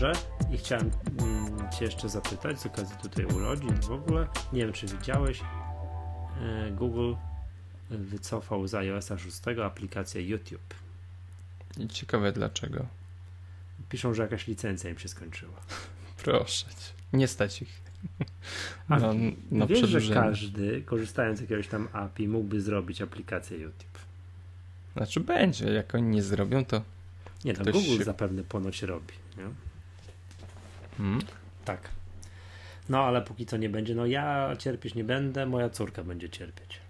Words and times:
dobrze. 0.00 0.12
I 0.50 0.58
chciałem 0.58 0.90
mm, 1.18 1.70
Cię 1.70 1.84
jeszcze 1.84 2.08
zapytać 2.08 2.60
z 2.60 2.66
okazji 2.66 2.96
tutaj 3.02 3.24
urodzin 3.24 3.80
w 3.80 3.90
ogóle. 3.90 4.26
Nie 4.52 4.60
wiem, 4.60 4.72
czy 4.72 4.86
widziałeś. 4.86 5.40
E, 6.40 6.70
Google 6.70 7.14
wycofał 7.90 8.66
z 8.66 8.74
iOS 8.74 9.08
6 9.08 9.40
aplikację 9.64 10.22
YouTube. 10.22 10.74
Ciekawe 11.88 12.32
dlaczego. 12.32 12.86
Piszą, 13.88 14.14
że 14.14 14.22
jakaś 14.22 14.46
licencja 14.46 14.90
im 14.90 14.98
się 14.98 15.08
skończyła. 15.08 15.60
Proszę 16.24 16.66
cię. 16.66 16.92
Nie 17.12 17.28
stać 17.28 17.62
ich. 17.62 17.80
A 18.88 18.98
No, 18.98 19.14
no 19.50 19.66
wiesz, 19.66 19.88
że 19.88 20.14
każdy, 20.14 20.82
korzystając 20.82 21.38
z 21.38 21.40
jakiegoś 21.40 21.68
tam 21.68 21.88
API, 21.92 22.28
mógłby 22.28 22.60
zrobić 22.60 23.02
aplikację 23.02 23.58
YouTube. 23.58 23.98
Znaczy 24.96 25.20
będzie, 25.20 25.72
jak 25.72 25.94
oni 25.94 26.08
nie 26.08 26.22
zrobią, 26.22 26.64
to. 26.64 26.82
Nie, 27.44 27.54
to 27.54 27.62
Ktoś 27.62 27.74
Google 27.74 27.98
się- 27.98 28.04
zapewne 28.04 28.42
ponoć 28.44 28.82
robi. 28.82 29.14
Nie? 29.36 29.69
Hmm? 31.00 31.20
Tak. 31.64 31.88
No, 32.88 33.04
ale 33.04 33.22
póki 33.22 33.46
co 33.46 33.56
nie 33.56 33.68
będzie, 33.68 33.94
no 33.94 34.06
ja 34.06 34.56
cierpieć 34.58 34.94
nie 34.94 35.04
będę, 35.04 35.46
moja 35.46 35.70
córka 35.70 36.04
będzie 36.04 36.30
cierpieć. 36.30 36.80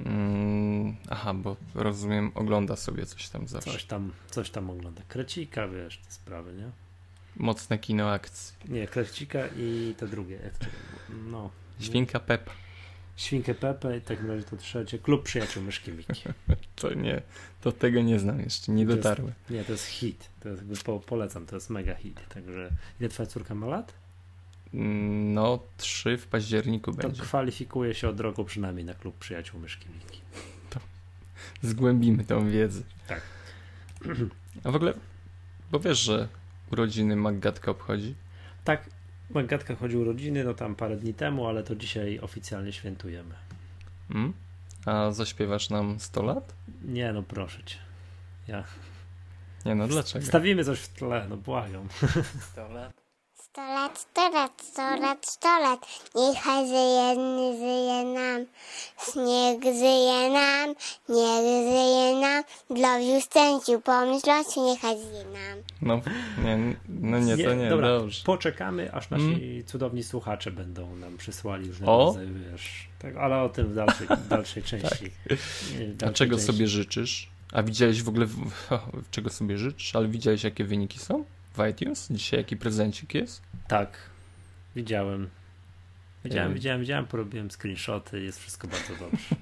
Mm, 0.00 0.96
aha, 1.10 1.34
bo 1.34 1.56
rozumiem, 1.74 2.32
ogląda 2.34 2.76
sobie 2.76 3.06
coś 3.06 3.28
tam 3.28 3.48
zawsze. 3.48 3.70
Coś 3.70 3.84
tam, 3.84 4.12
coś 4.30 4.50
tam 4.50 4.70
ogląda. 4.70 5.02
Krecika, 5.08 5.68
wiesz, 5.68 5.98
te 5.98 6.10
sprawy, 6.12 6.52
nie? 6.52 6.70
Mocne 7.36 7.78
kino 7.78 8.10
akcji. 8.10 8.54
Nie, 8.68 8.86
Krecika 8.86 9.38
i 9.56 9.94
te 9.98 10.08
drugie. 10.08 10.38
No. 11.30 11.50
Świnka 11.80 12.20
Peppa. 12.20 12.52
Świnkę 13.16 13.54
Pepe 13.54 13.96
i 13.96 14.00
takim 14.00 14.30
razie 14.30 14.42
to 14.44 14.56
trzecie. 14.56 14.98
Klub 14.98 15.22
Przyjaciół 15.22 15.62
Myszki 15.62 15.92
Miki. 15.92 16.22
To 16.76 16.94
nie, 16.94 17.22
to 17.60 17.72
tego 17.72 18.00
nie 18.02 18.18
znam 18.18 18.40
jeszcze, 18.40 18.72
nie 18.72 18.86
To 18.86 18.90
jest- 18.92 19.02
dotarły. 19.02 19.32
Nie, 19.50 19.64
to 19.64 19.72
jest 19.72 19.86
hit. 19.86 20.28
To 20.40 20.48
jest, 20.48 20.82
po, 20.84 21.00
polecam, 21.00 21.46
to 21.46 21.56
jest 21.56 21.70
mega 21.70 21.94
hit. 21.94 22.20
Także 22.34 22.70
ile 23.00 23.08
twoja 23.08 23.26
córka 23.26 23.54
ma 23.54 23.66
lat? 23.66 23.92
Mm, 24.74 25.34
No, 25.34 25.58
trzy 25.76 26.16
w 26.18 26.26
październiku 26.26 26.92
To 26.92 26.96
będzie. 27.02 27.22
kwalifikuje 27.22 27.94
się 27.94 28.08
od 28.08 28.20
roku 28.20 28.44
przynajmniej 28.44 28.84
na 28.84 28.94
Klub 28.94 29.18
Przyjaciół 29.18 29.60
Myszki 29.60 29.86
Miki. 29.94 30.20
Zgłębimy 31.62 32.24
tą 32.24 32.50
wiedzę. 32.50 32.82
Tak. 33.08 33.20
A 34.64 34.70
w 34.70 34.76
ogóle, 34.76 34.94
bo 35.70 35.80
wiesz, 35.80 35.98
że 35.98 36.28
urodziny 36.72 37.16
Maggatka 37.16 37.70
obchodzi? 37.70 38.14
Tak, 38.64 38.86
Magatka 39.34 39.76
chodzi 39.76 39.96
urodziny, 39.96 40.44
no 40.44 40.54
tam 40.54 40.74
parę 40.74 40.96
dni 40.96 41.14
temu, 41.14 41.46
ale 41.46 41.62
to 41.62 41.76
dzisiaj 41.76 42.18
oficjalnie 42.22 42.72
świętujemy. 42.72 43.34
Mm? 44.10 44.32
A 44.86 45.10
zaśpiewasz 45.10 45.70
nam 45.70 46.00
100 46.00 46.22
lat? 46.22 46.54
Nie, 46.84 47.12
no 47.12 47.22
proszę 47.22 47.62
cię. 47.64 47.76
Ja. 48.48 48.64
Nie 49.64 49.74
no, 49.74 49.88
dlaczego? 49.88 50.24
Wstawimy 50.24 50.64
coś 50.64 50.80
w 50.80 50.88
tle, 50.88 51.26
no 51.28 51.36
błagam. 51.36 51.88
100 52.52 52.68
lat. 52.68 53.01
Sto 53.52 53.60
lat, 53.62 53.98
sto 53.98 54.30
lat, 54.32 54.52
sto 54.62 54.96
lat, 54.96 55.26
sto 55.26 55.48
lat, 55.60 55.86
niechaj 56.14 56.66
żyje, 56.66 57.14
żyje 57.58 58.04
nam. 58.04 58.46
Śnieg 59.12 59.62
żyje 59.64 60.30
nam, 60.30 60.74
niech 61.08 61.42
żyje 61.68 62.20
nam, 62.20 62.44
dla 62.70 63.20
szczęściu 63.20 63.80
pomyślności 63.80 64.60
niechaj 64.60 64.96
żyje 64.98 65.24
nam. 65.24 65.58
No, 65.82 66.00
nie, 66.44 66.76
no 66.88 67.18
nie, 67.18 67.44
to 67.44 67.54
nie, 67.54 67.68
dobra, 67.70 67.88
dobrze. 67.98 68.24
poczekamy, 68.24 68.92
aż 68.94 69.10
nasi 69.10 69.62
cudowni 69.66 70.02
słuchacze 70.02 70.50
będą 70.50 70.96
nam 70.96 71.16
przysłali 71.16 71.68
różne 71.68 71.86
O! 71.86 72.04
rodzaje, 72.06 72.28
wiesz, 72.52 72.88
tak, 72.98 73.16
ale 73.16 73.42
o 73.42 73.48
tym 73.48 73.66
w 73.68 73.74
dalszej, 73.74 74.06
dalszej 74.28 74.62
części. 74.72 75.04
Nie, 75.78 75.86
w 75.86 76.04
A 76.04 76.12
czego 76.12 76.36
części. 76.36 76.52
sobie 76.52 76.66
życzysz? 76.66 77.28
A 77.52 77.62
widziałeś 77.62 78.02
w 78.02 78.08
ogóle, 78.08 78.26
czego 79.10 79.30
sobie 79.30 79.58
życzysz? 79.58 79.96
Ale 79.96 80.08
widziałeś 80.08 80.44
jakie 80.44 80.64
wyniki 80.64 80.98
są 80.98 81.24
w 81.54 81.68
iTunes? 81.70 82.08
Dzisiaj 82.10 82.40
jaki 82.40 82.56
prezencik 82.56 83.14
jest? 83.14 83.42
Tak, 83.68 83.98
widziałem. 84.76 85.28
Widziałem, 86.24 86.54
widziałem, 86.54 86.80
widziałem, 86.80 87.06
porobiłem 87.06 87.50
screenshoty, 87.50 88.22
jest 88.22 88.40
wszystko 88.40 88.68
bardzo 88.68 88.96
dobrze. 88.96 89.36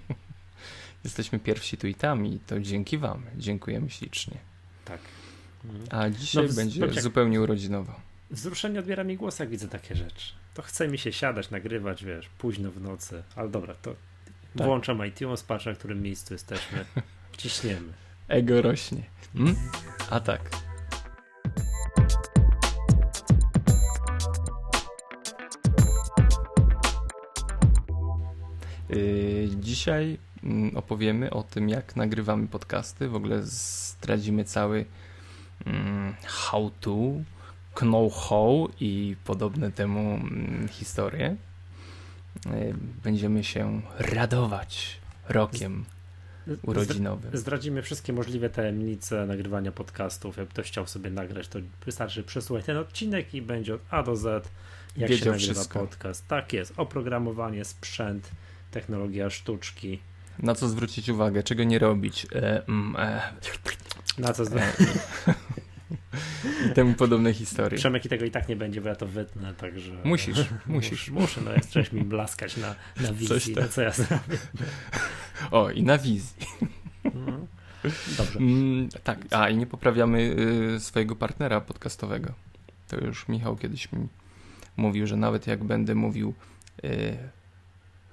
Jesteśmy 1.04 1.38
pierwsi 1.38 1.76
tu 1.76 1.86
i 1.86 1.94
tam 1.94 2.26
i 2.26 2.38
to 2.46 2.60
dzięki 2.60 2.98
wam. 2.98 3.22
Dziękujemy 3.36 3.90
ślicznie. 3.90 4.36
Tak. 4.84 5.00
Mhm. 5.64 5.84
A 5.90 6.10
dzisiaj 6.10 6.46
No, 6.48 6.54
będzie 6.54 6.80
poczekaj. 6.80 7.02
zupełnie 7.02 7.40
urodzinowo. 7.40 8.00
Wzruszenie 8.30 8.78
odbiera 8.80 9.04
mi 9.04 9.16
głos, 9.16 9.38
jak 9.38 9.48
widzę 9.48 9.68
takie 9.68 9.94
rzeczy. 9.96 10.32
To 10.54 10.62
chce 10.62 10.88
mi 10.88 10.98
się 10.98 11.12
siadać, 11.12 11.50
nagrywać, 11.50 12.04
wiesz, 12.04 12.28
późno 12.38 12.70
w 12.70 12.80
nocy. 12.80 13.22
Ale 13.36 13.48
dobra, 13.48 13.74
to 13.74 13.94
Tak. 14.56 14.66
włączam 14.66 15.06
iTunes, 15.06 15.42
patrzę, 15.42 15.70
na 15.70 15.76
którym 15.76 16.02
miejscu 16.02 16.34
jesteśmy. 16.34 16.84
Ciśniemy. 17.36 17.92
Ego 18.28 18.62
rośnie. 18.62 19.02
Mm? 19.34 19.56
A 20.10 20.20
tak. 20.20 20.50
Dzisiaj 29.80 30.18
mm, 30.44 30.76
opowiemy 30.76 31.30
o 31.30 31.42
tym, 31.42 31.68
jak 31.68 31.96
nagrywamy 31.96 32.48
podcasty. 32.48 33.08
W 33.08 33.14
ogóle 33.14 33.42
zdradzimy 33.42 34.44
cały 34.44 34.84
mm, 35.66 36.14
how 36.24 36.70
to, 36.80 36.96
know-how 37.74 38.68
i 38.80 39.16
podobne 39.24 39.72
temu 39.72 40.00
mm, 40.00 40.68
historie. 40.68 41.36
Yy, 42.46 42.74
Będziemy 43.04 43.44
się 43.44 43.82
radować 43.98 45.00
rokiem 45.28 45.84
urodzinowym. 46.62 47.30
Zdradzimy 47.36 47.82
wszystkie 47.82 48.12
możliwe 48.12 48.50
tajemnice 48.50 49.26
nagrywania 49.26 49.72
podcastów. 49.72 50.36
Jak 50.36 50.48
ktoś 50.48 50.66
chciał 50.66 50.86
sobie 50.86 51.10
nagrać, 51.10 51.48
to 51.48 51.58
wystarczy 51.86 52.22
przesłuchać 52.22 52.64
ten 52.64 52.76
odcinek 52.76 53.34
i 53.34 53.42
będzie 53.42 53.74
od 53.74 53.80
A 53.90 54.02
do 54.02 54.16
Z, 54.16 54.48
jak 54.96 55.10
się 55.10 55.16
Wiedział 55.16 55.32
nagrywa 55.32 55.54
wszystko. 55.54 55.78
podcast. 55.80 56.28
Tak 56.28 56.52
jest. 56.52 56.72
Oprogramowanie, 56.76 57.64
sprzęt, 57.64 58.30
technologia 58.70 59.30
sztuczki. 59.30 59.98
Na 60.38 60.54
co 60.54 60.68
zwrócić 60.68 61.08
uwagę, 61.08 61.42
czego 61.42 61.64
nie 61.64 61.78
robić 61.78 62.26
e, 62.34 62.66
mm, 62.68 62.96
e, 62.98 63.20
Na 64.18 64.32
co 64.32 64.44
zdra- 64.44 64.72
i 66.70 66.74
temu 66.74 66.94
podobne 66.94 67.34
historie. 67.34 67.78
Przemek 67.78 68.04
i 68.04 68.08
tego 68.08 68.24
i 68.24 68.30
tak 68.30 68.48
nie 68.48 68.56
będzie, 68.56 68.80
bo 68.80 68.88
ja 68.88 68.94
to 68.96 69.06
wytnę, 69.06 69.54
także... 69.54 69.92
Musisz, 70.04 70.38
Mus- 70.38 70.46
musisz. 70.66 71.10
Muszę, 71.10 71.40
no 71.44 71.52
jak 71.52 71.62
chcesz 71.62 71.92
mi 71.92 72.02
blaskać 72.02 72.56
na, 72.56 72.74
na 73.00 73.12
wizji, 73.12 73.54
tam. 73.54 73.64
no 73.64 73.68
co 73.68 73.82
ja 73.82 73.90
zrobię. 73.90 74.38
O, 75.50 75.70
i 75.70 75.82
na 75.82 75.98
wizji. 75.98 76.46
Mhm. 77.04 77.46
Dobrze. 78.18 78.38
Mm, 78.38 78.88
tak, 79.04 79.18
a 79.30 79.48
i 79.48 79.56
nie 79.56 79.66
poprawiamy 79.66 80.36
y, 80.76 80.80
swojego 80.80 81.16
partnera 81.16 81.60
podcastowego. 81.60 82.32
To 82.88 82.96
już 82.96 83.28
Michał 83.28 83.56
kiedyś 83.56 83.92
mi 83.92 84.08
mówił, 84.76 85.06
że 85.06 85.16
nawet 85.16 85.46
jak 85.46 85.64
będę 85.64 85.94
mówił 85.94 86.34
y, 86.84 87.16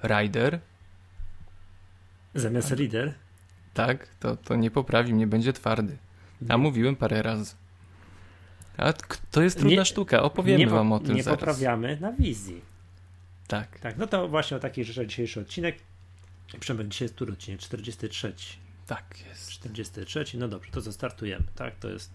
rider, 0.03 0.59
Zamiast 2.35 2.72
reader, 2.72 3.13
tak, 3.74 4.08
to, 4.19 4.35
to 4.35 4.56
nie 4.56 4.72
poprawi 4.72 5.13
mnie, 5.13 5.28
będzie 5.28 5.53
twardy. 5.53 5.97
A 6.50 6.58
mówiłem 6.58 6.96
parę 6.96 7.22
razy. 7.22 7.56
A 8.78 8.94
to 9.31 9.41
jest 9.41 9.59
trudna 9.59 9.80
Nie- 9.80 9.86
sztuka, 9.86 10.24
opowiemy 10.24 10.59
nie, 10.59 10.68
wam 10.68 10.91
o 10.91 11.00
tym 11.00 11.16
nie 11.16 11.24
zaraz. 11.24 11.40
poprawiamy 11.40 11.97
na 12.02 12.12
wizji. 12.12 12.62
Tak. 13.47 13.80
Tak, 13.80 13.97
no 13.97 14.07
to 14.07 14.28
właśnie 14.28 14.57
o 14.57 14.59
takich 14.59 14.86
rzeczach 14.86 15.06
dzisiejszy 15.06 15.40
odcinek. 15.40 15.78
Przemek, 16.59 16.88
dzisiaj 16.88 17.06
jest 17.06 17.16
który 17.16 17.34
odcinek? 17.34 17.59
43. 17.59 18.34
Tak 18.88 19.25
jest. 19.30 19.50
43, 19.52 20.25
no 20.38 20.47
dobrze, 20.47 20.72
to 20.72 20.81
co 20.81 20.91
startujemy, 20.91 21.46
tak? 21.56 21.75
To 21.75 21.90
jest 21.90 22.12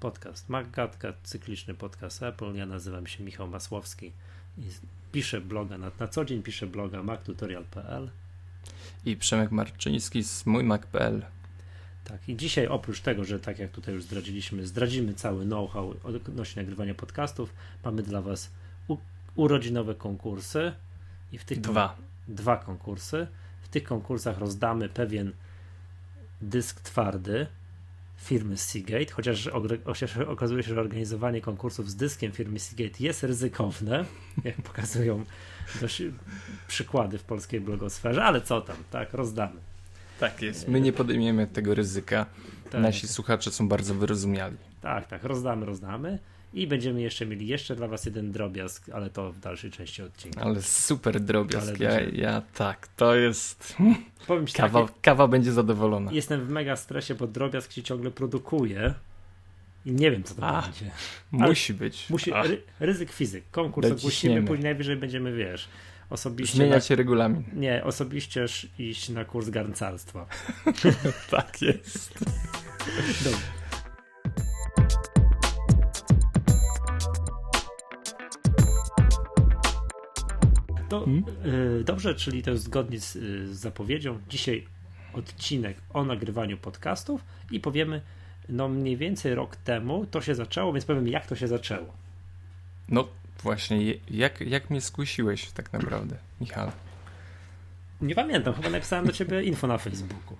podcast 0.00 0.48
Maggatka, 0.48 1.12
cykliczny 1.22 1.74
podcast 1.74 2.22
Apple. 2.22 2.54
Ja 2.54 2.66
nazywam 2.66 3.06
się 3.06 3.24
Michał 3.24 3.48
Masłowski 3.48 4.12
piszę 5.12 5.40
bloga, 5.40 5.78
na, 5.78 5.90
na 6.00 6.08
co 6.08 6.24
dzień 6.24 6.42
piszę 6.42 6.66
bloga 6.66 7.02
mactutorial.pl. 7.02 8.10
I 9.04 9.16
Przemek 9.16 9.50
Marczyński 9.50 10.24
z 10.24 10.46
mójmac.pl. 10.46 11.22
Tak, 12.04 12.28
i 12.28 12.36
dzisiaj 12.36 12.66
oprócz 12.66 13.00
tego, 13.00 13.24
że 13.24 13.40
tak 13.40 13.58
jak 13.58 13.70
tutaj 13.70 13.94
już 13.94 14.04
zdradziliśmy, 14.04 14.66
zdradzimy 14.66 15.14
cały 15.14 15.44
know-how 15.44 15.94
odnośnie 16.04 16.62
nagrywania 16.62 16.94
podcastów, 16.94 17.54
mamy 17.84 18.02
dla 18.02 18.22
Was 18.22 18.50
u, 18.88 18.96
urodzinowe 19.34 19.94
konkursy 19.94 20.72
i 21.32 21.38
w 21.38 21.44
tych 21.44 21.60
Dwa. 21.60 21.96
dwa 22.28 22.56
konkursy. 22.56 23.26
W 23.62 23.68
tych 23.68 23.84
konkursach 23.84 24.38
rozdamy 24.38 24.88
pewien 24.88 25.32
dysk 26.40 26.80
twardy 26.80 27.46
firmy 28.24 28.56
Seagate, 28.56 29.12
chociaż, 29.12 29.50
chociaż 29.84 30.16
okazuje 30.16 30.62
się, 30.62 30.74
że 30.74 30.80
organizowanie 30.80 31.40
konkursów 31.40 31.90
z 31.90 31.96
dyskiem 31.96 32.32
firmy 32.32 32.58
Seagate 32.58 33.04
jest 33.04 33.22
ryzykowne, 33.22 34.04
jak 34.44 34.56
pokazują 34.56 35.24
dość 35.80 36.02
przykłady 36.68 37.18
w 37.18 37.22
polskiej 37.22 37.60
blogosferze, 37.60 38.24
ale 38.24 38.40
co 38.40 38.60
tam, 38.60 38.76
tak, 38.90 39.14
rozdamy. 39.14 39.60
Tak 40.20 40.42
jest. 40.42 40.68
My 40.68 40.80
nie 40.80 40.92
podejmiemy 40.92 41.46
tego 41.46 41.74
ryzyka. 41.74 42.26
Tak. 42.70 42.82
Nasi 42.82 43.08
słuchacze 43.08 43.50
są 43.50 43.68
bardzo 43.68 43.94
wyrozumiali. 43.94 44.56
Tak, 44.80 45.06
tak, 45.08 45.24
rozdamy, 45.24 45.66
rozdamy. 45.66 46.18
I 46.54 46.66
będziemy 46.66 47.00
jeszcze 47.02 47.26
mieli 47.26 47.46
jeszcze 47.46 47.76
dla 47.76 47.88
Was 47.88 48.06
jeden 48.06 48.32
drobiazg, 48.32 48.88
ale 48.88 49.10
to 49.10 49.32
w 49.32 49.38
dalszej 49.38 49.70
części 49.70 50.02
odcinka. 50.02 50.40
Ale 50.40 50.62
super 50.62 51.20
drobiazg. 51.20 51.68
Ale 51.68 51.78
Ja, 51.78 52.00
ja 52.00 52.42
tak, 52.54 52.88
to 52.96 53.14
jest. 53.14 53.76
Powiem 54.26 54.46
Ci 54.46 54.54
Kawa, 54.54 54.82
tak, 54.86 55.00
kawa 55.02 55.28
będzie 55.28 55.52
zadowolona. 55.52 56.12
jestem 56.12 56.46
w 56.46 56.48
mega 56.50 56.76
stresie, 56.76 57.14
bo 57.14 57.26
drobiazg 57.26 57.72
się 57.72 57.82
ciągle 57.82 58.10
produkuje. 58.10 58.94
I 59.86 59.92
nie 59.92 60.10
wiem, 60.10 60.22
co 60.22 60.34
to 60.34 60.42
A, 60.46 60.62
będzie. 60.62 60.90
Musi 61.32 61.74
być. 61.74 62.10
Musi, 62.10 62.30
ry, 62.44 62.62
ryzyk 62.80 63.12
fizyk. 63.12 63.44
Konkurs 63.50 63.86
ogłosimy, 63.86 64.04
Dociśniemy. 64.10 64.46
później 64.46 64.64
najwyżej 64.64 64.96
będziemy, 64.96 65.32
wiesz, 65.36 65.68
osobiście... 66.10 66.80
Regulamin. 66.96 67.44
Na, 67.52 67.60
nie, 67.60 67.84
osobiście 67.84 68.46
iść 68.78 69.08
na 69.08 69.24
kurs 69.24 69.50
garncarstwa. 69.50 70.26
Tak 71.30 71.62
jest. 71.62 72.14
Dobra. 73.24 73.38
Hmm? 81.00 81.24
y, 81.80 81.84
dobrze, 81.84 82.14
czyli 82.14 82.42
to 82.42 82.50
jest 82.50 82.64
zgodnie 82.64 83.00
z, 83.00 83.16
y, 83.16 83.54
z 83.54 83.58
zapowiedzią. 83.58 84.18
Dzisiaj 84.28 84.66
odcinek 85.12 85.76
o 85.92 86.04
nagrywaniu 86.04 86.56
podcastów 86.56 87.24
i 87.50 87.60
powiemy, 87.60 88.00
no 88.48 88.68
mniej 88.68 88.96
więcej 88.96 89.34
rok 89.34 89.56
temu 89.56 90.06
to 90.06 90.20
się 90.20 90.34
zaczęło, 90.34 90.72
więc 90.72 90.84
powiem, 90.84 91.08
jak 91.08 91.26
to 91.26 91.36
się 91.36 91.48
zaczęło. 91.48 91.92
No 92.88 93.08
właśnie, 93.42 93.94
jak, 94.10 94.40
jak 94.40 94.70
mnie 94.70 94.80
skusiłeś 94.80 95.50
tak 95.50 95.72
naprawdę, 95.72 96.16
Michał? 96.40 96.70
Nie 98.00 98.14
pamiętam, 98.14 98.54
chyba 98.54 98.70
napisałem 98.70 99.06
do 99.06 99.12
ciebie 99.12 99.42
info 99.42 99.66
na 99.66 99.78
Facebooku. 99.78 100.36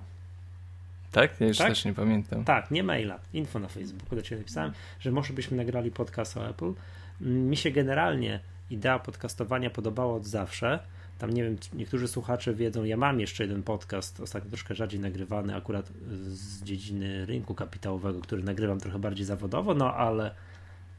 Tak? 1.13 1.41
Ja 1.41 1.47
już 1.47 1.59
Tak? 1.59 1.69
też 1.69 1.85
nie 1.85 1.95
pamiętam. 1.95 2.45
Tak, 2.45 2.71
nie 2.71 2.83
maila, 2.83 3.19
info 3.33 3.59
na 3.59 3.69
Facebooku 3.69 4.17
do 4.17 4.23
ciebie 4.23 4.39
napisałem, 4.39 4.73
że 5.01 5.11
może 5.11 5.33
byśmy 5.33 5.57
nagrali 5.57 5.91
podcast 5.91 6.37
o 6.37 6.49
Apple. 6.49 6.73
Mi 7.21 7.57
się 7.57 7.71
generalnie 7.71 8.41
idea 8.71 8.99
podcastowania 8.99 9.71
podobała 9.71 10.15
od 10.15 10.27
zawsze. 10.27 10.79
Tam 11.19 11.31
nie 11.31 11.45
wiem, 11.45 11.57
niektórzy 11.73 12.09
słuchacze 12.09 12.55
wiedzą, 12.55 12.85
ja 12.85 12.97
mam 12.97 13.21
jeszcze 13.21 13.45
jeden 13.45 13.63
podcast, 13.63 14.21
ostatnio 14.21 14.51
troszkę 14.51 14.75
rzadziej 14.75 15.01
nagrywany, 15.01 15.57
akurat 15.57 15.93
z 16.27 16.63
dziedziny 16.63 17.27
rynku 17.27 17.55
kapitałowego, 17.55 18.21
który 18.21 18.43
nagrywam 18.43 18.81
trochę 18.81 18.99
bardziej 18.99 19.27
zawodowo, 19.27 19.75
no 19.75 19.95
ale 19.95 20.35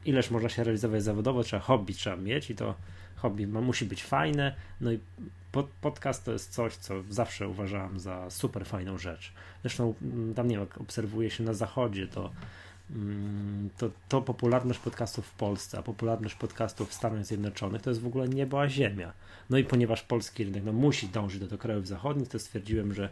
ileż 0.04 0.30
można 0.30 0.48
się 0.48 0.64
realizować 0.64 1.02
zawodowo, 1.02 1.42
trzeba 1.42 1.62
hobby 1.62 1.94
trzeba 1.94 2.16
mieć 2.16 2.50
i 2.50 2.54
to 2.54 2.74
hobby 3.16 3.46
ma, 3.46 3.60
musi 3.60 3.84
być 3.84 4.04
fajne. 4.04 4.54
No 4.80 4.92
i 4.92 4.98
pod, 5.52 5.66
podcast 5.80 6.24
to 6.24 6.32
jest 6.32 6.52
coś, 6.52 6.76
co 6.76 6.94
zawsze 7.10 7.48
uważałem 7.48 8.00
za 8.00 8.30
super 8.30 8.66
fajną 8.66 8.98
rzecz. 8.98 9.32
Zresztą 9.62 9.94
mm, 10.02 10.34
tam 10.34 10.48
nie 10.48 10.56
wiem, 10.56 10.66
jak 10.70 10.80
obserwuje 10.80 11.30
się 11.30 11.44
na 11.44 11.54
zachodzie, 11.54 12.06
to, 12.06 12.30
to, 13.78 13.90
to 14.08 14.22
popularność 14.22 14.78
podcastów 14.78 15.26
w 15.26 15.34
Polsce, 15.34 15.78
a 15.78 15.82
popularność 15.82 16.34
podcastów 16.34 16.90
w 16.90 16.94
Stanach 16.94 17.26
Zjednoczonych 17.26 17.82
to 17.82 17.90
jest 17.90 18.00
w 18.00 18.06
ogóle 18.06 18.28
niebo 18.28 18.60
a 18.60 18.68
ziemia. 18.68 19.12
No 19.50 19.58
i 19.58 19.64
ponieważ 19.64 20.02
polski 20.02 20.44
rynek 20.44 20.64
no, 20.64 20.72
musi 20.72 21.08
dążyć 21.08 21.40
do, 21.40 21.46
do 21.46 21.58
krajów 21.58 21.86
zachodnich, 21.86 22.28
to 22.28 22.38
stwierdziłem, 22.38 22.94
że 22.94 23.08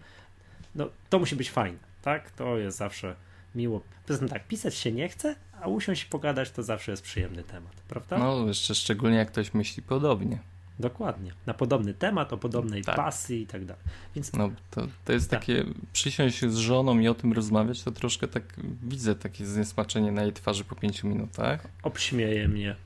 no, 0.74 0.88
to 1.10 1.18
musi 1.18 1.36
być 1.36 1.50
fajne, 1.50 1.78
tak? 2.02 2.30
To 2.30 2.58
jest 2.58 2.78
zawsze 2.78 3.16
miło. 3.54 3.80
Poza 4.06 4.18
tym 4.18 4.28
tak, 4.28 4.48
pisać 4.48 4.74
się 4.74 4.92
nie 4.92 5.08
chce, 5.08 5.36
a 5.60 5.68
usiąść 5.68 6.04
i 6.04 6.06
pogadać 6.06 6.50
to 6.50 6.62
zawsze 6.62 6.90
jest 6.90 7.02
przyjemny 7.02 7.42
temat, 7.42 7.72
prawda? 7.88 8.18
No, 8.18 8.46
jeszcze 8.46 8.74
szczególnie 8.74 9.16
jak 9.16 9.28
ktoś 9.28 9.54
myśli 9.54 9.82
podobnie. 9.82 10.38
Dokładnie. 10.78 11.32
Na 11.46 11.54
podobny 11.54 11.94
temat, 11.94 12.32
o 12.32 12.36
podobnej 12.38 12.82
Tak. 12.84 12.96
pasji 12.96 13.42
i 13.42 13.46
tak 13.46 13.64
dalej. 13.64 13.82
Więc 14.14 14.32
No, 14.32 14.50
to, 14.70 14.86
to 15.04 15.12
jest 15.12 15.30
Tak. 15.30 15.40
takie, 15.40 15.64
przysiąść 15.92 16.44
z 16.44 16.56
żoną 16.56 16.98
i 16.98 17.08
o 17.08 17.14
tym 17.14 17.32
rozmawiać, 17.32 17.82
to 17.82 17.92
troszkę 17.92 18.28
tak 18.28 18.42
widzę 18.82 19.14
takie 19.14 19.46
zniesmaczenie 19.46 20.12
na 20.12 20.22
jej 20.22 20.32
twarzy 20.32 20.64
po 20.64 20.74
pięciu 20.74 21.08
minutach. 21.08 21.66
obśmieje 21.82 22.48
mnie. 22.48 22.76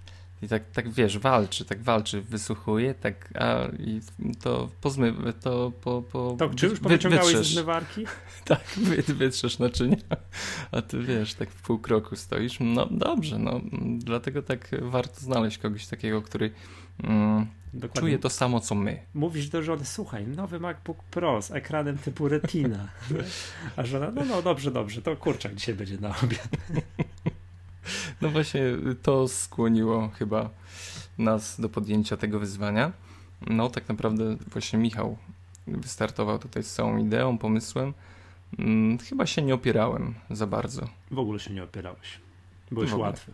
I 0.42 0.48
tak, 0.48 0.70
tak 0.70 0.90
wiesz, 0.90 1.18
walczy, 1.18 1.64
tak 1.64 1.82
walczy, 1.82 2.22
wysłuchuje, 2.22 2.94
tak, 2.94 3.28
a 3.40 3.64
i 3.78 4.00
to 4.42 4.68
pozmy, 4.80 5.14
to 5.40 5.72
po, 5.82 6.02
po 6.02 6.36
To, 6.38 6.48
czy 6.54 6.66
już 6.66 6.74
wy- 6.74 6.80
powyciągałeś 6.80 7.26
wytrzesz. 7.26 7.54
zmywarki? 7.54 8.04
Tak, 8.44 8.64
wy, 8.76 9.02
wytrzesz 9.14 9.58
naczynia, 9.58 9.96
a 10.72 10.82
ty 10.82 11.02
wiesz, 11.02 11.34
tak 11.34 11.50
w 11.50 11.62
pół 11.62 11.78
kroku 11.78 12.16
stoisz. 12.16 12.56
No 12.60 12.86
dobrze, 12.90 13.38
no 13.38 13.60
dlatego 13.98 14.42
tak 14.42 14.68
warto 14.82 15.20
znaleźć 15.20 15.58
kogoś 15.58 15.86
takiego, 15.86 16.22
który 16.22 16.50
mm, 17.02 17.46
Dokładnie. 17.74 18.00
czuje 18.00 18.18
to 18.18 18.30
samo, 18.30 18.60
co 18.60 18.74
my. 18.74 19.02
Mówisz 19.14 19.48
do 19.48 19.62
żony, 19.62 19.84
słuchaj, 19.84 20.26
nowy 20.26 20.60
MacBook 20.60 21.02
Pro 21.02 21.42
z 21.42 21.50
ekranem 21.50 21.98
typu 21.98 22.28
Retina. 22.28 22.88
A 23.76 23.84
żona, 23.86 24.10
no, 24.10 24.24
no 24.24 24.42
dobrze, 24.42 24.70
dobrze, 24.70 25.02
to 25.02 25.16
kurczak 25.16 25.54
dzisiaj 25.54 25.74
będzie 25.74 25.98
na 25.98 26.08
obiad. 26.22 26.48
No 28.20 28.28
właśnie 28.30 28.62
to 29.02 29.28
skłoniło 29.28 30.08
chyba 30.08 30.50
nas 31.18 31.60
do 31.60 31.68
podjęcia 31.68 32.16
tego 32.16 32.38
wyzwania. 32.38 32.92
No 33.46 33.70
tak 33.70 33.88
naprawdę 33.88 34.36
właśnie 34.46 34.78
Michał 34.78 35.18
wystartował 35.66 36.38
tutaj 36.38 36.62
z 36.62 36.72
całą 36.74 36.98
ideą, 36.98 37.38
pomysłem. 37.38 37.94
Mm, 38.58 38.98
Chyba 38.98 39.26
się 39.26 39.42
nie 39.42 39.54
opierałem 39.54 40.14
za 40.30 40.46
bardzo. 40.46 40.88
W 41.10 41.18
ogóle 41.18 41.38
się 41.40 41.54
nie 41.54 41.64
opierałeś. 41.64 42.18
Byłeś 42.70 42.92
łatwy. 42.92 43.32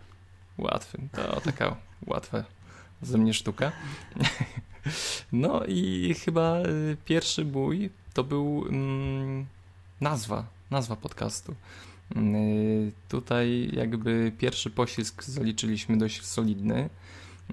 Łatwy, 0.59 0.99
to 1.13 1.41
taka 1.41 1.77
łatwa 2.07 2.45
ze 3.03 3.19
mnie 3.19 3.35
sztuka. 3.35 3.73
No 5.33 5.65
i 5.69 6.15
chyba 6.25 6.61
y, 6.61 6.97
pierwszy 7.05 7.45
bój 7.45 7.91
to 8.15 8.25
był 8.25 8.65
mm, 8.69 9.47
nazwa, 10.01 10.47
nazwa 10.71 10.97
podcastu. 10.97 11.55
Y, 12.17 12.93
Tutaj 13.09 13.71
jakby 13.73 14.33
pierwszy 14.39 14.71
poślizg 14.71 15.25
zaliczyliśmy 15.25 15.99
dość 15.99 16.25
solidny, 16.25 16.91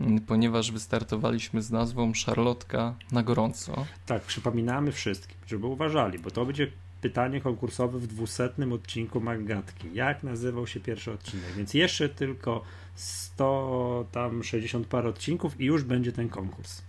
y, 0.01 0.21
ponieważ 0.27 0.71
wystartowaliśmy 0.71 1.61
z 1.61 1.71
nazwą 1.71 2.13
Szarlotka 2.13 2.95
na 3.11 3.23
gorąco. 3.23 3.85
Tak, 4.05 4.21
przypominamy 4.21 4.91
wszystkim, 4.91 5.38
żeby 5.47 5.67
uważali, 5.67 6.19
bo 6.19 6.31
to 6.31 6.45
będzie 6.45 6.71
pytanie 7.01 7.42
konkursowe 7.42 8.00
w 8.00 8.07
dwusetnym 8.07 8.74
odcinku 8.74 9.21
Maggatki. 9.21 9.88
Jak 9.94 10.24
nazywał 10.24 10.68
się 10.68 10.80
pierwszy 10.80 11.12
odcinek? 11.12 11.45
Więc 11.57 11.74
jeszcze 11.74 12.09
tylko 12.09 12.62
100, 12.95 14.06
tam 14.12 14.44
60 14.44 14.88
parę 14.88 15.09
odcinków 15.09 15.62
i 15.62 15.65
już 15.65 15.83
będzie 15.83 16.12
ten 16.12 16.30
konkurs. 16.30 16.81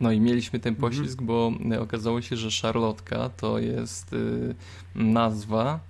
No 0.00 0.12
i 0.12 0.20
mieliśmy 0.20 0.60
ten 0.60 0.74
Mhm. 0.74 0.90
poślizg, 0.92 1.22
bo 1.22 1.52
y, 1.72 1.80
okazało 1.80 2.22
się, 2.22 2.36
że 2.36 2.50
Szarlotka 2.50 3.28
to 3.28 3.58
jest 3.58 4.12
y, 4.12 4.54
nazwa 4.94 5.80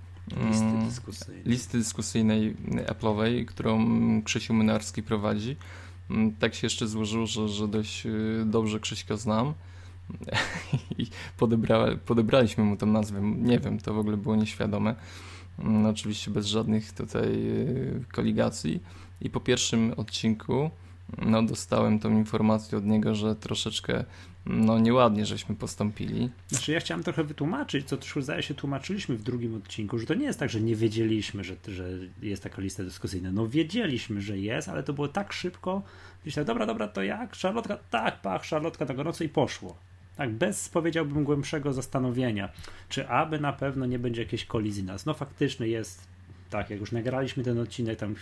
Listy 0.49 0.65
mm, 0.65 0.85
dyskusyjne. 0.89 1.41
listy 1.45 1.77
dyskusyjnej 1.77 2.55
Apple'owej, 2.87 3.45
którą 3.45 3.87
Krzysiu 4.23 4.53
Mynarski 4.53 5.03
prowadzi. 5.03 5.55
Mm, 6.09 6.31
Tak 6.35 6.55
się 6.55 6.65
jeszcze 6.65 6.87
złożyło, 6.87 7.27
że, 7.27 7.49
że 7.49 7.67
dość 7.67 8.05
y, 8.05 8.43
dobrze 8.45 8.79
Krzyśka 8.79 9.17
znam 9.17 9.53
i 10.97 11.07
podebra, 11.37 11.85
podebraliśmy 12.05 12.63
mu 12.63 12.77
tę 12.77 12.85
nazwę. 12.85 13.21
Nie 13.21 13.59
wiem, 13.59 13.79
to 13.79 13.93
w 13.93 13.97
ogóle 13.97 14.17
było 14.17 14.35
nieświadome. 14.35 14.95
Mm, 15.59 15.85
Oczywiście 15.85 16.31
bez 16.31 16.45
żadnych 16.45 16.91
tutaj 16.91 17.27
y, 17.27 18.03
koligacji. 18.11 18.79
I 19.21 19.29
po 19.29 19.39
pierwszym 19.39 19.93
odcinku 19.97 20.69
no, 21.17 21.43
dostałem 21.43 21.99
tą 21.99 22.11
informację 22.11 22.77
od 22.77 22.85
niego, 22.85 23.15
że 23.15 23.35
troszeczkę 23.35 24.03
no, 24.45 24.79
nieładnie 24.79 25.25
żeśmy 25.25 25.55
postąpili. 25.55 26.29
Znaczy 26.47 26.71
ja 26.71 26.79
chciałem 26.79 27.03
trochę 27.03 27.23
wytłumaczyć, 27.23 27.87
co 27.87 27.97
też 27.97 28.13
zdaje 28.21 28.43
się 28.43 28.53
tłumaczyliśmy 28.53 29.17
w 29.17 29.23
drugim 29.23 29.55
odcinku, 29.55 29.97
że 29.99 30.05
to 30.05 30.13
nie 30.13 30.25
jest 30.25 30.39
tak, 30.39 30.49
że 30.49 30.61
nie 30.61 30.75
wiedzieliśmy, 30.75 31.43
że, 31.43 31.55
że 31.67 31.89
jest 32.21 32.43
taka 32.43 32.61
lista 32.61 32.83
dyskusyjna. 32.83 33.31
No 33.31 33.47
wiedzieliśmy, 33.47 34.21
że 34.21 34.37
jest, 34.37 34.69
ale 34.69 34.83
to 34.83 34.93
było 34.93 35.07
tak 35.07 35.33
szybko, 35.33 35.81
tak, 36.35 36.43
dobra, 36.45 36.65
dobra, 36.65 36.87
to 36.87 37.03
jak? 37.03 37.35
Szarlotka? 37.35 37.77
Tak, 37.89 38.21
pach, 38.21 38.45
Szarlotka 38.45 38.85
na 38.85 38.93
gorąco 38.93 39.23
i 39.23 39.29
poszło. 39.29 39.77
Tak, 40.15 40.31
bez 40.31 40.69
powiedziałbym 40.69 41.23
głębszego 41.23 41.73
zastanowienia, 41.73 42.49
czy 42.89 43.09
aby 43.09 43.39
na 43.39 43.53
pewno 43.53 43.85
nie 43.85 43.99
będzie 43.99 44.21
jakiejś 44.21 44.45
kolizji 44.45 44.83
nas. 44.83 45.05
No 45.05 45.13
faktycznie 45.13 45.67
jest, 45.67 46.07
tak, 46.49 46.69
jak 46.69 46.79
już 46.79 46.91
nagraliśmy 46.91 47.43
ten 47.43 47.59
odcinek, 47.59 47.99
tam 47.99 48.15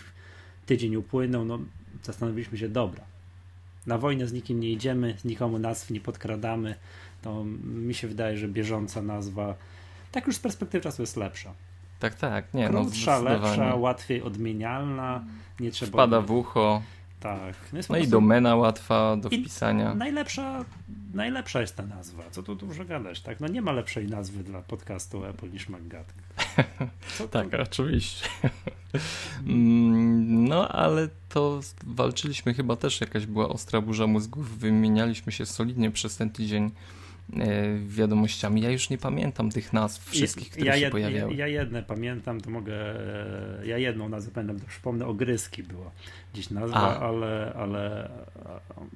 tydzień 0.66 0.96
upłynął, 0.96 1.44
no 1.44 1.58
zastanowiliśmy 2.02 2.58
się, 2.58 2.68
dobra, 2.68 3.04
na 3.86 3.98
wojnę 3.98 4.26
z 4.26 4.32
nikim 4.32 4.60
nie 4.60 4.70
idziemy, 4.70 5.16
nikomu 5.24 5.58
nazw 5.58 5.90
nie 5.90 6.00
podkradamy, 6.00 6.74
to 7.22 7.44
mi 7.64 7.94
się 7.94 8.08
wydaje, 8.08 8.36
że 8.36 8.48
bieżąca 8.48 9.02
nazwa, 9.02 9.54
tak 10.12 10.26
już 10.26 10.36
z 10.36 10.38
perspektywy 10.38 10.82
czasu 10.82 11.02
jest 11.02 11.16
lepsza. 11.16 11.54
Tak, 11.98 12.14
tak, 12.14 12.54
nie, 12.54 12.68
no 12.68 12.80
Krótsza, 12.80 13.18
lepsza, 13.18 13.46
zdecydowanie. 13.46 13.76
łatwiej 13.76 14.22
odmienialna, 14.22 15.24
nie 15.60 15.70
trzeba... 15.70 15.92
Wpada 15.92 16.20
w 16.20 16.30
ucho, 16.30 16.82
Tak. 17.22 17.54
No, 17.72 17.80
no 17.90 17.96
i 17.96 18.08
domena 18.08 18.56
łatwa 18.56 19.16
do 19.16 19.28
wpisania. 19.28 19.94
Najlepsza, 19.94 20.64
najlepsza 21.14 21.60
jest 21.60 21.76
ta 21.76 21.82
nazwa. 21.86 22.22
Co 22.30 22.42
tu 22.42 22.54
dużo 22.54 22.84
gadać, 22.84 23.20
tak? 23.20 23.40
No 23.40 23.48
nie 23.48 23.62
ma 23.62 23.72
lepszej 23.72 24.06
nazwy 24.06 24.44
dla 24.44 24.62
podcastu 24.62 25.24
Apple 25.24 25.50
niż 25.52 25.68
MacGat. 25.68 26.14
Tak, 27.30 27.50
to- 27.50 27.62
oczywiście. 27.62 28.28
Mm, 29.46 30.48
No, 30.48 30.68
ale 30.68 31.08
to 31.28 31.60
walczyliśmy 31.86 32.54
chyba 32.54 32.76
też, 32.76 33.00
jakaś 33.00 33.26
była 33.26 33.48
ostra 33.48 33.80
burza 33.80 34.06
mózgów. 34.06 34.58
Wymienialiśmy 34.58 35.32
się 35.32 35.46
solidnie 35.46 35.90
przez 35.90 36.16
ten 36.16 36.30
tydzień 36.30 36.70
wiadomościami. 37.86 38.60
Ja 38.62 38.70
już 38.70 38.90
nie 38.90 38.98
pamiętam 38.98 39.50
tych 39.50 39.72
nazw 39.72 40.10
wszystkich, 40.10 40.50
które 40.50 40.66
ja, 40.66 40.76
się 40.78 40.86
jed- 40.86 40.90
pojawiały. 40.90 41.34
Ja, 41.34 41.46
ja 41.46 41.60
jedne 41.60 41.82
pamiętam, 41.82 42.40
to 42.40 42.50
mogę. 42.50 42.74
e, 43.60 43.66
Ja 43.66 43.78
jedną 43.78 44.08
nazwę 44.08 44.30
pamiętam, 44.34 44.60
to 44.60 44.66
przypomnę, 44.66 45.06
ogryski 45.06 45.62
była 45.62 45.90
gdzieś 46.34 46.50
nazwa, 46.50 46.76
A. 46.78 47.00
ale, 47.00 47.52
ale. 47.56 48.10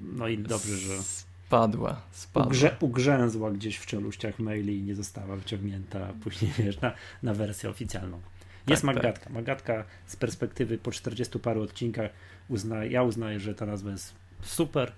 No 0.01 0.29
i 0.29 0.39
dobrze, 0.39 0.77
że 0.77 0.93
Spadła, 1.03 2.01
spadła. 2.13 2.47
ugrze, 2.49 2.77
ugrzęzła 2.81 3.51
gdzieś 3.51 3.77
w 3.77 3.87
czeluściach 3.87 4.39
maili 4.39 4.79
i 4.79 4.83
nie 4.83 4.95
została 4.95 5.37
wyciągnięta 5.37 6.13
później, 6.25 6.53
wiesz, 6.59 6.81
na, 6.81 6.93
na 7.23 7.35
wersję 7.35 7.71
oficjalną. 7.71 8.21
Jest 8.67 8.83
tak, 8.83 8.95
Magatka. 8.95 9.25
Tak. 9.25 9.33
Magatka 9.33 9.85
z 10.07 10.17
perspektywy 10.17 10.79
po 10.79 10.93
40 10.93 11.39
paru 11.39 11.63
odcinkach 11.63 12.11
uzna, 12.49 12.85
ja 12.85 13.03
uznaję, 13.03 13.41
że 13.41 13.55
ta 13.55 13.67
nazwa 13.67 13.91
jest 13.91 14.15
super, 14.43 14.93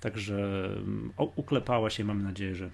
także 0.00 0.64
mm, 0.76 1.12
uklepała 1.16 1.90
się, 1.90 2.04
mam 2.04 2.22
nadzieję, 2.22 2.54
że 2.54 2.70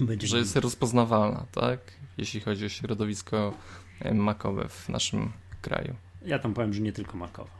będzie. 0.00 0.26
Że 0.26 0.38
jest 0.38 0.56
rozpoznawalna, 0.56 1.46
tak? 1.52 1.80
Jeśli 2.18 2.40
chodzi 2.40 2.66
o 2.66 2.68
środowisko 2.68 3.54
e, 4.00 4.14
makowe 4.14 4.68
w 4.68 4.88
naszym 4.88 5.32
kraju. 5.62 5.94
Ja 6.24 6.38
tam 6.38 6.54
powiem, 6.54 6.74
że 6.74 6.80
nie 6.80 6.92
tylko 6.92 7.16
makowe. 7.16 7.50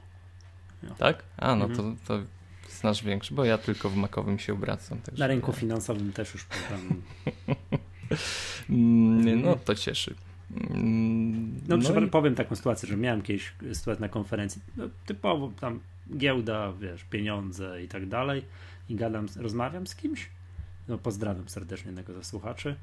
No. 0.83 0.95
Tak? 0.95 1.23
A, 1.37 1.55
no 1.55 1.65
mhm. 1.65 1.97
to, 1.97 2.19
to 2.19 2.25
znasz 2.71 3.05
większy, 3.05 3.35
bo 3.35 3.45
ja 3.45 3.59
tylko 3.59 3.91
w 3.91 3.97
makowym 3.97 4.39
się 4.39 4.53
obracam. 4.53 4.99
Na 5.19 5.27
rynku 5.27 5.51
ja... 5.51 5.57
finansowym 5.57 6.13
też 6.13 6.35
już 6.35 6.47
tam. 6.69 6.81
Mm, 8.71 9.43
no 9.43 9.57
to 9.57 9.75
cieszy. 9.75 10.15
Mm, 10.71 11.61
no, 11.69 11.77
no 11.77 12.01
i... 12.01 12.09
powiem 12.09 12.35
taką 12.35 12.57
sytuację, 12.57 12.89
że 12.89 12.97
miałem 12.97 13.23
kiedyś 13.23 13.53
sytuację 13.73 14.01
na 14.01 14.09
konferencji, 14.09 14.63
no, 14.77 14.85
typowo 15.07 15.53
tam 15.61 15.81
giełda, 16.17 16.73
wiesz, 16.73 17.05
pieniądze 17.05 17.83
i 17.83 17.89
tak 17.89 18.09
dalej 18.09 18.43
i 18.89 18.95
gadam, 18.95 19.27
rozmawiam 19.37 19.87
z 19.87 19.97
kimś, 19.97 20.31
no 20.89 20.99
pozdrawiam 20.99 21.49
serdecznie 21.49 21.87
jednego 21.87 22.13
ze 22.13 22.25
słuchaczy 22.25 22.77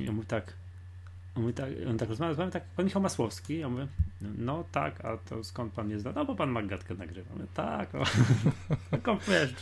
i 0.00 0.08
on 0.08 0.14
mówi 0.14 0.26
tak, 0.26 0.52
on 1.34 1.42
mówi 1.42 1.54
tak, 1.54 1.70
on 1.90 1.98
tak 1.98 2.08
rozmawia, 2.08 2.28
rozmawia 2.28 2.50
tak, 2.50 2.64
pan 2.64 2.84
Michał 2.84 3.02
Masłowski, 3.02 3.58
ja 3.58 3.68
mówię, 3.68 3.86
no 4.38 4.64
tak, 4.72 5.04
a 5.04 5.16
to 5.16 5.44
skąd 5.44 5.72
pan 5.72 5.90
jest? 5.90 6.04
No 6.14 6.24
bo 6.24 6.34
pan 6.34 6.50
Maggatkę 6.50 6.94
nagrywa. 6.94 7.34
Mówię, 7.34 7.46
tak, 7.54 7.94
o. 7.94 8.04
wiesz, 9.28 9.54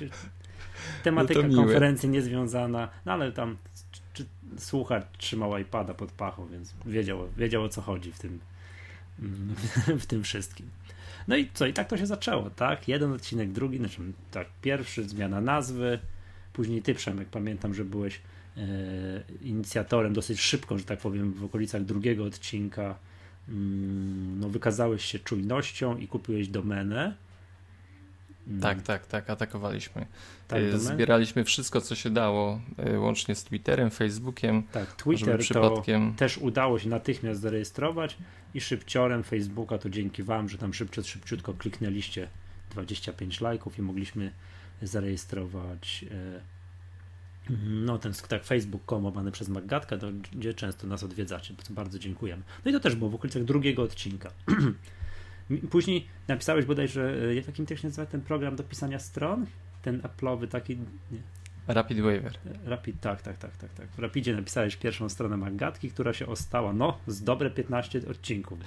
tematyka 1.02 1.49
no 1.49 1.57
konferencji 1.57 2.09
niezwiązana, 2.09 2.88
no 3.07 3.12
ale 3.12 3.33
tam 3.33 3.57
słuchacz 4.59 5.04
trzymał 5.18 5.59
iPada 5.59 5.94
pod 5.94 6.12
pachą, 6.12 6.47
więc 6.47 6.75
wiedział, 6.87 7.28
wiedział 7.37 7.64
o 7.64 7.68
co 7.68 7.82
chodzi 7.82 8.12
w 8.12 8.18
tym, 8.18 8.40
w 10.02 10.06
tym 10.06 10.23
wszystkim. 10.23 10.71
No 11.28 11.37
i 11.37 11.50
co, 11.54 11.66
i 11.66 11.73
tak 11.73 11.88
to 11.88 11.97
się 11.97 12.06
zaczęło, 12.06 12.50
tak? 12.50 12.88
Jeden 12.88 13.12
odcinek, 13.12 13.52
drugi, 13.52 13.78
znaczy 13.78 14.00
tak, 14.30 14.47
pierwszy, 14.62 15.09
zmiana 15.09 15.40
nazwy, 15.40 15.99
później 16.52 16.82
ty, 16.82 16.94
Przemek, 16.94 17.28
pamiętam, 17.28 17.75
że 17.75 17.85
byłeś 17.85 18.21
e, 18.56 18.62
inicjatorem 19.42 20.12
dosyć 20.12 20.40
szybko, 20.40 20.78
że 20.78 20.85
tak 20.85 20.99
powiem, 20.99 21.32
w 21.32 21.44
okolicach 21.44 21.85
drugiego 21.85 22.25
odcinka 22.25 22.99
mm, 23.49 24.40
no, 24.40 24.49
wykazałeś 24.49 25.04
się 25.04 25.18
czujnością 25.18 25.97
i 25.97 26.09
kupiłeś 26.09 26.49
domenę. 26.49 27.14
Mm. 28.49 28.61
Tak, 28.61 28.83
tak, 28.83 29.07
tak, 29.07 29.31
atakowaliśmy. 29.31 30.07
Tak, 30.49 30.63
e, 30.63 30.79
Zbieraliśmy 30.79 31.45
wszystko, 31.45 31.81
co 31.81 31.95
się 31.95 32.11
dało, 32.11 32.61
e, 32.77 32.99
łącznie 32.99 33.35
z 33.35 33.45
Twitterem, 33.45 33.91
Facebookiem. 33.91 34.63
Tak, 34.73 34.93
Twitter 34.93 35.39
przypadkiem... 35.39 36.13
to 36.13 36.19
też 36.19 36.39
udało 36.39 36.79
się 36.79 36.89
natychmiast 36.89 37.41
zarejestrować 37.41 38.17
i 38.55 38.61
szybciorem 38.61 39.23
Facebooka 39.23 39.79
to 39.79 39.91
dzięki 39.91 40.23
Wam, 40.23 40.49
że 40.49 40.59
tam 40.59 40.75
szybciutko, 40.75 41.11
szybciutko 41.11 41.55
kliknęliście 41.55 42.29
25 42.71 43.41
lajków 43.41 43.79
i 43.79 43.83
mogliśmy 43.83 44.33
zarejestrować 44.83 46.05
e, 46.11 46.53
no 47.67 47.99
ten 47.99 48.13
tak 48.29 48.45
facebook.com 48.45 49.05
łamany 49.05 49.33
przez 49.33 49.49
Maggatka, 49.49 49.97
gdzie 50.33 50.55
często 50.55 50.87
nas 50.87 51.03
odwiedzacie, 51.03 51.55
bardzo 51.71 51.99
dziękujemy. 51.99 52.43
No 52.65 52.71
i 52.71 52.75
to 52.75 52.81
też 52.81 52.95
było 52.95 53.11
w 53.11 53.15
okolicach 53.15 53.45
drugiego 53.45 53.83
odcinka. 53.83 54.31
Później 55.71 56.06
napisałeś 56.28 56.64
bodajże, 56.64 57.16
w 57.42 57.47
jakim 57.47 57.66
też 57.66 57.80
się 57.80 57.88
nazywa 57.88 58.06
ten 58.06 58.21
program 58.21 58.56
do 58.56 58.62
pisania 58.62 58.99
stron? 58.99 59.47
Ten 59.82 60.00
Apple'owy 60.00 60.49
taki... 60.49 60.76
Nie. 61.11 61.18
Rapid 61.68 62.00
Waiver. 62.00 62.38
Rapid, 62.64 63.00
tak, 63.00 63.23
tak, 63.23 63.38
tak, 63.38 63.56
tak, 63.56 63.75
tak. 63.75 63.88
W 63.88 63.99
Rapidzie 63.99 64.37
napisałeś 64.37 64.76
pierwszą 64.76 65.09
stronę 65.09 65.37
Maggatki, 65.37 65.90
która 65.90 66.12
się 66.12 66.26
ostała, 66.26 66.73
no, 66.73 66.99
z 67.06 67.23
dobre 67.23 67.50
15 67.50 68.02
odcinków. 68.11 68.59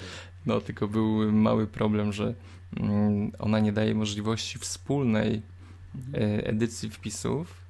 No, 0.46 0.62
tylko 0.62 0.88
był 0.88 1.32
mały 1.32 1.68
problem, 1.68 2.14
że 2.14 2.34
mm, 2.78 3.32
ona 3.40 3.60
nie 3.60 3.74
daje 3.74 3.96
możliwości 3.96 4.60
wspólnej 4.60 5.42
mhm. 5.96 6.24
e, 6.24 6.48
edycji 6.48 6.90
wpisów, 6.90 7.65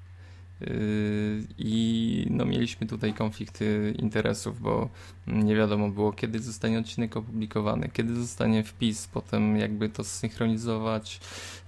I 1.58 2.28
no, 2.30 2.46
mieliśmy 2.46 2.88
tutaj 2.88 3.14
konflikty 3.14 3.94
interesów, 4.00 4.62
bo 4.62 4.90
nie 5.28 5.56
wiadomo 5.56 5.90
było, 5.90 6.14
kiedy 6.14 6.40
zostanie 6.40 6.80
odcinek 6.80 7.18
opublikowany, 7.18 7.90
kiedy 7.94 8.16
zostanie 8.16 8.64
wpis, 8.64 9.08
potem 9.08 9.58
jakby 9.58 9.90
to 9.90 10.04
zsynchronizować 10.04 11.20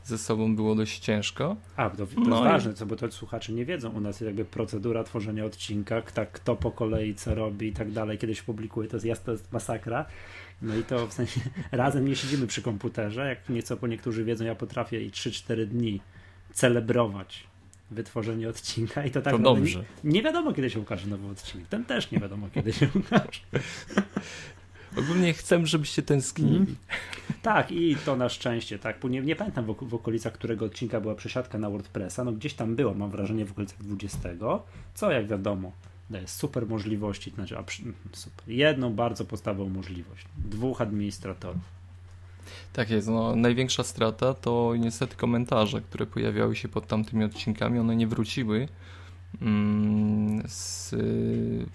ze 0.04 0.18
sobą 0.18 0.56
było 0.56 0.76
dość 0.76 1.00
ciężko. 1.00 1.56
A, 1.76 1.90
to, 1.90 2.08
to 2.08 2.14
no 2.16 2.36
jest 2.36 2.42
i... 2.42 2.44
ważne, 2.44 2.74
co, 2.74 2.86
bo 2.86 2.96
to 2.96 3.12
słuchacze 3.12 3.54
nie 3.54 3.66
wiedzą. 3.66 3.90
U 3.90 4.00
nas 4.00 4.16
jest 4.16 4.26
jakby 4.26 4.46
procedura 4.46 5.04
tworzenia 5.04 5.46
odcinka, 5.46 6.02
tak, 6.02 6.32
kto 6.32 6.56
po 6.56 6.72
kolei 6.72 7.16
co 7.16 7.36
robi 7.36 7.68
i 7.68 7.74
tak 7.74 7.92
dalej. 7.92 8.18
Kiedyś 8.18 8.42
publikuje, 8.42 8.88
to 8.88 8.98
jest, 9.04 9.26
to 9.26 9.32
jest 9.32 9.52
masakra. 9.52 10.06
No 10.62 10.76
i 10.76 10.84
to 10.84 11.08
w 11.08 11.14
sensie 11.14 11.42
razem 11.72 12.08
nie 12.08 12.16
siedzimy 12.16 12.48
przy 12.48 12.62
komputerze, 12.62 13.30
jak 13.30 13.50
nieco 13.50 13.78
po 13.78 13.88
niektórzy 13.88 14.24
wiedzą, 14.24 14.46
ja 14.46 14.56
potrafię 14.56 15.02
i 15.02 15.12
3-4 15.12 15.66
dni 15.66 16.02
celebrować 16.54 17.48
wytworzenie 17.92 18.50
odcinka 18.50 19.06
i 19.06 19.12
to 19.12 19.22
tak 19.22 19.34
to 19.34 19.40
dobrze. 19.40 19.84
Nie, 20.04 20.12
nie, 20.12 20.24
wiadomo, 20.24 20.54
kiedy 20.54 20.70
się 20.70 20.80
ukaże 20.80 21.08
nowy 21.08 21.28
odcinek. 21.28 21.68
Ten 21.68 21.86
też 21.86 22.12
nie 22.12 22.20
wiadomo, 22.20 22.50
kiedy 22.54 22.74
się 22.74 22.90
ukaże. 22.96 23.42
Ogólnie 24.98 25.34
chcę, 25.34 25.66
żebyście 25.66 26.02
tęsknili. 26.02 26.56
Mm. 26.56 26.76
Tak, 27.42 27.72
i 27.72 27.96
to 27.96 28.16
na 28.16 28.30
szczęście, 28.30 28.80
tak. 28.80 29.04
Nie, 29.04 29.22
nie 29.22 29.36
pamiętam 29.36 29.66
w, 29.66 29.76
w, 29.82 29.94
okolicach 29.94 30.34
którego 30.34 30.66
odcinka 30.66 31.02
była 31.02 31.16
przesiadka 31.16 31.58
na 31.58 31.70
WordPressa. 31.70 32.24
No 32.24 32.32
gdzieś 32.32 32.54
tam 32.54 32.76
było, 32.76 32.94
mam 32.94 33.10
wrażenie, 33.10 33.46
w 33.46 33.52
okolicach 33.52 33.84
20. 33.84 34.20
Co 34.94 35.12
jak 35.12 35.28
wiadomo, 35.28 35.72
daje 36.10 36.28
super 36.28 36.68
możliwości. 36.68 37.32
Znaczy, 37.32 37.56
super. 38.12 38.50
Jedną 38.50 38.94
bardzo 38.94 39.26
podstawową 39.26 39.70
możliwość. 39.70 40.26
Dwóch 40.38 40.82
administratorów 40.82 41.77
tak 42.74 42.90
jest. 42.90 43.08
No, 43.08 43.36
największa 43.36 43.84
strata 43.84 44.34
to 44.34 44.74
niestety 44.80 45.16
komentarze, 45.16 45.82
które 45.82 46.06
pojawiały 46.06 46.56
się 46.56 46.68
pod 46.68 46.88
tamtymi 46.88 47.24
odcinkami. 47.24 47.80
One 47.80 47.96
nie 47.96 48.08
wróciły. 48.08 48.68
Mm, 49.42 50.44
z, 50.48 50.96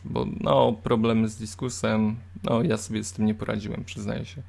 bo 0.05 0.27
no, 0.41 0.73
problemy 0.73 1.29
z 1.29 1.37
dyskusem, 1.37 2.17
no 2.45 2.63
ja 2.63 2.77
sobie 2.77 3.05
z 3.05 3.13
tym 3.13 3.27
nie 3.27 3.35
poradziłem, 3.35 3.85
przyznaję 3.85 4.25
się, 4.25 4.43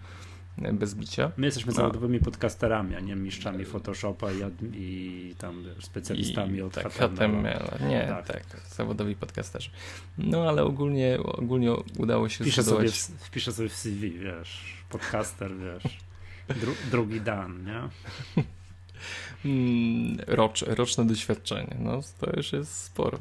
bez 0.74 0.96
bicia. 0.96 1.32
My 1.38 1.46
jesteśmy 1.46 1.72
no. 1.72 1.76
zawodowymi 1.76 2.20
podcasterami, 2.20 2.96
a 2.96 3.00
nie 3.00 3.16
mistrzami 3.16 3.66
Photoshopa 3.66 4.28
i, 4.32 4.42
i 4.74 5.36
tam 5.38 5.64
specjalistami 5.80 6.58
I, 6.58 6.62
od 6.62 6.74
tak, 6.74 6.94
HTML. 6.94 7.88
Nie, 7.90 8.08
tak, 8.08 8.46
tak, 8.46 8.62
zawodowi 8.70 9.16
podcasterzy. 9.16 9.70
No 10.18 10.50
ale 10.50 10.64
ogólnie, 10.64 11.20
ogólnie 11.24 11.74
udało 11.98 12.30
się 12.30 12.44
wpiszę 12.44 12.64
zbudować... 12.64 12.92
Sobie 12.92 13.18
w, 13.20 13.22
wpiszę 13.22 13.52
sobie 13.52 13.70
w 13.70 13.76
CV, 13.76 14.12
wiesz, 14.12 14.84
podcaster, 14.90 15.52
wiesz. 15.58 15.98
Dru 16.50 16.74
drugi 16.92 17.22
dan, 17.22 17.66
nie? 17.66 17.90
Mm, 19.46 20.18
rocz, 20.28 20.62
roczne 20.62 21.06
doświadczenie, 21.08 21.76
no 21.80 22.02
to 22.20 22.32
już 22.38 22.54
jest 22.54 22.84
sporo. 22.84 23.20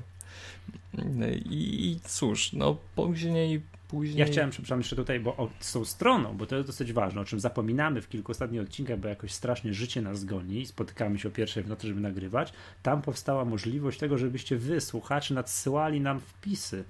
I, 1.51 1.91
I, 1.91 2.01
cóż, 2.01 2.53
no 2.53 2.77
później, 2.95 3.63
później... 3.89 4.19
Ja 4.19 4.27
chciałem, 4.27 4.51
przepraszam, 4.51 4.79
jeszcze 4.79 4.97
tutaj, 4.97 5.21
bo 5.21 5.37
o, 5.37 5.51
z 5.61 5.73
tą 5.73 5.85
stroną, 5.85 6.37
bo 6.37 6.47
to 6.47 6.57
jest 6.57 6.69
dosyć 6.69 6.93
ważne, 6.93 7.21
o 7.21 7.25
czym 7.25 7.41
zapominamy 7.41 8.03
w 8.03 8.09
kilku 8.09 8.33
ostatnich 8.33 8.61
odcinkach, 8.61 8.99
bo 8.99 9.09
jakoś 9.09 9.33
strasznie 9.33 9.75
życie 9.75 10.03
nas 10.03 10.25
goni 10.25 10.61
i 10.61 10.67
spotykamy 10.67 11.19
się 11.19 11.29
o 11.29 11.33
pierwszej 11.33 11.63
w 11.63 11.69
nocy, 11.69 11.87
żeby 11.87 12.01
nagrywać. 12.01 12.53
Tam 12.83 13.03
powstała 13.03 13.45
możliwość 13.45 13.99
tego, 13.99 14.19
żebyście 14.19 14.57
wy, 14.57 14.81
słuchacze, 14.81 15.35
nadsyłali 15.35 16.01
nam 16.01 16.21
wpisy 16.21 16.85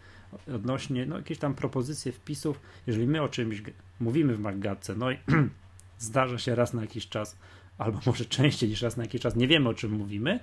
odnośnie, 0.54 1.06
no 1.06 1.16
jakieś 1.16 1.38
tam 1.38 1.54
propozycje 1.54 2.12
wpisów, 2.12 2.60
jeżeli 2.86 3.06
my 3.06 3.22
o 3.22 3.28
czymś 3.28 3.62
mówimy 4.00 4.36
w 4.36 4.40
Maggatce, 4.40 4.94
no 4.96 5.10
i 5.10 5.16
zdarza 6.02 6.38
się 6.38 6.54
raz 6.54 6.74
na 6.74 6.80
jakiś 6.80 7.08
czas, 7.08 7.36
albo 7.78 8.00
może 8.06 8.24
częściej 8.24 8.68
niż 8.68 8.82
raz 8.82 8.96
na 8.96 9.02
jakiś 9.02 9.20
czas, 9.20 9.36
nie 9.36 9.48
wiemy 9.48 9.68
o 9.68 9.74
czym 9.74 9.92
mówimy 9.92 10.40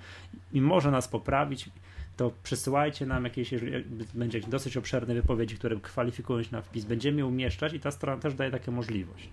i 0.53 0.61
może 0.61 0.91
nas 0.91 1.07
poprawić, 1.07 1.69
to 2.17 2.31
przesyłajcie 2.43 3.05
nam 3.05 3.23
jakieś, 3.23 3.51
jeżeli 3.51 3.83
będzie 4.13 4.41
dosyć 4.41 4.77
obszerne 4.77 5.13
wypowiedzi, 5.13 5.55
które 5.55 5.75
kwalifikują 5.75 6.43
się 6.43 6.49
na 6.51 6.61
wpis, 6.61 6.85
będziemy 6.85 7.25
umieszczać 7.25 7.73
i 7.73 7.79
ta 7.79 7.91
strona 7.91 8.21
też 8.21 8.33
daje 8.33 8.51
taką 8.51 8.71
możliwość. 8.71 9.29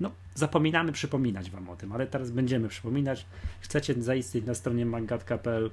No, 0.00 0.10
zapominamy 0.34 0.92
przypominać 0.92 1.50
Wam 1.50 1.68
o 1.68 1.76
tym, 1.76 1.92
ale 1.92 2.06
teraz 2.06 2.30
będziemy 2.30 2.68
przypominać. 2.68 3.26
Chcecie 3.60 4.02
zaistnieć 4.02 4.46
na 4.46 4.54
stronie 4.54 4.86
mangatka.pl 4.86 5.70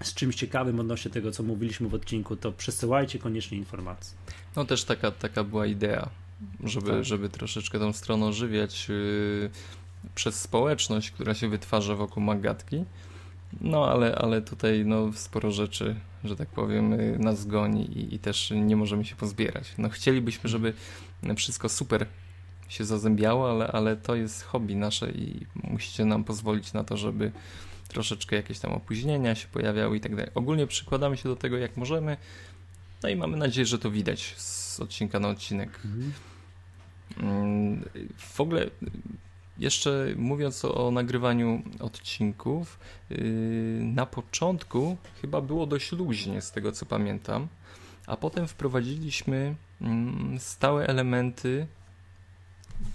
z 0.00 0.14
czymś 0.14 0.34
ciekawym 0.34 0.80
odnośnie 0.80 1.10
tego, 1.10 1.30
co 1.30 1.42
mówiliśmy 1.42 1.88
w 1.88 1.94
odcinku, 1.94 2.36
to 2.36 2.52
przesyłajcie 2.52 3.18
koniecznie 3.18 3.58
informacje. 3.58 4.16
No 4.56 4.64
też 4.64 4.84
taka, 4.84 5.10
taka 5.10 5.44
była 5.44 5.66
idea, 5.66 6.10
żeby, 6.64 6.90
tak. 6.90 7.04
żeby 7.04 7.28
troszeczkę 7.28 7.78
tą 7.78 7.92
stronę 7.92 8.26
ożywiać 8.26 8.88
yy, 8.88 9.50
przez 10.14 10.40
społeczność, 10.40 11.10
która 11.10 11.34
się 11.34 11.48
wytwarza 11.48 11.94
wokół 11.94 12.22
Magatki. 12.22 12.84
No 13.60 13.90
ale, 13.90 14.14
ale 14.14 14.42
tutaj 14.42 14.84
no, 14.86 15.12
sporo 15.12 15.50
rzeczy, 15.50 15.96
że 16.24 16.36
tak 16.36 16.48
powiem, 16.48 16.92
yy, 16.92 17.18
nas 17.18 17.46
goni 17.46 17.98
i, 17.98 18.14
i, 18.14 18.18
też 18.18 18.52
nie 18.54 18.76
możemy 18.76 19.04
się 19.04 19.16
pozbierać. 19.16 19.74
No 19.78 19.88
chcielibyśmy, 19.88 20.50
żeby 20.50 20.72
wszystko 21.36 21.68
super 21.68 22.06
się 22.68 22.84
zazębiało, 22.84 23.50
ale, 23.50 23.68
ale 23.68 23.96
to 23.96 24.14
jest 24.14 24.42
hobby 24.42 24.76
nasze 24.76 25.10
i 25.10 25.46
musicie 25.54 26.04
nam 26.04 26.24
pozwolić 26.24 26.72
na 26.72 26.84
to, 26.84 26.96
żeby 26.96 27.32
troszeczkę 27.88 28.36
jakieś 28.36 28.58
tam 28.58 28.72
opóźnienia 28.72 29.34
się 29.34 29.48
pojawiały 29.48 29.96
i 29.96 30.00
tak 30.00 30.16
dalej. 30.16 30.30
Ogólnie 30.34 30.66
przykładamy 30.66 31.16
się 31.16 31.28
do 31.28 31.36
tego 31.36 31.58
jak 31.58 31.76
możemy, 31.76 32.16
no 33.02 33.08
i 33.08 33.16
mamy 33.16 33.36
nadzieję, 33.36 33.66
że 33.66 33.78
to 33.78 33.90
widać 33.90 34.34
z 34.36 34.80
odcinka 34.80 35.20
na 35.20 35.28
odcinek. 35.28 35.68
Mhm. 35.84 36.12
Mm, 37.20 37.84
w 38.16 38.40
ogóle 38.40 38.70
jeszcze 39.58 40.06
mówiąc 40.16 40.64
o 40.64 40.90
nagrywaniu 40.90 41.62
odcinków, 41.80 42.78
yy, 43.10 43.18
na 43.82 44.06
początku 44.06 44.96
chyba 45.22 45.40
było 45.40 45.66
dość 45.66 45.92
luźnie, 45.92 46.42
z 46.42 46.52
tego 46.52 46.72
co 46.72 46.86
pamiętam, 46.86 47.48
a 48.06 48.16
potem 48.16 48.48
wprowadziliśmy 48.48 49.54
mm, 49.80 50.38
stałe 50.38 50.86
elementy 50.86 51.66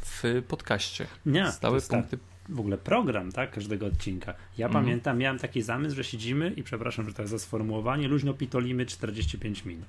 w 0.02 0.44
podcaście. 0.48 1.08
Nie, 1.26 1.52
stałe 1.52 1.82
punkty. 1.82 2.18
W 2.50 2.60
ogóle 2.60 2.78
program, 2.78 3.32
tak, 3.32 3.52
każdego 3.52 3.86
odcinka. 3.86 4.34
Ja 4.58 4.66
mhm. 4.66 4.86
pamiętam, 4.86 5.18
miałem 5.18 5.40
taki 5.40 5.62
zamysł, 5.62 5.96
że 5.96 6.04
siedzimy 6.04 6.54
i 6.56 6.64
przepraszam, 6.64 7.06
że 7.06 7.14
to 7.14 7.22
jest 7.22 7.32
za 7.32 7.40
sformułowanie, 7.40 8.08
luźno 8.08 8.34
pitolimy 8.34 8.86
45 8.86 9.66
minut. 9.66 9.88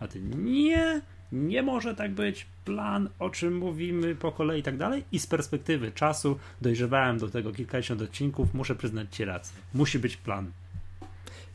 A 0.00 0.08
ty 0.08 0.20
nie, 0.20 1.00
nie 1.32 1.62
może 1.62 1.94
tak 1.94 2.12
być, 2.12 2.46
plan, 2.64 3.08
o 3.18 3.30
czym 3.30 3.56
mówimy 3.56 4.14
po 4.14 4.32
kolei 4.32 4.60
i 4.60 4.62
tak 4.62 4.76
dalej. 4.76 5.04
I 5.12 5.18
z 5.18 5.26
perspektywy 5.26 5.92
czasu 5.92 6.38
dojrzewałem 6.62 7.18
do 7.18 7.28
tego 7.28 7.52
kilkadziesiąt 7.52 8.02
odcinków, 8.02 8.54
muszę 8.54 8.74
przyznać 8.74 9.16
Ci 9.16 9.24
rację. 9.24 9.56
Musi 9.74 9.98
być 9.98 10.16
plan. 10.16 10.50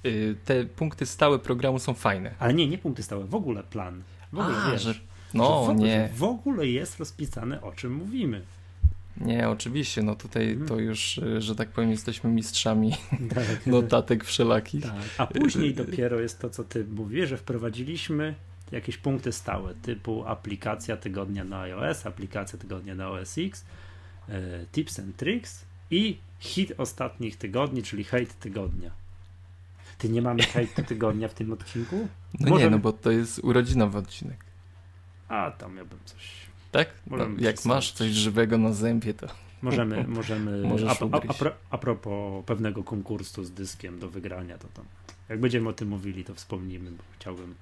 Y, 0.05 0.35
te 0.45 0.65
punkty 0.65 1.05
stałe 1.05 1.39
programu 1.39 1.79
są 1.79 1.93
fajne. 1.93 2.31
Ale 2.39 2.53
nie, 2.53 2.67
nie 2.67 2.77
punkty 2.77 3.03
stałe, 3.03 3.25
w 3.25 3.35
ogóle 3.35 3.63
plan. 3.63 4.03
W 4.33 4.39
ogóle 4.39 4.57
A, 4.57 4.71
wiesz, 4.71 4.81
że, 4.81 4.93
no 5.33 5.65
że 5.67 5.73
w 5.73 5.77
nie. 5.77 6.09
W 6.15 6.23
ogóle 6.23 6.67
jest 6.67 6.99
rozpisane, 6.99 7.61
o 7.61 7.71
czym 7.71 7.93
mówimy. 7.93 8.41
Nie, 9.17 9.49
oczywiście, 9.49 10.03
no 10.03 10.15
tutaj 10.15 10.45
hmm. 10.45 10.67
to 10.67 10.79
już, 10.79 11.17
y, 11.17 11.41
że 11.41 11.55
tak 11.55 11.69
powiem, 11.69 11.91
jesteśmy 11.91 12.29
mistrzami 12.29 12.91
tak. 13.35 13.67
notatek 13.67 14.23
wszelakich. 14.23 14.83
Tak. 14.83 14.93
A 15.17 15.27
później 15.27 15.73
dopiero 15.73 16.19
jest 16.19 16.39
to, 16.39 16.49
co 16.49 16.63
ty 16.63 16.85
mówisz, 16.85 17.29
że 17.29 17.37
wprowadziliśmy 17.37 18.35
jakieś 18.71 18.97
punkty 18.97 19.31
stałe, 19.31 19.73
typu 19.73 20.25
aplikacja 20.27 20.97
tygodnia 20.97 21.43
na 21.43 21.59
iOS, 21.59 22.05
aplikacja 22.05 22.59
tygodnia 22.59 22.95
na 22.95 23.09
OS 23.09 23.37
X, 23.37 23.65
e, 24.29 24.65
tips 24.71 24.99
and 24.99 25.17
tricks 25.17 25.65
i 25.91 26.17
hit 26.39 26.73
ostatnich 26.77 27.37
tygodni, 27.37 27.83
czyli 27.83 28.03
hate 28.03 28.33
tygodnia. 28.39 28.91
Ty 29.97 30.09
nie 30.09 30.21
mamy 30.21 30.43
hate 30.53 30.83
tygodnia 30.83 31.27
w 31.27 31.33
tym 31.33 31.53
odcinku? 31.53 32.07
No 32.39 32.49
Może... 32.49 32.63
nie, 32.63 32.69
no 32.69 32.79
bo 32.79 32.93
to 32.93 33.11
jest 33.11 33.39
urodzinowy 33.39 33.97
odcinek. 33.97 34.45
A, 35.27 35.51
tam 35.51 35.75
miałbym 35.75 35.99
coś. 36.05 36.45
Tak? 36.71 36.89
No, 37.07 37.27
jak 37.39 37.65
masz 37.65 37.91
coś 37.91 38.11
żywego 38.11 38.57
na 38.57 38.73
zębie, 38.73 39.13
to... 39.13 39.27
Możemy, 39.61 40.07
możemy 40.19 40.63
a, 40.87 40.91
a, 40.91 41.17
a, 41.17 41.51
a, 41.69 41.77
propos 41.77 42.45
pewnego 42.45 42.83
konkursu 42.83 43.43
z 43.43 43.51
dyskiem 43.51 43.99
do 43.99 44.09
wygrania, 44.09 44.57
to 44.57 44.67
tam, 44.67 44.85
jak 45.29 45.39
będziemy 45.39 45.69
o 45.69 45.73
tym 45.73 45.87
mówili, 45.87 46.23
to 46.23 46.35
wspomnimy, 46.35 46.91
bo 46.91 47.03
chciałbym 47.19 47.55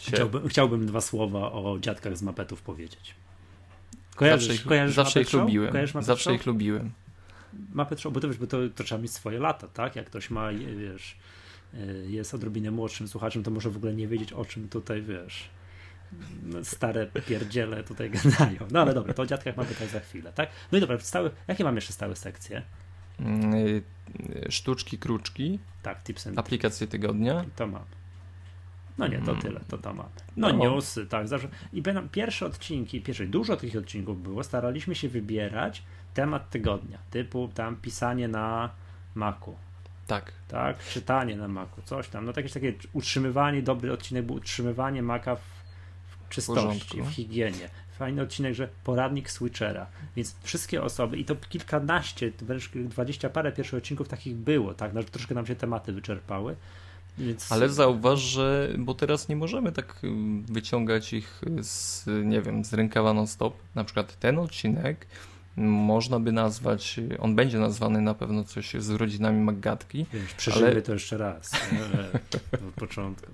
Chciałbym, 0.00 0.48
chciałbym 0.48 0.86
dwa 0.86 1.00
słowa 1.00 1.52
o 1.52 1.76
dziadkach 1.80 2.16
z 2.16 2.22
mapetów 2.22 2.62
powiedzieć. 2.62 3.14
Kojarzysz, 4.16 4.46
zawsze 4.46 4.62
ich, 4.62 4.68
kojarzysz 4.68 4.96
zawsze 4.96 5.20
ich 5.20 5.32
lubiłem. 5.32 5.74
Zawsze 6.00 6.34
ich 6.34 6.46
lubiłem. 6.46 6.90
Muppet 7.74 8.00
Show, 8.00 8.12
bo 8.12 8.20
to, 8.20 8.28
wiesz, 8.28 8.38
bo 8.38 8.46
to, 8.46 8.58
to 8.74 8.84
trzeba 8.84 9.02
mieć 9.02 9.12
swoje 9.12 9.38
lata, 9.38 9.68
tak? 9.68 9.96
Jak 9.96 10.06
ktoś 10.06 10.30
ma, 10.30 10.48
wiesz, 10.52 11.16
e, 11.74 11.78
jest 12.10 12.34
odrobinę 12.34 12.70
młodszym 12.70 13.08
słuchaczem, 13.08 13.42
to 13.42 13.50
może 13.50 13.70
w 13.70 13.76
ogóle 13.76 13.94
nie 13.94 14.08
wiedzieć, 14.08 14.32
o 14.32 14.44
czym 14.44 14.68
tutaj, 14.68 15.02
wiesz, 15.02 15.50
stare 16.62 17.06
pierdziele 17.06 17.84
tutaj 17.84 18.10
gadają. 18.24 18.60
No 18.70 18.80
ale 18.80 18.94
dobra, 18.94 19.14
to 19.14 19.22
o 19.22 19.26
dziadkach 19.26 19.56
mamy 19.56 19.68
tutaj 19.68 19.88
za 19.88 20.00
chwilę, 20.00 20.32
tak? 20.32 20.50
No 20.72 20.78
i 20.78 20.80
dobra, 20.80 20.98
stałe, 21.00 21.30
jakie 21.48 21.64
mamy 21.64 21.76
jeszcze 21.76 21.92
stałe 21.92 22.16
sekcje? 22.16 22.62
Mm, 23.20 23.54
y, 23.54 23.82
sztuczki, 24.48 24.98
kruczki. 24.98 25.58
Tak, 25.82 26.02
tips 26.02 26.26
and 26.26 26.38
Aplikacje 26.38 26.86
tygodnia. 26.86 27.44
To 27.56 27.66
mam. 27.66 27.82
No 28.98 29.06
nie, 29.06 29.18
to 29.18 29.30
mm. 29.30 29.42
tyle, 29.42 29.60
to 29.68 29.78
tam 29.78 29.96
mamy. 29.96 30.08
No, 30.36 30.52
no 30.52 30.64
newsy, 30.64 31.06
tak. 31.06 31.28
Zawsze. 31.28 31.48
I 31.72 31.82
pierwsze 32.12 32.46
odcinki, 32.46 33.00
pierwsze, 33.00 33.26
dużo 33.26 33.56
tych 33.56 33.76
odcinków 33.76 34.22
było, 34.22 34.44
staraliśmy 34.44 34.94
się 34.94 35.08
wybierać 35.08 35.82
temat 36.14 36.50
tygodnia, 36.50 36.98
typu 37.10 37.48
tam 37.54 37.76
pisanie 37.76 38.28
na 38.28 38.70
Macu. 39.14 39.56
Tak. 40.06 40.32
Tak, 40.48 40.84
czytanie 40.84 41.36
na 41.36 41.48
Macu, 41.48 41.82
coś 41.84 42.08
tam. 42.08 42.24
No 42.24 42.32
jakieś 42.36 42.52
takie 42.52 42.74
utrzymywanie, 42.92 43.62
dobry 43.62 43.92
odcinek 43.92 44.26
był 44.26 44.36
utrzymywanie 44.36 45.02
Maca 45.02 45.36
w, 45.36 45.40
w 45.40 46.28
czystości, 46.28 47.02
w, 47.02 47.06
w 47.06 47.10
higienie. 47.10 47.70
Fajny 47.98 48.22
odcinek, 48.22 48.54
że 48.54 48.68
poradnik 48.84 49.30
switchera. 49.30 49.86
Więc 50.16 50.36
wszystkie 50.42 50.82
osoby, 50.82 51.16
i 51.16 51.24
to 51.24 51.36
kilkanaście, 51.36 52.32
wręcz 52.42 52.70
dwadzieścia 52.70 53.30
parę 53.30 53.52
pierwszych 53.52 53.78
odcinków 53.78 54.08
takich 54.08 54.36
było, 54.36 54.74
tak, 54.74 54.94
no, 54.94 55.02
troszkę 55.02 55.34
nam 55.34 55.46
się 55.46 55.54
tematy 55.54 55.92
wyczerpały. 55.92 56.56
Ale 57.50 57.68
zauważ, 57.68 58.20
że 58.20 58.74
bo 58.78 58.94
teraz 58.94 59.28
nie 59.28 59.36
możemy 59.36 59.72
tak 59.72 60.00
wyciągać 60.46 61.12
ich 61.12 61.42
z, 61.62 62.06
nie 62.24 62.42
wiem, 62.42 62.64
z 62.64 62.72
rękawa 62.72 63.12
non 63.12 63.26
stop. 63.26 63.54
Na 63.74 63.84
przykład 63.84 64.18
ten 64.18 64.38
odcinek 64.38 65.06
można 65.66 66.20
by 66.20 66.32
nazwać, 66.32 67.00
on 67.18 67.34
będzie 67.34 67.58
nazwany 67.58 68.00
na 68.00 68.14
pewno 68.14 68.44
coś 68.44 68.74
z 68.78 68.90
rodzinami 68.90 69.40
Maggatki. 69.40 70.06
Przeżyjmy 70.36 70.70
ale... 70.70 70.82
to 70.82 70.92
jeszcze 70.92 71.18
raz. 71.18 71.50
w 72.52 72.72
początku. 72.72 73.26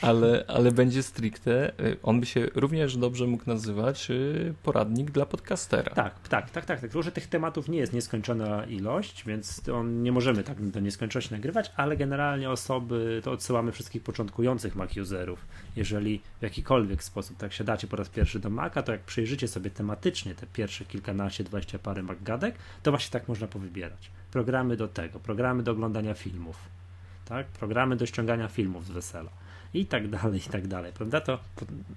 ale, 0.00 0.44
ale 0.48 0.72
będzie 0.72 1.02
stricte, 1.02 1.72
on 2.02 2.20
by 2.20 2.26
się 2.26 2.46
również 2.54 2.96
dobrze 2.96 3.26
mógł 3.26 3.44
nazywać 3.46 4.10
y, 4.10 4.54
poradnik 4.62 5.10
dla 5.10 5.26
podcastera. 5.26 5.94
Tak, 5.94 6.28
tak, 6.28 6.50
tak, 6.50 6.64
tak. 6.64 6.80
Tylko, 6.80 7.02
że 7.02 7.12
tych 7.12 7.26
tematów 7.26 7.68
nie 7.68 7.78
jest 7.78 7.92
nieskończona 7.92 8.64
ilość, 8.64 9.24
więc 9.26 9.68
on 9.68 10.02
nie 10.02 10.12
możemy 10.12 10.44
tak 10.44 10.70
do 10.70 10.80
nieskończoności 10.80 11.34
nagrywać, 11.34 11.72
ale 11.76 11.96
generalnie 11.96 12.50
osoby, 12.50 13.20
to 13.24 13.32
odsyłamy 13.32 13.72
wszystkich 13.72 14.02
początkujących 14.02 14.76
Mac 14.76 14.96
userów. 14.96 15.46
Jeżeli 15.76 16.20
w 16.38 16.42
jakikolwiek 16.42 17.04
sposób 17.04 17.36
tak 17.36 17.52
siadacie 17.52 17.86
po 17.86 17.96
raz 17.96 18.08
pierwszy 18.08 18.40
do 18.40 18.50
Maca, 18.50 18.82
to 18.82 18.92
jak 18.92 19.00
przejrzycie 19.00 19.48
sobie 19.48 19.70
tematycznie 19.70 20.34
te 20.34 20.46
pierwsze 20.46 20.84
kilkanaście 20.84 21.27
15-20 21.28 21.78
parę 21.78 22.02
gadek, 22.22 22.54
to 22.82 22.90
właśnie 22.90 23.10
tak 23.10 23.28
można 23.28 23.46
powybierać. 23.46 24.10
Programy 24.30 24.76
do 24.76 24.88
tego, 24.88 25.20
programy 25.20 25.62
do 25.62 25.72
oglądania 25.72 26.14
filmów, 26.14 26.56
tak? 27.24 27.46
programy 27.46 27.96
do 27.96 28.06
ściągania 28.06 28.48
filmów 28.48 28.86
z 28.86 28.90
wesela 28.90 29.30
i 29.74 29.86
tak 29.86 30.08
dalej, 30.08 30.40
i 30.46 30.50
tak 30.50 30.66
dalej, 30.66 30.92
prawda? 30.92 31.20
To, 31.20 31.38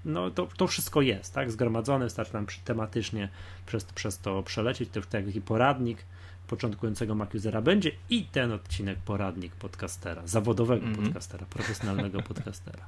no, 0.06 0.32
to, 0.32 0.48
to 0.58 0.68
wszystko 0.68 1.02
jest, 1.02 1.34
tak? 1.34 1.52
Zgromadzone, 1.52 2.06
wystarczy 2.06 2.34
nam 2.34 2.46
tematycznie 2.66 3.30
przez, 3.66 3.84
przez 3.84 4.20
to 4.20 4.44
przelecieć, 4.44 4.90
to 4.90 5.02
taki 5.02 5.42
poradnik 5.42 6.06
początkującego 6.52 7.16
Macusera 7.16 7.62
będzie 7.62 7.92
i 8.10 8.26
ten 8.26 8.52
odcinek 8.52 8.98
poradnik 9.00 9.56
podcastera, 9.56 10.28
zawodowego 10.28 10.86
mm 10.86 10.96
-hmm. 10.96 11.04
podcastera, 11.04 11.46
profesjonalnego 11.46 12.22
podcastera. 12.32 12.86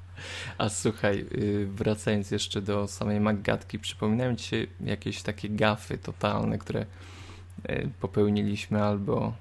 A 0.58 0.70
słuchaj, 0.70 1.26
y, 1.32 1.68
wracając 1.68 2.32
jeszcze 2.32 2.62
do 2.62 2.88
samej 2.88 3.20
Maggatki, 3.20 3.80
przypominają 3.80 4.36
ci 4.36 4.46
się 4.46 4.68
jakieś 4.82 5.22
takie 5.22 5.50
gafy 5.50 5.98
totalne, 5.98 6.58
które 6.58 6.86
y, 7.70 7.90
popełniliśmy 8.00 8.84
albo 8.84 9.34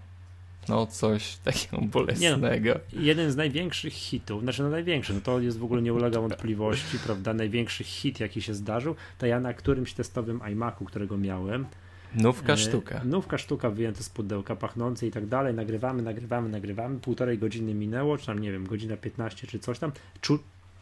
no 0.69 0.87
coś 0.87 1.37
takiego 1.45 1.83
bolesnego. 1.83 2.69
Nie, 2.69 2.81
no, 2.93 3.03
jeden 3.03 3.33
z 3.33 3.37
największych 3.37 3.93
hitów, 3.93 4.43
znaczy 4.43 4.63
no 4.63 4.69
największy, 4.71 5.15
no 5.15 5.21
to 5.21 5.41
jest 5.41 5.59
w 5.59 5.65
ogóle 5.65 5.83
nie 5.83 5.95
ulega 5.95 6.21
wątpliwości, 6.21 6.99
prawda, 7.07 7.35
największy 7.35 7.85
hit 7.85 8.21
jaki 8.21 8.43
się 8.43 8.55
zdarzył, 8.55 8.95
to 9.19 9.27
ja 9.27 9.41
na 9.41 9.55
którymś 9.55 9.93
testowym 9.93 10.41
iMacu, 10.53 10.85
którego 10.85 11.19
miałem, 11.19 11.67
Nówka 12.15 12.53
e, 12.53 12.57
sztuka. 12.57 13.01
Nówka 13.05 13.39
sztuka 13.39 13.71
wyjęta 13.71 14.03
z 14.03 14.09
pudełka, 14.09 14.57
pachnące 14.57 15.07
i 15.07 15.11
tak 15.11 15.27
dalej. 15.27 15.55
Nagrywamy, 15.55 16.03
nagrywamy, 16.03 16.49
nagrywamy. 16.49 17.01
Półtorej 17.01 17.39
godziny 17.39 17.75
minęło, 17.75 18.19
czy 18.19 18.27
tam 18.27 18.39
nie 18.39 18.53
wiem, 18.53 18.67
godzina 18.67 18.97
15 18.97 19.47
czy 19.47 19.59
coś 19.59 19.79
tam. 19.79 19.93
Czu 20.21 20.39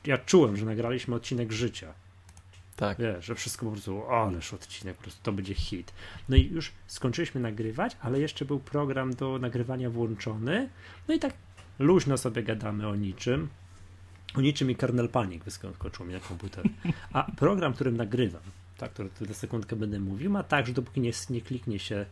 ja 0.07 0.19
czułem, 0.19 0.57
że 0.57 0.67
nagraliśmy 0.67 1.15
odcinek 1.15 1.53
życia. 1.53 1.95
Tak. 2.77 2.99
Wiesz, 2.99 3.25
że 3.25 3.35
wszystko 3.35 3.67
po 3.67 3.73
prostu, 3.73 4.11
ależ 4.11 4.55
odcinek, 4.55 4.97
po 4.97 5.03
prostu 5.03 5.21
to 5.23 5.33
będzie 5.33 5.55
hit. 5.55 5.93
No 6.29 6.37
i 6.37 6.51
już 6.53 6.73
skończyliśmy 6.87 7.41
nagrywać, 7.41 7.97
ale 8.01 8.21
jeszcze 8.21 8.45
był 8.45 8.61
program 8.61 9.15
do 9.15 9.39
nagrywania 9.39 9.91
włączony. 9.91 10.69
No 11.09 11.15
i 11.15 11.19
tak 11.19 11.35
luźno 11.79 12.19
sobie 12.19 12.43
gadamy 12.43 12.89
o 12.89 12.97
niczym. 12.97 13.49
O 14.35 14.41
niczym 14.41 14.71
i 14.71 14.77
kernel 14.77 15.09
panik 15.09 15.45
wyskoczył 15.45 16.07
mi 16.07 16.13
na 16.13 16.21
komputer. 16.21 16.65
A 17.13 17.31
program, 17.37 17.73
którym 17.75 17.97
nagrywam, 17.97 18.43
tak, 18.81 18.93
to, 18.93 19.05
to 19.29 19.35
sekundkę 19.35 19.77
będę 19.77 20.01
mówił, 20.01 20.31
ma 20.31 20.43
tak, 20.43 20.67
że 20.67 20.73
dopóki 20.73 21.01
nie, 21.01 21.11
nie 21.31 21.41
kliknie 21.41 21.79
się 21.79 22.07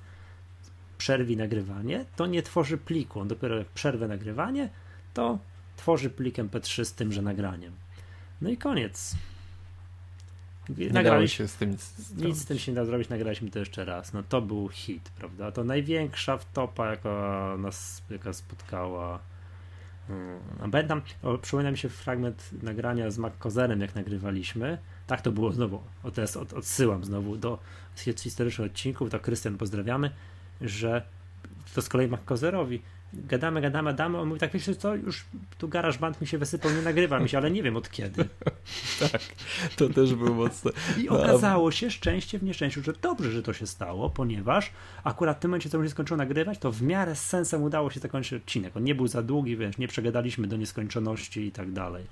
przerwi 0.98 1.36
nagrywanie, 1.36 2.04
to 2.16 2.26
nie 2.26 2.42
tworzy 2.42 2.78
pliku. 2.78 3.20
On 3.20 3.28
dopiero 3.28 3.58
jak 3.58 3.66
przerwę 3.66 4.08
nagrywanie, 4.08 4.70
to 5.14 5.38
tworzy 5.76 6.10
plik 6.10 6.36
MP3 6.36 6.84
z 6.84 6.94
tymże 6.94 7.22
nagraniem. 7.22 7.72
No 8.40 8.50
i 8.50 8.56
koniec. 8.56 9.14
Nie 10.68 10.90
Nagraliśmy, 10.90 11.36
się 11.36 11.48
z 11.48 11.54
tym 11.54 11.70
nic, 11.70 12.10
nic 12.16 12.36
z 12.36 12.44
tym 12.44 12.58
się 12.58 12.72
nie 12.72 12.76
da 12.76 12.84
zrobić, 12.84 13.08
nagraliśmy 13.08 13.50
to 13.50 13.58
jeszcze 13.58 13.84
raz. 13.84 14.12
No 14.12 14.22
to 14.22 14.42
był 14.42 14.68
hit, 14.68 15.10
prawda? 15.18 15.52
To 15.52 15.64
największa 15.64 16.38
wtopa, 16.38 16.90
jaka 16.90 17.54
nas 17.58 18.02
jaka 18.10 18.32
spotkała. 18.32 19.20
Hmm. 20.08 20.70
Pamiętam, 20.72 21.02
przypomina 21.42 21.70
mi 21.70 21.78
się 21.78 21.88
fragment 21.88 22.50
nagrania 22.62 23.10
z 23.10 23.18
MacCozerem, 23.18 23.80
jak 23.80 23.94
nagrywaliśmy. 23.94 24.78
Tak 25.06 25.22
to 25.22 25.32
było 25.32 25.52
znowu, 25.52 25.82
o 26.02 26.10
teraz 26.10 26.36
od, 26.36 26.52
odsyłam 26.52 27.04
znowu 27.04 27.36
do 27.36 27.58
historycznych 27.96 28.70
odcinków, 28.70 29.10
to 29.10 29.20
Krystian 29.20 29.56
pozdrawiamy, 29.58 30.10
że 30.60 31.02
to 31.74 31.82
z 31.82 31.88
kolei 31.88 32.08
McCozerowi 32.08 32.82
gadamy, 33.12 33.60
gadamy, 33.60 33.90
gadamy, 33.90 34.18
on 34.18 34.28
mówi 34.28 34.40
tak, 34.40 34.52
wiesz 34.52 34.76
co, 34.78 34.94
już 34.94 35.24
tu 35.58 35.68
garaż 35.68 35.98
band 35.98 36.20
mi 36.20 36.26
się 36.26 36.38
wysypał, 36.38 36.70
nie 36.70 36.82
nagrywa 36.82 37.18
mi 37.18 37.28
się, 37.28 37.38
ale 37.38 37.50
nie 37.50 37.62
wiem 37.62 37.76
od 37.76 37.90
kiedy. 37.90 38.24
tak, 39.12 39.20
to 39.76 39.88
też 39.88 40.14
było 40.14 40.34
mocne. 40.34 40.70
I 40.98 41.04
no, 41.04 41.22
okazało 41.22 41.70
się, 41.70 41.90
szczęście 41.90 42.38
w 42.38 42.42
nieszczęściu, 42.42 42.82
że 42.82 42.92
dobrze, 42.92 43.30
że 43.30 43.42
to 43.42 43.52
się 43.52 43.66
stało, 43.66 44.10
ponieważ 44.10 44.72
akurat 45.04 45.36
w 45.36 45.40
tym 45.40 45.50
momencie, 45.50 45.70
co 45.70 45.78
on 45.78 45.84
się 45.84 45.90
skończył 45.90 46.16
nagrywać, 46.16 46.58
to 46.58 46.72
w 46.72 46.82
miarę 46.82 47.16
z 47.16 47.26
sensem 47.26 47.62
udało 47.62 47.90
się 47.90 48.00
zakończyć 48.00 48.42
odcinek. 48.42 48.76
On 48.76 48.84
nie 48.84 48.94
był 48.94 49.06
za 49.06 49.22
długi, 49.22 49.56
wiesz, 49.56 49.78
nie 49.78 49.88
przegadaliśmy 49.88 50.46
do 50.46 50.56
nieskończoności 50.56 51.40
i 51.40 51.52
tak 51.52 51.72
dalej. 51.72 52.04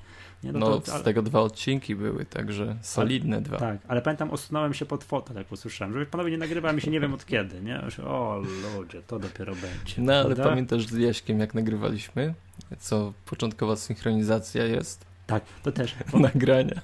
Nie, 0.46 0.52
no, 0.52 0.58
no 0.58 0.80
to, 0.80 0.98
z 0.98 1.02
tego 1.02 1.22
dwa 1.22 1.40
odcinki 1.40 1.96
były, 1.96 2.24
także 2.24 2.76
solidne 2.82 3.40
dwa. 3.40 3.56
Tak, 3.56 3.78
ale 3.88 4.02
pamiętam, 4.02 4.30
osunąłem 4.30 4.74
się 4.74 4.86
pod 4.86 5.04
fotel, 5.04 5.36
jak 5.36 5.52
usłyszałem, 5.52 5.94
że 5.94 6.06
panowie 6.06 6.30
nie 6.30 6.38
nagrywa 6.38 6.72
mi 6.72 6.80
się 6.80 6.90
nie 6.90 7.00
wiem 7.00 7.14
od 7.14 7.26
kiedy, 7.26 7.60
nie? 7.60 7.80
O 8.06 8.42
ludzie, 8.78 9.02
to 9.02 9.18
dopiero 9.18 9.52
będzie. 9.54 9.94
No 9.98 10.12
ale 10.12 10.24
prawda? 10.24 10.44
pamiętasz 10.44 10.86
z 10.86 10.96
Jaśkiem, 10.96 11.40
jak 11.40 11.54
nagrywaliśmy? 11.54 12.34
Co 12.78 13.12
początkowa 13.24 13.76
synchronizacja 13.76 14.64
jest? 14.64 15.06
Tak, 15.26 15.44
to 15.62 15.72
też. 15.72 15.94
Nagrania. 16.20 16.80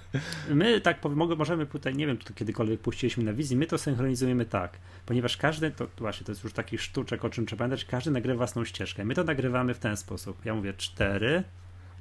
My 0.51 0.81
tak 0.81 1.05
mogę, 1.05 1.37
możemy 1.37 1.66
tutaj, 1.66 1.94
nie 1.94 2.07
wiem, 2.07 2.18
czy 2.18 2.27
to 2.27 2.35
kiedykolwiek 2.35 2.81
puściliśmy 2.81 3.25
na 3.25 3.33
wizji, 3.33 3.57
my 3.57 3.66
to 3.66 3.79
synchronizujemy 3.79 4.44
tak, 4.44 4.79
ponieważ 5.07 5.37
każdy, 5.37 5.70
to 5.70 5.87
właśnie 5.98 6.27
to 6.27 6.33
jest 6.33 6.44
już 6.44 6.53
taki 6.53 6.79
sztuczek, 6.79 7.25
o 7.25 7.31
czym 7.31 7.46
trzeba 7.46 7.59
pamiętać, 7.59 7.85
każdy 7.85 8.11
nagrywa 8.11 8.37
własną 8.37 8.64
ścieżkę. 8.64 9.05
My 9.05 9.14
to 9.14 9.25
nagrywamy 9.25 9.75
w 9.75 9.79
ten 9.79 9.96
sposób. 9.96 10.44
Ja 10.44 10.55
mówię 10.55 10.75
cztery, 10.75 11.44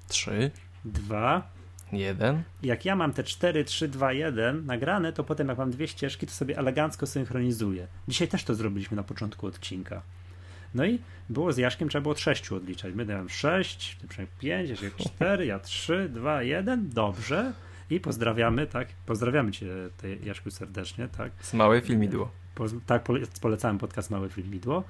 trzy, 0.07 0.51
dwa, 0.85 1.49
jeden. 1.91 2.43
Jak 2.63 2.85
ja 2.85 2.95
mam 2.95 3.13
te 3.13 3.23
4, 3.23 3.63
3, 3.63 3.87
2, 3.87 4.13
1 4.13 4.65
nagrane, 4.65 5.13
to 5.13 5.23
potem 5.23 5.47
jak 5.47 5.57
mam 5.57 5.71
dwie 5.71 5.87
ścieżki, 5.87 6.27
to 6.27 6.33
sobie 6.33 6.57
elegancko 6.57 7.07
synchronizuję. 7.07 7.87
Dzisiaj 8.07 8.27
też 8.27 8.43
to 8.43 8.55
zrobiliśmy 8.55 8.97
na 8.97 9.03
początku 9.03 9.47
odcinka. 9.47 10.01
No 10.75 10.85
i 10.85 10.99
było 11.29 11.53
z 11.53 11.57
Jaszkiem, 11.57 11.89
trzeba 11.89 12.01
było 12.01 12.11
od 12.11 12.19
6 12.19 12.51
odliczać. 12.51 12.95
My 12.95 13.05
dałem 13.05 13.29
6, 13.29 13.97
ty 14.01 14.07
przynajmniej 14.07 14.37
5, 14.39 14.69
Jaszek 14.69 14.95
4, 14.95 15.45
ja 15.45 15.59
3, 15.59 16.09
2, 16.09 16.43
1, 16.43 16.89
dobrze. 16.89 17.53
I 17.89 17.99
pozdrawiamy, 17.99 18.67
tak? 18.67 18.87
Pozdrawiamy 19.05 19.51
cię, 19.51 19.67
Jaszku, 20.23 20.51
serdecznie, 20.51 21.07
tak? 21.07 21.31
Z 21.41 21.53
małe 21.53 21.81
filmidło. 21.81 22.31
Po, 22.55 22.65
tak, 22.85 23.07
polecałem 23.41 23.77
podcast 23.77 24.09
Małe 24.09 24.29
Filmidło. 24.29 24.83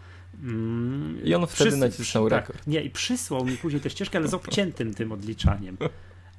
Mm, 0.44 1.24
I 1.24 1.34
on 1.34 1.48
wtedy 1.48 1.72
Przys- 1.72 1.80
nacisnął 1.80 2.30
tak, 2.30 2.48
rekord. 2.48 2.68
Nie, 2.68 2.82
i 2.82 2.90
przysłał 2.90 3.46
mi 3.46 3.58
później 3.58 3.82
tę 3.82 3.90
ścieżkę, 3.90 4.18
ale 4.18 4.28
z 4.28 4.34
obciętym 4.34 4.94
tym 4.94 5.12
odliczaniem. 5.12 5.78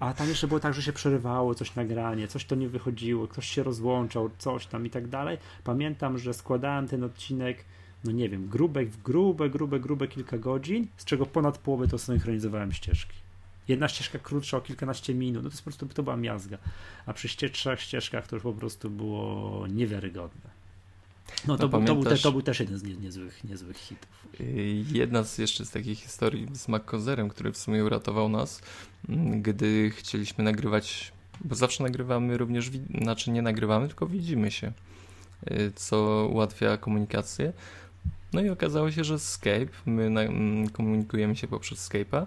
A 0.01 0.15
tam 0.15 0.29
jeszcze 0.29 0.49
było 0.49 0.61
tak, 0.61 0.75
że 0.75 0.83
się 0.83 0.93
przerywało 0.93 1.55
coś 1.55 1.75
nagranie, 1.75 2.29
coś 2.29 2.45
to 2.45 2.55
nie 2.55 2.69
wychodziło, 2.69 3.29
ktoś 3.29 3.49
się 3.49 3.63
rozłączał, 3.63 4.31
coś 4.39 4.67
tam 4.67 4.87
i 4.87 4.91
tak 4.91 5.09
dalej. 5.09 5.39
Pamiętam, 5.65 6.19
że 6.19 6.35
składałem 6.35 6.89
ten 6.89 7.05
odcinek, 7.05 7.65
no 8.05 8.13
nie 8.13 8.29
wiem, 8.29 8.49
grube, 8.49 8.87
grube, 9.05 9.51
grube, 9.51 9.81
grube 9.81 10.09
kilka 10.09 10.39
godzin, 10.39 10.87
z 10.97 11.05
czego 11.05 11.27
ponad 11.27 11.59
połowę 11.59 11.89
to 11.89 11.99
synchronizowałem 11.99 12.73
ścieżki. 12.73 13.17
Jedna 13.69 13.89
ścieżka 13.89 14.19
krótsza 14.19 14.57
o 14.57 14.61
kilkanaście 14.61 15.15
minut, 15.15 15.45
no 15.45 15.51
to 15.51 15.55
jest 15.55 15.63
po 15.63 15.71
prostu 15.71 15.87
to 15.87 16.03
była 16.03 16.17
miazga. 16.17 16.59
A 17.07 17.13
przy 17.13 17.51
trzech 17.51 17.81
ścieżkach 17.81 18.27
to 18.27 18.37
już 18.37 18.43
po 18.43 18.53
prostu 18.53 18.91
było 18.91 19.67
niewiarygodne. 19.67 20.62
No 21.47 21.59
to, 21.59 21.69
był, 21.69 21.85
to, 21.85 21.95
był, 21.95 22.17
to 22.17 22.33
był 22.33 22.43
też 22.43 22.61
jeden 22.61 22.79
z 22.79 22.83
nie, 22.83 22.95
niezłych, 22.95 23.45
niezłych 23.45 23.77
hitów. 23.77 24.09
Y, 24.41 24.85
jedna 24.93 25.25
z 25.25 25.39
jeszcze 25.39 25.65
z 25.65 25.71
takich 25.71 25.99
historii 25.99 26.49
z 26.53 26.69
MacCozerem, 26.69 27.29
który 27.29 27.53
w 27.53 27.57
sumie 27.57 27.85
uratował 27.85 28.29
nas, 28.29 28.61
mm, 29.09 29.43
gdy 29.43 29.91
chcieliśmy 29.91 30.45
nagrywać, 30.45 31.13
bo 31.45 31.55
zawsze 31.55 31.83
nagrywamy 31.83 32.39
również, 32.39 32.71
znaczy 33.03 33.31
nie 33.31 33.43
nagrywamy, 33.43 33.87
tylko 33.89 34.07
widzimy 34.07 34.51
się, 34.51 34.73
y, 35.51 35.73
co 35.77 36.29
ułatwia 36.33 36.77
komunikację. 36.77 37.53
No 38.33 38.41
i 38.41 38.49
okazało 38.49 38.91
się, 38.91 39.05
że 39.05 39.19
Skype, 39.19 39.73
my 39.87 40.11
na, 40.11 40.23
mm, 40.23 40.69
komunikujemy 40.69 41.37
się 41.37 41.49
poprzez 41.49 41.89
Skype'a. 41.89 42.27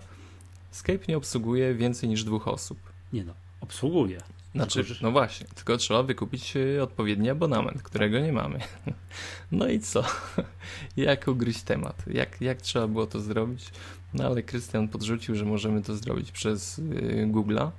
Skype 0.72 1.06
nie 1.08 1.18
obsługuje 1.18 1.76
więcej 1.76 2.10
niż 2.10 2.24
dwóch 2.24 2.48
osób. 2.48 2.78
Nie 3.14 3.24
no, 3.24 3.34
obsługuje. 3.62 4.22
Znaczy, 4.56 4.86
no 5.02 5.12
właśnie, 5.12 5.48
tylko 5.56 5.78
trzeba 5.78 6.04
wykupić 6.04 6.54
e, 6.58 6.84
odpowiedni 6.84 7.30
abonament, 7.30 7.84
którego 7.84 8.20
nie 8.20 8.34
mamy. 8.34 8.60
No 9.52 9.68
i 9.68 9.80
co? 9.80 10.04
Jak 10.98 11.28
ugryźć 11.28 11.62
temat? 11.62 12.04
Jak, 12.08 12.42
jak 12.42 12.62
trzeba 12.62 12.88
było 12.88 13.08
to 13.08 13.20
zrobić? 13.20 13.70
No 14.14 14.26
ale 14.26 14.44
Krystian 14.44 14.88
podrzucił, 14.88 15.36
że 15.36 15.46
możemy 15.46 15.82
to 15.82 15.96
zrobić 15.96 16.32
przez 16.32 16.80
e, 16.80 16.82
Google'a, 17.28 17.72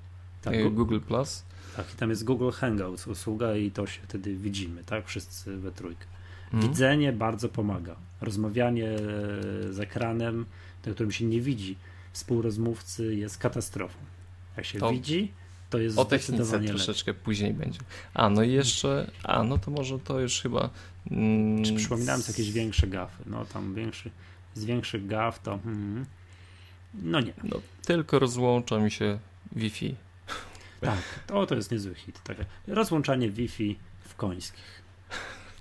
tak, 0.42 0.54
e, 0.54 0.70
Google 0.70 1.00
Plus. 1.00 1.44
Tak, 1.76 1.94
i 1.94 1.96
tam 1.96 2.10
jest 2.10 2.24
Google 2.24 2.50
Hangouts 2.50 3.06
usługa 3.06 3.56
i 3.56 3.70
to 3.70 3.86
się 3.86 4.00
wtedy 4.02 4.36
widzimy, 4.36 4.84
tak? 4.84 5.06
Wszyscy 5.06 5.56
we 5.56 5.72
trójkę. 5.72 6.04
Mhm. 6.44 6.62
Widzenie 6.62 7.12
bardzo 7.12 7.48
pomaga. 7.48 7.96
Rozmawianie 8.20 8.96
z 9.70 9.80
ekranem, 9.80 10.46
na 10.86 10.92
którym 10.92 11.12
się 11.12 11.24
nie 11.24 11.40
widzi 11.40 11.76
współrozmówcy 12.12 13.14
jest 13.14 13.38
katastrofą. 13.38 13.98
Jak 14.56 14.66
się 14.66 14.78
to... 14.78 14.90
widzi, 14.90 15.32
to 15.70 15.79
jest 15.79 15.98
o 15.98 16.05
technice 16.05 16.61
troszeczkę 16.61 17.14
później 17.14 17.55
będzie. 17.55 17.79
A, 18.14 18.31
no 18.31 18.42
i 18.42 18.52
jeszcze, 18.52 19.11
a 19.22 19.42
no 19.42 19.59
to 19.59 19.70
może 19.70 19.98
to 19.98 20.20
już 20.20 20.40
chyba... 20.40 20.70
Mm, 21.11 21.64
Czy 21.64 21.74
przypominałem 21.74 22.22
z... 22.22 22.29
jakieś 22.29 22.52
większe 22.52 22.87
gafy? 22.87 23.22
No 23.26 23.44
tam 23.44 23.74
większy, 23.74 24.11
z 24.55 24.64
większych 24.64 25.07
gaf 25.07 25.42
to... 25.42 25.59
Hmm, 25.59 26.07
no 26.94 27.20
nie. 27.20 27.33
No, 27.44 27.61
tylko 27.87 28.18
rozłącza 28.18 28.79
mi 28.79 28.90
się 28.90 29.18
Wi-Fi. 29.57 29.94
Tak, 30.81 30.98
to, 31.26 31.46
to 31.46 31.55
jest 31.55 31.70
niezły 31.70 31.94
hit. 31.94 32.22
Takie 32.22 32.44
rozłączanie 32.66 33.31
Wi-Fi 33.31 33.79
w 34.00 34.14
końskich. 34.14 34.83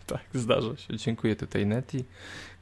tak, 0.08 0.22
zdarza 0.34 0.78
się. 0.78 0.98
Dziękuję 0.98 1.36
tutaj 1.36 1.66
Neti, 1.66 2.06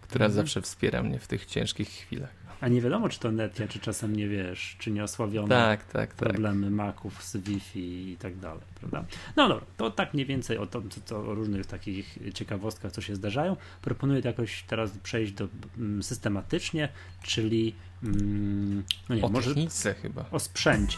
która 0.02 0.26
mhm. 0.26 0.36
zawsze 0.36 0.62
wspiera 0.62 1.04
mnie 1.04 1.20
w 1.20 1.28
tych 1.28 1.46
ciężkich 1.46 1.90
chwilach. 1.90 2.43
A 2.64 2.68
nie 2.68 2.82
wiadomo, 2.82 3.10
czy 3.10 3.20
to 3.20 3.32
Netia, 3.32 3.68
czy 3.68 3.80
czasem 3.80 4.16
nie 4.16 4.28
wiesz, 4.28 4.76
czy 4.80 4.92
nieosławione 4.92 5.48
tak, 5.48 5.86
tak, 5.86 5.92
tak. 5.92 6.16
problemy 6.16 6.68
tak. 6.68 6.76
Maców 6.76 7.24
z 7.24 7.38
Wi-Fi 7.38 8.12
i 8.12 8.18
tak 8.18 8.38
dalej, 8.38 8.64
prawda? 8.80 9.06
No 9.36 9.50
dobra, 9.50 9.66
to 9.78 9.92
tak 9.92 10.14
mniej 10.14 10.26
więcej 10.26 10.58
o, 10.58 10.68
to, 10.68 10.82
to, 11.06 11.18
o 11.18 11.36
różnych 11.36 11.66
takich 11.66 12.20
ciekawostkach, 12.34 12.92
co 12.92 13.02
się 13.02 13.16
zdarzają. 13.16 13.56
Proponuję 13.82 14.22
to 14.22 14.28
jakoś 14.28 14.64
teraz 14.68 14.92
przejść 15.04 15.34
do 15.34 15.48
mm, 15.78 16.04
systematycznie, 16.04 16.90
czyli 17.24 17.76
mm, 18.04 18.84
no 19.10 19.16
nie, 19.16 19.22
o 19.22 19.30
może 19.30 19.54
chyba. 20.02 20.26
O 20.32 20.40
sprzęcie. 20.40 20.98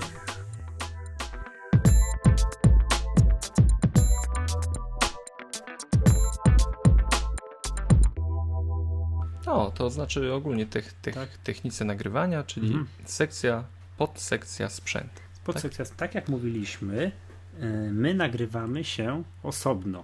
O, 9.55 9.71
to 9.71 9.89
znaczy 9.89 10.33
ogólnie 10.33 10.65
tych, 10.65 10.93
tych 10.93 11.15
tak. 11.15 11.29
technice 11.37 11.85
nagrywania, 11.85 12.43
czyli 12.43 12.67
mhm. 12.67 12.87
sekcja, 13.05 13.63
podsekcja 13.97 14.69
sprzęt. 14.69 15.11
Podsekcja, 15.43 15.85
tak? 15.85 15.95
tak 15.95 16.15
jak 16.15 16.29
mówiliśmy, 16.29 17.11
y, 17.59 17.91
my 17.91 18.13
nagrywamy 18.13 18.83
się 18.83 19.23
osobno. 19.43 20.03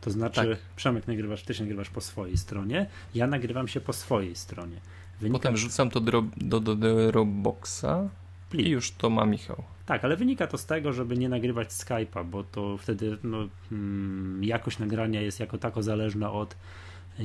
To 0.00 0.10
znaczy, 0.10 0.48
tak. 0.50 0.76
Przemek 0.76 1.08
nagrywasz, 1.08 1.42
ty 1.42 1.54
się 1.54 1.62
nagrywasz 1.62 1.90
po 1.90 2.00
swojej 2.00 2.36
stronie, 2.36 2.86
ja 3.14 3.26
nagrywam 3.26 3.68
się 3.68 3.80
po 3.80 3.92
swojej 3.92 4.36
stronie. 4.36 4.76
Wynika... 5.20 5.38
Potem 5.38 5.56
rzucam 5.56 5.90
to 5.90 6.00
do, 6.00 6.22
do, 6.36 6.60
do, 6.60 6.74
do 6.74 7.12
Dropboxa 7.12 8.08
i 8.52 8.68
już 8.68 8.90
to 8.90 9.10
ma 9.10 9.26
Michał. 9.26 9.62
Tak, 9.86 10.04
ale 10.04 10.16
wynika 10.16 10.46
to 10.46 10.58
z 10.58 10.66
tego, 10.66 10.92
żeby 10.92 11.16
nie 11.16 11.28
nagrywać 11.28 11.68
Skype'a, 11.68 12.24
bo 12.24 12.44
to 12.44 12.76
wtedy 12.78 13.18
no, 13.22 13.48
hmm, 13.70 14.44
jakość 14.44 14.78
nagrania 14.78 15.20
jest 15.20 15.40
jako 15.40 15.58
tako 15.58 15.82
zależna 15.82 16.32
od 16.32 16.56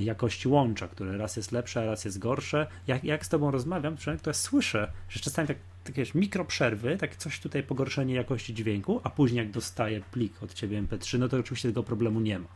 jakości 0.04 0.48
łącza, 0.48 0.88
które 0.88 1.18
raz 1.18 1.36
jest 1.38 1.52
lepsze, 1.52 1.82
a 1.82 1.86
raz 1.86 2.06
jest 2.06 2.20
gorsze. 2.20 2.68
Jak, 2.88 3.04
jak 3.04 3.26
z 3.26 3.30
tobą 3.30 3.52
rozmawiam, 3.52 3.98
to 3.98 4.30
ja 4.30 4.34
słyszę, 4.34 4.92
że 5.10 5.20
czasami 5.20 5.48
tak, 5.48 5.58
takie 5.84 6.04
mikroprzerwy, 6.16 6.98
tak 6.98 7.16
coś 7.16 7.40
tutaj 7.40 7.64
pogorszenie 7.64 8.14
jakości 8.14 8.54
dźwięku, 8.54 9.02
a 9.04 9.10
później 9.10 9.38
jak 9.38 9.52
dostaję 9.52 10.02
plik 10.12 10.44
od 10.44 10.54
ciebie 10.54 10.84
MP3, 10.84 11.20
no 11.20 11.30
to 11.30 11.38
oczywiście 11.38 11.70
tego 11.70 11.84
problemu 11.84 12.20
nie 12.20 12.40
ma. 12.40 12.48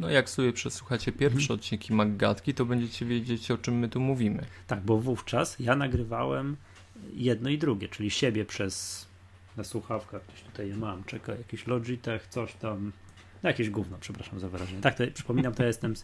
No 0.00 0.10
jak 0.10 0.30
sobie 0.30 0.52
przesłuchacie 0.52 1.12
pierwsze 1.12 1.48
hmm. 1.48 1.60
odcinki 1.60 1.94
Maggatki, 1.94 2.54
to 2.54 2.64
będziecie 2.64 3.06
wiedzieć 3.06 3.50
o 3.50 3.58
czym 3.58 3.78
my 3.78 3.88
tu 3.88 4.00
mówimy. 4.00 4.46
Tak, 4.66 4.80
bo 4.80 4.98
wówczas 4.98 5.56
ja 5.58 5.76
nagrywałem 5.76 6.56
jedno 7.14 7.50
i 7.50 7.58
drugie, 7.58 7.88
czyli 7.88 8.10
siebie 8.10 8.44
przez 8.44 9.06
na 9.56 9.64
słuchawkach, 9.64 10.22
gdzieś 10.28 10.42
tutaj 10.42 10.68
je 10.68 10.76
mam, 10.76 11.04
czeka 11.04 11.34
jakiś 11.34 11.66
Logitech, 11.66 12.26
coś 12.26 12.54
tam, 12.54 12.92
jakieś 13.48 13.70
gówno, 13.70 13.96
przepraszam 14.00 14.40
za 14.40 14.48
wyrażenie. 14.48 14.80
Tak, 14.80 14.94
to 14.94 15.04
przypominam, 15.14 15.54
to 15.54 15.64
jestem, 15.64 15.94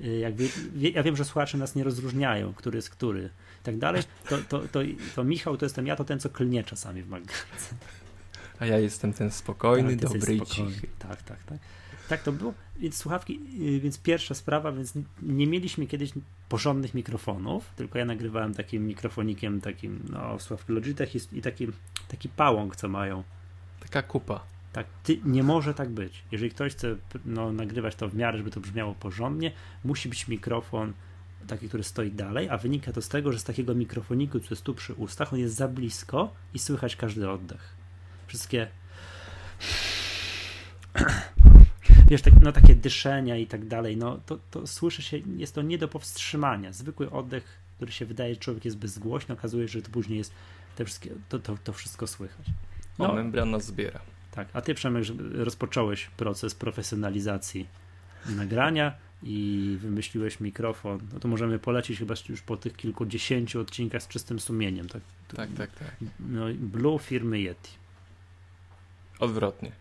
y, 0.00 0.18
jakby, 0.18 0.48
ja 0.74 1.02
wiem, 1.02 1.16
że 1.16 1.24
słuchacze 1.24 1.58
nas 1.58 1.74
nie 1.74 1.84
rozróżniają, 1.84 2.54
który 2.54 2.76
jest 2.76 2.90
który 2.90 3.30
i 3.62 3.64
tak 3.64 3.78
dalej. 3.78 4.02
To, 4.28 4.38
to, 4.48 4.60
to, 4.68 4.80
to 5.14 5.24
Michał 5.24 5.56
to 5.56 5.64
jestem 5.64 5.86
ja, 5.86 5.96
to 5.96 6.04
ten, 6.04 6.20
co 6.20 6.30
klnie 6.30 6.64
czasami 6.64 7.02
w 7.02 7.08
magazyn. 7.08 7.78
A 8.58 8.66
ja 8.66 8.78
jestem 8.78 9.12
ten 9.12 9.30
spokojny, 9.30 9.96
tak, 9.96 10.12
dobry 10.12 10.34
i 10.34 10.40
cichy. 10.40 10.88
Tak, 10.98 11.22
tak, 11.22 11.44
tak. 11.44 11.58
Tak 12.08 12.22
to 12.22 12.32
było. 12.32 12.54
Więc 12.76 12.96
słuchawki, 12.96 13.40
y, 13.60 13.80
więc 13.80 13.98
pierwsza 13.98 14.34
sprawa, 14.34 14.72
więc 14.72 14.92
nie 15.22 15.46
mieliśmy 15.46 15.86
kiedyś 15.86 16.12
porządnych 16.48 16.94
mikrofonów, 16.94 17.70
tylko 17.76 17.98
ja 17.98 18.04
nagrywałem 18.04 18.54
takim 18.54 18.86
mikrofonikiem, 18.86 19.60
takim, 19.60 20.02
no, 20.12 20.38
słuchawki 20.38 20.72
Logitech 20.72 21.14
i, 21.14 21.18
i 21.32 21.42
taki, 21.42 21.66
taki 22.08 22.28
pałąk, 22.28 22.76
co 22.76 22.88
mają. 22.88 23.22
Taka 23.80 24.02
kupa. 24.02 24.55
Tak, 24.76 24.86
ty, 25.02 25.20
nie 25.24 25.42
może 25.42 25.74
tak 25.74 25.88
być. 25.88 26.22
Jeżeli 26.32 26.50
ktoś 26.50 26.72
chce 26.72 26.96
no, 27.24 27.52
nagrywać 27.52 27.94
to 27.94 28.08
w 28.08 28.14
miarę, 28.14 28.38
żeby 28.38 28.50
to 28.50 28.60
brzmiało 28.60 28.94
porządnie, 28.94 29.52
musi 29.84 30.08
być 30.08 30.28
mikrofon 30.28 30.92
taki, 31.46 31.68
który 31.68 31.82
stoi 31.82 32.10
dalej, 32.10 32.48
a 32.50 32.58
wynika 32.58 32.92
to 32.92 33.02
z 33.02 33.08
tego, 33.08 33.32
że 33.32 33.38
z 33.38 33.44
takiego 33.44 33.74
mikrofoniku, 33.74 34.40
co 34.40 34.46
jest 34.50 34.62
tu 34.62 34.74
przy 34.74 34.94
ustach, 34.94 35.32
on 35.32 35.38
jest 35.38 35.54
za 35.54 35.68
blisko 35.68 36.34
i 36.54 36.58
słychać 36.58 36.96
każdy 36.96 37.30
oddech. 37.30 37.74
Wszystkie 38.26 38.68
wiesz, 42.10 42.22
tak, 42.22 42.34
no 42.42 42.52
takie 42.52 42.74
dyszenia 42.74 43.36
i 43.36 43.46
tak 43.46 43.66
dalej, 43.66 43.96
no 43.96 44.20
to, 44.26 44.38
to 44.50 44.66
słyszy 44.66 45.02
się, 45.02 45.18
jest 45.36 45.54
to 45.54 45.62
nie 45.62 45.78
do 45.78 45.88
powstrzymania. 45.88 46.72
Zwykły 46.72 47.10
oddech, 47.10 47.58
który 47.76 47.92
się 47.92 48.06
wydaje, 48.06 48.34
że 48.34 48.40
człowiek 48.40 48.64
jest 48.64 48.78
bezgłośny, 48.78 49.34
okazuje 49.34 49.68
się, 49.68 49.72
że 49.72 49.82
to 49.82 49.90
później 49.90 50.18
jest 50.18 50.32
te 50.76 50.84
wszystkie, 50.84 51.10
to, 51.28 51.38
to, 51.38 51.56
to 51.64 51.72
wszystko 51.72 52.06
słychać. 52.06 52.46
No, 52.98 53.12
membrana 53.14 53.60
zbiera. 53.60 54.00
Tak, 54.36 54.48
a 54.52 54.60
ty 54.60 54.74
Przemek 54.74 55.04
rozpocząłeś 55.32 56.06
proces 56.06 56.54
profesjonalizacji 56.54 57.66
nagrania 58.26 58.92
i 59.22 59.76
wymyśliłeś 59.80 60.40
mikrofon, 60.40 61.00
no 61.12 61.20
to 61.20 61.28
możemy 61.28 61.58
polecić 61.58 61.98
chyba 61.98 62.14
już 62.28 62.42
po 62.42 62.56
tych 62.56 62.76
kilkudziesięciu 62.76 63.60
odcinkach 63.60 64.02
z 64.02 64.08
czystym 64.08 64.40
sumieniem. 64.40 64.88
Tak, 64.88 65.02
tak, 65.28 65.50
tak. 65.56 65.70
tak. 65.70 65.94
No, 66.20 66.44
Blue 66.54 66.98
firmy 66.98 67.40
Yeti. 67.40 67.72
Odwrotnie. 69.18 69.72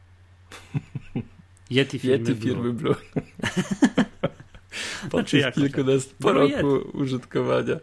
Yeti 1.69 1.99
firmy 1.99 2.29
Yeti 2.29 2.41
firmy 2.41 2.73
Blue. 2.73 2.95
po 5.11 5.17
znaczy, 5.17 5.37
jak 5.37 5.53
kilkunastu 5.53 6.15
po 6.19 6.33
roku 6.33 6.75
Yeti. 6.75 6.97
użytkowania. 6.97 7.75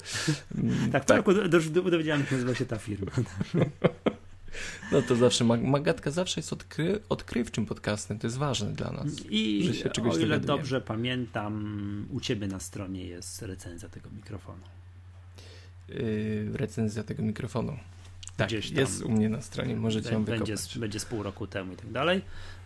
Tak, 0.93 1.03
po 1.03 1.09
tak. 1.09 1.17
roku 1.17 1.33
dowiedziałem 1.73 2.27
się, 2.27 2.35
nazywa 2.35 2.55
się 2.55 2.67
ta 2.67 2.79
firma. 2.79 3.11
No 4.93 5.03
to 5.03 5.17
zawsze, 5.17 5.45
Magatka 5.45 6.11
zawsze 6.11 6.41
jest 6.41 6.53
odkry, 6.53 7.01
odkrywczym 7.09 7.67
podcastem, 7.67 8.19
to 8.19 8.27
jest 8.27 8.37
ważne 8.37 8.73
dla 8.73 8.91
nas. 8.91 9.07
I 9.31 9.65
że 9.65 9.75
się 9.75 9.91
czegoś 9.91 10.15
o 10.15 10.19
ile 10.19 10.41
dobrze 10.41 10.81
pamiętam, 10.81 12.07
u 12.11 12.21
ciebie 12.21 12.47
na 12.47 12.61
stronie 12.61 13.05
jest 13.05 13.43
recenzja 13.43 13.89
tego 13.89 14.11
mikrofonu. 14.11 14.63
Yy, 15.89 16.51
recenzja 16.55 17.05
tego 17.05 17.23
mikrofonu. 17.23 17.77
Tak, 18.37 18.49
Gdzieś 18.49 18.71
tam 18.71 18.79
jest 18.79 19.03
u 19.03 19.11
mnie 19.11 19.29
na 19.29 19.41
stronie, 19.41 19.77
możecie 19.77 20.13
ją 20.13 20.25
będzie, 20.25 20.55
będzie 20.77 21.01
z 21.01 21.05
pół 21.05 21.23
roku 21.23 21.47
temu 21.47 21.73
i 21.73 21.77
tak 21.77 21.91
dalej. 21.91 22.23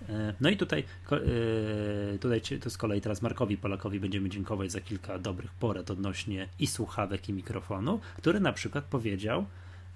E, 0.09 0.35
no 0.40 0.51
i 0.51 0.57
tutaj, 0.57 0.85
e, 1.12 2.18
tutaj 2.18 2.40
to 2.61 2.70
z 2.70 2.77
kolei 2.77 3.01
teraz 3.01 3.22
Markowi 3.22 3.57
Polakowi 3.57 4.01
będziemy 4.01 4.29
dziękować 4.29 4.72
za 4.72 4.81
kilka 4.81 5.18
dobrych 5.18 5.51
porad 5.51 5.90
odnośnie 5.90 6.49
i 6.59 6.66
słuchawek 6.66 7.29
i 7.29 7.33
mikrofonu, 7.33 8.01
który 8.16 8.40
na 8.40 8.53
przykład 8.53 8.85
powiedział, 8.85 9.46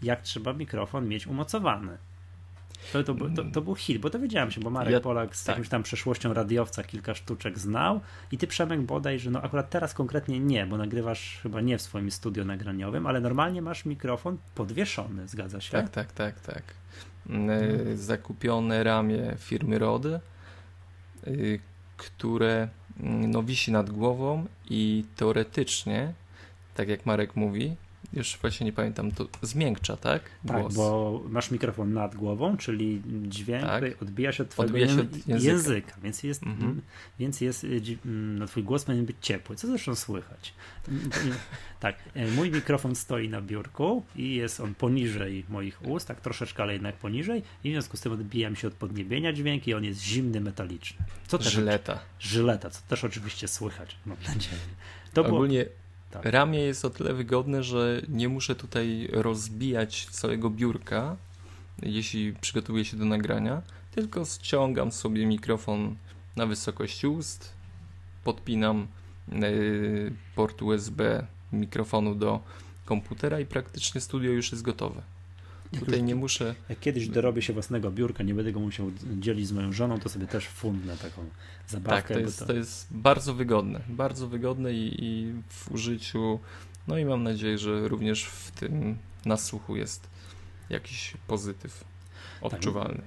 jak 0.02 0.22
trzeba 0.22 0.52
mikrofon 0.52 1.08
mieć 1.08 1.26
umocowany. 1.26 1.98
To, 2.92 3.04
to, 3.04 3.14
to, 3.14 3.44
to, 3.52 3.60
był 3.60 3.74
hit, 3.74 3.98
bo 3.98 4.10
dowiedziałem 4.10 4.50
się, 4.50 4.60
bo 4.60 4.70
Marek 4.70 4.92
ja, 4.92 5.00
Polak 5.00 5.36
z 5.36 5.44
tak. 5.44 5.56
jakąś 5.56 5.68
tam 5.68 5.82
przeszłością 5.82 6.34
radiowca 6.34 6.84
kilka 6.84 7.14
sztuczek 7.14 7.58
znał 7.58 8.00
i 8.32 8.38
ty 8.38 8.46
Przemek 8.46 8.80
bodaj, 8.80 9.18
że 9.18 9.30
no 9.30 9.42
akurat 9.42 9.70
teraz 9.70 9.94
konkretnie 9.94 10.40
nie, 10.40 10.66
bo 10.66 10.76
nagrywasz 10.76 11.38
chyba 11.42 11.60
nie 11.60 11.78
w 11.78 11.82
swoim 11.82 12.10
studio 12.10 12.44
nagraniowym, 12.44 13.06
ale 13.06 13.20
normalnie 13.20 13.62
masz 13.62 13.84
mikrofon 13.84 14.38
podwieszony, 14.54 15.28
zgadza 15.28 15.60
się? 15.60 15.72
Tak, 15.72 15.88
tak, 15.88 16.12
tak, 16.12 16.40
tak. 16.40 16.62
Hmm. 17.28 17.96
Zakupione 17.96 18.84
ramię 18.84 19.34
firmy 19.38 19.78
Rody, 19.78 20.20
y, 21.26 21.60
które 21.96 22.68
mm, 23.00 23.30
no, 23.30 23.42
wisi 23.42 23.72
nad 23.72 23.90
głową 23.90 24.46
i 24.70 25.04
teoretycznie, 25.16 26.12
tak 26.74 26.88
jak 26.88 27.06
Marek 27.06 27.36
mówi, 27.36 27.76
już 28.12 28.38
właśnie 28.40 28.64
nie 28.66 28.72
pamiętam, 28.72 29.12
to 29.12 29.28
zmiękcza, 29.42 29.96
tak? 29.96 30.22
Tak, 30.46 30.60
Głos. 30.60 30.74
bo 30.74 31.20
masz 31.28 31.50
mikrofon 31.50 31.92
nad 31.92 32.14
głową, 32.14 32.56
czyli 32.56 33.02
dźwięk 33.22 33.64
tak. 33.64 34.02
odbija 34.02 34.32
się 34.32 34.42
od 34.42 34.48
twojego 34.48 34.74
odbija 34.74 34.96
się 34.96 35.00
od 35.00 35.28
języka. 35.28 35.52
języka. 35.52 35.96
więc 36.02 36.22
jest, 36.22 36.42
mhm. 36.42 36.80
więc 37.18 37.40
jest 37.40 37.64
y, 37.64 37.82
mm, 38.06 38.38
no, 38.38 38.46
twój 38.46 38.62
głos 38.62 38.84
powinien 38.84 39.06
być 39.06 39.16
ciepły, 39.20 39.56
co 39.56 39.66
zresztą 39.66 39.94
słychać. 39.94 40.54
tak, 41.80 41.96
y, 42.16 42.30
mój 42.30 42.50
mikrofon 42.50 42.94
stoi 42.94 43.28
na 43.28 43.42
biurku 43.42 44.02
i 44.16 44.34
jest 44.34 44.60
on 44.60 44.74
poniżej 44.74 45.44
moich 45.48 45.82
ust, 45.86 46.08
tak 46.08 46.20
troszeczkę, 46.20 46.62
ale 46.62 46.72
jednak 46.72 46.96
poniżej 46.96 47.42
i 47.64 47.70
w 47.70 47.72
związku 47.72 47.96
z 47.96 48.00
tym 48.00 48.12
odbijam 48.12 48.56
się 48.56 48.68
od 48.68 48.74
podniebienia 48.74 49.32
dźwięki 49.32 49.70
i 49.70 49.74
on 49.74 49.84
jest 49.84 50.02
zimny, 50.02 50.40
metaliczny. 50.40 51.04
Co 51.26 51.38
też, 51.38 51.52
żyleta. 51.52 51.98
Żyleta, 52.18 52.70
co 52.70 52.80
też 52.88 53.04
oczywiście 53.04 53.48
słychać, 53.48 53.96
mam 54.06 54.16
nadzieję. 54.28 54.56
To 55.14 55.26
Ogólnie 55.26 55.64
było 55.64 55.79
tak. 56.10 56.24
Ramię 56.24 56.58
jest 56.58 56.84
o 56.84 56.90
tyle 56.90 57.14
wygodne, 57.14 57.62
że 57.62 58.02
nie 58.08 58.28
muszę 58.28 58.54
tutaj 58.54 59.08
rozbijać 59.12 60.06
całego 60.10 60.50
biurka, 60.50 61.16
jeśli 61.82 62.32
przygotuję 62.32 62.84
się 62.84 62.96
do 62.96 63.04
nagrania, 63.04 63.62
tylko 63.94 64.24
ściągam 64.24 64.92
sobie 64.92 65.26
mikrofon 65.26 65.96
na 66.36 66.46
wysokość 66.46 67.04
ust, 67.04 67.52
podpinam 68.24 68.86
yy, 69.32 70.12
port 70.34 70.62
USB 70.62 71.26
mikrofonu 71.52 72.14
do 72.14 72.40
komputera 72.84 73.40
i 73.40 73.46
praktycznie 73.46 74.00
studio 74.00 74.30
już 74.30 74.52
jest 74.52 74.62
gotowe. 74.62 75.02
Tutaj 75.78 76.02
nie 76.02 76.14
muszę. 76.14 76.54
Jak 76.68 76.80
kiedyś 76.80 77.08
dorobię 77.08 77.42
się 77.42 77.52
własnego 77.52 77.90
biurka, 77.90 78.24
nie 78.24 78.34
będę 78.34 78.52
go 78.52 78.60
musiał 78.60 78.90
dzielić 79.18 79.46
z 79.46 79.52
moją 79.52 79.72
żoną, 79.72 80.00
to 80.00 80.08
sobie 80.08 80.26
też 80.26 80.46
fundnę 80.46 80.96
taką 80.96 81.26
zabawkę. 81.68 82.08
Tak, 82.08 82.16
to 82.16 82.18
jest, 82.18 82.38
to... 82.38 82.46
to 82.46 82.52
jest 82.52 82.86
bardzo 82.90 83.34
wygodne. 83.34 83.80
Bardzo 83.88 84.28
wygodne 84.28 84.72
i, 84.72 85.04
i, 85.04 85.32
w 85.48 85.72
użyciu. 85.72 86.40
No 86.88 86.98
i 86.98 87.04
mam 87.04 87.22
nadzieję, 87.22 87.58
że 87.58 87.88
również 87.88 88.24
w 88.24 88.50
tym 88.50 88.98
nasłuchu 89.24 89.76
jest 89.76 90.10
jakiś 90.70 91.14
pozytyw 91.26 91.84
odczuwalny. 92.40 93.02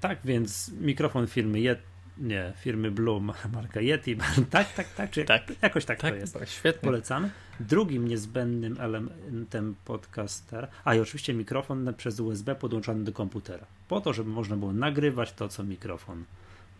tak 0.00 0.18
więc 0.24 0.70
mikrofon 0.80 1.26
firmy 1.26 1.60
Yeti 1.60 1.89
nie, 2.20 2.52
firmy 2.56 2.90
Bloom, 2.90 3.32
marka 3.52 3.80
Yeti. 3.80 4.16
tak, 4.50 4.72
tak, 4.72 4.94
tak, 4.94 5.10
czy 5.10 5.24
tak, 5.24 5.52
jakoś 5.62 5.84
tak, 5.84 6.00
tak 6.00 6.12
to 6.12 6.16
jest. 6.16 6.38
Świetnie. 6.46 6.86
Polecamy. 6.86 7.30
Drugim 7.60 8.08
niezbędnym 8.08 8.80
elementem 8.80 9.74
podcastera, 9.84 10.68
a 10.84 10.94
i 10.94 11.00
oczywiście 11.00 11.34
mikrofon 11.34 11.94
przez 11.96 12.20
USB 12.20 12.54
podłączony 12.54 13.04
do 13.04 13.12
komputera, 13.12 13.66
po 13.88 14.00
to, 14.00 14.12
żeby 14.12 14.30
można 14.30 14.56
było 14.56 14.72
nagrywać 14.72 15.32
to, 15.32 15.48
co 15.48 15.64
mikrofon 15.64 16.24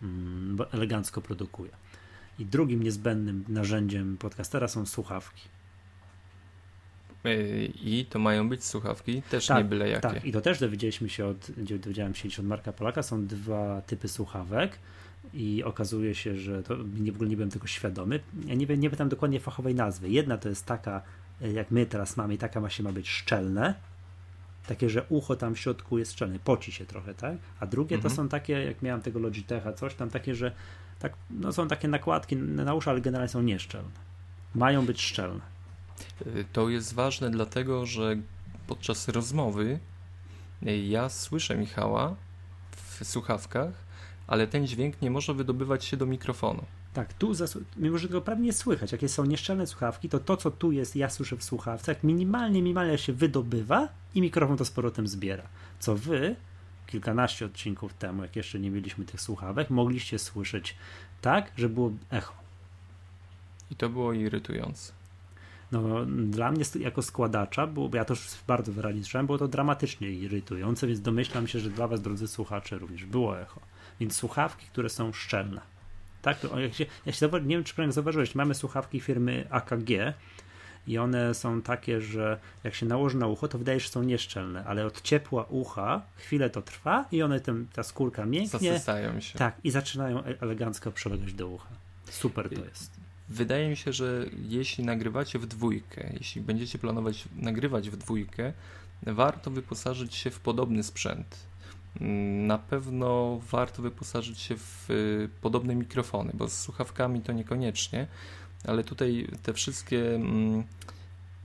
mm, 0.03 0.57
elegancko 0.71 1.21
produkuje. 1.21 1.71
I 2.39 2.45
drugim 2.45 2.83
niezbędnym 2.83 3.45
narzędziem 3.47 4.17
podcastera 4.17 4.67
są 4.67 4.85
słuchawki. 4.85 5.41
I 7.83 8.05
to 8.09 8.19
mają 8.19 8.49
być 8.49 8.63
słuchawki, 8.63 9.21
też 9.21 9.47
tak, 9.47 9.57
nie 9.57 9.63
byle 9.63 9.89
jakie. 9.89 10.01
Tak, 10.01 10.25
i 10.25 10.31
to 10.31 10.41
też 10.41 10.59
dowiedzieliśmy 10.59 11.09
się 11.09 11.25
od, 11.25 11.51
dowiedziałem 11.51 12.15
się 12.15 12.29
od 12.39 12.45
Marka 12.45 12.73
Polaka, 12.73 13.03
są 13.03 13.27
dwa 13.27 13.81
typy 13.81 14.07
słuchawek 14.07 14.77
i 15.33 15.63
okazuje 15.63 16.15
się, 16.15 16.35
że 16.35 16.63
to 16.63 16.75
nie, 16.99 17.11
w 17.11 17.15
ogóle 17.15 17.29
nie 17.29 17.35
byłem 17.35 17.49
tego 17.49 17.67
świadomy. 17.67 18.19
Ja 18.45 18.55
nie, 18.55 18.77
nie 18.77 18.89
pytam 18.89 19.09
dokładnie 19.09 19.39
fachowej 19.39 19.75
nazwy. 19.75 20.09
Jedna 20.09 20.37
to 20.37 20.49
jest 20.49 20.65
taka, 20.65 21.01
e, 21.41 21.51
jak 21.51 21.71
my 21.71 21.85
teraz 21.85 22.17
mamy, 22.17 22.33
i 22.33 22.37
taka 22.37 22.59
właśnie 22.59 22.83
ma 22.83 22.91
być 22.91 23.09
szczelne, 23.09 23.73
takie, 24.67 24.89
że 24.89 25.05
ucho 25.09 25.35
tam 25.35 25.55
w 25.55 25.59
środku 25.59 25.97
jest 25.97 26.11
szczelne, 26.11 26.39
poci 26.39 26.71
się 26.71 26.85
trochę, 26.85 27.13
tak? 27.13 27.37
A 27.59 27.65
drugie 27.65 27.95
mhm. 27.95 28.09
to 28.09 28.15
są 28.15 28.29
takie, 28.29 28.53
jak 28.53 28.81
miałem 28.81 29.01
tego 29.01 29.19
Logitecha, 29.19 29.73
coś 29.73 29.95
tam 29.95 30.09
takie, 30.09 30.35
że 30.35 30.51
tak, 30.99 31.13
no 31.29 31.53
są 31.53 31.67
takie 31.67 31.87
nakładki 31.87 32.35
na 32.35 32.73
uszy, 32.73 32.89
ale 32.89 33.01
generalnie 33.01 33.29
są 33.29 33.41
nieszczelne. 33.41 33.89
Mają 34.55 34.85
być 34.85 35.01
szczelne. 35.01 35.41
Y, 36.27 36.45
to 36.53 36.69
jest 36.69 36.93
ważne 36.93 37.29
dlatego, 37.29 37.85
że 37.85 38.15
podczas 38.67 39.07
rozmowy 39.07 39.79
y, 40.67 40.77
ja 40.77 41.09
słyszę 41.09 41.57
Michała 41.57 42.15
w 42.71 43.05
słuchawkach, 43.05 43.73
ale 44.31 44.47
ten 44.47 44.67
dźwięk 44.67 45.01
nie 45.01 45.11
może 45.11 45.33
wydobywać 45.33 45.85
się 45.85 45.97
do 45.97 46.05
mikrofonu. 46.05 46.63
Tak, 46.93 47.13
tu, 47.13 47.31
mimo 47.77 47.97
że 47.97 48.07
tego 48.07 48.21
prawie 48.21 48.41
nie 48.41 48.53
słychać, 48.53 48.91
jakie 48.91 49.09
są 49.09 49.25
nieszczelne 49.25 49.67
słuchawki, 49.67 50.09
to 50.09 50.19
to, 50.19 50.37
co 50.37 50.51
tu 50.51 50.71
jest, 50.71 50.95
ja 50.95 51.09
słyszę 51.09 51.37
w 51.37 51.43
słuchawce, 51.43 51.91
jak 51.91 52.03
minimalnie, 52.03 52.61
minimalnie 52.61 52.97
się 52.97 53.13
wydobywa 53.13 53.87
i 54.15 54.21
mikrofon 54.21 54.57
to 54.57 54.65
z 54.65 54.71
powrotem 54.71 55.07
zbiera. 55.07 55.43
Co 55.79 55.95
wy, 55.95 56.35
kilkanaście 56.87 57.45
odcinków 57.45 57.93
temu, 57.93 58.23
jak 58.23 58.35
jeszcze 58.35 58.59
nie 58.59 58.71
mieliśmy 58.71 59.05
tych 59.05 59.21
słuchawek, 59.21 59.69
mogliście 59.69 60.19
słyszeć 60.19 60.75
tak, 61.21 61.51
że 61.57 61.69
było 61.69 61.91
echo. 62.11 62.33
I 63.71 63.75
to 63.75 63.89
było 63.89 64.13
irytujące. 64.13 64.93
No, 65.71 66.05
dla 66.05 66.51
mnie 66.51 66.65
jako 66.79 67.01
składacza, 67.01 67.67
bo 67.67 67.89
ja 67.93 68.05
to 68.05 68.13
już 68.13 68.27
bardzo 68.47 68.71
wyraźnie 68.71 69.03
słyszałem, 69.03 69.25
było 69.25 69.37
to 69.37 69.47
dramatycznie 69.47 70.11
irytujące, 70.11 70.87
więc 70.87 71.01
domyślam 71.01 71.47
się, 71.47 71.59
że 71.59 71.69
dla 71.69 71.87
was, 71.87 72.01
drodzy 72.01 72.27
słuchacze, 72.27 72.77
również 72.77 73.05
było 73.05 73.39
echo. 73.39 73.70
Więc 74.01 74.15
słuchawki, 74.15 74.65
które 74.65 74.89
są 74.89 75.13
szczelne. 75.13 75.61
Tak, 76.21 76.39
to 76.39 76.59
jak 76.59 76.73
się, 76.73 76.85
jak 77.05 77.15
się 77.15 77.29
nie 77.31 77.55
wiem, 77.55 77.63
czy 77.63 77.91
zauważyłeś, 77.91 78.35
mamy 78.35 78.55
słuchawki 78.55 78.99
firmy 78.99 79.47
AKG 79.49 79.89
i 80.87 80.97
one 80.97 81.33
są 81.33 81.61
takie, 81.61 82.01
że 82.01 82.39
jak 82.63 82.75
się 82.75 82.85
nałoży 82.85 83.17
na 83.17 83.27
ucho, 83.27 83.47
to 83.47 83.57
wydaje 83.57 83.79
się, 83.79 83.85
że 83.85 83.91
są 83.91 84.03
nieszczelne, 84.03 84.65
ale 84.65 84.85
od 84.85 85.01
ciepła 85.01 85.45
ucha 85.49 86.01
chwilę 86.15 86.49
to 86.49 86.61
trwa 86.61 87.05
i 87.11 87.23
one, 87.23 87.39
tym, 87.39 87.67
ta 87.73 87.83
skórka 87.83 88.25
mięknie. 88.25 88.59
Zasysają 88.59 89.19
się. 89.19 89.39
Tak, 89.39 89.55
i 89.63 89.71
zaczynają 89.71 90.23
e, 90.23 90.41
elegancko 90.41 90.91
przylegać 90.91 91.33
do 91.33 91.47
ucha. 91.47 91.69
Super 92.09 92.49
to 92.49 92.65
jest. 92.65 92.91
Wydaje 93.29 93.69
mi 93.69 93.77
się, 93.77 93.93
że 93.93 94.25
jeśli 94.47 94.83
nagrywacie 94.83 95.39
w 95.39 95.45
dwójkę, 95.45 96.13
jeśli 96.13 96.41
będziecie 96.41 96.79
planować 96.79 97.25
nagrywać 97.35 97.89
w 97.89 97.97
dwójkę, 97.97 98.53
warto 99.03 99.51
wyposażyć 99.51 100.15
się 100.15 100.29
w 100.31 100.39
podobny 100.39 100.83
sprzęt 100.83 101.50
na 102.47 102.57
pewno 102.57 103.39
warto 103.51 103.81
wyposażyć 103.81 104.39
się 104.39 104.55
w 104.57 104.89
y, 104.89 105.29
podobne 105.41 105.75
mikrofony, 105.75 106.31
bo 106.33 106.47
z 106.47 106.59
słuchawkami 106.59 107.21
to 107.21 107.33
niekoniecznie, 107.33 108.07
ale 108.67 108.83
tutaj 108.83 109.27
te 109.43 109.53
wszystkie 109.53 110.15
mm, 110.15 110.63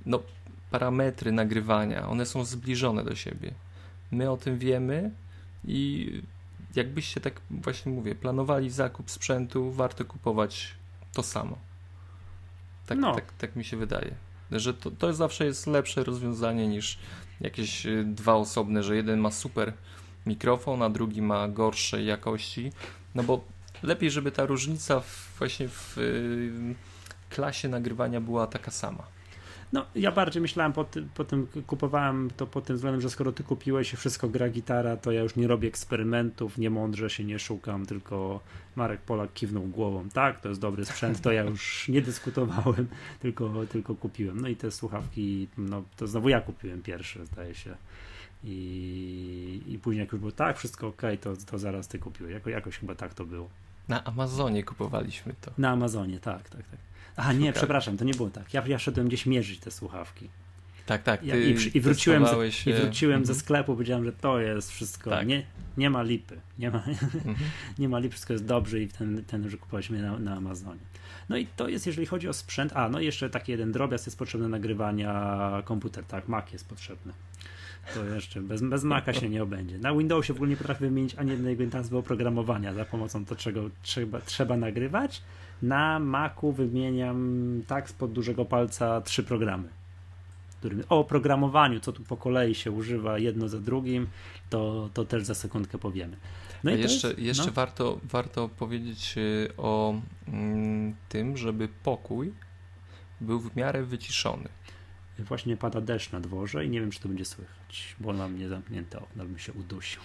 no, 0.06 0.22
parametry 0.70 1.32
nagrywania, 1.32 2.09
one 2.09 2.26
są 2.26 2.44
zbliżone 2.44 3.04
do 3.04 3.14
siebie. 3.14 3.50
My 4.11 4.30
o 4.30 4.37
tym 4.37 4.59
wiemy 4.59 5.11
i 5.64 6.12
jakbyście 6.74 7.20
tak 7.20 7.40
właśnie 7.50 7.92
mówię, 7.92 8.14
planowali 8.14 8.70
zakup 8.70 9.11
sprzętu, 9.11 9.72
warto 9.72 10.04
kupować 10.04 10.74
to 11.12 11.22
samo. 11.22 11.59
Tak, 12.87 12.98
no. 12.98 13.14
tak, 13.14 13.32
tak 13.32 13.56
mi 13.56 13.64
się 13.64 13.76
wydaje. 13.76 14.14
Że 14.50 14.74
to, 14.74 14.90
to 14.90 15.14
zawsze 15.14 15.44
jest 15.44 15.66
lepsze 15.66 16.04
rozwiązanie 16.04 16.68
niż 16.68 16.98
jakieś 17.40 17.87
y, 17.87 18.04
dwa 18.04 18.35
osobne, 18.35 18.82
że 18.82 18.96
jeden 18.96 19.20
ma 19.20 19.30
super 19.30 19.72
mikrofon, 20.26 20.82
a 20.82 20.90
drugi 20.90 21.22
ma 21.22 21.48
gorszej 21.48 22.06
jakości. 22.06 22.72
No 23.14 23.22
bo 23.22 23.44
lepiej, 23.82 24.10
żeby 24.10 24.32
ta 24.32 24.46
różnica 24.46 25.00
w, 25.00 25.34
właśnie 25.38 25.68
w 25.68 25.98
y, 25.98 26.74
klasie 27.30 27.68
nagrywania 27.68 28.20
była 28.20 28.46
taka 28.46 28.70
sama. 28.70 29.16
No, 29.72 29.86
ja 29.94 30.12
bardziej 30.12 30.42
myślałem 30.42 30.72
po, 30.72 30.84
ty, 30.84 31.06
po 31.14 31.24
tym, 31.24 31.46
kupowałem 31.66 32.30
to 32.36 32.46
pod 32.46 32.64
tym 32.64 32.76
względem, 32.76 33.00
że 33.00 33.10
skoro 33.10 33.32
ty 33.32 33.42
kupiłeś 33.42 33.92
i 33.92 33.96
wszystko 33.96 34.28
gra 34.28 34.48
gitara, 34.48 34.96
to 34.96 35.12
ja 35.12 35.22
już 35.22 35.36
nie 35.36 35.46
robię 35.46 35.68
eksperymentów, 35.68 36.58
nie 36.58 36.70
mądrze 36.70 37.10
się 37.10 37.24
nie 37.24 37.38
szukam, 37.38 37.86
tylko 37.86 38.40
Marek 38.76 39.00
Polak 39.00 39.32
kiwnął 39.32 39.62
głową, 39.62 40.08
tak, 40.08 40.40
to 40.40 40.48
jest 40.48 40.60
dobry 40.60 40.84
sprzęt, 40.84 41.20
to 41.20 41.32
ja 41.32 41.42
już 41.42 41.88
nie 41.88 42.02
dyskutowałem, 42.02 42.88
tylko, 43.20 43.52
tylko 43.72 43.94
kupiłem. 43.94 44.40
No 44.40 44.48
i 44.48 44.56
te 44.56 44.70
słuchawki, 44.70 45.48
no 45.58 45.82
to 45.96 46.06
znowu 46.06 46.28
ja 46.28 46.40
kupiłem 46.40 46.82
pierwsze, 46.82 47.26
zdaje 47.26 47.54
się. 47.54 47.76
I, 48.44 49.62
i 49.66 49.79
później 49.79 50.01
jak 50.01 50.12
już 50.12 50.20
było 50.20 50.33
tak, 50.33 50.59
wszystko 50.59 50.87
ok, 50.87 51.03
to, 51.20 51.37
to 51.37 51.59
zaraz 51.59 51.88
ty 51.88 51.99
kupiłeś. 51.99 52.33
Jako, 52.33 52.51
jakoś 52.51 52.79
chyba 52.79 52.94
tak 52.94 53.14
to 53.14 53.25
było. 53.25 53.49
Na 53.88 54.05
Amazonie 54.05 54.62
kupowaliśmy 54.62 55.35
to. 55.40 55.51
Na 55.59 55.70
Amazonie, 55.70 56.20
tak, 56.20 56.49
tak, 56.49 56.62
tak. 56.62 56.81
A 57.16 57.33
nie, 57.33 57.53
przepraszam, 57.53 57.96
to 57.96 58.05
nie 58.05 58.14
było 58.14 58.31
tak. 58.31 58.55
Ja, 58.55 58.66
ja 58.66 58.79
szedłem 58.79 59.09
gdzieś 59.09 59.27
mierzyć 59.27 59.61
te 59.61 59.70
słuchawki. 59.70 60.29
Tak, 60.87 61.03
tak. 61.03 61.25
Ja, 61.25 61.37
i, 61.37 61.57
i, 61.75 61.81
wróciłem, 61.81 62.27
z, 62.27 62.66
i 62.66 62.72
wróciłem 62.72 63.27
ze 63.27 63.33
mhm. 63.33 63.38
sklepu, 63.38 63.72
powiedziałem, 63.72 64.05
że 64.05 64.12
to 64.12 64.40
jest 64.40 64.70
wszystko. 64.70 65.11
Tak. 65.11 65.27
Nie, 65.27 65.46
nie 65.77 65.90
ma 65.90 66.03
lipy. 66.03 66.40
Nie 66.59 66.70
ma, 66.70 66.85
mhm. 66.85 67.37
nie 67.79 67.88
ma 67.88 67.99
lipy, 67.99 68.12
wszystko 68.12 68.33
jest 68.33 68.44
dobrze 68.44 68.81
i 68.81 68.88
ten, 68.88 69.25
ten 69.25 69.51
że 69.51 69.57
kupowaliśmy 69.57 70.03
na, 70.03 70.18
na 70.18 70.37
Amazonie. 70.37 70.81
No 71.29 71.37
i 71.37 71.46
to 71.46 71.68
jest, 71.68 71.87
jeżeli 71.87 72.07
chodzi 72.07 72.29
o 72.29 72.33
sprzęt. 72.33 72.72
A, 72.77 72.88
no 72.88 73.01
jeszcze 73.01 73.31
taki 73.31 73.53
jeden 73.53 73.72
drobiazg 73.72 74.07
jest 74.07 74.18
potrzebny 74.18 74.49
nagrywania 74.49 75.62
komputer. 75.64 76.05
Tak, 76.05 76.29
Mac 76.29 76.53
jest 76.53 76.68
potrzebny. 76.68 77.12
To 77.94 78.05
jeszcze 78.05 78.40
bez, 78.40 78.62
bez 78.62 78.85
Maca 78.85 79.12
się 79.12 79.29
nie 79.29 79.42
obędzie. 79.42 79.79
Na 79.79 79.94
Windowsie 79.94 80.33
w 80.33 80.37
ogóle 80.37 80.51
nie 80.51 80.57
potrafię 80.57 80.81
wymienić 80.81 81.14
ani 81.14 81.31
jednego 81.31 81.64
nazwy 81.64 81.99
oprogramowania, 81.99 82.75
za 82.75 82.85
pomocą 82.85 83.25
to, 83.25 83.37
czego 83.37 83.70
trzeba, 83.83 84.20
trzeba 84.20 84.57
nagrywać. 84.57 85.22
Na 85.62 85.99
Macu 85.99 86.53
wymieniam 86.53 87.62
tak 87.66 87.90
spod 87.90 88.12
dużego 88.12 88.44
palca 88.44 89.01
trzy 89.01 89.22
programy. 89.22 89.68
Którym, 90.59 90.83
o 90.88 90.99
oprogramowaniu, 90.99 91.81
co 91.81 91.92
tu 91.92 92.03
po 92.03 92.16
kolei 92.16 92.55
się 92.55 92.70
używa 92.70 93.18
jedno 93.18 93.49
za 93.49 93.61
drugim, 93.61 94.07
to, 94.51 94.90
to 94.94 95.05
też 95.05 95.22
za 95.22 95.35
sekundkę 95.35 95.79
powiemy. 95.79 96.16
No 96.64 96.70
i 96.70 96.81
jeszcze, 96.81 97.09
jest, 97.09 97.20
jeszcze 97.20 97.46
no. 97.46 97.53
warto, 97.53 97.99
warto 98.05 98.49
powiedzieć 98.49 99.14
y, 99.16 99.49
o 99.57 99.94
mm, 100.29 100.94
tym, 101.09 101.37
żeby 101.37 101.68
pokój 101.83 102.33
był 103.20 103.40
w 103.40 103.57
miarę 103.57 103.83
wyciszony. 103.83 104.49
Właśnie 105.18 105.57
pada 105.57 105.81
deszcz 105.81 106.12
na 106.12 106.20
dworze 106.20 106.64
i 106.64 106.68
nie 106.68 106.81
wiem, 106.81 106.90
czy 106.90 107.00
to 107.00 107.09
będzie 107.09 107.24
słychać, 107.24 107.96
bo 108.00 108.12
mam 108.12 108.38
nie 108.38 108.48
zamknięte 108.48 109.00
okno, 109.00 109.24
bym 109.24 109.38
się 109.38 109.52
udusił. 109.52 110.00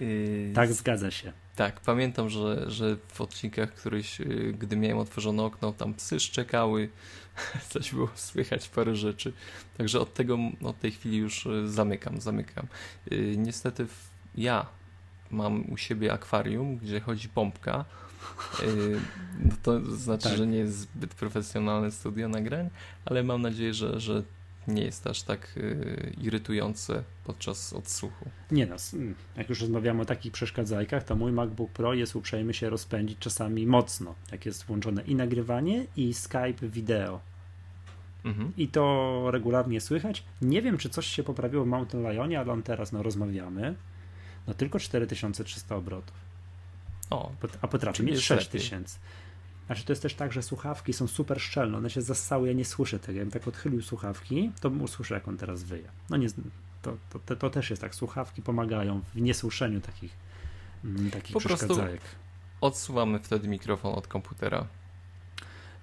Yy, 0.00 0.52
tak, 0.54 0.72
zgadza 0.72 1.10
się. 1.10 1.32
Tak, 1.56 1.80
pamiętam, 1.80 2.30
że, 2.30 2.70
że 2.70 2.96
w 3.08 3.20
odcinkach 3.20 3.74
któryś, 3.74 4.20
yy, 4.20 4.52
gdy 4.52 4.76
miałem 4.76 4.98
otworzone 4.98 5.42
okno, 5.42 5.72
tam 5.72 5.94
psy 5.94 6.20
szczekały, 6.20 6.88
coś 7.70 7.94
było 7.94 8.08
słychać, 8.14 8.68
parę 8.68 8.96
rzeczy. 8.96 9.32
Także 9.76 10.00
od 10.00 10.14
tego, 10.14 10.38
od 10.62 10.78
tej 10.78 10.90
chwili 10.90 11.16
już 11.16 11.44
yy, 11.44 11.68
zamykam, 11.68 12.20
zamykam. 12.20 12.66
Niestety 13.36 13.86
ja 14.34 14.66
mam 15.30 15.72
u 15.72 15.76
siebie 15.76 16.12
akwarium, 16.12 16.76
gdzie 16.76 17.00
chodzi 17.00 17.28
pompka. 17.28 17.84
No 19.44 19.54
to 19.62 19.96
znaczy, 19.96 20.28
tak. 20.28 20.36
że 20.36 20.46
nie 20.46 20.58
jest 20.58 20.78
zbyt 20.78 21.14
profesjonalne 21.14 21.90
studio 21.90 22.28
nagrań, 22.28 22.70
ale 23.04 23.22
mam 23.22 23.42
nadzieję, 23.42 23.74
że, 23.74 24.00
że 24.00 24.22
nie 24.68 24.84
jest 24.84 25.06
aż 25.06 25.22
tak 25.22 25.56
y, 25.56 26.12
irytujące 26.20 27.02
podczas 27.24 27.72
odsłuchu. 27.72 28.30
Nie 28.50 28.66
no, 28.66 28.76
jak 29.36 29.48
już 29.48 29.60
rozmawiamy 29.60 30.02
o 30.02 30.04
takich 30.04 30.32
przeszkadzajkach, 30.32 31.04
to 31.04 31.16
mój 31.16 31.32
MacBook 31.32 31.70
Pro 31.70 31.94
jest 31.94 32.16
uprzejmy 32.16 32.54
się 32.54 32.70
rozpędzić 32.70 33.18
czasami 33.18 33.66
mocno, 33.66 34.14
jak 34.32 34.46
jest 34.46 34.64
włączone 34.64 35.02
i 35.02 35.14
nagrywanie, 35.14 35.86
i 35.96 36.14
Skype 36.14 36.68
wideo. 36.68 37.20
Mhm. 38.24 38.52
I 38.56 38.68
to 38.68 39.24
regularnie 39.30 39.80
słychać. 39.80 40.24
Nie 40.42 40.62
wiem, 40.62 40.78
czy 40.78 40.88
coś 40.88 41.06
się 41.06 41.22
poprawiło 41.22 41.64
w 41.64 41.66
Mountain 41.66 42.12
Lionie, 42.12 42.40
ale 42.40 42.52
on 42.52 42.62
teraz, 42.62 42.92
no 42.92 43.02
rozmawiamy, 43.02 43.74
no 44.46 44.54
tylko 44.54 44.78
4300 44.78 45.76
obrotów. 45.76 46.31
O, 47.12 47.32
a 47.60 47.68
potrafi 47.68 48.02
mieć 48.02 48.20
6000. 48.20 48.98
Znaczy 49.66 49.84
to 49.84 49.92
jest 49.92 50.02
też 50.02 50.14
tak, 50.14 50.32
że 50.32 50.42
słuchawki 50.42 50.92
są 50.92 51.06
super 51.06 51.40
szczelne, 51.40 51.78
one 51.78 51.90
się 51.90 52.02
zassały, 52.02 52.48
ja 52.48 52.54
nie 52.54 52.64
słyszę 52.64 52.98
tego. 52.98 53.18
Jakbym 53.18 53.32
tak 53.40 53.48
odchylił 53.48 53.82
słuchawki, 53.82 54.52
to 54.60 54.70
bym 54.70 54.82
usłyszał, 54.82 55.14
jak 55.14 55.28
on 55.28 55.36
teraz 55.36 55.62
wyje. 55.62 55.88
No 56.10 56.16
nie, 56.16 56.28
to, 56.82 56.96
to, 57.26 57.36
to 57.36 57.50
też 57.50 57.70
jest 57.70 57.82
tak, 57.82 57.94
słuchawki 57.94 58.42
pomagają 58.42 59.00
w 59.14 59.20
niesłyszeniu 59.20 59.80
takich, 59.80 60.16
mm, 60.84 61.10
takich 61.10 61.32
po 61.32 61.40
przeszkadzajek. 61.40 62.00
odsuwamy 62.60 63.18
wtedy 63.18 63.48
mikrofon 63.48 63.94
od 63.94 64.06
komputera. 64.06 64.66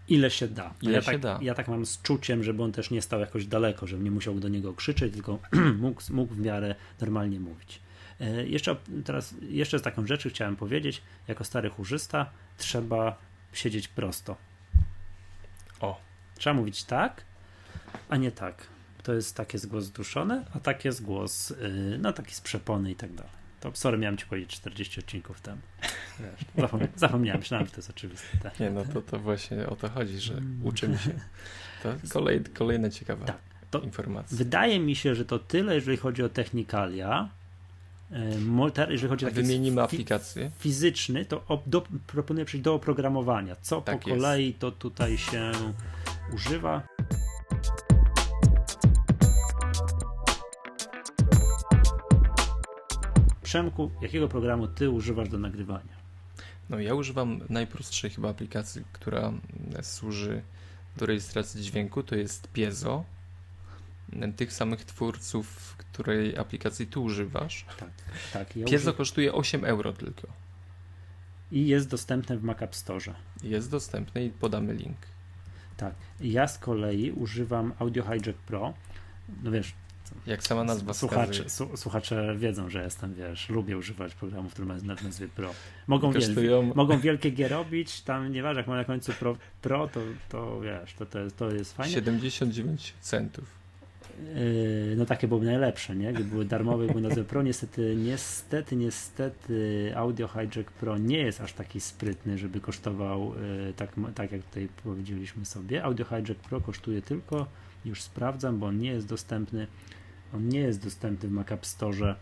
Ile 0.08 0.32
się 0.32 0.48
da. 0.48 0.74
Ile 0.82 0.94
ja 0.94 1.02
się 1.02 1.12
tak, 1.12 1.20
da. 1.20 1.40
Ja 1.42 1.56
tak 1.56 1.68
mam 1.68 1.86
z 1.86 2.02
czuciem, 2.02 2.44
żeby 2.44 2.64
on 2.64 2.72
też 2.72 2.92
nie 2.92 3.02
stał 3.02 3.20
jakoś 3.20 3.46
daleko, 3.46 3.88
żebym 3.88 4.06
nie 4.06 4.12
musiał 4.12 4.40
do 4.40 4.48
niego 4.48 4.74
krzyczeć, 4.74 5.14
tylko 5.14 5.40
mógł, 5.82 6.02
mógł 6.10 6.34
w 6.34 6.40
miarę 6.40 6.76
normalnie 7.02 7.40
mówić. 7.40 7.82
E, 8.22 8.48
jeszcze 8.48 8.76
teraz, 9.06 9.36
jeszcze 9.42 9.80
z 9.80 9.82
taką 9.82 10.08
rzeczy 10.08 10.30
chciałem 10.30 10.56
powiedzieć, 10.56 11.02
jako 11.28 11.44
stary 11.44 11.70
chórzysta 11.70 12.30
trzeba 12.58 13.18
siedzieć 13.54 13.88
prosto. 13.88 14.38
O. 15.80 16.02
Trzeba 16.36 16.54
mówić 16.54 16.84
tak, 16.84 17.24
a 18.10 18.18
nie 18.18 18.32
tak. 18.32 18.68
To 19.04 19.14
jest 19.14 19.36
tak 19.36 19.54
jest 19.54 19.68
głos 19.68 19.84
zduszony, 19.84 20.46
a 20.56 20.60
tak 20.60 20.86
jest 20.86 21.04
głos, 21.04 21.50
yy, 21.50 21.98
no 22.00 22.14
taki 22.14 22.36
z 22.36 22.42
przepony 22.42 22.92
i 22.92 22.96
tak 22.96 23.14
dalej. 23.14 23.32
To 23.60 23.72
sorry, 23.74 23.98
miałem 23.98 24.18
ci 24.18 24.26
powiedzieć 24.26 24.52
40 24.52 25.00
odcinków 25.00 25.42
temu. 25.42 25.62
Zapomniałem, 26.58 26.94
zapomniałem 26.96 27.40
myślałem, 27.40 27.66
że 27.66 27.72
to 27.72 27.78
jest 27.78 27.90
oczywiste. 27.90 28.38
Tak. 28.44 28.60
Nie, 28.60 28.70
no 28.70 28.86
to, 28.86 29.02
to 29.02 29.20
właśnie 29.20 29.68
o 29.68 29.76
to 29.76 29.90
chodzi, 29.90 30.20
że 30.20 30.42
uczymy 30.64 30.98
się. 30.98 31.12
To 31.84 31.94
kolej, 32.10 32.44
kolejna 32.44 32.90
ciekawa 32.90 33.26
tak, 33.26 33.84
informacja. 33.84 34.38
Wydaje 34.38 34.80
mi 34.80 34.96
się, 34.96 35.16
że 35.16 35.26
to 35.26 35.40
tyle, 35.40 35.76
jeżeli 35.76 35.98
chodzi 35.98 36.24
o 36.24 36.30
technikalia. 36.30 37.30
Jeżeli 38.90 39.10
chodzi 39.10 39.26
o 39.26 39.32
wymienimy 39.32 39.82
aplikację. 39.82 40.52
Fizyczny, 40.60 41.26
to 41.26 41.62
do, 41.66 41.82
proponuję 42.08 42.46
przejść 42.46 42.64
do 42.64 42.74
oprogramowania. 42.74 43.56
Co 43.62 43.82
tak 43.82 44.00
po 44.00 44.10
kolei 44.10 44.48
jest. 44.48 44.60
to 44.60 44.72
tutaj 44.72 45.18
się 45.18 45.52
używa. 46.34 46.88
Przemku, 53.42 53.92
jakiego 54.02 54.28
programu 54.28 54.68
ty 54.68 54.90
używasz 54.90 55.30
do 55.30 55.38
nagrywania? 55.38 56.00
No 56.70 56.80
ja 56.80 56.94
używam 56.94 57.40
najprostszej 57.50 58.10
chyba 58.10 58.30
aplikacji, 58.30 58.82
która 58.92 59.34
służy 59.82 60.42
do 60.98 61.06
rejestracji 61.06 61.62
dźwięku, 61.62 62.04
to 62.04 62.16
jest 62.16 62.48
Piezo 62.52 63.04
tych 64.36 64.54
samych 64.54 64.86
twórców, 64.86 65.76
której 65.78 66.38
aplikacji 66.38 66.88
tu 66.88 67.04
używasz. 67.04 67.66
Tak, 67.80 67.90
tak. 68.34 68.56
Ja 68.56 68.66
Piezo 68.66 68.94
kosztuje 68.94 69.34
8 69.34 69.66
euro 69.66 69.94
tylko. 69.94 70.28
I 71.52 71.68
jest 71.68 71.90
dostępne 71.90 72.38
w 72.38 72.44
Mac 72.44 72.62
App 72.62 72.76
Store. 72.76 73.14
Jest 73.44 73.72
dostępne 73.72 74.26
i 74.26 74.30
podamy 74.30 74.74
link. 74.74 74.98
Tak. 75.78 75.94
Ja 76.22 76.48
z 76.48 76.58
kolei 76.58 77.12
używam 77.12 77.74
Audio 77.80 78.04
Hijack 78.04 78.40
Pro. 78.40 78.74
No 79.44 79.52
wiesz, 79.52 79.74
jak 80.26 80.44
sama 80.44 80.64
nazwa 80.64 80.94
słuchacze, 80.94 81.44
słuchacze 81.76 82.36
wiedzą, 82.38 82.70
że 82.70 82.84
jestem, 82.84 83.14
wiesz, 83.14 83.50
lubię 83.50 83.78
używać 83.78 84.16
programów, 84.16 84.54
które 84.54 84.68
mają 84.68 84.84
nazwy 84.84 85.28
Pro. 85.28 85.54
Mogą, 85.88 86.12
wiel, 86.12 86.66
mogą 86.76 87.00
wielkie 87.00 87.32
G 87.32 87.48
robić, 87.48 88.02
tam 88.02 88.32
nieważne, 88.32 88.60
jak 88.60 88.68
ma 88.68 88.76
na 88.76 88.86
końcu 88.86 89.14
Pro, 89.14 89.38
pro 89.62 89.88
to, 89.88 90.00
to 90.30 90.62
wiesz, 90.62 90.94
to, 90.94 91.06
to, 91.06 91.20
jest, 91.20 91.38
to 91.38 91.52
jest 91.52 91.74
fajne. 91.74 91.94
79 91.94 92.94
centów. 93.02 93.59
Yy, 94.36 94.96
no 94.98 95.06
takie 95.06 95.28
byłoby 95.28 95.46
najlepsze, 95.46 95.96
nie? 95.96 96.14
Gdyby 96.14 96.30
były 96.30 96.46
darmowe, 96.46 96.88
były 96.88 97.02
nazwy 97.02 97.24
Pro. 97.24 97.42
Niestety, 97.42 97.96
niestety, 97.98 98.76
niestety 98.76 99.92
Audio 99.96 100.28
Hijack 100.28 100.72
Pro 100.72 100.98
nie 100.98 101.18
jest 101.18 101.42
aż 101.42 101.54
taki 101.54 101.82
sprytny, 101.82 102.38
żeby 102.38 102.60
kosztował 102.60 103.34
yy, 103.66 103.74
tak, 103.74 103.96
tak 104.16 104.32
jak 104.32 104.44
tutaj 104.44 104.68
powiedzieliśmy 104.84 105.46
sobie. 105.46 105.84
Audio 105.84 106.06
Hijack 106.06 106.40
Pro 106.40 106.62
kosztuje 106.62 107.02
tylko, 107.02 107.48
już 107.86 108.02
sprawdzam, 108.02 108.60
bo 108.60 108.66
on 108.66 108.80
nie 108.80 108.90
jest 108.90 109.08
dostępny, 109.08 109.68
on 110.34 110.50
nie 110.50 110.60
jest 110.60 110.84
dostępny 110.84 111.30
w 111.30 111.32
Mac 111.32 111.52
App 111.52 111.66
Store 111.66 112.16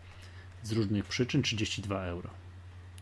z 0.62 0.72
różnych 0.72 1.04
przyczyn, 1.04 1.42
32 1.42 2.04
euro. 2.04 2.30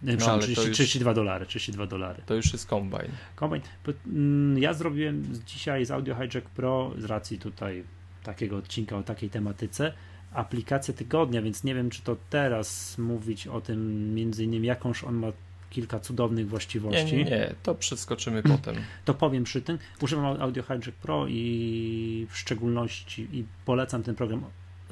No, 0.02 0.38
30, 0.38 0.68
już, 0.68 0.76
32 0.76 1.14
dolary, 1.14 1.46
32 1.46 1.86
dolary. 1.86 2.22
To 2.26 2.34
już 2.34 2.52
jest 2.52 2.66
Combine. 2.68 3.08
Combine. 3.36 3.62
Mm, 4.06 4.58
ja 4.58 4.74
zrobiłem 4.74 5.24
dzisiaj 5.46 5.84
z 5.84 5.90
Audio 5.90 6.14
Hijack 6.14 6.50
Pro 6.50 6.92
z 6.98 7.04
racji 7.04 7.38
tutaj 7.38 7.84
takiego 8.26 8.56
odcinka 8.56 8.96
o 8.96 9.02
takiej 9.02 9.30
tematyce 9.30 9.92
aplikację 10.32 10.94
tygodnia, 10.94 11.42
więc 11.42 11.64
nie 11.64 11.74
wiem, 11.74 11.90
czy 11.90 12.02
to 12.02 12.16
teraz 12.30 12.98
mówić 12.98 13.46
o 13.46 13.60
tym 13.60 14.14
między 14.14 14.44
innymi, 14.44 14.66
jakąż 14.66 15.04
on 15.04 15.14
ma 15.14 15.26
kilka 15.70 16.00
cudownych 16.00 16.48
właściwości. 16.48 17.16
Nie, 17.16 17.24
nie, 17.24 17.30
nie. 17.30 17.54
to 17.62 17.74
przeskoczymy 17.74 18.42
potem. 18.42 18.76
To 19.04 19.14
powiem 19.14 19.44
przy 19.44 19.62
tym. 19.62 19.78
Używam 20.00 20.42
Audio 20.42 20.62
Hijack 20.62 20.92
Pro 20.92 21.26
i 21.28 22.26
w 22.30 22.38
szczególności 22.38 23.28
i 23.32 23.44
polecam 23.64 24.02
ten 24.02 24.14
program. 24.14 24.44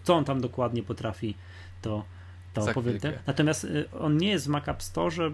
Co 0.03 0.15
on 0.15 0.25
tam 0.25 0.41
dokładnie 0.41 0.83
potrafi, 0.83 1.35
to, 1.83 2.05
to 2.55 2.67
powiem. 2.75 2.99
Natomiast 3.27 3.65
y, 3.65 3.91
on 4.01 4.17
nie 4.17 4.29
jest 4.29 4.47
w 4.47 4.49
Mac 4.49 4.69
App 4.69 4.83
Store 4.83 5.31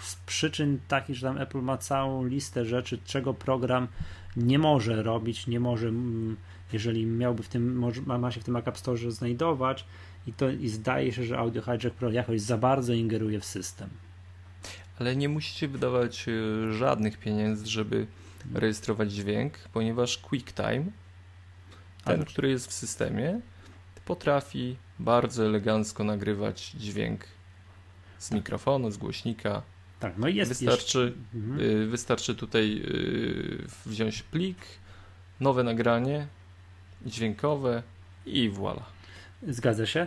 z 0.00 0.16
przyczyn 0.16 0.78
takich, 0.88 1.16
że 1.16 1.26
tam 1.26 1.38
Apple 1.38 1.62
ma 1.62 1.78
całą 1.78 2.24
listę 2.24 2.64
rzeczy, 2.64 2.98
czego 3.04 3.34
program 3.34 3.88
nie 4.36 4.58
może 4.58 5.02
robić, 5.02 5.46
nie 5.46 5.60
może, 5.60 5.92
jeżeli 6.72 7.06
miałby 7.06 7.42
w 7.42 7.48
tym, 7.48 7.92
ma 8.06 8.30
się 8.30 8.40
w 8.40 8.44
tym 8.44 8.56
App 8.56 8.78
Store 8.78 9.10
znajdować 9.10 9.84
i 10.26 10.32
to 10.32 10.50
i 10.50 10.68
zdaje 10.68 11.12
się, 11.12 11.24
że 11.24 11.38
Audio 11.38 11.62
Hijack 11.62 11.96
Pro 11.96 12.10
jakoś 12.10 12.40
za 12.40 12.58
bardzo 12.58 12.92
ingeruje 12.92 13.40
w 13.40 13.44
system 13.44 13.90
ale 14.98 15.16
nie 15.16 15.28
musicie 15.28 15.68
wydawać 15.68 16.26
e, 16.28 16.72
żadnych 16.72 17.18
pieniędzy, 17.18 17.66
żeby 17.66 18.06
rejestrować 18.54 19.12
dźwięk, 19.12 19.58
ponieważ 19.72 20.18
QuickTime, 20.18 20.84
ten, 22.04 22.24
który 22.24 22.50
jest 22.50 22.66
w 22.66 22.72
systemie, 22.72 23.40
potrafi 24.04 24.76
bardzo 24.98 25.44
elegancko 25.44 26.04
nagrywać 26.04 26.70
dźwięk 26.70 27.24
z 28.18 28.30
mikrofonu, 28.30 28.90
z 28.90 28.96
głośnika. 28.96 29.62
Tak, 30.00 30.18
no 30.18 30.28
jest. 30.28 30.48
Wystarczy, 30.48 31.14
mhm. 31.34 31.60
E, 31.60 31.86
wystarczy 31.86 32.34
tutaj 32.34 32.82
e, 32.84 33.88
wziąć 33.90 34.22
plik, 34.22 34.56
nowe 35.40 35.64
nagranie 35.64 36.26
dźwiękowe 37.06 37.82
i 38.26 38.50
voilà. 38.50 38.82
Zgadza 39.48 39.86
się. 39.86 40.06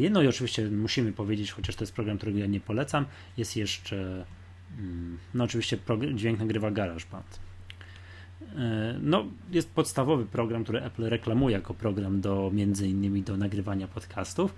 E, 0.00 0.10
no 0.10 0.22
i 0.22 0.28
oczywiście 0.28 0.70
musimy 0.70 1.12
powiedzieć, 1.12 1.52
chociaż 1.52 1.76
to 1.76 1.82
jest 1.82 1.94
program, 1.94 2.16
którego 2.16 2.38
ja 2.38 2.46
nie 2.46 2.60
polecam, 2.60 3.06
jest 3.36 3.56
jeszcze, 3.56 4.24
mm, 4.78 5.18
no 5.34 5.44
oczywiście 5.44 5.78
dźwięk 6.14 6.38
nagrywa 6.38 6.70
GarageBand. 6.70 7.40
E, 8.56 8.98
no, 9.02 9.24
jest 9.50 9.70
podstawowy 9.70 10.26
program, 10.26 10.62
który 10.64 10.82
Apple 10.82 11.04
reklamuje 11.04 11.56
jako 11.56 11.74
program 11.74 12.20
do 12.20 12.50
między 12.54 12.88
innymi 12.88 13.22
do 13.22 13.36
nagrywania 13.36 13.88
podcastów. 13.88 14.54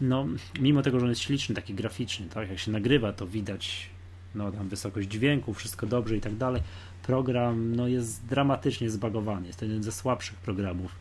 No, 0.00 0.26
mimo 0.60 0.82
tego, 0.82 0.98
że 0.98 1.04
on 1.06 1.10
jest 1.10 1.22
śliczny, 1.22 1.54
taki 1.54 1.74
graficzny, 1.74 2.26
tak, 2.26 2.50
jak 2.50 2.58
się 2.58 2.70
nagrywa, 2.70 3.12
to 3.12 3.26
widać 3.26 3.90
no, 4.34 4.52
tam 4.52 4.68
wysokość 4.68 5.08
dźwięku, 5.08 5.54
wszystko 5.54 5.86
dobrze 5.86 6.16
i 6.16 6.20
tak 6.20 6.36
dalej. 6.36 6.62
Program 7.02 7.76
no, 7.76 7.88
jest 7.88 8.26
dramatycznie 8.26 8.90
zbagowany. 8.90 9.46
Jest 9.46 9.58
to 9.58 9.64
jeden 9.64 9.82
ze 9.82 9.92
słabszych 9.92 10.36
programów 10.38 10.94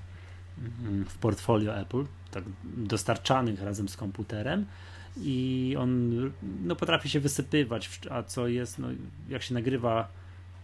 mm, 0.60 1.06
w 1.06 1.18
portfolio 1.18 1.78
Apple 1.78 2.06
tak 2.32 2.43
dostarczanych 2.64 3.62
razem 3.62 3.89
z 3.89 3.97
komputerem 3.97 4.66
i 5.18 5.76
on 5.80 6.12
no, 6.64 6.76
potrafi 6.76 7.10
się 7.10 7.20
wysypywać, 7.20 7.99
a 8.10 8.24
co 8.24 8.47
jest, 8.47 8.80
no, 8.80 8.88
jak 9.30 9.43
się 9.43 9.54
nagrywa 9.54 10.08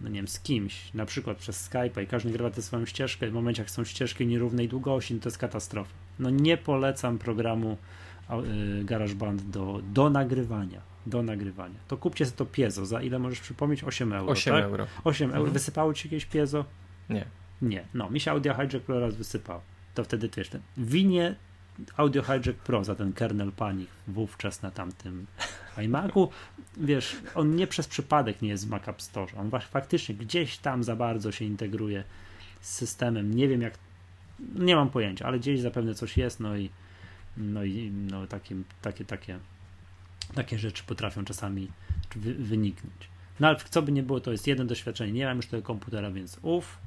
no 0.02 0.10
nie 0.10 0.16
wiem, 0.16 0.28
z 0.28 0.40
kimś, 0.40 0.94
na 0.94 1.06
przykład 1.06 1.38
przez 1.38 1.70
Skype'a 1.70 2.04
i 2.04 2.08
każdy 2.08 2.30
nagrywa 2.30 2.50
tę 2.50 2.62
swoją 2.62 2.86
ścieżkę, 2.86 3.28
w 3.28 3.34
momencie 3.34 3.62
jak 3.62 3.72
są 3.72 3.84
ścieżki 3.84 4.28
nierównej 4.28 4.68
długości, 4.68 5.14
no 5.14 5.20
to 5.20 5.30
jest 5.30 5.38
katastrofa. 5.38 5.92
No 6.20 6.30
nie 6.30 6.58
polecam 6.58 7.18
programu 7.18 7.78
y, 8.32 8.84
GarageBand 8.84 9.50
do, 9.50 9.82
do 9.94 10.10
nagrywania. 10.10 10.82
Do 11.08 11.24
nagrywania. 11.24 11.80
To 11.88 11.97
kupcie 11.97 12.26
sobie 12.26 12.38
to 12.38 12.45
piezo. 12.45 12.86
Za 12.86 13.01
ile 13.01 13.20
możesz 13.20 13.39
przypomnieć? 13.39 13.84
8 13.84 14.14
euro. 14.14 14.32
8 14.32 14.53
tak? 14.53 14.64
euro. 14.64 14.88
8 15.03 15.30
euro. 15.30 15.38
Mhm. 15.38 15.53
Wysypało 15.53 15.93
ci 15.93 16.08
jakieś 16.08 16.26
piezo? 16.26 16.66
Nie. 17.10 17.26
Nie. 17.62 17.86
No, 17.93 18.10
mi 18.10 18.20
się 18.20 18.32
Audio 18.32 18.53
Hijack 18.53 18.89
raz 18.89 19.16
wysypał. 19.16 19.62
To 19.93 20.03
wtedy 20.03 20.30
wiesz, 20.38 20.49
ten 20.49 20.62
winie 20.78 21.36
Audio 21.97 22.24
Hijack 22.24 22.60
Pro 22.64 22.84
za 22.84 22.95
ten 22.95 23.14
kernel 23.14 23.51
panik 23.51 23.89
wówczas 24.08 24.62
na 24.62 24.72
tamtym 24.72 25.28
iMacu. 25.78 26.30
Wiesz, 26.78 27.16
on 27.36 27.55
nie 27.55 27.68
przez 27.68 27.88
przypadek 27.88 28.41
nie 28.41 28.49
jest 28.49 28.68
w 28.68 28.70
Mac 28.70 28.88
App 28.88 29.01
Store. 29.01 29.32
On 29.38 29.51
faktycznie 29.70 30.16
gdzieś 30.16 30.58
tam 30.58 30.84
za 30.84 30.95
bardzo 30.95 31.32
się 31.32 31.45
integruje 31.45 32.03
z 32.62 32.74
systemem. 32.74 33.34
Nie 33.34 33.47
wiem 33.47 33.62
jak, 33.62 33.74
nie 34.55 34.76
mam 34.76 34.89
pojęcia, 34.89 35.26
ale 35.26 35.39
gdzieś 35.39 35.62
zapewne 35.62 35.93
coś 35.93 36.18
jest, 36.18 36.39
no 36.39 36.58
i 36.58 36.70
no 37.38 37.64
i 37.64 37.91
no, 37.91 38.28
takie, 38.28 38.55
takie, 38.82 39.05
takie, 39.05 39.39
takie 40.36 40.59
rzeczy 40.59 40.84
potrafią 40.84 41.25
czasami 41.25 41.67
wy, 42.15 42.34
wyniknąć. 42.34 43.09
No 43.39 43.47
ale 43.47 43.57
co 43.69 43.82
by 43.82 43.91
nie 43.91 44.03
było, 44.03 44.19
to 44.19 44.32
jest 44.32 44.47
jedno 44.47 44.65
doświadczenie. 44.65 45.11
Nie 45.11 45.25
mam 45.25 45.38
już 45.38 45.45
tego 45.47 45.63
komputera, 45.63 46.11
więc 46.11 46.39
uff, 46.41 46.78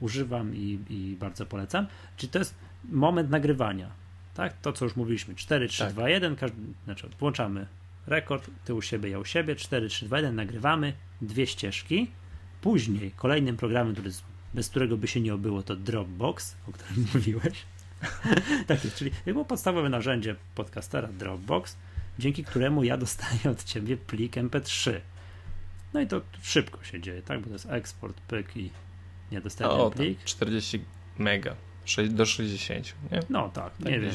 używam 0.00 0.56
i, 0.56 0.78
i 0.90 1.16
bardzo 1.20 1.46
polecam. 1.46 1.86
Czy 2.16 2.28
to 2.28 2.38
jest 2.38 2.54
moment 2.84 3.30
nagrywania? 3.30 3.90
tak? 4.38 4.60
To, 4.62 4.72
co 4.72 4.84
już 4.84 4.96
mówiliśmy, 4.96 5.34
4, 5.34 5.68
3, 5.68 5.84
tak. 5.84 5.92
2, 5.92 6.08
1, 6.08 6.36
każdy, 6.36 6.56
znaczy 6.84 7.08
włączamy 7.20 7.66
rekord, 8.06 8.50
ty 8.64 8.74
u 8.74 8.82
siebie, 8.82 9.10
ja 9.10 9.18
u 9.18 9.24
siebie, 9.24 9.56
4, 9.56 9.88
3, 9.88 10.06
2, 10.06 10.16
1, 10.16 10.34
nagrywamy 10.34 10.92
dwie 11.22 11.46
ścieżki. 11.46 12.10
Później 12.60 13.10
kolejnym 13.10 13.56
programem, 13.56 13.94
który, 13.94 14.10
bez 14.54 14.68
którego 14.68 14.96
by 14.96 15.08
się 15.08 15.20
nie 15.20 15.34
obyło, 15.34 15.62
to 15.62 15.76
Dropbox, 15.76 16.56
o 16.68 16.72
którym 16.72 17.06
mówiłeś. 17.14 17.64
tak 18.66 18.84
jest, 18.84 18.96
czyli 18.96 19.10
było 19.26 19.44
podstawowe 19.44 19.88
narzędzie 19.88 20.36
podcastera 20.54 21.08
Dropbox, 21.08 21.76
dzięki 22.18 22.44
któremu 22.44 22.84
ja 22.84 22.96
dostaję 22.96 23.50
od 23.50 23.64
ciebie 23.64 23.96
plik 23.96 24.36
MP3. 24.36 25.00
No 25.94 26.00
i 26.00 26.06
to 26.06 26.20
szybko 26.42 26.84
się 26.84 27.00
dzieje, 27.00 27.22
tak? 27.22 27.40
Bo 27.40 27.46
to 27.46 27.52
jest 27.52 27.66
eksport, 27.70 28.20
pyk 28.20 28.56
i 28.56 28.70
nie 29.32 29.40
dostaję 29.40 29.70
o, 29.70 29.90
plik. 29.90 30.24
40 30.24 30.84
mega 31.18 31.54
do 32.10 32.26
60, 32.26 32.94
nie? 33.12 33.20
No 33.30 33.48
tak, 33.48 33.76
tak 33.76 33.92
nie 33.92 34.00
wiem. 34.00 34.12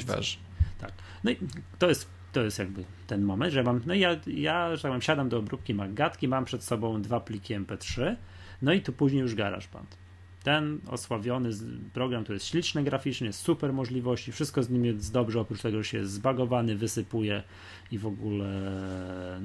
Tak. 0.79 0.91
No 1.23 1.31
i 1.31 1.37
to 1.79 1.89
jest, 1.89 2.07
to 2.31 2.43
jest 2.43 2.59
jakby 2.59 2.83
ten 3.07 3.21
moment, 3.21 3.53
że 3.53 3.63
mam, 3.63 3.81
no 3.85 3.93
ja, 3.93 4.19
ja, 4.27 4.75
że 4.75 4.81
tak 4.81 4.89
powiem, 4.89 5.01
siadam 5.01 5.29
do 5.29 5.37
obróbki 5.37 5.73
Magatki, 5.73 6.27
mam 6.27 6.45
przed 6.45 6.63
sobą 6.63 7.01
dwa 7.01 7.19
pliki 7.19 7.55
MP3, 7.55 8.15
no 8.61 8.73
i 8.73 8.81
tu 8.81 8.93
później 8.93 9.21
już 9.21 9.35
GarageBand. 9.35 9.97
Ten 10.43 10.79
osławiony 10.87 11.49
program, 11.93 12.23
to 12.23 12.33
jest 12.33 12.45
śliczny 12.45 12.83
graficznie, 12.83 13.33
super 13.33 13.73
możliwości, 13.73 14.31
wszystko 14.31 14.63
z 14.63 14.69
nim 14.69 14.85
jest 14.85 15.13
dobrze, 15.13 15.39
oprócz 15.39 15.61
tego, 15.61 15.77
że 15.77 15.89
się 15.89 15.97
jest 15.97 16.11
zbagowany, 16.11 16.75
wysypuje 16.75 17.43
i 17.91 17.99
w 17.99 18.05
ogóle 18.05 18.49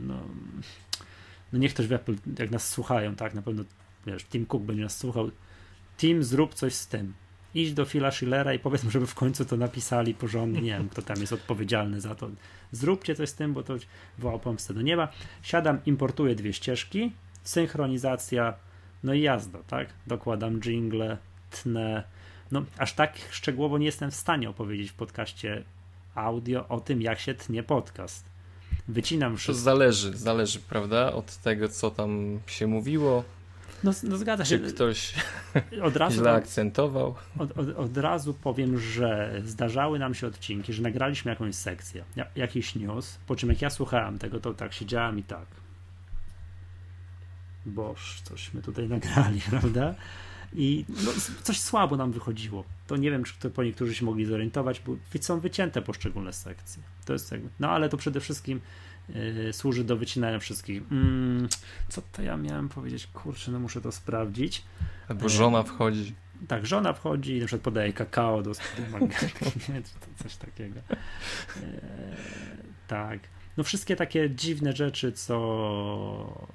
no, 0.03 0.21
no 1.53 1.59
niech 1.59 1.75
ktoś 1.75 1.87
w 1.87 1.93
Apple, 1.93 2.17
jak 2.39 2.51
nas 2.51 2.69
słuchają, 2.69 3.15
tak, 3.15 3.35
na 3.35 3.43
pewno 3.43 3.65
wiesz, 4.07 4.25
Tim 4.25 4.47
Cook 4.47 4.63
będzie 4.63 4.83
nas 4.83 4.97
słuchał, 4.99 5.31
Tim 5.99 6.25
zrób 6.25 6.55
coś 6.55 6.75
z 6.75 6.87
tym, 6.87 7.15
idź 7.55 7.73
do 7.73 7.85
Phila 7.85 8.11
Schillera 8.11 8.55
i 8.55 8.59
powiedz 8.59 8.85
mu, 8.85 8.91
żeby 8.91 9.07
w 9.07 9.15
końcu 9.15 9.45
to 9.45 9.57
napisali 9.57 10.15
porządnie. 10.15 10.61
Nie 10.61 10.73
wiem, 10.73 10.89
kto 10.89 11.03
tam 11.03 11.21
jest 11.21 11.33
odpowiedzialny 11.33 12.01
za 12.01 12.15
to. 12.15 12.31
Zróbcie 12.73 13.15
coś 13.15 13.29
z 13.29 13.35
tym, 13.35 13.53
bo 13.53 13.63
to 13.63 13.75
woła 14.19 14.39
pomstę 14.39 14.75
do 14.75 14.83
nieba. 14.83 15.09
Siadam, 15.43 15.79
importuję 15.87 16.35
dwie 16.35 16.53
ścieżki, 16.53 17.13
synchronizacja, 17.43 18.55
no 19.03 19.15
i 19.15 19.21
jazda, 19.21 19.59
tak? 19.67 19.89
Dokładam 20.07 20.61
jingle, 20.61 21.19
tnę. 21.51 22.05
No, 22.53 22.65
aż 22.79 22.93
tak 22.93 23.19
szczegółowo 23.31 23.79
nie 23.79 23.87
jestem 23.87 24.11
w 24.11 24.15
stanie 24.15 24.51
opowiedzieć 24.51 24.91
w 24.91 24.95
podcaście 24.95 25.65
audio 26.15 26.69
o 26.69 26.81
tym, 26.81 27.03
jak 27.03 27.21
się 27.21 27.35
tnie 27.35 27.63
podcast. 27.63 28.25
Wycinam 28.89 29.37
wszystko. 29.37 29.61
To 29.61 29.65
zależy, 29.65 30.17
zależy, 30.17 30.61
prawda? 30.61 31.13
Od 31.13 31.37
tego, 31.37 31.69
co 31.69 31.91
tam 31.91 32.41
się 32.47 32.67
mówiło, 32.67 33.25
no, 33.85 33.93
no 34.03 34.17
zgadza 34.17 34.45
się. 34.45 34.59
Czy 34.59 34.73
ktoś 34.73 35.15
od 35.83 35.97
razu, 35.97 36.17
źle 36.17 36.33
akcentował? 36.33 37.15
Od, 37.39 37.59
od, 37.59 37.69
od, 37.77 37.97
razu 37.97 38.35
powiem, 38.35 38.79
że 38.79 39.43
zdarzały 39.45 39.99
nam 39.99 40.15
się 40.15 40.27
odcinki, 40.27 40.73
że 40.73 40.83
nagraliśmy 40.83 41.31
jakąś 41.31 41.55
sekcję, 41.55 42.05
jakiś 42.37 42.75
news, 42.75 43.19
po 43.27 43.37
czym 43.37 43.49
jak 43.49 43.63
ja 43.63 43.71
słuchałem 43.71 44.19
tego, 44.19 44.41
to 44.41 44.55
tak 44.55 44.73
siedziałem 44.73 45.19
i 45.19 45.23
tak. 45.23 45.47
Boż, 47.69 48.21
cośmy 48.25 48.63
tutaj 48.63 48.89
nagrali, 48.89 49.41
prawda? 49.51 49.95
I 50.53 50.85
no, 50.89 51.11
coś 51.43 51.61
słabo 51.61 51.97
nam 51.97 52.13
wychodziło. 52.13 52.65
To 52.87 52.97
nie 52.97 53.11
wiem, 53.11 53.25
czy 53.25 53.33
to 53.39 53.51
po 53.51 53.65
niektórzy 53.65 53.95
się 53.95 54.05
mogli 54.05 54.25
zorientować, 54.25 54.81
bo 54.87 54.97
są 55.21 55.41
wycięte 55.41 55.83
poszczególne 55.83 56.33
sekcje. 56.33 56.83
To 57.05 57.13
jest 57.13 57.33
jakby, 57.33 57.49
no 57.61 57.71
ale 57.71 57.89
to 57.89 57.97
przede 57.97 58.21
wszystkim 58.21 58.61
yy, 59.09 59.53
służy 59.53 59.85
do 59.85 59.97
wycinania 59.97 60.39
wszystkich. 60.39 60.83
Mm, 60.93 61.49
co 61.89 62.03
to 62.13 62.23
ja 62.23 62.37
miałem 62.37 62.69
powiedzieć? 62.69 63.07
Kurczę, 63.07 63.53
no 63.53 63.61
muszę 63.61 63.81
to 63.81 63.93
sprawdzić. 63.93 64.65
Albo 65.09 65.29
żona 65.29 65.63
wchodzi. 65.63 66.15
Tak, 66.49 66.67
żona 66.67 66.93
wchodzi 66.93 67.37
i 67.37 67.41
na 67.41 67.47
przykład 67.47 67.63
podaje 67.63 67.93
kakao 67.93 68.43
do 68.43 68.55
coś 70.23 70.37
takiego. 70.37 70.81
Yy, 70.91 71.63
tak. 72.89 73.21
No 73.57 73.65
wszystkie 73.65 73.97
takie 73.97 74.31
dziwne 74.31 74.73
rzeczy, 74.73 75.13
co, 75.13 76.49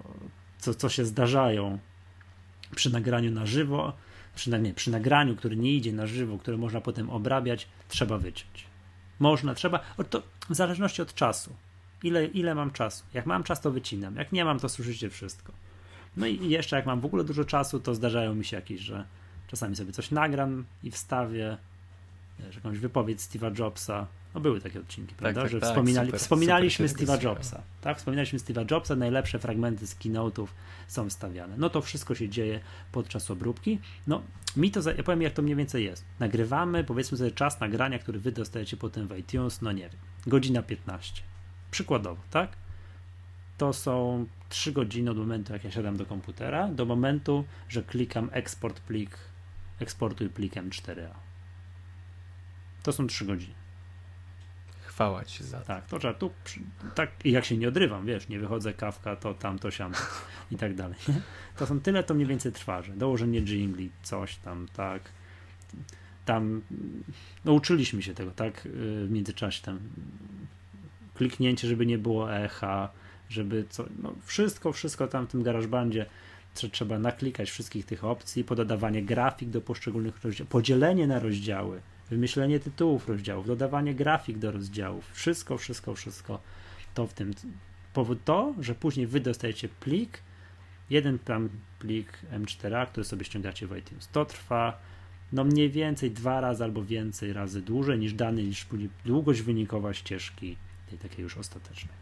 co, 0.64 0.74
co 0.74 0.89
się 0.89 1.05
zdarzają 1.05 1.80
przy 2.76 2.93
nagraniu 2.93 3.32
na 3.32 3.45
żywo, 3.45 3.93
przynajmniej 4.36 4.74
przy 4.74 4.91
nagraniu, 4.91 5.36
który 5.36 5.55
nie 5.55 5.72
idzie 5.72 5.93
na 5.93 6.07
żywo, 6.07 6.38
które 6.38 6.57
można 6.57 6.82
potem 6.82 7.09
obrabiać, 7.09 7.68
trzeba 7.88 8.18
wyciąć. 8.18 8.66
Można, 9.20 9.53
trzeba, 9.53 9.80
to 10.09 10.24
w 10.49 10.55
zależności 10.55 11.01
od 11.01 11.14
czasu. 11.14 11.55
Ile, 12.03 12.26
ile 12.26 12.55
mam 12.55 12.72
czasu? 12.72 13.03
Jak 13.14 13.26
mam 13.26 13.43
czas, 13.43 13.61
to 13.61 13.72
wycinam. 13.72 14.16
Jak 14.16 14.32
nie 14.32 14.45
mam, 14.45 14.59
to 14.59 14.70
słyszycie 14.70 15.09
wszystko. 15.09 15.53
No 16.18 16.28
i 16.28 16.49
jeszcze 16.49 16.76
jak 16.76 16.86
mam 16.86 17.01
w 17.01 17.05
ogóle 17.05 17.24
dużo 17.24 17.45
czasu, 17.45 17.80
to 17.80 17.95
zdarzają 17.95 18.36
mi 18.36 18.45
się 18.45 18.55
jakieś, 18.55 18.82
że 18.82 19.05
czasami 19.47 19.76
sobie 19.76 19.91
coś 19.91 20.11
nagram 20.11 20.66
i 20.84 20.91
wstawię, 20.91 21.57
wiesz, 22.39 22.55
jakąś 22.55 22.79
wypowiedź 22.79 23.19
Steve'a 23.19 23.59
Jobsa. 23.59 24.07
No 24.34 24.41
były 24.41 24.61
takie 24.61 24.79
odcinki, 24.79 25.15
prawda? 25.15 25.41
tak, 25.41 25.51
że 25.51 25.59
tak, 25.59 25.69
wspominali, 25.69 26.07
super, 26.07 26.19
wspominaliśmy 26.19 26.89
super 26.89 27.07
Steve'a 27.07 27.23
Jobsa. 27.23 27.63
Tak, 27.81 27.97
wspominaliśmy 27.97 28.39
Steve'a 28.39 28.71
Jobsa, 28.71 28.95
najlepsze 28.95 29.39
fragmenty 29.39 29.88
z 29.88 29.95
keynote'ów 29.95 30.47
są 30.88 31.09
wstawiane. 31.09 31.55
No 31.57 31.69
to 31.69 31.81
wszystko 31.81 32.15
się 32.15 32.29
dzieje 32.29 32.59
podczas 32.91 33.31
obróbki. 33.31 33.79
No, 34.07 34.21
mi 34.57 34.71
to, 34.71 34.91
ja 34.91 35.03
powiem 35.03 35.21
jak 35.21 35.34
to 35.34 35.41
mniej 35.41 35.55
więcej 35.55 35.86
jest. 35.86 36.05
Nagrywamy, 36.19 36.84
powiedzmy 36.84 37.17
sobie 37.17 37.31
czas 37.31 37.59
nagrania, 37.59 37.99
który 37.99 38.19
wy 38.19 38.31
dostajecie 38.31 38.77
potem 38.77 39.07
w 39.07 39.17
iTunes, 39.17 39.61
no 39.61 39.71
nie 39.71 39.89
wiem, 39.89 39.99
godzina 40.27 40.61
15. 40.61 41.21
Przykładowo, 41.71 42.21
tak? 42.31 42.49
To 43.57 43.73
są 43.73 44.25
3 44.49 44.71
godziny 44.71 45.11
od 45.11 45.17
momentu, 45.17 45.53
jak 45.53 45.63
ja 45.63 45.71
siadam 45.71 45.97
do 45.97 46.05
komputera, 46.05 46.67
do 46.67 46.86
momentu, 46.86 47.45
że 47.69 47.84
klikam 47.84 48.29
eksport 48.31 48.79
plik, 48.79 49.17
eksportuj 49.79 50.29
plik 50.29 50.53
M4A. 50.53 51.32
To 52.84 52.91
są 52.91 53.07
3 53.07 53.25
godziny. 53.25 53.53
Chwała 54.86 55.25
ci 55.25 55.43
za 55.43 55.59
to. 55.59 55.65
Tak, 55.65 55.88
to 55.88 55.99
trzeba 55.99 56.13
tu, 56.13 56.31
tak, 56.95 57.11
i 57.23 57.31
jak 57.31 57.45
się 57.45 57.57
nie 57.57 57.67
odrywam, 57.67 58.05
wiesz, 58.05 58.29
nie 58.29 58.39
wychodzę 58.39 58.73
kawka, 58.73 59.15
to 59.15 59.34
tam, 59.34 59.59
to 59.59 59.71
siam 59.71 59.91
i 60.51 60.57
tak 60.57 60.75
dalej. 60.75 60.97
Nie? 61.07 61.21
To 61.57 61.65
są 61.67 61.79
tyle, 61.79 62.03
to 62.03 62.13
mniej 62.13 62.27
więcej 62.27 62.51
trwa, 62.51 62.81
że 62.81 62.93
dołożenie 62.93 63.41
jingli, 63.41 63.89
coś 64.03 64.36
tam, 64.36 64.67
tak. 64.75 65.01
Tam, 66.25 66.61
no 67.45 67.53
uczyliśmy 67.53 68.03
się 68.03 68.13
tego, 68.13 68.31
tak, 68.31 68.67
w 68.73 69.07
międzyczasie 69.09 69.61
tam 69.61 69.79
kliknięcie, 71.13 71.67
żeby 71.67 71.86
nie 71.86 71.97
było 71.97 72.34
echa, 72.34 72.89
żeby 73.29 73.65
co, 73.69 73.86
no 74.01 74.13
wszystko, 74.25 74.73
wszystko 74.73 75.07
tam 75.07 75.27
w 75.27 75.31
tym 75.31 75.43
garażbandzie 75.43 76.05
trzeba 76.53 76.99
naklikać 76.99 77.51
wszystkich 77.51 77.86
tych 77.86 78.03
opcji, 78.03 78.43
pododawanie 78.43 79.03
grafik 79.03 79.49
do 79.49 79.61
poszczególnych 79.61 80.23
rozdziałów, 80.23 80.49
podzielenie 80.49 81.07
na 81.07 81.19
rozdziały, 81.19 81.81
wymyślenie 82.10 82.60
tytułów 82.60 83.08
rozdziałów, 83.08 83.47
dodawanie 83.47 83.95
grafik 83.95 84.38
do 84.38 84.51
rozdziałów, 84.51 85.12
wszystko, 85.14 85.58
wszystko, 85.58 85.95
wszystko 85.95 86.39
to 86.93 87.08
w 87.08 87.14
tym. 87.14 87.34
Powód 87.93 88.20
to, 88.26 88.54
że 88.60 88.76
później 88.76 89.08
wy 89.08 89.20
dostajecie 89.20 89.70
plik, 89.70 90.22
jeden 90.89 91.20
tam 91.20 91.49
plik 91.80 92.20
M4A, 92.32 92.88
który 92.88 93.04
sobie 93.04 93.26
ściągacie 93.26 93.68
w 93.68 93.78
iTunes. 93.78 94.08
To 94.08 94.26
trwa 94.26 94.80
no 95.34 95.43
mniej 95.43 95.70
więcej 95.70 96.12
dwa 96.12 96.41
razy 96.41 96.64
albo 96.64 96.84
więcej 96.84 97.34
razy 97.34 97.62
dłużej 97.62 97.99
niż 97.99 98.14
dany, 98.14 98.43
niż 98.43 98.68
długość 99.06 99.41
wynikowa 99.41 99.93
ścieżki 99.93 100.58
tej 100.89 100.99
takiej 100.99 101.24
już 101.24 101.38
ostatecznej. 101.38 101.95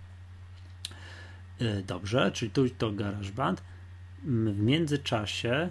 Dobrze, 1.87 2.31
czyli 2.31 2.51
tu 2.51 2.69
to 2.69 2.91
GarageBand. 2.91 3.63
W 4.23 4.59
międzyczasie 4.59 5.69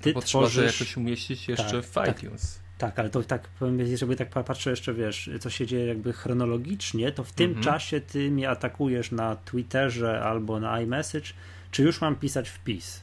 ty 0.00 0.12
no 0.14 0.20
tworzysz... 0.20 0.52
trzeba 0.52 0.68
to 0.68 0.72
jakoś 0.72 0.96
umieścić 0.96 1.48
jeszcze 1.48 1.72
tak, 1.72 1.84
w 1.84 1.90
tak, 1.90 2.22
iTunes. 2.22 2.60
Tak, 2.78 2.98
ale 2.98 3.10
to 3.10 3.22
tak 3.22 3.48
powiem, 3.48 3.96
żeby 3.96 4.16
tak 4.16 4.30
patrzę 4.30 4.70
jeszcze, 4.70 4.94
wiesz, 4.94 5.30
co 5.40 5.50
się 5.50 5.66
dzieje 5.66 5.86
jakby 5.86 6.12
chronologicznie, 6.12 7.12
to 7.12 7.24
w 7.24 7.32
tym 7.32 7.46
mhm. 7.46 7.64
czasie 7.64 8.00
ty 8.00 8.30
mnie 8.30 8.50
atakujesz 8.50 9.10
na 9.10 9.36
Twitterze 9.36 10.22
albo 10.22 10.60
na 10.60 10.80
iMessage, 10.80 11.26
czy 11.70 11.82
już 11.82 12.00
mam 12.00 12.16
pisać 12.16 12.48
wpis? 12.48 13.00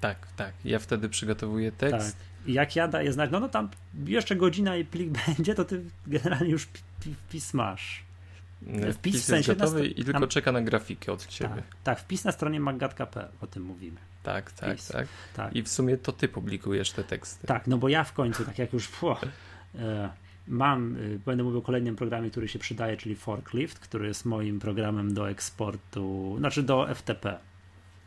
Tak, 0.00 0.32
tak. 0.36 0.52
Ja 0.64 0.78
wtedy 0.78 1.08
przygotowuję 1.08 1.72
tekst. 1.72 2.16
Tak. 2.18 2.48
I 2.48 2.52
jak 2.52 2.76
ja 2.76 2.88
daję 2.88 3.12
znać, 3.12 3.30
no, 3.30 3.40
no 3.40 3.48
tam 3.48 3.70
jeszcze 4.06 4.36
godzina 4.36 4.76
i 4.76 4.84
plik 4.84 5.10
będzie, 5.26 5.54
to 5.54 5.64
ty 5.64 5.84
generalnie 6.06 6.50
już 6.50 6.68
wpis 7.28 7.54
masz. 7.54 8.04
Wpis, 8.62 8.96
wpis 8.96 9.22
w 9.22 9.24
sensie 9.24 9.54
gotowy 9.54 9.86
i 9.86 10.04
tylko 10.04 10.26
czeka 10.26 10.52
na 10.52 10.62
grafikę 10.62 11.12
od 11.12 11.26
ciebie. 11.26 11.54
Tak, 11.54 11.64
tak 11.84 12.00
wpis 12.00 12.24
na 12.24 12.32
stronie 12.32 12.60
maggatka.pl, 12.60 13.28
o 13.40 13.46
tym 13.46 13.62
mówimy. 13.62 14.00
Tak, 14.24 14.52
tak, 14.52 14.80
tak, 14.82 15.06
tak. 15.36 15.56
I 15.56 15.62
w 15.62 15.68
sumie 15.68 15.96
to 15.96 16.12
ty 16.12 16.28
publikujesz 16.28 16.90
te 16.90 17.04
teksty. 17.04 17.46
Tak, 17.46 17.66
no 17.66 17.78
bo 17.78 17.88
ja 17.88 18.04
w 18.04 18.12
końcu, 18.12 18.44
tak 18.44 18.58
jak 18.58 18.72
już 18.72 18.88
e, 19.74 20.10
mam, 20.48 20.96
e, 20.96 21.18
będę 21.18 21.44
mówił 21.44 21.58
o 21.58 21.62
kolejnym 21.62 21.96
programie, 21.96 22.30
który 22.30 22.48
się 22.48 22.58
przydaje, 22.58 22.96
czyli 22.96 23.16
Forklift, 23.16 23.78
który 23.78 24.08
jest 24.08 24.24
moim 24.24 24.60
programem 24.60 25.14
do 25.14 25.30
eksportu, 25.30 26.34
znaczy 26.38 26.62
do 26.62 26.94
FTP. 26.94 27.38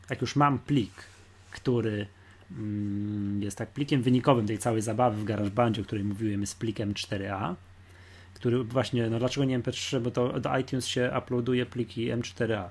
Jak 0.10 0.22
już 0.22 0.36
mam 0.36 0.60
plik, 0.60 0.94
który 1.52 2.08
mm, 2.52 3.42
jest 3.44 3.58
tak 3.58 3.70
plikiem 3.70 4.02
wynikowym 4.02 4.48
tej 4.48 4.58
całej 4.58 4.82
zabawy 4.82 5.22
w 5.22 5.24
GarageBandzie, 5.24 5.82
o 5.82 5.86
której 5.86 6.04
mówiłem, 6.04 6.42
jest 6.42 6.60
plikiem 6.60 6.94
4A, 6.94 7.56
który 8.34 8.64
właśnie, 8.64 9.10
no 9.10 9.20
dlaczego 9.20 9.46
nie 9.46 9.60
MP3, 9.60 10.00
bo 10.00 10.12
to 10.12 10.40
do 10.40 10.58
iTunes 10.58 10.88
się 10.88 11.12
uploaduje 11.18 11.66
pliki 11.66 12.12
M4A 12.12 12.70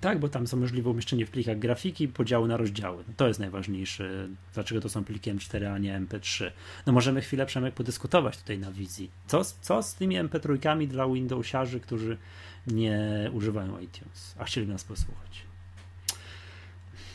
tak, 0.00 0.18
bo 0.18 0.28
tam 0.28 0.46
są 0.46 0.56
możliwe 0.56 0.90
umieszczenie 0.90 1.26
w 1.26 1.30
plikach 1.30 1.58
grafiki, 1.58 2.08
podziały 2.08 2.48
na 2.48 2.56
rozdziały. 2.56 3.04
To 3.16 3.28
jest 3.28 3.40
najważniejsze. 3.40 4.28
Dlaczego 4.54 4.80
to 4.80 4.88
są 4.88 5.04
pliki 5.04 5.32
M4, 5.32 5.64
a 5.64 5.78
nie 5.78 6.00
MP3? 6.00 6.50
No 6.86 6.92
możemy 6.92 7.20
chwilę, 7.20 7.46
Przemek, 7.46 7.74
podyskutować 7.74 8.38
tutaj 8.38 8.58
na 8.58 8.72
wizji. 8.72 9.10
Co, 9.26 9.44
co 9.44 9.82
z 9.82 9.94
tymi 9.94 10.18
MP3 10.18 10.86
dla 10.86 11.08
Windowsiarzy, 11.08 11.80
którzy 11.80 12.18
nie 12.66 13.30
używają 13.32 13.78
iTunes, 13.78 14.34
a 14.38 14.44
chcieliby 14.44 14.72
nas 14.72 14.84
posłuchać? 14.84 15.42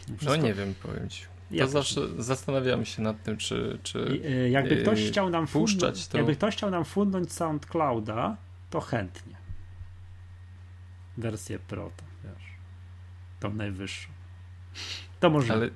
No, 0.10 0.18
Wszystko... 0.18 0.38
No 0.38 0.44
nie 0.44 0.54
wiem, 0.54 0.74
powiem 0.84 1.10
ci. 1.10 1.24
To 1.24 1.56
ja 1.56 1.68
zawsze 1.68 2.02
zastanawiam 2.18 2.86
się 2.86 3.02
nad 3.02 3.24
tym, 3.24 3.38
czy, 3.38 3.80
czy 3.84 4.00
y, 4.00 4.50
jakby 4.50 4.78
ktoś 4.78 5.08
chciał 5.08 5.30
nam 5.30 5.48
puszczać 5.48 6.08
to... 6.08 6.18
Jakby 6.18 6.36
ktoś 6.36 6.56
chciał 6.56 6.72
nam 6.72 6.86
fundnąć 6.86 7.34
SoundClouda, 7.34 8.38
to 8.70 8.82
chętnie. 8.82 9.36
Wersję 11.18 11.60
Pro. 11.60 11.92
To 11.98 12.13
tą 13.44 13.54
najwyższą. 13.54 14.10
To 15.20 15.30
może. 15.30 15.54
Ale, 15.54 15.70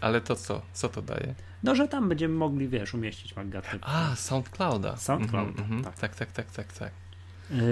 ale 0.00 0.20
to 0.20 0.36
co? 0.36 0.62
Co 0.72 0.88
to 0.88 1.02
daje? 1.02 1.34
No, 1.62 1.74
że 1.74 1.88
tam 1.88 2.08
będziemy 2.08 2.34
mogli, 2.34 2.68
wiesz, 2.68 2.94
umieścić 2.94 3.36
Maggatę. 3.36 3.78
A, 3.82 4.16
SoundClouda. 4.16 4.96
SoundCloud, 4.96 5.58
mm 5.58 5.70
-hmm, 5.70 5.84
tak. 5.84 5.98
tak. 5.98 6.14
Tak, 6.14 6.32
tak, 6.32 6.50
tak, 6.50 6.72
tak, 6.72 6.92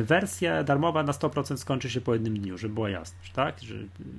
wersja 0.03 0.65
darmowa 0.65 1.03
na 1.03 1.13
100% 1.13 1.57
skończy 1.57 1.91
się 1.91 2.01
po 2.01 2.13
jednym 2.15 2.39
dniu, 2.39 2.59
żeby 2.59 2.75
była 2.75 2.91
jasność, 2.91 3.33
tak? 3.33 3.61
Że 3.61 3.75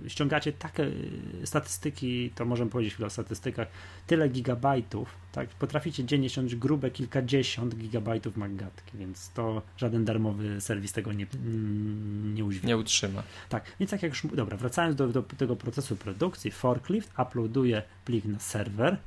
ściągacie 0.08 0.54
takie 0.54 0.84
y, 0.84 1.48
statystyki, 1.48 2.32
to 2.36 2.46
możemy 2.46 2.72
powiedzieć 2.72 2.94
chwilę 2.94 3.08
o 3.08 3.10
statystykach, 3.10 3.68
tyle 4.08 4.30
gigabajtów, 4.30 5.10
tak? 5.32 5.50
Potraficie 5.50 6.04
dziennie 6.04 6.30
ściągnąć 6.30 6.56
grube 6.56 6.92
kilkadziesiąt 6.92 7.76
gigabajtów 7.76 8.38
magatki, 8.38 8.98
więc 8.98 9.30
to 9.30 9.62
żaden 9.78 10.06
darmowy 10.06 10.62
serwis 10.62 10.94
tego 10.94 11.14
nie, 11.14 11.28
mm, 11.34 12.36
nie 12.36 12.46
udźwignie. 12.46 12.68
Nie 12.68 12.78
utrzyma. 12.78 13.24
Tak, 13.50 13.64
więc 13.80 13.92
tak 13.92 14.04
jak 14.04 14.12
już, 14.12 14.36
dobra, 14.36 14.58
wracając 14.58 14.96
do, 14.96 15.08
do 15.08 15.24
tego 15.24 15.56
procesu 15.56 15.96
produkcji, 15.96 16.52
Forklift 16.52 17.12
uploaduje 17.20 17.84
plik 18.06 18.26
na 18.26 18.40
serwer, 18.40 18.98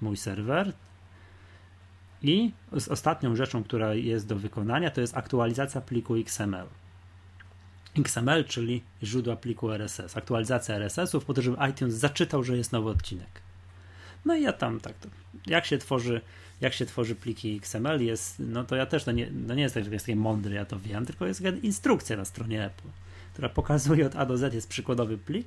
mój 0.00 0.16
serwer, 0.16 0.72
i 2.24 2.52
ostatnią 2.90 3.36
rzeczą, 3.36 3.64
która 3.64 3.94
jest 3.94 4.26
do 4.26 4.36
wykonania, 4.36 4.90
to 4.90 5.00
jest 5.00 5.16
aktualizacja 5.16 5.80
pliku 5.80 6.16
XML. 6.16 6.66
XML, 7.98 8.44
czyli 8.44 8.82
źródła 9.02 9.36
pliku 9.36 9.70
RSS. 9.70 10.16
Aktualizacja 10.16 10.74
RSS-ów 10.74 11.24
po 11.24 11.34
to, 11.34 11.42
żeby 11.42 11.56
iTunes 11.70 11.94
zaczytał, 11.94 12.44
że 12.44 12.56
jest 12.56 12.72
nowy 12.72 12.90
odcinek. 12.90 13.42
No 14.24 14.36
i 14.36 14.42
ja 14.42 14.52
tam 14.52 14.80
tak, 14.80 14.94
jak 15.46 15.66
się 15.66 15.78
tworzy 15.78 16.20
jak 16.60 16.72
się 16.74 16.86
tworzy 16.86 17.14
pliki 17.14 17.56
XML 17.56 18.04
jest, 18.04 18.36
no 18.38 18.64
to 18.64 18.76
ja 18.76 18.86
też, 18.86 19.06
no 19.06 19.12
nie, 19.12 19.30
no 19.30 19.54
nie 19.54 19.62
jest 19.62 19.74
tak, 19.74 19.84
że 19.84 19.90
jest 19.90 20.08
mądry, 20.08 20.54
ja 20.54 20.64
to 20.64 20.78
wiem, 20.78 21.06
tylko 21.06 21.26
jest 21.26 21.42
instrukcja 21.62 22.16
na 22.16 22.24
stronie 22.24 22.64
Apple, 22.64 22.88
która 23.32 23.48
pokazuje 23.48 24.06
od 24.06 24.16
A 24.16 24.26
do 24.26 24.38
Z 24.38 24.54
jest 24.54 24.68
przykładowy 24.68 25.18
plik 25.18 25.46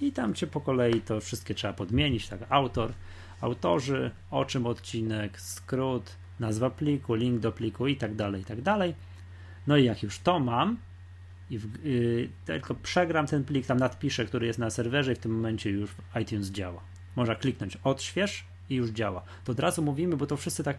i 0.00 0.12
tam 0.12 0.34
cię 0.34 0.46
po 0.46 0.60
kolei 0.60 1.00
to 1.00 1.20
wszystkie 1.20 1.54
trzeba 1.54 1.72
podmienić, 1.72 2.28
tak, 2.28 2.40
autor, 2.48 2.92
autorzy, 3.44 4.10
o 4.30 4.44
czym 4.44 4.66
odcinek, 4.66 5.40
skrót, 5.40 6.16
nazwa 6.40 6.70
pliku, 6.70 7.14
link 7.14 7.40
do 7.40 7.52
pliku 7.52 7.86
i 7.86 7.96
tak 7.96 8.14
dalej, 8.14 8.42
i 8.42 8.44
tak 8.44 8.62
dalej. 8.62 8.94
No 9.66 9.76
i 9.76 9.84
jak 9.84 10.02
już 10.02 10.18
to 10.18 10.40
mam, 10.40 10.76
i 11.50 11.58
w, 11.58 11.84
yy, 11.84 12.28
tylko 12.44 12.74
przegram 12.74 13.26
ten 13.26 13.44
plik, 13.44 13.66
tam 13.66 13.78
nadpiszę, 13.78 14.24
który 14.24 14.46
jest 14.46 14.58
na 14.58 14.70
serwerze 14.70 15.12
i 15.12 15.16
w 15.16 15.18
tym 15.18 15.32
momencie 15.32 15.70
już 15.70 15.90
iTunes 16.22 16.50
działa. 16.50 16.80
Można 17.16 17.34
kliknąć 17.34 17.78
odśwież 17.84 18.44
i 18.70 18.74
już 18.74 18.90
działa. 18.90 19.22
To 19.44 19.52
od 19.52 19.60
razu 19.60 19.82
mówimy, 19.82 20.16
bo 20.16 20.26
to 20.26 20.36
wszyscy 20.36 20.64
tak, 20.64 20.78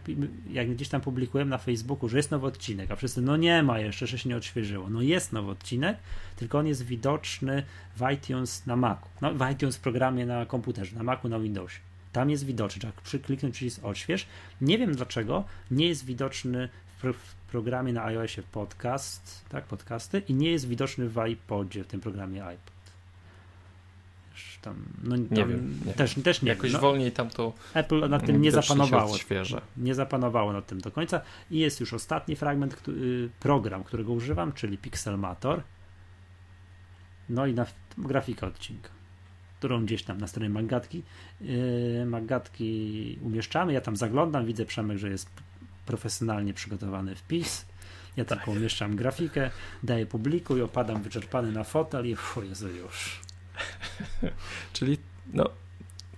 jak 0.50 0.70
gdzieś 0.70 0.88
tam 0.88 1.00
publikujemy 1.00 1.50
na 1.50 1.58
Facebooku, 1.58 2.08
że 2.08 2.16
jest 2.16 2.30
nowy 2.30 2.46
odcinek, 2.46 2.90
a 2.90 2.96
wszyscy, 2.96 3.22
no 3.22 3.36
nie 3.36 3.62
ma 3.62 3.78
jeszcze, 3.78 4.06
że 4.06 4.18
się 4.18 4.28
nie 4.28 4.36
odświeżyło. 4.36 4.90
No 4.90 5.02
jest 5.02 5.32
nowy 5.32 5.50
odcinek, 5.50 5.96
tylko 6.36 6.58
on 6.58 6.66
jest 6.66 6.86
widoczny 6.86 7.62
w 7.96 8.12
iTunes 8.14 8.66
na 8.66 8.76
Macu. 8.76 9.08
No, 9.20 9.34
w 9.34 9.50
iTunes 9.52 9.76
w 9.76 9.80
programie 9.80 10.26
na 10.26 10.46
komputerze, 10.46 10.96
na 10.96 11.02
Macu, 11.02 11.28
na 11.28 11.38
Windowsie. 11.38 11.85
Tam 12.16 12.30
jest 12.30 12.46
widoczny. 12.46 12.80
Trzeba 12.80 12.92
przykliknąć 13.02 13.54
przycisk 13.54 13.84
odśwież. 13.84 14.26
Nie 14.60 14.78
wiem 14.78 14.94
dlaczego 14.94 15.44
nie 15.70 15.88
jest 15.88 16.04
widoczny 16.04 16.68
w, 17.02 17.14
programie 17.50 17.92
na 17.92 18.04
iOSie 18.04 18.42
podcast, 18.42 19.44
tak, 19.48 19.64
podcasty 19.64 20.22
i 20.28 20.34
nie 20.34 20.50
jest 20.50 20.68
widoczny 20.68 21.08
w 21.08 21.26
iPodzie, 21.26 21.84
w 21.84 21.86
tym 21.86 22.00
programie 22.00 22.44
iPod. 22.44 22.74
tam, 24.62 24.84
no 25.02 25.16
tam 25.16 25.26
nie 25.30 25.46
wiem, 25.46 25.80
nie. 25.86 25.92
Też, 25.92 26.14
też 26.14 26.42
nie 26.42 26.48
Jakoś 26.48 26.72
no, 26.72 26.78
wolniej 26.78 27.12
tam 27.12 27.30
to 27.30 27.52
Apple 27.74 28.08
nad 28.08 28.26
tym 28.26 28.42
nie 28.42 28.52
zapanowało. 28.52 29.16
Nie 29.76 29.94
zapanowało 29.94 30.52
nad 30.52 30.66
tym 30.66 30.80
do 30.80 30.90
końca. 30.90 31.20
I 31.50 31.58
jest 31.58 31.80
już 31.80 31.92
ostatni 31.92 32.36
fragment, 32.36 32.76
który, 32.76 33.30
program, 33.40 33.84
którego 33.84 34.12
używam, 34.12 34.52
czyli 34.52 34.78
Pixelmator. 34.78 35.62
No 37.28 37.46
i 37.46 37.54
na 37.54 37.66
grafika 37.98 38.46
odcinka, 38.46 38.90
którą 39.66 39.84
gdzieś 39.84 40.02
tam 40.02 40.18
na 40.18 40.26
stronie 40.26 40.50
Magatki, 40.50 41.02
yy, 41.40 42.06
Magatki 42.06 43.18
umieszczamy. 43.22 43.72
Ja 43.72 43.80
tam 43.80 43.96
zaglądam, 43.96 44.46
widzę 44.46 44.64
Przemek, 44.66 44.98
że 44.98 45.08
jest 45.08 45.28
profesjonalnie 45.86 46.54
przygotowany 46.54 47.14
wpis. 47.14 47.66
Ja 48.16 48.24
tak. 48.24 48.38
tylko 48.38 48.50
umieszczam 48.50 48.96
grafikę, 48.96 49.50
daję 49.82 50.06
publikuj, 50.06 50.62
opadam 50.62 51.02
wyczerpany 51.02 51.52
na 51.52 51.64
fotel 51.64 52.06
i 52.06 52.16
o 52.36 52.42
Jezu, 52.42 52.68
już. 52.68 53.20
Czyli 54.72 54.98
no, 55.32 55.50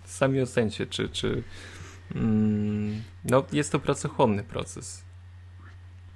sami 0.04 0.40
ocencie, 0.40 0.86
czy, 0.86 1.08
czy 1.08 1.42
mm, 2.14 3.02
no, 3.24 3.44
jest 3.52 3.72
to 3.72 3.78
pracochłonny 3.78 4.44
proces. 4.44 5.02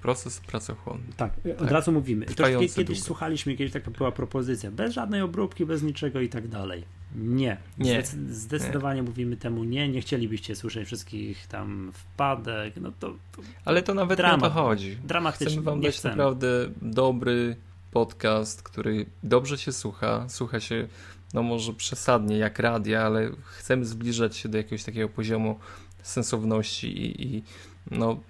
Proces 0.03 0.41
pracochłonny. 0.41 1.05
Tak, 1.17 1.33
od 1.53 1.59
tak. 1.59 1.71
razu 1.71 1.93
mówimy. 1.93 2.27
To 2.27 2.45
kiedyś 2.45 2.75
długo. 2.75 2.95
słuchaliśmy, 2.95 3.57
kiedyś 3.57 3.73
taka 3.73 3.91
była 3.91 4.13
propozycja, 4.13 4.71
bez 4.71 4.95
żadnej 4.95 5.21
obróbki, 5.21 5.67
bez 5.67 5.83
niczego 5.83 6.21
i 6.21 6.29
tak 6.29 6.49
dalej. 6.49 6.85
Nie. 7.15 7.57
nie. 7.79 8.03
zdecydowanie 8.31 9.03
nie. 9.03 9.09
mówimy 9.09 9.37
temu 9.37 9.65
nie. 9.65 9.89
Nie 9.89 10.01
chcielibyście 10.01 10.57
słyszeć 10.57 10.87
wszystkich 10.87 11.47
tam 11.47 11.93
wpadek. 11.95 12.75
No 12.77 12.93
to, 13.01 13.09
to 13.11 13.43
Ale 13.65 13.83
to 13.83 13.95
nawet 13.95 14.19
dramat, 14.19 14.41
nie 14.41 14.47
o 14.47 14.51
to 14.51 14.55
chodzi. 14.55 14.97
Dramatycznie. 15.05 15.47
Chcemy 15.47 15.63
wam 15.63 15.81
dać 15.81 15.97
chcemy. 15.97 16.17
naprawdę 16.17 16.71
dobry 16.83 17.57
podcast, 17.91 18.63
który 18.63 19.07
dobrze 19.23 19.59
się 19.59 19.73
słucha. 19.73 20.29
Słucha 20.29 20.61
się, 20.61 20.89
no 21.35 21.43
może 21.43 21.73
przesadnie 21.73 22.39
jak 22.39 22.59
radia, 22.59 23.03
ale 23.03 23.31
chcemy 23.45 23.85
zbliżać 23.85 24.37
się 24.37 24.49
do 24.49 24.59
jakiegoś 24.59 24.85
takiego 24.85 25.09
poziomu 25.09 25.59
sensowności 26.03 26.99
i, 26.99 27.27
i 27.27 27.43
no, 27.91 28.21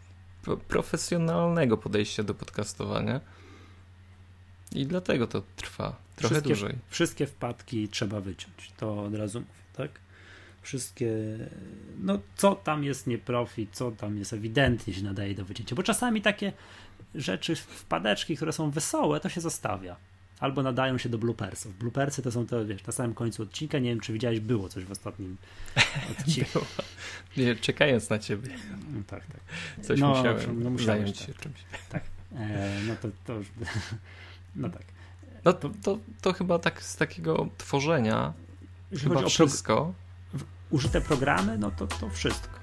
profesjonalnego 0.68 1.76
podejścia 1.76 2.22
do 2.22 2.34
podcastowania. 2.34 3.20
I 4.74 4.86
dlatego 4.86 5.26
to 5.26 5.42
trwa 5.56 5.96
trochę 6.16 6.34
wszystkie, 6.34 6.54
dłużej. 6.54 6.74
Wszystkie 6.88 7.26
wpadki 7.26 7.88
trzeba 7.88 8.20
wyciąć, 8.20 8.72
to 8.76 9.04
od 9.04 9.14
razu 9.14 9.40
mówię, 9.40 9.52
tak? 9.76 9.90
Wszystkie, 10.62 11.12
no 12.00 12.18
co 12.36 12.54
tam 12.54 12.84
jest 12.84 13.06
nieprofit, 13.06 13.70
co 13.72 13.90
tam 13.90 14.18
jest 14.18 14.32
ewidentnie 14.32 14.94
się 14.94 15.02
nadaje 15.02 15.34
do 15.34 15.44
wycięcia, 15.44 15.76
bo 15.76 15.82
czasami 15.82 16.22
takie 16.22 16.52
rzeczy, 17.14 17.56
wpadeczki, 17.56 18.36
które 18.36 18.52
są 18.52 18.70
wesołe, 18.70 19.20
to 19.20 19.28
się 19.28 19.40
zostawia. 19.40 19.96
Albo 20.42 20.62
nadają 20.62 20.98
się 20.98 21.08
do 21.08 21.18
bloopersów. 21.18 21.78
Bloopersy 21.78 22.22
to 22.22 22.32
są 22.32 22.46
to, 22.46 22.66
wiesz, 22.66 22.86
na 22.86 22.92
samym 22.92 23.14
końcu 23.14 23.42
odcinka, 23.42 23.78
nie 23.78 23.90
wiem, 23.90 24.00
czy 24.00 24.12
widziałeś, 24.12 24.40
było 24.40 24.68
coś 24.68 24.84
w 24.84 24.90
ostatnim 24.90 25.36
odcinku. 26.10 26.58
Nie, 27.36 27.56
czekając 27.56 28.10
na 28.10 28.18
ciebie. 28.18 28.48
No, 28.92 29.02
tak, 29.06 29.26
tak. 29.26 29.40
Coś 29.84 30.00
no, 30.00 30.08
musiałem 30.08 30.62
no, 30.62 30.70
musiałeś, 30.70 31.00
zająć 31.00 31.18
się 31.18 31.32
tak. 31.32 31.42
czymś. 31.42 31.56
Tak, 31.88 32.02
e, 32.36 32.80
no 32.88 32.94
to, 33.02 33.08
to 33.24 33.32
już, 33.32 33.46
no 34.56 34.70
tak. 34.70 34.82
No 35.44 35.52
to, 35.52 35.70
to, 35.82 35.98
to 36.22 36.32
chyba 36.32 36.58
tak 36.58 36.82
z 36.82 36.96
takiego 36.96 37.48
tworzenia 37.58 38.32
Jeśli 38.90 39.08
chyba 39.08 39.28
wszystko. 39.28 39.94
Pro... 40.30 40.40
Użyte 40.70 41.00
programy, 41.00 41.58
no 41.58 41.70
to, 41.70 41.86
to 41.86 42.10
wszystko. 42.10 42.61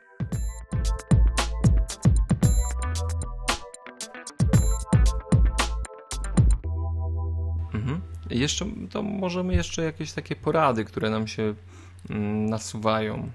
Jeszcze, 8.30 8.66
to 8.90 9.04
możemy 9.04 9.56
jeszcze 9.56 9.84
jakieś 9.84 10.12
takie 10.12 10.36
porady, 10.36 10.86
które 10.86 11.10
nam 11.10 11.28
się 11.28 11.54
mm, 12.10 12.46
nasuwają 12.46 13.30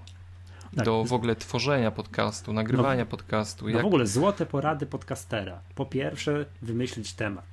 tak. 0.76 0.84
do 0.84 1.04
w 1.04 1.12
ogóle 1.12 1.36
tworzenia 1.36 1.90
podcastu, 1.90 2.52
nagrywania 2.52 3.04
no, 3.04 3.10
podcastu. 3.10 3.64
No 3.64 3.70
jak... 3.70 3.82
w 3.82 3.86
ogóle 3.86 4.06
złote 4.06 4.46
porady 4.46 4.86
podcastera. 4.86 5.60
Po 5.74 5.86
pierwsze, 5.86 6.46
wymyślić 6.62 7.12
temat. 7.12 7.46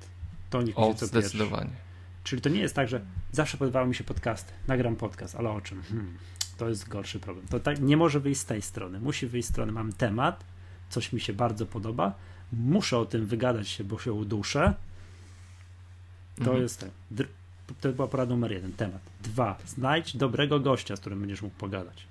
To 0.50 0.62
niech 0.62 0.78
o, 0.78 0.94
co 0.94 1.06
zdecydowanie. 1.06 1.70
Pierwszy. 1.70 1.92
Czyli 2.24 2.42
to 2.42 2.48
nie 2.48 2.60
jest 2.60 2.74
tak, 2.74 2.88
że 2.88 3.00
zawsze 3.32 3.56
podobały 3.56 3.88
mi 3.88 3.94
się 3.94 4.04
podcasty. 4.04 4.52
Nagram 4.68 4.96
podcast, 4.96 5.34
ale 5.34 5.50
o 5.50 5.60
czym? 5.60 5.82
Hmm, 5.82 6.18
to 6.56 6.68
jest 6.68 6.88
gorszy 6.88 7.20
problem. 7.20 7.46
To 7.48 7.60
tak, 7.60 7.80
nie 7.80 7.96
może 7.96 8.20
wyjść 8.20 8.40
z 8.40 8.44
tej 8.44 8.62
strony. 8.62 9.00
Musi 9.00 9.26
wyjść 9.26 9.48
z 9.48 9.50
strony, 9.50 9.72
mam 9.72 9.92
temat, 9.92 10.44
coś 10.90 11.12
mi 11.12 11.20
się 11.20 11.32
bardzo 11.32 11.66
podoba, 11.66 12.14
muszę 12.52 12.98
o 12.98 13.06
tym 13.06 13.26
wygadać 13.26 13.68
się, 13.68 13.84
bo 13.84 13.98
się 13.98 14.12
uduszę. 14.12 14.74
To 16.36 16.42
mhm. 16.42 16.62
jest 16.62 16.80
tak. 16.80 16.90
To 17.80 17.92
była 17.92 18.08
porada 18.08 18.30
numer 18.30 18.52
jeden, 18.52 18.72
temat. 18.72 19.00
Dwa, 19.22 19.58
znajdź 19.66 20.16
dobrego 20.16 20.60
gościa, 20.60 20.96
z 20.96 21.00
którym 21.00 21.20
będziesz 21.20 21.42
mógł 21.42 21.56
pogadać. 21.56 22.06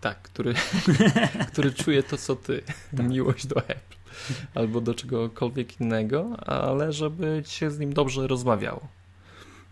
Tak, 0.00 0.22
który, 0.22 0.54
który 1.52 1.72
czuje 1.72 2.02
to, 2.02 2.16
co 2.16 2.36
ty. 2.36 2.62
Ta 2.96 3.02
miłość 3.02 3.46
do 3.46 3.56
Apple. 3.56 3.96
Albo 4.54 4.80
do 4.80 4.94
czegokolwiek 4.94 5.80
innego, 5.80 6.36
ale 6.46 6.92
żeby 6.92 7.42
się 7.46 7.70
z 7.70 7.78
nim 7.78 7.92
dobrze 7.92 8.26
rozmawiało. 8.26 8.88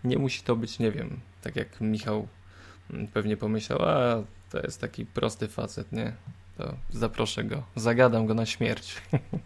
Nie 0.03 0.17
musi 0.17 0.43
to 0.43 0.55
być, 0.55 0.79
nie 0.79 0.91
wiem, 0.91 1.19
tak 1.41 1.55
jak 1.55 1.81
Michał 1.81 2.27
pewnie 3.13 3.37
pomyślał, 3.37 3.81
a 3.81 4.23
to 4.49 4.59
jest 4.59 4.81
taki 4.81 5.05
prosty 5.05 5.47
facet, 5.47 5.91
nie? 5.91 6.13
To 6.59 6.75
zaproszę 6.89 7.43
go, 7.43 7.63
zagadam 7.75 8.25
go 8.25 8.33
na 8.33 8.45
śmierć. 8.45 8.97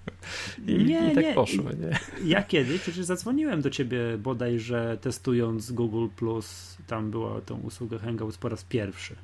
I, 0.68 0.84
nie, 0.84 1.11
i 1.11 1.16
tak 1.16 1.26
nie. 1.26 1.34
poszło, 1.34 1.64
nie? 1.64 1.99
Ja 2.26 2.43
kiedyś 2.43 2.82
przecież 2.82 3.05
zadzwoniłem 3.05 3.61
do 3.61 3.70
ciebie 3.70 4.18
bodajże 4.18 4.97
testując 5.01 5.72
Google 5.72 6.07
Plus, 6.16 6.78
tam 6.88 7.11
była 7.11 7.41
tą 7.41 7.59
usługę 7.59 7.99
Hangouts 7.99 8.38
po 8.38 8.49
raz 8.49 8.64
pierwszy 8.64 9.16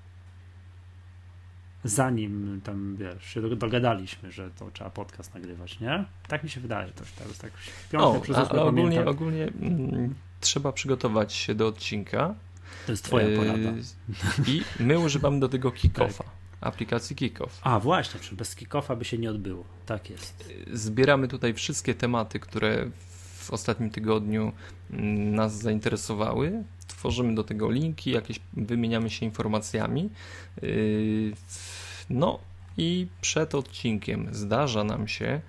zanim 1.83 2.61
tam, 2.63 2.95
wiesz, 2.95 3.25
się 3.25 3.41
dogadaliśmy, 3.41 4.31
że 4.31 4.51
to 4.51 4.71
trzeba 4.71 4.89
podcast 4.89 5.33
nagrywać, 5.33 5.79
nie? 5.79 6.05
Tak 6.27 6.43
mi 6.43 6.49
się 6.49 6.61
wydaje, 6.61 6.91
to, 6.91 7.03
to 7.17 7.27
jest 7.27 7.41
tak 7.41 7.51
piątek 7.91 8.37
o, 8.37 8.51
ale 8.51 8.61
ogólnie, 8.61 9.05
ogólnie 9.05 9.43
mm, 9.61 10.15
trzeba 10.41 10.71
przygotować 10.71 11.33
się 11.33 11.55
do 11.55 11.67
odcinka. 11.67 12.35
To 12.85 12.91
jest 12.91 13.03
twoja 13.03 13.37
porada. 13.37 13.69
I 14.47 14.61
my 14.79 14.99
używamy 14.99 15.39
do 15.39 15.49
tego 15.49 15.71
Kickoffa. 15.81 16.23
Tak. 16.23 16.38
Aplikacji 16.61 17.15
Kickoff. 17.15 17.59
A 17.63 17.79
właśnie, 17.79 18.19
bez 18.31 18.55
Kickoffa 18.55 18.95
by 18.95 19.05
się 19.05 19.17
nie 19.17 19.29
odbyło. 19.29 19.63
Tak 19.85 20.09
jest. 20.09 20.53
Zbieramy 20.73 21.27
tutaj 21.27 21.53
wszystkie 21.53 21.95
tematy, 21.95 22.39
które 22.39 22.89
w 23.49 23.53
ostatnim 23.53 23.89
tygodniu 23.89 24.51
mm, 24.91 25.35
nas 25.35 25.57
zainteresowały. 25.57 26.63
Tworzymy 26.87 27.35
do 27.35 27.43
tego 27.43 27.71
linki, 27.71 28.11
jakieś 28.11 28.39
wymieniamy 28.53 29.09
się 29.09 29.25
informacjami. 29.25 30.09
Yy, 30.61 31.33
no 32.09 32.39
i 32.77 33.07
przed 33.21 33.55
odcinkiem 33.55 34.27
zdarza 34.31 34.83
nam 34.83 35.07
się, 35.07 35.41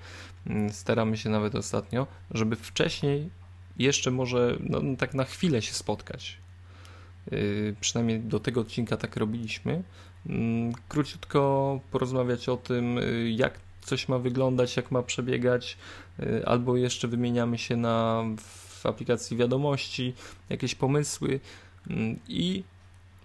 mm, 0.47 0.73
staramy 0.73 1.17
się 1.17 1.31
nawet 1.31 1.55
ostatnio, 1.55 2.07
żeby 2.31 2.57
wcześniej 2.57 3.31
jeszcze 3.79 4.11
może 4.11 4.57
no, 4.61 4.81
tak 4.99 5.15
na 5.15 5.25
chwilę 5.25 5.63
się 5.63 5.73
spotkać. 5.73 6.39
Yy, 7.31 7.77
przynajmniej 7.81 8.21
do 8.21 8.41
tego 8.41 8.61
odcinka 8.61 8.97
tak 8.97 9.17
robiliśmy. 9.17 9.83
Yy, 10.27 10.37
króciutko 10.89 11.81
porozmawiać 11.91 12.49
o 12.49 12.57
tym, 12.57 12.97
yy, 12.97 13.31
jak 13.31 13.61
coś 13.81 14.09
ma 14.09 14.19
wyglądać, 14.19 14.77
jak 14.77 14.91
ma 14.91 15.03
przebiegać, 15.03 15.77
y, 16.21 16.47
albo 16.47 16.77
jeszcze 16.77 17.09
wymieniamy 17.09 17.59
się 17.59 17.77
na 17.77 18.25
w 18.37 18.87
aplikacji 18.87 19.37
wiadomości 19.37 20.15
jakieś 20.51 20.75
pomysły 20.75 21.41
mm, 21.91 22.19
i 22.29 22.63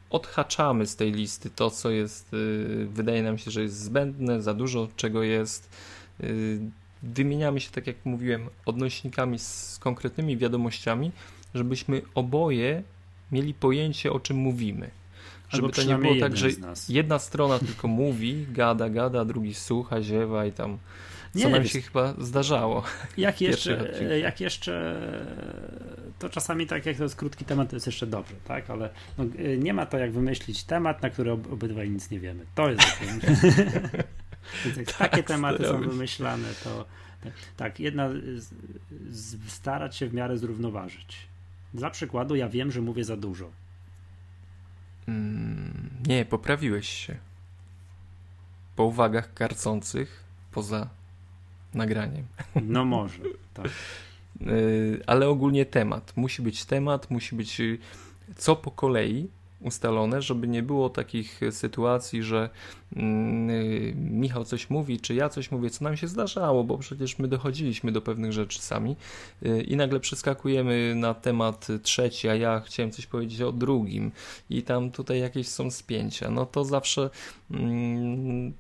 odhaczamy 0.10 0.86
z 0.86 0.96
tej 0.96 1.12
listy 1.12 1.50
to, 1.50 1.72
co 1.72 1.89
jest, 1.89 2.34
y, 2.34 2.88
wydaje 2.91 3.24
nam 3.24 3.38
się, 3.38 3.52
że 3.52 3.62
jest 3.62 3.80
zbędne, 3.80 4.41
za 4.41 4.54
dużo 4.54 4.88
czego 4.96 5.24
jest. 5.24 5.70
Y, 6.24 6.60
wymieniamy 7.04 7.60
się, 7.60 7.72
tak 7.72 7.88
jak 7.88 7.96
mówiłem, 8.06 8.50
odnośnikami 8.66 9.39
z 9.39 9.78
konkretnymi 9.80 10.38
wiadomościami, 10.38 11.12
żebyśmy 11.56 12.02
oboje 12.16 12.84
mieli 13.32 13.54
pojęcie, 13.54 14.12
o 14.12 14.20
czym 14.20 14.38
mówimy. 14.38 14.91
Żeby 15.56 15.70
to 15.70 15.84
nie 15.84 15.95
było 15.95 16.16
tak, 16.20 16.38
że 16.38 16.47
jedna 16.89 17.20
strona 17.20 17.60
tylko 17.60 17.88
mówi, 17.88 18.45
gada, 18.51 18.89
gada, 18.89 19.26
drugi 19.26 19.53
słucha, 19.53 20.01
ziewa 20.01 20.45
i 20.45 20.51
tam. 20.51 20.78
Co 21.34 21.39
nie, 21.39 21.49
nam 21.49 21.66
się 21.68 21.82
chyba 21.82 22.14
zdarzało. 22.18 22.84
Jak 23.18 23.41
jeszcze, 23.41 23.91
jak 24.22 24.41
jeszcze, 24.41 24.95
to 26.20 26.30
czasami 26.30 26.68
tak 26.68 26.86
jak 26.86 26.97
to 26.97 27.03
jest 27.03 27.16
krótki 27.16 27.45
temat, 27.45 27.70
to 27.70 27.76
jest 27.76 27.86
jeszcze 27.86 28.08
dobrze, 28.08 28.36
tak? 28.47 28.70
Ale 28.70 28.89
no, 29.18 29.26
nie 29.58 29.74
ma 29.74 29.86
to 29.86 29.97
jak 29.97 30.12
wymyślić 30.12 30.64
temat, 30.64 31.01
na 31.01 31.10
który 31.10 31.32
obydwaj 31.32 31.89
nic 31.89 32.12
nie 32.12 32.20
wiemy. 32.20 32.45
To 32.56 32.70
jest 32.70 32.84
Więc 34.66 34.78
jak 34.78 34.86
tak, 34.86 34.97
takie 34.97 35.24
tematy 35.24 35.64
są 35.64 35.82
wymyślane, 35.82 36.47
to 36.64 36.86
tak, 37.58 37.80
jedna 37.80 38.10
starać 39.47 39.95
się 39.95 40.08
w 40.08 40.14
miarę 40.14 40.38
zrównoważyć. 40.38 41.18
Dla 41.74 41.89
przykładu, 41.89 42.36
ja 42.36 42.49
wiem, 42.49 42.72
że 42.72 42.82
mówię 42.82 43.03
za 43.03 43.18
dużo 43.18 43.49
Mm, 45.08 45.89
nie, 46.08 46.26
poprawiłeś 46.26 46.89
się. 46.89 47.16
Po 48.76 48.84
uwagach 48.84 49.34
karcących 49.34 50.24
poza 50.51 50.89
nagraniem. 51.74 52.26
No 52.62 52.86
może, 52.86 53.20
tak. 53.53 53.70
Y, 54.41 55.01
ale 55.08 55.30
ogólnie 55.30 55.66
temat. 55.66 56.14
Musi 56.16 56.41
być 56.41 56.66
temat, 56.66 57.12
musi 57.12 57.36
być 57.36 57.60
y, 57.60 57.78
co 58.36 58.56
po 58.56 58.72
kolei. 58.72 59.28
Ustalone, 59.66 60.22
żeby 60.22 60.47
nie 60.47 60.63
było 60.63 60.89
takich 60.89 61.41
sytuacji, 61.51 62.24
że 62.24 62.49
mm, 62.95 64.20
Michał 64.20 64.45
coś 64.45 64.70
mówi, 64.70 64.99
czy 64.99 65.16
ja 65.16 65.30
coś 65.30 65.51
mówię, 65.51 65.70
co 65.70 65.84
nam 65.84 65.97
się 65.97 66.07
zdarzało, 66.07 66.63
bo 66.63 66.78
przecież 66.78 67.20
my 67.20 67.28
dochodziliśmy 67.28 67.91
do 67.91 68.01
pewnych 68.01 68.34
rzeczy 68.34 68.59
sami 68.59 68.95
y, 69.45 69.61
i 69.61 69.76
nagle 69.76 69.99
przeskakujemy 69.99 70.95
na 70.95 71.13
temat 71.13 71.68
trzeci, 71.84 72.30
a 72.30 72.36
ja 72.36 72.59
chciałem 72.59 72.91
coś 72.91 73.05
powiedzieć 73.05 73.41
o 73.41 73.51
drugim 73.51 74.11
i 74.49 74.63
tam 74.63 74.91
tutaj 74.91 75.20
jakieś 75.20 75.47
są 75.47 75.72
spięcia. 75.72 76.32
No 76.32 76.45
to 76.45 76.66
zawsze 76.66 77.09
mm, 77.51 78.53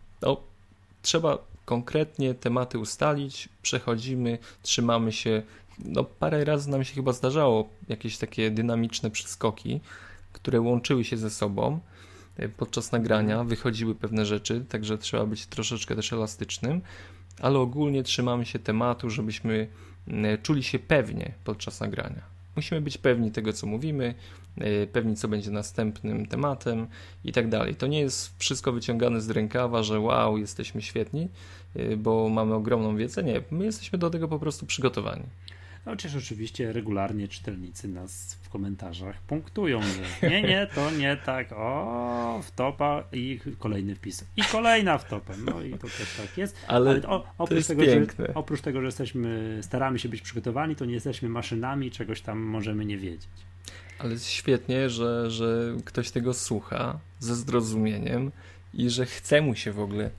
trzeba 1.01 1.37
konkretnie 1.65 2.33
tematy 2.33 2.79
ustalić, 2.79 3.49
przechodzimy, 3.61 4.37
trzymamy 4.61 5.11
się. 5.11 5.41
No, 5.79 6.03
parę 6.03 6.45
razy 6.45 6.69
nam 6.69 6.83
się 6.83 6.93
chyba 6.93 7.13
zdarzało 7.13 7.69
jakieś 7.89 8.17
takie 8.17 8.51
dynamiczne 8.51 9.11
przeskoki, 9.11 9.79
które 10.45 10.61
łączyły 10.61 11.03
się 11.03 11.17
ze 11.17 11.29
sobą 11.29 11.79
e, 12.37 12.49
podczas 12.49 12.91
nagrania, 12.91 13.43
wychodziły 13.43 13.95
pewne 13.95 14.25
rzeczy, 14.25 14.65
także 14.69 14.97
trzeba 14.97 15.25
być 15.25 15.45
troszeczkę 15.45 15.95
też 15.95 16.13
elastycznym, 16.13 16.81
ale 17.41 17.59
ogólnie 17.59 18.03
trzymamy 18.03 18.45
się 18.45 18.59
tematu, 18.59 19.09
żebyśmy 19.09 19.67
czuli 20.43 20.63
się 20.63 20.79
pewnie 20.79 21.33
podczas 21.43 21.79
nagrania. 21.79 22.21
Musimy 22.55 22.81
być 22.81 22.97
pewni 22.97 23.31
tego, 23.31 23.53
co 23.53 23.67
mówimy, 23.67 24.15
e, 24.57 24.87
pewni, 24.87 25.15
co 25.15 25.27
będzie 25.27 25.51
następnym 25.51 26.25
tematem 26.25 26.87
i 27.23 27.31
tak 27.31 27.49
dalej. 27.49 27.75
To 27.75 27.87
nie 27.87 27.99
jest 27.99 28.35
wszystko 28.37 28.71
wyciągane 28.71 29.21
z 29.21 29.29
rękawa, 29.29 29.83
że 29.83 29.99
wow, 29.99 30.37
jesteśmy 30.37 30.81
świetni, 30.81 31.27
e, 31.75 31.97
bo 31.97 32.29
mamy 32.29 32.53
ogromną 32.53 32.95
wiedzę. 32.95 33.23
Nie, 33.23 33.41
my 33.51 33.65
jesteśmy 33.65 33.99
do 33.99 34.09
tego 34.09 34.27
po 34.27 34.39
prostu 34.39 34.65
przygotowani. 34.65 35.23
No, 35.85 35.91
chociaż 35.91 36.15
oczywiście 36.15 36.73
regularnie 36.73 37.27
czytelnicy 37.27 37.87
nas 37.87 38.37
w 38.41 38.49
komentarzach 38.49 39.21
punktują, 39.21 39.81
że 39.81 40.29
nie, 40.29 40.41
nie, 40.41 40.67
to 40.75 40.91
nie 40.91 41.17
tak, 41.25 41.51
o, 41.51 42.41
wtopa 42.43 43.03
i 43.11 43.39
kolejny 43.59 43.95
wpis. 43.95 44.25
I 44.37 44.41
kolejna 44.43 44.97
wtopa. 44.97 45.33
No 45.45 45.61
i 45.61 45.71
to 45.71 45.87
też 45.87 46.17
tak 46.17 46.37
jest. 46.37 46.55
Ale, 46.67 46.89
Ale 46.89 47.07
o, 47.07 47.25
oprócz, 47.37 47.67
tego, 47.67 47.85
że, 47.85 48.05
oprócz 48.33 48.61
tego, 48.61 48.79
że 48.81 48.85
jesteśmy, 48.85 49.59
staramy 49.61 49.99
się 49.99 50.09
być 50.09 50.21
przygotowani, 50.21 50.75
to 50.75 50.85
nie 50.85 50.93
jesteśmy 50.93 51.29
maszynami, 51.29 51.91
czegoś 51.91 52.21
tam 52.21 52.39
możemy 52.39 52.85
nie 52.85 52.97
wiedzieć. 52.97 53.29
Ale 53.99 54.11
jest 54.11 54.27
świetnie, 54.27 54.89
że, 54.89 55.31
że 55.31 55.75
ktoś 55.85 56.11
tego 56.11 56.33
słucha 56.33 56.99
ze 57.19 57.35
zrozumieniem 57.35 58.31
i 58.73 58.89
że 58.89 59.05
chce 59.05 59.41
mu 59.41 59.55
się 59.55 59.71
w 59.71 59.79
ogóle 59.79 60.09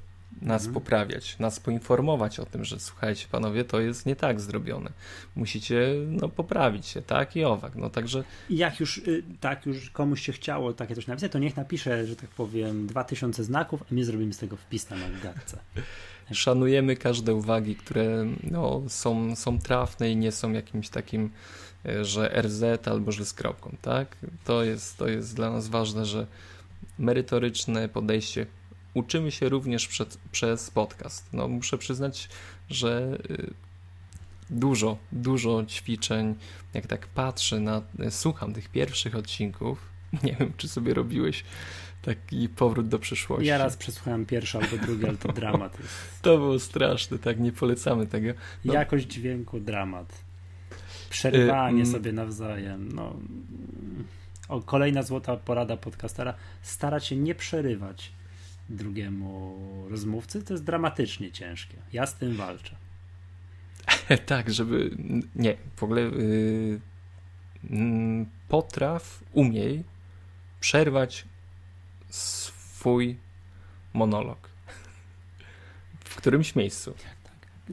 nas 0.42 0.62
mhm. 0.62 0.74
poprawiać, 0.74 1.38
nas 1.38 1.60
poinformować 1.60 2.40
o 2.40 2.46
tym, 2.46 2.64
że 2.64 2.80
słuchajcie 2.80 3.26
panowie, 3.30 3.64
to 3.64 3.80
jest 3.80 4.06
nie 4.06 4.16
tak 4.16 4.40
zrobione. 4.40 4.90
Musicie 5.36 5.88
no, 6.08 6.28
poprawić 6.28 6.86
się, 6.86 7.02
tak 7.02 7.36
i 7.36 7.44
owak. 7.44 7.76
No 7.76 7.90
także... 7.90 8.24
I 8.50 8.56
jak 8.56 8.80
już 8.80 8.98
y, 8.98 9.22
tak 9.40 9.66
już 9.66 9.90
komuś 9.90 10.22
się 10.22 10.32
chciało 10.32 10.72
takie 10.72 10.94
coś 10.94 11.06
napisać, 11.06 11.32
to 11.32 11.38
niech 11.38 11.56
napisze, 11.56 12.06
że 12.06 12.16
tak 12.16 12.30
powiem, 12.30 12.86
2000 12.86 13.44
znaków, 13.44 13.82
a 13.82 13.86
my 13.90 14.04
zrobimy 14.04 14.32
z 14.32 14.38
tego 14.38 14.56
wpis 14.56 14.90
na 14.90 14.96
nawigacji. 14.96 15.58
Szanujemy 16.32 16.96
każde 16.96 17.34
uwagi, 17.34 17.76
które 17.76 18.26
no, 18.50 18.82
są, 18.88 19.36
są 19.36 19.58
trafne 19.58 20.10
i 20.10 20.16
nie 20.16 20.32
są 20.32 20.52
jakimś 20.52 20.88
takim, 20.88 21.30
e, 21.86 22.04
że 22.04 22.42
RZ 22.42 22.88
albo 22.88 23.12
że 23.12 23.24
z 23.24 23.32
kropką, 23.32 23.76
tak? 23.82 24.16
To 24.44 24.64
jest, 24.64 24.96
to 24.96 25.08
jest 25.08 25.36
dla 25.36 25.50
nas 25.50 25.68
ważne, 25.68 26.06
że 26.06 26.26
merytoryczne 26.98 27.88
podejście 27.88 28.46
uczymy 28.96 29.30
się 29.30 29.48
również 29.48 29.88
przed, 29.88 30.18
przez 30.32 30.70
podcast. 30.70 31.28
No, 31.32 31.48
muszę 31.48 31.78
przyznać, 31.78 32.28
że 32.70 33.18
y, 33.30 33.54
dużo, 34.50 34.98
dużo 35.12 35.64
ćwiczeń, 35.64 36.34
jak 36.74 36.86
tak 36.86 37.06
patrzę 37.06 37.60
na, 37.60 37.82
słucham 38.10 38.52
tych 38.52 38.68
pierwszych 38.68 39.16
odcinków, 39.16 39.78
nie 40.24 40.36
wiem, 40.40 40.52
czy 40.56 40.68
sobie 40.68 40.94
robiłeś 40.94 41.44
taki 42.02 42.48
powrót 42.48 42.88
do 42.88 42.98
przyszłości. 42.98 43.46
Ja 43.46 43.58
raz 43.58 43.76
przesłuchałem 43.76 44.26
pierwszy 44.26 44.58
albo 44.58 44.76
drugi, 44.86 45.06
ale 45.06 45.16
to 45.16 45.32
dramat. 45.32 45.78
Jest. 45.80 45.94
To 46.22 46.38
było 46.38 46.58
straszne, 46.58 47.18
tak, 47.18 47.40
nie 47.40 47.52
polecamy 47.52 48.06
tego. 48.06 48.28
No. 48.64 48.74
Jakość 48.74 49.06
dźwięku, 49.06 49.60
dramat. 49.60 50.24
Przerywanie 51.10 51.82
y 51.82 51.86
sobie 51.86 52.12
nawzajem, 52.12 52.92
no... 52.92 53.16
O, 54.48 54.62
kolejna 54.62 55.02
złota 55.02 55.36
porada 55.36 55.76
podcastera. 55.76 56.34
Starać 56.62 57.06
się 57.06 57.16
nie 57.16 57.34
przerywać 57.34 58.12
drugiemu 58.68 59.58
rozmówcy, 59.90 60.42
to 60.42 60.54
jest 60.54 60.64
dramatycznie 60.64 61.32
ciężkie. 61.32 61.76
Ja 61.92 62.06
z 62.06 62.14
tym 62.14 62.36
walczę. 62.36 62.76
tak, 64.26 64.52
żeby. 64.52 64.96
Nie, 65.34 65.56
w 65.76 65.82
ogóle 65.82 66.00
yy, 66.02 66.80
potraw, 68.48 69.24
umiej 69.32 69.84
przerwać 70.60 71.24
swój 72.08 73.16
monolog. 73.92 74.48
W 76.04 76.16
którymś 76.16 76.56
miejscu. 76.56 76.94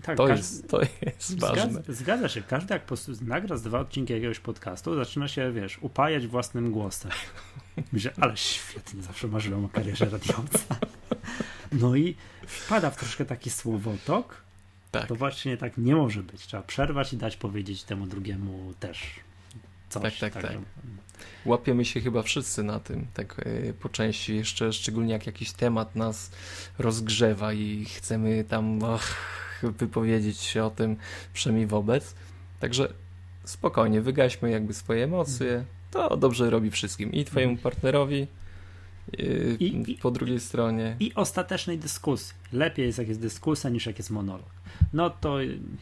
Tak, 0.01 0.17
to, 0.17 0.27
każdy, 0.27 0.37
jest, 0.37 0.69
to 0.69 0.81
jest 0.81 1.39
ważne. 1.39 1.71
Zgadza, 1.71 1.93
zgadza, 1.93 2.29
się. 2.29 2.41
Każdy 2.41 2.73
jak 2.73 2.83
nagra 3.21 3.57
z 3.57 3.61
dwa 3.61 3.79
odcinki 3.79 4.13
jakiegoś 4.13 4.39
podcastu, 4.39 4.95
zaczyna 4.95 5.27
się, 5.27 5.51
wiesz, 5.51 5.77
upajać 5.81 6.27
własnym 6.27 6.71
głosem. 6.71 7.11
Myślę, 7.91 8.11
ale 8.21 8.37
świetnie, 8.37 9.03
zawsze 9.03 9.27
marzyłem 9.27 9.65
o 9.65 9.69
karierze 9.69 10.09
radiowca. 10.09 10.59
No 11.71 11.95
i 11.95 12.15
wpada 12.47 12.89
w 12.89 12.97
troszkę 12.97 13.25
taki 13.25 13.49
słowotok. 13.49 14.41
Tak. 14.91 15.07
To 15.07 15.15
właśnie 15.15 15.57
tak 15.57 15.77
nie 15.77 15.95
może 15.95 16.23
być. 16.23 16.41
Trzeba 16.41 16.63
przerwać 16.63 17.13
i 17.13 17.17
dać 17.17 17.37
powiedzieć 17.37 17.83
temu 17.83 18.07
drugiemu 18.07 18.73
też 18.79 19.19
coś. 19.89 20.19
Tak, 20.19 20.33
tak, 20.33 20.33
tak. 20.33 20.51
tak. 20.51 20.61
Łapiemy 21.45 21.85
się 21.85 22.01
chyba 22.01 22.23
wszyscy 22.23 22.63
na 22.63 22.79
tym, 22.79 23.07
tak 23.13 23.41
e, 23.69 23.73
po 23.73 23.89
części, 23.89 24.35
jeszcze 24.35 24.73
szczególnie 24.73 25.13
jak 25.13 25.25
jakiś 25.27 25.51
temat 25.51 25.95
nas 25.95 26.31
rozgrzewa 26.79 27.53
i 27.53 27.85
chcemy 27.85 28.43
tam 28.43 28.79
wypowiedzieć 29.79 30.39
się 30.39 30.63
o 30.63 30.69
tym 30.69 30.95
przynajmniej 31.33 31.67
wobec. 31.67 32.15
Także 32.59 32.93
spokojnie, 33.43 34.01
wygaśmy 34.01 34.51
jakby 34.51 34.73
swoje 34.73 35.03
emocje. 35.03 35.65
To 35.93 36.17
dobrze 36.17 36.49
robi 36.49 36.71
wszystkim 36.71 37.11
i 37.11 37.25
twojemu 37.25 37.57
partnerowi, 37.57 38.27
i, 39.59 39.83
i, 39.87 39.97
po 39.97 40.11
drugiej 40.11 40.39
stronie. 40.39 40.95
I 40.99 41.13
ostatecznej 41.13 41.77
dyskusji. 41.77 42.33
Lepiej 42.53 42.85
jest 42.85 42.97
jak 42.97 43.07
jest 43.07 43.19
dyskusja 43.19 43.69
niż 43.69 43.85
jak 43.85 43.97
jest 43.97 44.09
monolog. 44.09 44.49
No 44.93 45.09
to, 45.09 45.37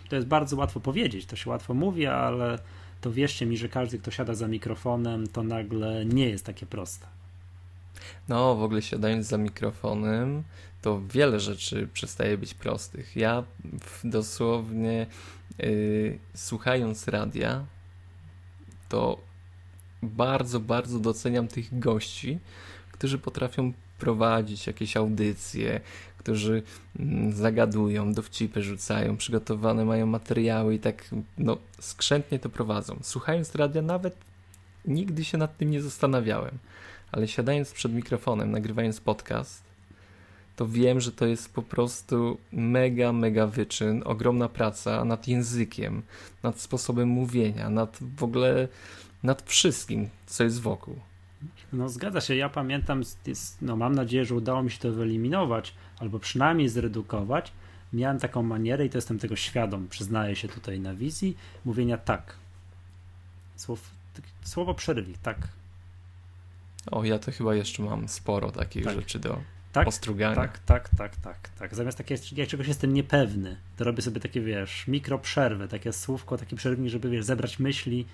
to 0.09 0.15
jest 0.15 0.27
bardzo 0.27 0.55
łatwo 0.55 0.79
powiedzieć, 0.79 1.25
to 1.25 1.35
się 1.35 1.49
łatwo 1.49 1.73
mówi, 1.73 2.05
ale 2.05 2.59
to 3.01 3.11
wierzcie 3.11 3.45
mi, 3.45 3.57
że 3.57 3.69
każdy, 3.69 3.99
kto 3.99 4.11
siada 4.11 4.33
za 4.33 4.47
mikrofonem, 4.47 5.27
to 5.27 5.43
nagle 5.43 6.05
nie 6.05 6.29
jest 6.29 6.45
takie 6.45 6.65
proste. 6.65 7.07
No, 8.29 8.55
w 8.55 8.63
ogóle 8.63 8.81
siadając 8.81 9.27
za 9.27 9.37
mikrofonem, 9.37 10.43
to 10.81 11.01
wiele 11.09 11.39
rzeczy 11.39 11.87
przestaje 11.93 12.37
być 12.37 12.53
prostych. 12.53 13.15
Ja 13.15 13.43
dosłownie 14.03 15.07
yy, 15.59 16.19
słuchając 16.33 17.07
radia, 17.07 17.65
to 18.89 19.30
bardzo, 20.03 20.59
bardzo 20.59 20.99
doceniam 20.99 21.47
tych 21.47 21.79
gości, 21.79 22.39
którzy 22.91 23.17
potrafią 23.17 23.73
prowadzić 23.99 24.67
jakieś 24.67 24.97
audycje, 24.97 25.81
którzy 26.17 26.63
mm, 26.99 27.33
zagadują, 27.33 28.13
dowcipy 28.13 28.63
rzucają, 28.63 29.17
przygotowane 29.17 29.85
mają 29.85 30.05
materiały 30.05 30.75
i 30.75 30.79
tak 30.79 31.09
no, 31.37 31.57
skrzętnie 31.79 32.39
to 32.39 32.49
prowadzą. 32.49 32.99
Słuchając 33.01 33.55
radia 33.55 33.81
nawet 33.81 34.15
nigdy 34.85 35.25
się 35.25 35.37
nad 35.37 35.57
tym 35.57 35.71
nie 35.71 35.81
zastanawiałem, 35.81 36.57
ale 37.11 37.27
siadając 37.27 37.71
przed 37.71 37.93
mikrofonem, 37.93 38.51
nagrywając 38.51 39.01
podcast, 39.01 39.63
to 40.55 40.67
wiem, 40.67 40.99
że 40.99 41.11
to 41.11 41.25
jest 41.25 41.53
po 41.53 41.61
prostu 41.61 42.37
mega, 42.51 43.13
mega 43.13 43.47
wyczyn, 43.47 44.01
ogromna 44.05 44.49
praca 44.49 45.05
nad 45.05 45.27
językiem, 45.27 46.01
nad 46.43 46.59
sposobem 46.61 47.09
mówienia, 47.09 47.69
nad 47.69 47.97
w 48.17 48.23
ogóle 48.23 48.67
nad 49.23 49.41
wszystkim, 49.41 50.09
co 50.25 50.43
jest 50.43 50.61
wokół. 50.61 50.99
No 51.73 51.89
zgadza 51.89 52.21
się, 52.21 52.35
ja 52.35 52.49
pamiętam, 52.49 53.03
no 53.61 53.75
mam 53.75 53.95
nadzieję, 53.95 54.25
że 54.25 54.35
udało 54.35 54.63
mi 54.63 54.71
się 54.71 54.79
to 54.79 54.91
wyeliminować, 54.91 55.73
albo 55.99 56.19
przynajmniej 56.19 56.69
zredukować. 56.69 57.51
Miałem 57.93 58.19
taką 58.19 58.43
manierę 58.43 58.85
i 58.85 58.89
to 58.89 58.97
jestem 58.97 59.19
tego 59.19 59.35
świadom, 59.35 59.87
przyznaję 59.87 60.35
się 60.35 60.47
tutaj 60.47 60.79
na 60.79 60.95
wizji, 60.95 61.37
mówienia 61.65 61.97
tak. 61.97 62.35
Słow, 63.55 63.91
słowo 64.43 64.73
przerywnik, 64.73 65.17
tak. 65.17 65.37
O, 66.91 67.03
ja 67.03 67.19
to 67.19 67.31
chyba 67.31 67.55
jeszcze 67.55 67.83
mam 67.83 68.07
sporo 68.07 68.51
takich 68.51 68.83
tak. 68.83 68.95
rzeczy 68.95 69.19
do 69.19 69.41
tak, 69.71 69.87
ostrugania. 69.87 70.35
Tak, 70.35 70.59
tak, 70.59 70.89
tak, 70.89 71.15
tak, 71.15 71.49
tak. 71.59 71.75
Zamiast 71.75 71.97
takie, 71.97 72.17
jak 72.35 72.49
czegoś 72.49 72.67
jestem 72.67 72.93
niepewny, 72.93 73.57
to 73.77 73.83
robię 73.83 74.01
sobie 74.01 74.21
takie, 74.21 74.41
wiesz, 74.41 74.87
mikroprzerwy, 74.87 75.67
takie 75.67 75.93
słówko, 75.93 76.37
taki 76.37 76.55
przerywnik, 76.55 76.91
żeby, 76.91 77.09
wiesz, 77.09 77.25
zebrać 77.25 77.59
myśli, 77.59 78.05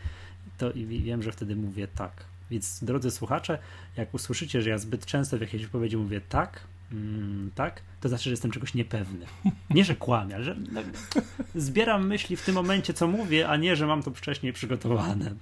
to 0.57 0.71
i 0.71 0.85
wiem, 0.85 1.23
że 1.23 1.31
wtedy 1.31 1.55
mówię 1.55 1.87
tak. 1.87 2.25
Więc 2.51 2.83
drodzy 2.83 3.11
słuchacze, 3.11 3.59
jak 3.97 4.13
usłyszycie, 4.13 4.61
że 4.61 4.69
ja 4.69 4.77
zbyt 4.77 5.05
często 5.05 5.37
w 5.37 5.41
jakiejś 5.41 5.63
wypowiedzi 5.63 5.97
mówię 5.97 6.21
tak, 6.29 6.59
mm, 6.91 7.51
tak, 7.55 7.81
to 8.01 8.09
znaczy, 8.09 8.23
że 8.23 8.29
jestem 8.29 8.51
czegoś 8.51 8.73
niepewny. 8.73 9.25
Nie, 9.69 9.85
że 9.85 9.95
kłamię, 9.95 10.35
ale 10.35 10.43
że 10.43 10.55
no, 10.71 10.81
zbieram 11.55 12.07
myśli 12.07 12.35
w 12.35 12.41
tym 12.45 12.55
momencie, 12.55 12.93
co 12.93 13.07
mówię, 13.07 13.49
a 13.49 13.57
nie, 13.57 13.75
że 13.75 13.87
mam 13.87 14.03
to 14.03 14.11
wcześniej 14.11 14.53
przygotowane. 14.53 15.33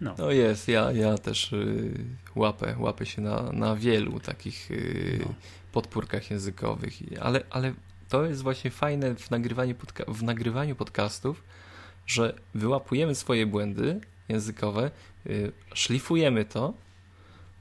No, 0.00 0.14
No 0.18 0.30
jest, 0.30 0.68
ja, 0.68 0.92
ja 0.92 1.18
też 1.18 1.52
y, 1.52 1.94
łapę, 2.34 2.74
łapę 2.78 3.06
się 3.06 3.22
na, 3.22 3.52
na 3.52 3.76
wielu 3.76 4.20
takich 4.20 4.70
y, 4.70 5.18
No. 5.26 5.34
podpórkach 5.72 6.30
językowych, 6.30 6.94
ale, 7.20 7.40
ale 7.50 7.72
to 8.08 8.24
jest 8.24 8.42
właśnie 8.42 8.70
fajne 8.70 9.14
w 9.14 9.30
nagrywaniu, 9.30 9.74
podca- 9.74 10.14
w 10.14 10.22
nagrywaniu 10.22 10.76
podcastów, 10.76 11.42
że 12.06 12.34
wyłapujemy 12.54 13.14
swoje 13.14 13.46
błędy 13.46 14.00
językowe, 14.28 14.90
y, 15.26 15.52
szlifujemy 15.74 16.44
to, 16.44 16.74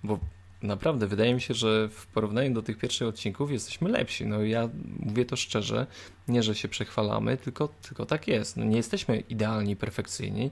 bo 0.03 0.19
naprawdę 0.61 1.07
wydaje 1.07 1.33
mi 1.33 1.41
się, 1.41 1.53
że 1.53 1.89
w 1.89 2.07
porównaniu 2.07 2.53
do 2.53 2.61
tych 2.61 2.77
pierwszych 2.77 3.07
odcinków 3.07 3.51
jesteśmy 3.51 3.89
lepsi. 3.89 4.25
No 4.25 4.43
ja 4.43 4.69
mówię 4.99 5.25
to 5.25 5.35
szczerze, 5.35 5.87
nie, 6.27 6.43
że 6.43 6.55
się 6.55 6.67
przechwalamy, 6.67 7.37
tylko, 7.37 7.67
tylko 7.67 8.05
tak 8.05 8.27
jest. 8.27 8.57
No, 8.57 8.65
nie 8.65 8.77
jesteśmy 8.77 9.19
idealni, 9.19 9.75
perfekcyjni. 9.75 10.51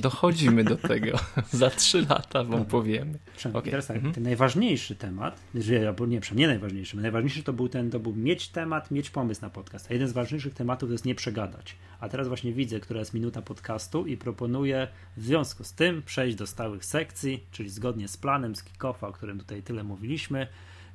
Dochodzimy 0.00 0.64
do 0.64 0.76
tego. 0.76 1.18
Za 1.50 1.70
trzy 1.70 2.06
lata 2.10 2.44
wam 2.44 2.64
powiemy. 2.64 3.18
Przemysł, 3.36 3.58
Okej. 3.58 3.70
teraz 3.70 3.86
tak, 3.86 3.96
Mhm. 3.96 4.14
ten 4.14 4.24
najważniejszy 4.24 4.96
temat, 4.96 5.40
albo 5.86 6.06
nie, 6.06 6.20
nie 6.34 6.46
najważniejszy, 6.46 6.96
najważniejszy 6.96 7.42
to 7.42 7.52
był 7.52 7.68
ten, 7.68 7.90
to 7.90 8.00
był 8.00 8.14
mieć 8.14 8.48
temat, 8.48 8.90
mieć 8.90 9.10
pomysł 9.10 9.42
na 9.42 9.50
podcast. 9.50 9.86
A 9.90 9.92
jeden 9.92 10.08
z 10.08 10.12
ważniejszych 10.12 10.54
tematów 10.54 10.88
to 10.88 10.92
jest 10.92 11.04
nie 11.04 11.14
przegadać. 11.14 11.76
A 12.00 12.08
teraz 12.08 12.28
właśnie 12.28 12.52
widzę, 12.52 12.80
która 12.80 13.00
jest 13.00 13.14
minuta 13.14 13.42
podcastu 13.42 14.06
i 14.06 14.16
proponuję 14.16 14.88
w 15.16 15.24
związku 15.24 15.64
z 15.64 15.72
tym 15.72 16.02
przejść 16.02 16.36
do 16.36 16.46
stałych 16.46 16.84
sekcji, 16.84 17.46
czyli 17.52 17.70
zgodnie 17.70 18.08
z 18.08 18.16
planem 18.16 18.56
z 18.56 18.64
kick-offa, 18.64 19.08
o 19.08 19.12
którym 19.12 19.38
tutaj 19.38 19.62
tyle 19.62 19.84
mówiliśmy, 19.84 20.46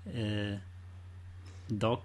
yy, 0.06 0.14
do 1.70 2.02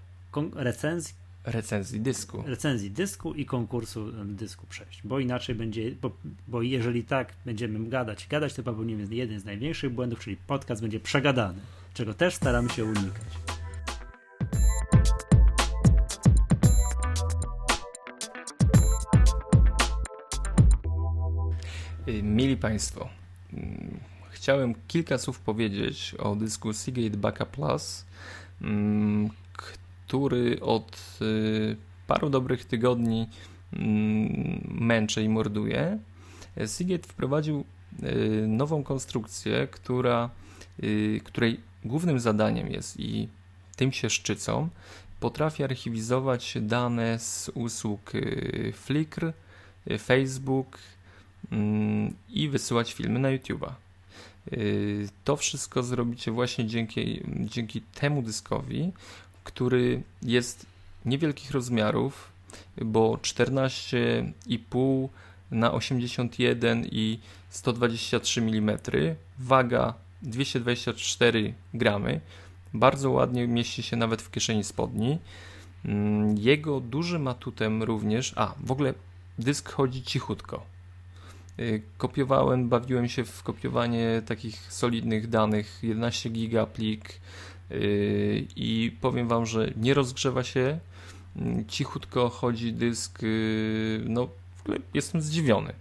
recenzji 0.55 1.15
Recenzji 1.45 2.01
dysku. 2.01 2.45
recenzji 2.47 2.91
dysku 2.91 3.35
i 3.35 3.47
konkursu 3.47 4.09
em, 4.09 4.37
dysku 4.37 4.67
przejść, 4.67 5.01
bo 5.05 5.21
inaczej 5.21 5.55
będzie, 5.55 5.93
bo, 6.03 6.11
bo 6.49 6.63
jeżeli 6.63 7.05
tak 7.05 7.35
będziemy 7.47 7.89
gadać, 7.89 8.27
gadać, 8.29 8.55
to 8.55 8.63
popełnimy 8.63 9.15
jeden 9.15 9.41
z 9.41 9.45
największych 9.45 9.93
błędów, 9.93 10.21
czyli 10.21 10.37
podcast 10.37 10.83
będzie 10.83 11.01
przegadany, 11.01 11.61
czego 11.95 12.15
też 12.15 12.35
staramy 12.35 12.69
się 12.69 12.85
unikać. 12.85 13.25
Y, 22.09 22.23
Mili 22.23 22.57
Państwo, 22.57 23.09
mm, 23.53 24.01
chciałem 24.31 24.75
kilka 24.89 25.19
słów 25.19 25.41
powiedzieć 25.41 26.15
o 26.19 26.37
dysku 26.37 26.73
Seagate 26.73 27.17
Backup 27.17 27.49
Plus, 27.49 28.05
mm, 28.61 29.31
który 30.13 30.61
od 30.61 31.19
y, 31.23 31.77
paru 32.07 32.31
dobrych 32.31 32.65
tygodni 32.65 33.29
mm, 33.73 34.77
męczę 34.81 35.23
i 35.23 35.29
morduję. 35.29 35.99
Seagate 36.67 37.09
wprowadził 37.09 37.65
y, 38.03 38.45
nową 38.49 38.85
konstrukcję, 38.85 39.69
która, 39.71 40.31
y, 40.83 41.21
której 41.25 41.61
głównym 41.85 42.21
zadaniem 42.21 42.71
jest 42.71 43.01
i 43.01 43.29
tym 43.77 43.93
się 43.93 44.11
szczycą, 44.11 44.69
potrafi 45.21 45.65
archiwizować 45.65 46.59
dane 46.61 47.19
z 47.19 47.51
usług 47.55 48.13
Flickr, 48.73 49.33
Facebook, 49.99 50.79
mm, 51.53 52.15
i 52.29 52.49
wysyłać 52.49 52.93
filmy 52.93 53.19
na 53.19 53.29
YouTube'a. 53.29 53.73
To 55.25 55.37
wszystko 55.37 55.83
zrobicie 55.83 56.31
właśnie 56.31 56.67
dzięki, 56.67 57.23
dzięki 57.41 57.81
temu 57.81 58.23
dyskowi, 58.23 58.93
który 59.45 60.03
jest 60.23 60.67
niewielkich 61.05 61.51
rozmiarów, 61.51 62.33
bo 62.83 63.15
14,5 63.15 65.09
na 65.51 65.73
81 65.73 66.87
i 66.91 67.19
123 67.51 68.41
mm, 68.41 68.79
waga 69.39 69.95
224 70.23 71.55
gramy, 71.75 72.21
bardzo 72.75 73.11
ładnie 73.11 73.49
mieści 73.49 73.83
się 73.83 73.97
nawet 73.97 74.23
w 74.23 74.31
kieszeni 74.31 74.65
spodni. 74.65 75.19
Mm, 75.85 76.39
Jego 76.39 76.81
dużym 76.81 77.29
atutem 77.29 77.83
również, 77.83 78.33
a 78.37 78.55
w 78.61 78.71
ogóle 78.73 78.95
dysk 79.39 79.73
chodzi 79.73 80.03
cichutko. 80.03 80.63
Y, 81.59 81.83
Kopiowałem, 81.99 82.69
bawiłem 82.69 83.09
się 83.09 83.25
w 83.25 83.43
kopiowanie 83.43 84.23
takich 84.27 84.73
solidnych 84.73 85.29
danych, 85.29 85.79
11 85.83 86.31
giga 86.31 86.67
plik 86.67 87.21
i 88.57 88.97
powiem 89.01 89.29
Wam, 89.29 89.47
że 89.47 89.71
nie 89.77 89.95
rozgrzewa 89.95 90.45
się, 90.45 90.79
mm, 91.37 91.67
cichutko 91.67 92.29
chodzi 92.29 92.73
dysk, 92.73 93.23
y, 93.23 94.05
no 94.09 94.29
w 94.57 94.61
ogóle 94.61 94.79
jestem 94.95 95.23
zdziwiony, 95.23 95.73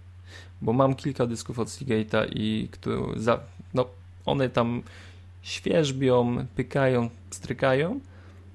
bo 0.62 0.72
mam 0.72 0.94
kilka 0.94 1.26
dysków 1.26 1.58
od 1.58 1.68
Seagate'a 1.68 2.26
i 2.34 2.68
za, 3.16 3.40
no, 3.74 3.86
one 4.26 4.48
tam 4.48 4.82
świeżbią, 5.42 6.46
pykają, 6.56 7.10
strykają, 7.30 8.00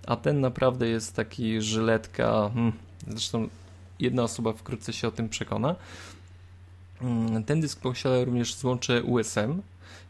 a 0.08 0.16
ten 0.16 0.42
naprawdę 0.42 0.88
jest 0.88 1.16
taki 1.16 1.62
żyletka, 1.62 2.52
hmm, 2.54 2.74
zresztą 3.08 3.48
jedna 4.00 4.24
osoba 4.24 4.54
wkrótce 4.54 4.94
się 4.94 5.08
o 5.08 5.12
tym 5.12 5.30
przekona. 5.30 5.76
Mm, 7.02 7.44
Ten 7.44 7.62
dysk 7.62 7.82
posiada 7.82 8.24
również 8.24 8.56
złącze 8.56 9.04
USM, 9.04 9.62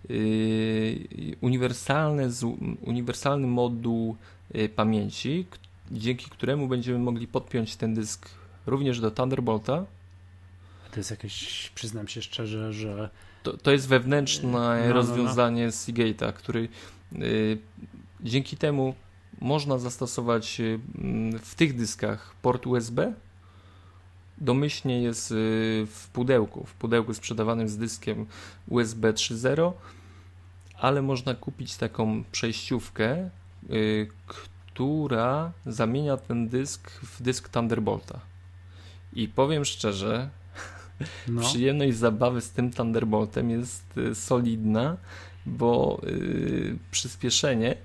yy, 0.10 1.36
uniwersalne, 1.42 2.32
z- 2.32 2.44
uniwersalny 2.82 3.48
moduł 3.48 4.16
yy, 4.54 4.70
pamięci, 4.70 5.46
dzięki 5.92 6.30
któremu 6.30 6.68
będziemy 6.68 7.00
mogli 7.00 7.28
podpiąć 7.28 7.76
ten 7.76 7.94
dysk 7.94 8.30
również 8.66 9.00
do 9.00 9.12
Thunderbolta. 9.12 9.86
To 10.92 11.00
jest 11.00 11.12
jakieś, 11.12 11.70
przyznam 11.76 12.08
się 12.08 12.22
szczerze, 12.22 12.74
że 12.74 13.10
To, 13.44 13.58
to 13.58 13.72
jest 13.72 13.88
wewnętrzne 13.88 14.50
No, 14.52 14.60
no, 14.60 14.88
no. 14.88 14.94
rozwiązanie 14.94 15.70
Seagate'a, 15.70 16.34
który 16.34 16.68
yy, 17.12 17.58
dzięki 18.22 18.58
temu 18.58 18.96
można 19.42 19.78
zastosować 19.78 20.62
w 21.42 21.56
tych 21.56 21.76
dyskach 21.76 22.36
port 22.42 22.68
USB. 22.68 23.14
Domyślnie 24.38 25.02
jest 25.02 25.32
yy, 25.32 25.38
w 25.86 26.10
pudełku, 26.14 26.66
w 26.66 26.74
pudełku 26.74 27.14
sprzedawanym 27.14 27.70
z 27.70 27.78
dyskiem 27.78 28.26
USB 28.68 29.14
3.0, 29.14 29.72
ale 30.80 31.02
można 31.02 31.36
kupić 31.36 31.78
taką 31.78 32.24
przejściówkę, 32.32 33.30
yy, 33.70 34.08
która 34.28 35.52
zamienia 35.66 36.18
ten 36.18 36.48
dysk 36.48 36.92
w 36.92 37.22
dysk 37.22 37.50
Thunderbolta. 37.50 38.20
I 39.14 39.28
powiem 39.28 39.66
szczerze, 39.66 40.30
no, 41.28 41.42
Przyjemność 41.42 41.98
zabawy 41.98 42.42
z 42.42 42.52
tym 42.52 42.72
Thunderboltem 42.72 43.50
jest 43.50 43.98
y, 43.98 44.16
solidna, 44.16 44.98
bo 45.46 46.02
y, 46.04 46.78
przyspieszenie 46.92 47.76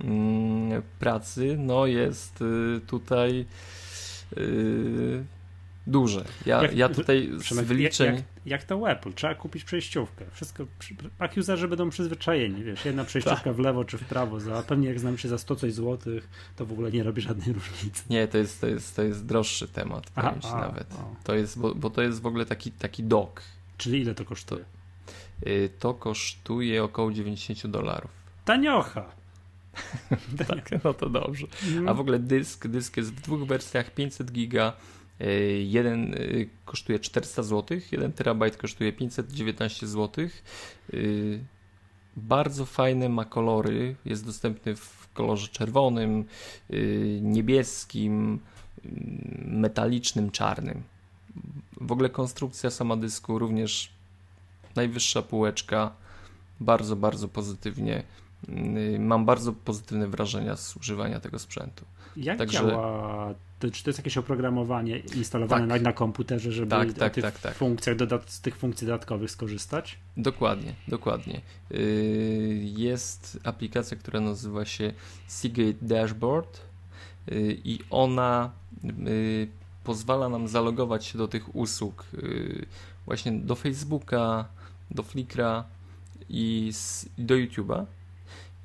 mm, 0.00 0.82
pracy 0.98 1.56
no 1.58 1.86
jest 1.86 2.42
y, 2.42 2.80
tutaj 2.86 3.46
y, 4.36 5.24
duże. 5.88 6.24
Ja, 6.46 6.62
Jak- 6.62 6.76
ja 6.76 6.88
tutaj 6.88 7.30
z 7.38 7.60
wyliczeń... 7.60 8.14
jak, 8.14 8.24
jak, 8.46 8.64
to 8.64 8.90
Apple, 8.90 9.12
trzeba 9.12 9.34
kupić 9.34 9.64
przejściówkę. 9.64 10.24
Wszystko, 10.32 10.66
Mac 11.20 11.36
userzy 11.36 11.68
będą 11.68 11.90
przyzwyczajeni, 11.90 12.64
wiesz, 12.64 12.84
jedna 12.84 13.04
przejściówka 13.04 13.40
Tak. 13.44 13.54
w 13.54 13.58
lewo 13.58 13.84
czy 13.84 13.98
w 13.98 14.04
prawo, 14.04 14.40
za, 14.40 14.56
a 14.58 14.62
pewnie 14.62 14.88
jak 14.88 15.00
znam 15.00 15.18
się 15.18 15.28
za 15.28 15.38
100 15.38 15.56
coś 15.56 15.72
złotych, 15.72 16.28
to 16.56 16.66
w 16.66 16.72
ogóle 16.72 16.90
nie 16.90 17.02
robi 17.02 17.20
żadnej 17.22 17.52
różnicy. 17.58 18.02
Nie, 18.10 18.28
to 18.28 18.38
jest, 18.38 18.60
to 18.60 18.66
jest, 18.66 18.96
to 18.96 19.02
jest 19.02 19.26
droższy 19.26 19.68
temat, 19.68 20.10
Aha, 20.16 20.28
powiem 20.28 20.42
ci 20.42 20.48
a, 20.48 20.60
nawet. 20.60 20.92
o. 20.92 21.16
To 21.24 21.34
jest, 21.34 21.58
bo, 21.58 21.74
bo 21.74 21.90
to 21.90 22.02
jest 22.02 22.20
w 22.22 22.26
ogóle 22.26 22.46
taki, 22.46 22.70
taki 22.72 23.02
dock. 23.04 23.42
Czyli 23.78 24.00
ile 24.00 24.14
to 24.14 24.24
kosztuje? 24.24 24.64
Y, 25.46 25.70
To 25.78 25.94
kosztuje 25.94 26.84
około 26.84 27.12
90 27.12 27.66
dolarów. 27.66 28.10
Taniocha! 28.44 29.04
Tak, 30.48 30.70
no 30.84 30.94
to 30.94 31.08
dobrze. 31.10 31.46
Mhm. 31.66 31.88
A 31.88 31.94
w 31.94 32.00
ogóle 32.00 32.18
dysk, 32.18 32.66
dysk 32.66 32.96
jest 32.96 33.12
w 33.14 33.20
dwóch 33.20 33.44
wersjach 33.48 33.90
500 33.94 34.32
giga. 34.32 34.72
Y, 35.20 35.62
Jeden 35.62 36.14
y, 36.14 36.48
kosztuje 36.64 36.98
400 36.98 37.42
zł, 37.42 37.78
1 37.92 38.12
terabajt 38.12 38.56
kosztuje 38.56 38.92
519 38.92 39.86
zł. 39.86 40.28
Y, 40.94 41.44
Bardzo 42.16 42.66
fajne 42.66 43.08
ma 43.08 43.24
kolory. 43.24 43.96
Jest 44.04 44.26
dostępny 44.26 44.76
w 44.76 45.08
kolorze 45.14 45.48
czerwonym, 45.48 46.24
niebieskim, 47.20 48.40
metalicznym, 49.44 50.30
czarnym. 50.30 50.82
W 51.80 51.92
ogóle 51.92 52.10
konstrukcja 52.10 52.70
sama 52.70 52.96
dysku 52.96 53.38
również 53.38 53.92
najwyższa 54.76 55.22
półeczka. 55.22 55.92
Bardzo, 56.60 56.96
bardzo 56.96 57.28
pozytywnie. 57.28 58.02
Y, 58.48 58.98
Mam 59.00 59.24
bardzo 59.24 59.52
pozytywne 59.52 60.06
wrażenia 60.08 60.56
z 60.56 60.76
używania 60.76 61.20
tego 61.20 61.38
sprzętu. 61.38 61.84
Jak 62.16 62.38
Także- 62.38 62.58
działa? 62.58 63.34
To, 63.58 63.70
czy 63.70 63.84
to 63.84 63.90
jest 63.90 63.98
jakieś 63.98 64.18
oprogramowanie 64.18 64.98
instalowane 64.98 65.68
Tak. 65.68 65.82
na, 65.82 65.88
na 65.90 65.92
komputerze, 65.92 66.52
żeby 66.52 66.70
Tak, 66.70 66.92
tak, 66.92 67.14
tych 67.14 67.22
tak, 67.24 67.38
tak. 67.38 67.54
funkcjach 67.54 67.96
dodat- 67.96 68.30
z 68.30 68.40
tych 68.40 68.56
funkcji 68.56 68.86
dodatkowych 68.86 69.30
skorzystać? 69.30 69.98
Dokładnie, 70.16 70.74
dokładnie. 70.88 71.40
Yy, 71.70 71.78
Jest 72.62 73.38
aplikacja, 73.44 73.96
która 73.96 74.20
nazywa 74.20 74.64
się 74.64 74.92
Seagate 75.26 75.78
Dashboard 75.82 76.60
yy, 77.26 77.56
i 77.64 77.78
ona 77.90 78.50
pozwala 79.84 80.28
nam 80.28 80.48
zalogować 80.48 81.06
się 81.06 81.18
do 81.18 81.28
tych 81.28 81.56
usług 81.56 82.04
y, 82.14 82.66
właśnie 83.06 83.32
do 83.32 83.54
Facebooka, 83.54 84.44
do 84.90 85.02
Flickra 85.02 85.64
i 86.28 86.70
z, 86.72 87.06
do 87.18 87.34
YouTube'a 87.34 87.84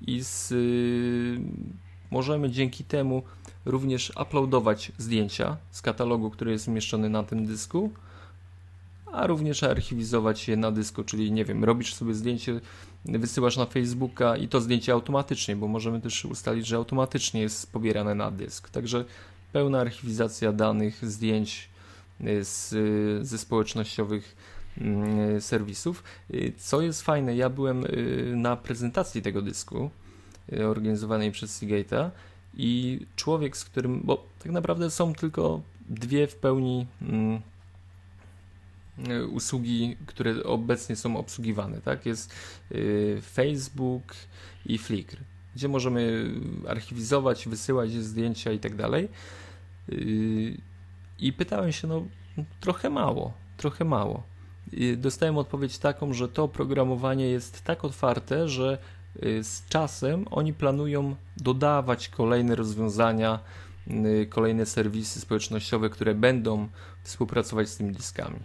i 0.08 0.24
z, 0.24 0.52
y, 0.52 1.40
możemy 2.12 2.50
dzięki 2.50 2.84
temu 2.84 3.24
również 3.66 4.12
uploadować 4.22 4.92
zdjęcia 4.98 5.58
z 5.72 5.82
katalogu, 5.82 6.30
który 6.30 6.52
jest 6.52 6.68
umieszczony 6.68 7.10
na 7.10 7.24
tym 7.24 7.46
dysku, 7.46 7.92
a 9.14 9.28
również 9.28 9.64
archiwizować 9.64 10.48
je 10.48 10.58
na 10.58 10.72
dysku, 10.72 11.04
czyli 11.04 11.32
nie 11.32 11.46
wiem, 11.46 11.64
robisz 11.64 11.94
sobie 11.94 12.14
zdjęcie, 12.14 12.62
wysyłasz 13.06 13.58
na 13.58 13.66
Facebooka 13.66 14.38
i 14.38 14.48
to 14.48 14.62
zdjęcie 14.62 14.94
automatycznie, 14.94 15.56
bo 15.56 15.68
możemy 15.68 16.02
też 16.02 16.26
ustalić, 16.26 16.68
że 16.68 16.76
automatycznie 16.76 17.42
jest 17.42 17.72
pobierane 17.72 18.16
na 18.16 18.32
dysk. 18.32 18.70
Także 18.70 19.06
pełna 19.52 19.80
archiwizacja 19.80 20.52
danych, 20.52 21.06
zdjęć 21.10 21.70
y, 22.22 22.44
z, 22.44 22.74
ze 23.28 23.38
społecznościowych 23.38 24.36
serwisów. 25.40 26.04
Y, 26.34 26.54
co 26.58 26.82
jest 26.82 27.02
fajne, 27.02 27.36
ja 27.36 27.50
byłem 27.50 27.86
y, 27.86 28.34
na 28.36 28.56
prezentacji 28.56 29.22
tego 29.22 29.42
dysku 29.42 29.90
organizowanej 30.70 31.32
przez 31.32 31.62
Seagate'a 31.62 32.10
i 32.54 33.00
człowiek, 33.16 33.58
z 33.58 33.66
którym, 33.66 34.02
bo 34.04 34.28
tak 34.40 34.52
naprawdę 34.52 34.92
są 34.92 35.14
tylko 35.14 35.62
dwie 35.90 36.28
w 36.28 36.36
pełni 36.36 36.88
mm, 37.02 37.42
usługi, 39.32 39.98
które 40.06 40.44
obecnie 40.44 40.96
są 40.96 41.18
obsługiwane, 41.18 41.82
tak? 41.82 42.06
Jest 42.06 42.34
Facebook 43.22 44.16
i 44.66 44.78
Flickr, 44.78 45.18
gdzie 45.56 45.68
możemy 45.68 46.32
archiwizować, 46.68 47.48
wysyłać 47.48 47.92
zdjęcia 47.92 48.52
i 48.52 48.60
tak 48.60 48.76
dalej. 48.76 49.10
I 51.20 51.34
pytałem 51.34 51.72
się, 51.72 51.88
no 51.88 52.06
trochę 52.60 52.90
mało, 52.90 53.34
trochę 53.58 53.86
mało. 53.86 54.24
Dostałem 54.98 55.38
odpowiedź 55.38 55.78
taką, 55.78 56.14
że 56.14 56.30
to 56.30 56.44
oprogramowanie 56.44 57.26
jest 57.30 57.64
tak 57.64 57.86
otwarte, 57.86 58.50
że 58.50 58.78
y, 59.24 59.44
z 59.44 59.68
czasem 59.70 60.26
oni 60.32 60.54
planują 60.54 61.16
dodawać 61.38 62.10
kolejne 62.10 62.56
rozwiązania, 62.56 63.40
y, 63.88 64.28
kolejne 64.30 64.66
serwisy 64.66 65.20
społecznościowe, 65.20 65.90
które 65.90 66.16
będą 66.16 66.68
współpracować 67.04 67.70
z 67.70 67.78
tymi 67.78 67.94
dyskami. 67.94 68.40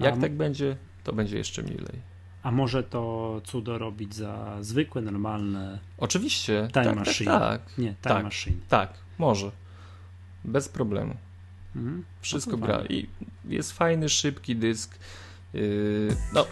Jak 0.00 0.20
tak 0.20 0.34
będzie, 0.34 0.76
to 1.04 1.12
będzie 1.12 1.38
jeszcze 1.38 1.62
milej. 1.62 2.10
A 2.42 2.50
może 2.50 2.82
to 2.82 3.40
cudo 3.44 3.78
robić 3.78 4.14
za 4.14 4.56
zwykłe, 4.60 5.02
normalne. 5.02 5.78
Oczywiście. 5.98 6.68
Time 6.72 6.84
tak, 6.84 6.96
Machine. 6.96 7.30
Tak, 7.30 7.40
tak. 7.40 7.78
Nie, 7.78 7.88
Time 7.88 7.96
tak, 8.00 8.24
Machine. 8.24 8.56
Tak, 8.68 8.94
może. 9.18 9.50
Bez 10.44 10.68
problemu. 10.68 11.14
Mhm. 11.76 12.04
Wszystko 12.20 12.56
No 12.56 12.66
gra. 12.66 12.78
fajnie. 12.78 12.96
I 12.96 13.08
jest 13.48 13.72
fajny, 13.72 14.08
szybki 14.08 14.56
dysk. 14.56 14.98
Yy, 15.54 16.16
no. 16.34 16.46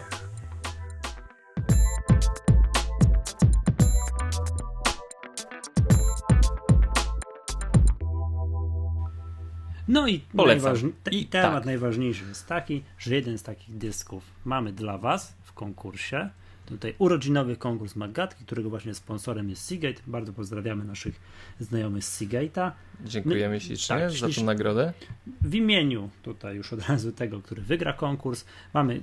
No 9.87 10.07
i, 10.07 10.19
Polecam. 10.19 10.93
I 11.11 11.25
temat 11.25 11.53
tak. 11.53 11.65
najważniejszy 11.65 12.25
jest 12.25 12.47
taki, 12.47 12.83
że 12.99 13.15
jeden 13.15 13.37
z 13.37 13.43
takich 13.43 13.77
dysków 13.77 14.23
mamy 14.45 14.73
dla 14.73 14.97
Was 14.97 15.33
w 15.43 15.53
konkursie. 15.53 16.29
Tutaj 16.69 16.93
urodzinowy 16.97 17.55
konkurs 17.55 17.95
Magatki, 17.95 18.45
którego 18.45 18.69
właśnie 18.69 18.93
sponsorem 18.93 19.49
jest 19.49 19.65
Seagate. 19.65 20.01
Bardzo 20.07 20.33
pozdrawiamy 20.33 20.85
naszych 20.85 21.19
znajomych 21.59 22.03
z 22.03 22.21
Seagate'a. 22.21 22.71
Dziękujemy 23.05 23.55
My- 23.55 23.61
ślicznie 23.61 23.95
tak, 23.95 24.11
za 24.11 24.29
tą 24.29 24.43
nagrodę. 24.43 24.93
W 25.41 25.55
imieniu 25.55 26.09
tutaj 26.23 26.55
już 26.55 26.73
od 26.73 26.87
razu 26.89 27.11
tego, 27.11 27.41
który 27.41 27.61
wygra 27.61 27.93
konkurs, 27.93 28.45
mamy, 28.73 29.01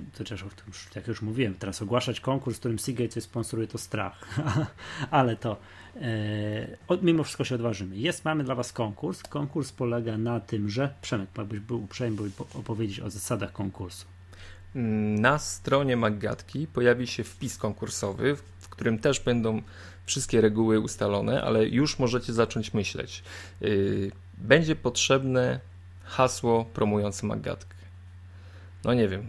już- 0.67 0.87
jak 0.95 1.07
już 1.07 1.21
mówiłem, 1.21 1.53
teraz 1.53 1.81
ogłaszać 1.81 2.19
konkurs, 2.19 2.59
którym 2.59 2.79
Seagate 2.79 3.09
coś 3.09 3.23
sponsoruje, 3.23 3.67
to 3.67 3.77
strach, 3.77 4.25
ale 5.11 5.35
to 5.35 5.57
e, 6.01 6.77
mimo 7.01 7.23
wszystko 7.23 7.43
się 7.43 7.55
odważymy. 7.55 7.97
Jest, 7.97 8.25
mamy 8.25 8.43
dla 8.43 8.55
Was 8.55 8.73
konkurs. 8.73 9.23
Konkurs 9.23 9.71
polega 9.71 10.17
na 10.17 10.39
tym, 10.39 10.69
że 10.69 10.93
Przemek, 11.01 11.29
jakbyś 11.37 11.59
był 11.59 11.83
uprzejmy 11.83 12.17
opowiedzieć 12.53 12.99
o 12.99 13.09
zasadach 13.09 13.51
konkursu. 13.51 14.05
Na 15.19 15.39
stronie 15.39 15.97
Maggatki 15.97 16.67
pojawi 16.67 17.07
się 17.07 17.23
wpis 17.23 17.57
konkursowy, 17.57 18.35
w- 18.35 18.69
którym 18.69 18.99
też 18.99 19.19
będą 19.19 19.61
wszystkie 20.05 20.41
reguły 20.41 20.79
ustalone, 20.79 21.41
ale 21.41 21.67
już 21.67 21.99
możecie 21.99 22.33
zacząć 22.33 22.73
myśleć. 22.73 23.23
Yy, 23.61 24.11
Będzie 24.37 24.75
potrzebne 24.75 25.59
hasło 26.03 26.65
promujące 26.65 27.27
Maggatkę. 27.27 27.75
No 28.83 28.93
nie 28.93 29.07
wiem. 29.07 29.27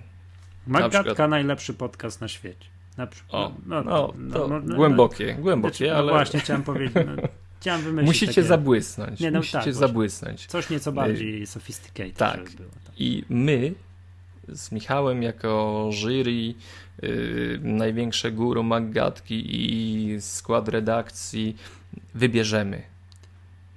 Magatka 0.66 1.02
przykład- 1.04 1.30
najlepszy 1.30 1.74
podcast 1.74 2.20
na 2.20 2.28
świecie. 2.28 2.66
Na 2.96 3.06
przy... 3.06 3.22
O, 3.28 3.52
no, 3.66 4.12
to 4.32 4.60
głębokie, 4.76 5.34
głębokie, 5.34 5.90
no, 5.90 5.96
ale 5.96 6.12
właśnie 6.12 6.40
chciałem 6.40 6.62
powiedzieć. 6.62 6.94
No, 7.06 7.22
chciałem 7.60 7.82
wymyślić 7.82 8.06
musicie 8.08 8.26
takie, 8.26 8.42
zabłysnąć. 8.42 9.20
Nie, 9.20 9.30
no 9.30 9.38
musicie 9.38 9.58
tak, 9.58 9.74
zabłysnąć. 9.74 10.46
coś 10.46 10.70
nieco 10.70 10.92
bardziej 10.92 11.46
sophisticated, 11.46 12.16
tak. 12.16 12.50
było. 12.50 12.70
Tak. 12.84 12.94
I 13.00 13.24
my 13.28 13.72
z 14.52 14.72
Michałem 14.72 15.22
jako 15.22 15.88
jury, 15.92 16.32
yy, 16.32 17.60
największe 17.62 18.32
guru 18.32 18.62
Maggatki 18.62 19.44
i 19.48 20.20
skład 20.20 20.68
redakcji 20.68 21.56
wybierzemy 22.14 22.82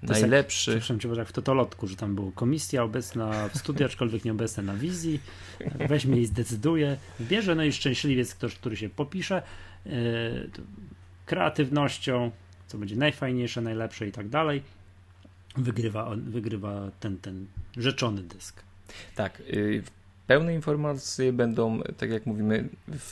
jest 0.02 0.22
najlepszy. 0.22 0.72
Przepraszam 0.72 1.00
cię, 1.00 1.10
jak 1.10 1.28
w 1.28 1.32
Totolotku, 1.32 1.88
że 1.88 1.96
tam 1.96 2.16
była 2.16 2.32
komisja 2.36 2.84
obecna 2.84 3.50
w 3.50 3.58
studiu, 3.58 3.86
aczkolwiek 3.86 4.26
nieobecna 4.26 4.64
na 4.64 4.76
wizji. 4.76 5.20
Weźmie 5.90 6.22
i 6.22 6.26
zdecyduje, 6.26 6.98
wybierze, 7.20 7.56
no 7.56 7.64
i 7.64 7.74
szczęśliwiec 7.74 8.36
ktoś, 8.36 8.56
który 8.56 8.78
się 8.78 8.90
popisze 8.90 9.42
yy, 9.86 9.92
kreatywnością, 11.26 12.32
co 12.68 12.78
będzie 12.78 12.96
najfajniejsze, 12.96 13.62
najlepsze 13.62 14.08
i 14.08 14.12
tak 14.12 14.30
dalej. 14.30 14.64
Wygrywa, 15.58 16.08
on, 16.08 16.22
wygrywa 16.22 16.92
ten, 17.00 17.18
ten 17.18 17.46
rzeczony 17.78 18.24
dysk. 18.24 18.64
Tak. 19.16 19.42
Yy, 19.48 19.84
pełne 20.32 20.54
informacje 20.54 21.34
będą, 21.34 21.82
tak 21.98 22.10
jak 22.10 22.26
mówimy, 22.26 22.70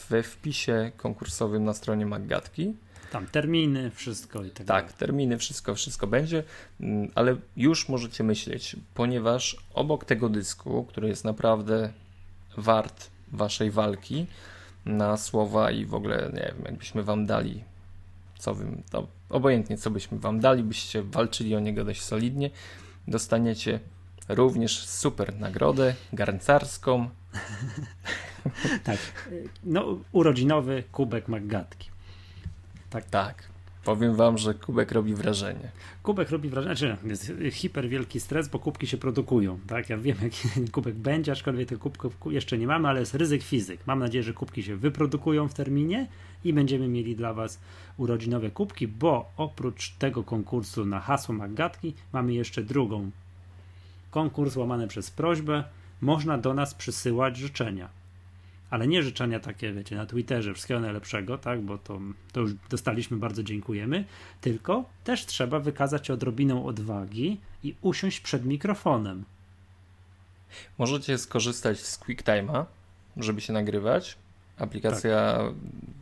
we 0.09 0.23
wpisie 0.23 0.91
konkursowym 0.97 1.63
na 1.63 1.73
stronie 1.73 2.05
Maggatki. 2.05 2.73
Tam 3.11 3.27
terminy, 3.27 3.91
wszystko 3.91 4.43
i 4.43 4.49
tak, 4.49 4.67
Tak, 4.67 4.83
dalej. 4.85 4.97
terminy, 4.97 5.37
wszystko, 5.37 5.75
wszystko 5.75 6.07
będzie, 6.07 6.43
mm, 6.81 7.11
ale 7.15 7.35
już 7.57 7.89
możecie 7.89 8.23
myśleć, 8.23 8.75
ponieważ 8.93 9.57
obok 9.73 10.05
tego 10.05 10.29
dysku, 10.29 10.83
który 10.83 11.07
jest 11.07 11.25
naprawdę 11.25 11.93
wart 12.57 13.09
waszej 13.31 13.71
walki 13.71 14.25
na 14.85 15.17
słowa 15.17 15.71
i 15.71 15.85
w 15.85 15.93
ogóle, 15.93 16.31
nie 16.33 16.41
wiem, 16.41 16.65
jakbyśmy 16.65 17.03
wam 17.03 17.25
dali, 17.25 17.63
co 18.37 18.55
bym, 18.55 18.83
to 18.91 19.07
obojętnie 19.29 19.77
co 19.77 19.91
byśmy 19.91 20.19
wam 20.19 20.39
dali, 20.39 20.63
byście 20.63 21.03
walczyli 21.03 21.55
o 21.55 21.59
niego 21.59 21.85
dość 21.85 22.01
solidnie, 22.01 22.49
dostaniecie 23.07 23.79
również 24.29 24.85
super 24.87 25.39
nagrodę 25.39 25.95
garncarską, 26.13 27.09
tak. 28.83 28.97
No, 29.63 29.99
urodzinowy 30.11 30.83
kubek 30.91 31.27
Maggatki. 31.27 31.89
tak, 33.09 33.49
powiem 33.83 34.15
wam, 34.15 34.37
że 34.37 34.53
kubek 34.53 34.91
robi 34.91 35.15
wrażenie. 35.15 35.71
Kubek 36.03 36.29
robi 36.29 36.49
wrażenie, 36.49 36.75
znaczy 36.75 36.97
jest 37.05 37.57
hiper 37.57 37.89
wielki 37.89 38.19
stres, 38.19 38.47
bo 38.47 38.59
kubki 38.59 38.87
się 38.87 38.97
produkują, 38.97 39.59
tak? 39.67 39.89
Ja 39.89 39.97
wiem, 39.97 40.17
jaki 40.23 40.47
kubek 40.71 40.95
będzie, 40.95 41.31
aczkolwiek 41.31 41.69
tych 41.69 41.79
kubków 41.79 42.17
jeszcze 42.25 42.57
nie 42.57 42.67
mamy, 42.67 42.87
ale 42.87 42.99
jest 42.99 43.15
ryzyk 43.15 43.43
fizyk. 43.43 43.79
Mam 43.87 43.99
nadzieję, 43.99 44.23
że 44.23 44.33
kubki 44.33 44.63
się 44.63 44.75
wyprodukują 44.75 45.47
w 45.47 45.53
terminie 45.53 46.07
i 46.43 46.53
będziemy 46.53 46.87
mieli 46.87 47.15
dla 47.15 47.33
Was 47.33 47.59
urodzinowe 47.97 48.51
kubki, 48.51 48.87
bo 48.87 49.31
oprócz 49.37 49.91
tego 49.91 50.23
konkursu 50.23 50.85
na 50.85 50.99
hasło 50.99 51.35
Maggatki 51.35 51.93
mamy 52.13 52.33
jeszcze 52.33 52.63
drugą. 52.63 53.11
Konkurs 54.11 54.55
łamany 54.55 54.87
przez 54.87 55.11
prośbę. 55.11 55.63
Można 56.01 56.37
do 56.37 56.53
nas 56.53 56.73
przysyłać 56.73 57.37
życzenia. 57.37 57.89
Ale 58.69 58.87
nie 58.87 59.03
życzenia 59.03 59.39
takie, 59.39 59.73
wiecie, 59.73 59.95
na 59.95 60.05
Twitterze, 60.05 60.53
wszystkiego 60.53 60.79
najlepszego, 60.79 61.37
tak, 61.37 61.61
bo 61.61 61.77
to, 61.77 61.99
to 62.31 62.39
już 62.39 62.51
dostaliśmy, 62.69 63.17
bardzo 63.17 63.43
dziękujemy, 63.43 64.05
tylko 64.41 64.85
też 65.03 65.25
trzeba 65.25 65.59
wykazać 65.59 66.07
się 66.07 66.13
odrobiną 66.13 66.65
odwagi 66.65 67.37
i 67.63 67.75
usiąść 67.81 68.19
przed 68.19 68.45
mikrofonem. 68.45 69.23
Możecie 70.77 71.17
skorzystać 71.17 71.79
z 71.79 71.99
QuickTime'a, 71.99 72.65
żeby 73.17 73.41
się 73.41 73.53
nagrywać. 73.53 74.17
Aplikacja 74.57 75.39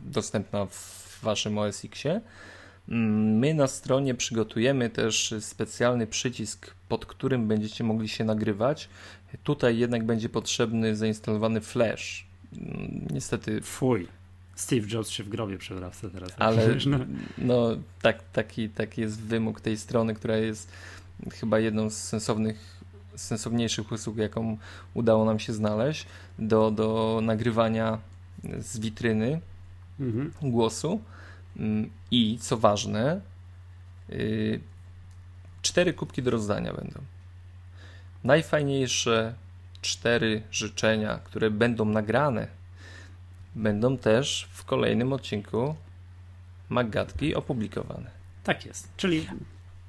dostępna 0.04 0.66
w 0.66 1.18
waszym 1.22 1.58
OS 1.58 1.84
Xie. 1.84 2.10
Mm, 2.10 2.22
My 2.88 3.54
na 3.54 3.66
stronie 3.66 4.14
przygotujemy 4.14 4.90
też 4.90 5.34
specjalny 5.40 6.06
przycisk, 6.06 6.74
pod 6.88 7.06
którym 7.06 7.48
będziecie 7.48 7.84
mogli 7.84 8.08
się 8.08 8.24
nagrywać. 8.24 8.88
Tutaj 9.44 9.78
jednak 9.78 10.04
będzie 10.04 10.28
potrzebny 10.28 10.96
zainstalowany 10.96 11.60
flash. 11.60 12.26
Mm, 12.52 13.06
Niestety, 13.10 13.60
Fuj. 13.60 14.08
Steve 14.54 14.86
Jobs 14.92 15.10
się 15.10 15.24
w 15.24 15.28
grobie 15.28 15.58
przewraca 15.58 16.10
teraz. 16.10 16.30
ale 16.38 16.68
No, 16.86 16.98
no, 17.38 17.68
tak, 18.02 18.22
taki, 18.32 18.68
taki 18.68 19.00
jest 19.00 19.20
wymóg 19.20 19.60
tej 19.60 19.76
strony, 19.76 20.14
która 20.14 20.36
jest 20.36 20.72
chyba 21.32 21.58
jedną 21.58 21.90
z 21.90 21.94
sensownych 21.94 22.78
najsensowniejszych 23.18 23.92
usług, 23.92 24.16
jaką 24.16 24.56
udało 24.94 25.24
nam 25.24 25.38
się 25.38 25.52
znaleźć, 25.52 26.06
do, 26.38 26.70
do 26.70 27.20
nagrywania 27.22 27.98
z 28.58 28.78
witryny 28.78 29.40
mhm. 30.00 30.32
głosu. 30.42 31.00
Mm, 31.58 31.90
I 32.10 32.38
co 32.40 32.56
ważne, 32.56 33.20
yy, 34.08 34.60
cztery 35.62 35.92
kubki 35.92 36.22
do 36.22 36.30
rozdania 36.30 36.72
będą. 36.72 37.00
Najfajniejsze 38.24 39.34
cztery 39.80 40.42
życzenia, 40.50 41.18
które 41.24 41.50
będą 41.50 41.84
nagrane, 41.84 42.48
będą 43.54 43.98
też 43.98 44.48
w 44.52 44.64
kolejnym 44.64 45.12
odcinku 45.12 45.74
Maggatki 46.68 47.34
opublikowane. 47.34 48.10
Tak 48.44 48.66
jest. 48.66 48.88
Czyli. 48.96 49.26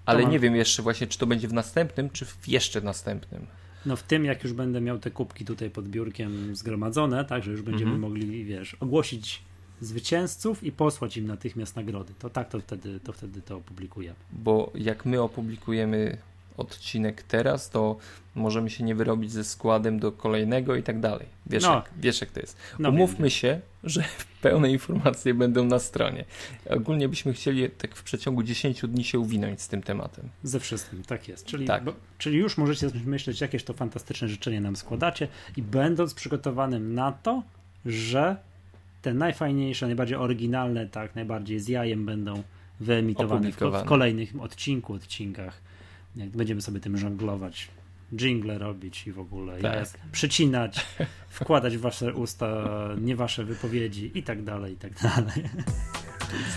Ale 0.05 0.21
mam... 0.21 0.31
nie 0.31 0.39
wiem 0.39 0.55
jeszcze 0.55 0.83
właśnie, 0.83 1.07
czy 1.07 1.19
to 1.19 1.27
będzie 1.27 1.47
w 1.47 1.53
następnym, 1.53 2.09
czy 2.09 2.25
w 2.25 2.47
jeszcze 2.47 2.81
następnym. 2.81 3.45
No 3.85 3.95
w 3.95 4.03
tym, 4.03 4.25
jak 4.25 4.43
już 4.43 4.53
będę 4.53 4.81
miał 4.81 4.99
te 4.99 5.11
kubki 5.11 5.45
tutaj 5.45 5.69
pod 5.69 5.87
biurkiem 5.87 6.55
zgromadzone, 6.55 7.25
tak, 7.25 7.43
że 7.43 7.51
już 7.51 7.61
będziemy 7.61 7.91
mhm. 7.91 8.01
mogli, 8.01 8.45
wiesz, 8.45 8.73
ogłosić 8.73 9.41
zwycięzców 9.81 10.63
i 10.63 10.71
posłać 10.71 11.17
im 11.17 11.27
natychmiast 11.27 11.75
nagrody. 11.75 12.13
To 12.19 12.29
tak, 12.29 12.49
to 12.49 12.59
wtedy 12.59 12.99
to, 12.99 13.13
wtedy 13.13 13.41
to 13.41 13.57
opublikujemy. 13.57 14.15
Bo 14.31 14.71
jak 14.75 15.05
my 15.05 15.21
opublikujemy 15.21 16.17
odcinek 16.59 17.23
teraz, 17.23 17.69
to 17.69 17.97
możemy 18.35 18.69
się 18.69 18.83
nie 18.83 18.95
wyrobić 18.95 19.31
ze 19.31 19.43
składem 19.43 19.99
do 19.99 20.11
kolejnego 20.11 20.75
i 20.75 20.83
tak 20.83 20.99
dalej. 20.99 21.25
Wiesz, 21.45 21.63
no. 21.63 21.75
jak, 21.75 21.91
wiesz 21.97 22.21
jak 22.21 22.31
to 22.31 22.39
jest. 22.39 22.57
No, 22.79 22.89
Umówmy 22.89 23.23
wiem. 23.23 23.29
się, 23.29 23.61
że 23.83 24.03
pełne 24.41 24.71
informacje 24.71 25.33
będą 25.33 25.65
na 25.65 25.79
stronie. 25.79 26.25
Ogólnie 26.69 27.09
byśmy 27.09 27.33
chcieli 27.33 27.69
tak 27.69 27.95
w 27.95 28.03
przeciągu 28.03 28.43
10 28.43 28.81
dni 28.81 29.03
się 29.03 29.19
uwinąć 29.19 29.61
z 29.61 29.67
tym 29.67 29.81
tematem. 29.81 30.29
Ze 30.43 30.59
wszystkim, 30.59 31.03
tak 31.03 31.27
jest. 31.27 31.45
Czyli, 31.45 31.65
tak. 31.65 31.83
Bo, 31.83 31.93
czyli 32.17 32.37
już 32.37 32.57
możecie 32.57 32.89
myśleć, 33.05 33.41
jakieś 33.41 33.63
to 33.63 33.73
fantastyczne 33.73 34.27
życzenie 34.27 34.61
nam 34.61 34.75
składacie 34.75 35.27
i 35.57 35.61
będąc 35.61 36.13
przygotowanym 36.13 36.93
na 36.93 37.11
to, 37.11 37.43
że 37.85 38.35
te 39.01 39.13
najfajniejsze, 39.13 39.85
najbardziej 39.85 40.17
oryginalne, 40.17 40.87
tak, 40.87 41.15
najbardziej 41.15 41.59
z 41.59 41.67
jajem 41.67 42.05
będą 42.05 42.43
wyemitowane 42.79 43.51
w, 43.51 43.55
w 43.55 43.83
kolejnych 43.85 44.33
odcinku, 44.39 44.93
odcinkach. 44.93 45.61
Jak 46.15 46.29
będziemy 46.29 46.61
sobie 46.61 46.79
tym 46.79 46.97
żonglować, 46.97 47.67
jingle 48.13 48.57
robić 48.57 49.07
i 49.07 49.11
w 49.11 49.19
ogóle 49.19 49.59
tak. 49.59 49.87
przycinać, 50.11 50.85
wkładać 51.29 51.77
w 51.77 51.81
wasze 51.81 52.13
usta 52.13 52.65
nie 53.01 53.15
wasze 53.15 53.43
wypowiedzi 53.43 54.11
i 54.15 54.23
tak 54.23 54.43
dalej, 54.43 54.73
i 54.73 54.77
tak 54.77 54.93
dalej. 55.01 55.43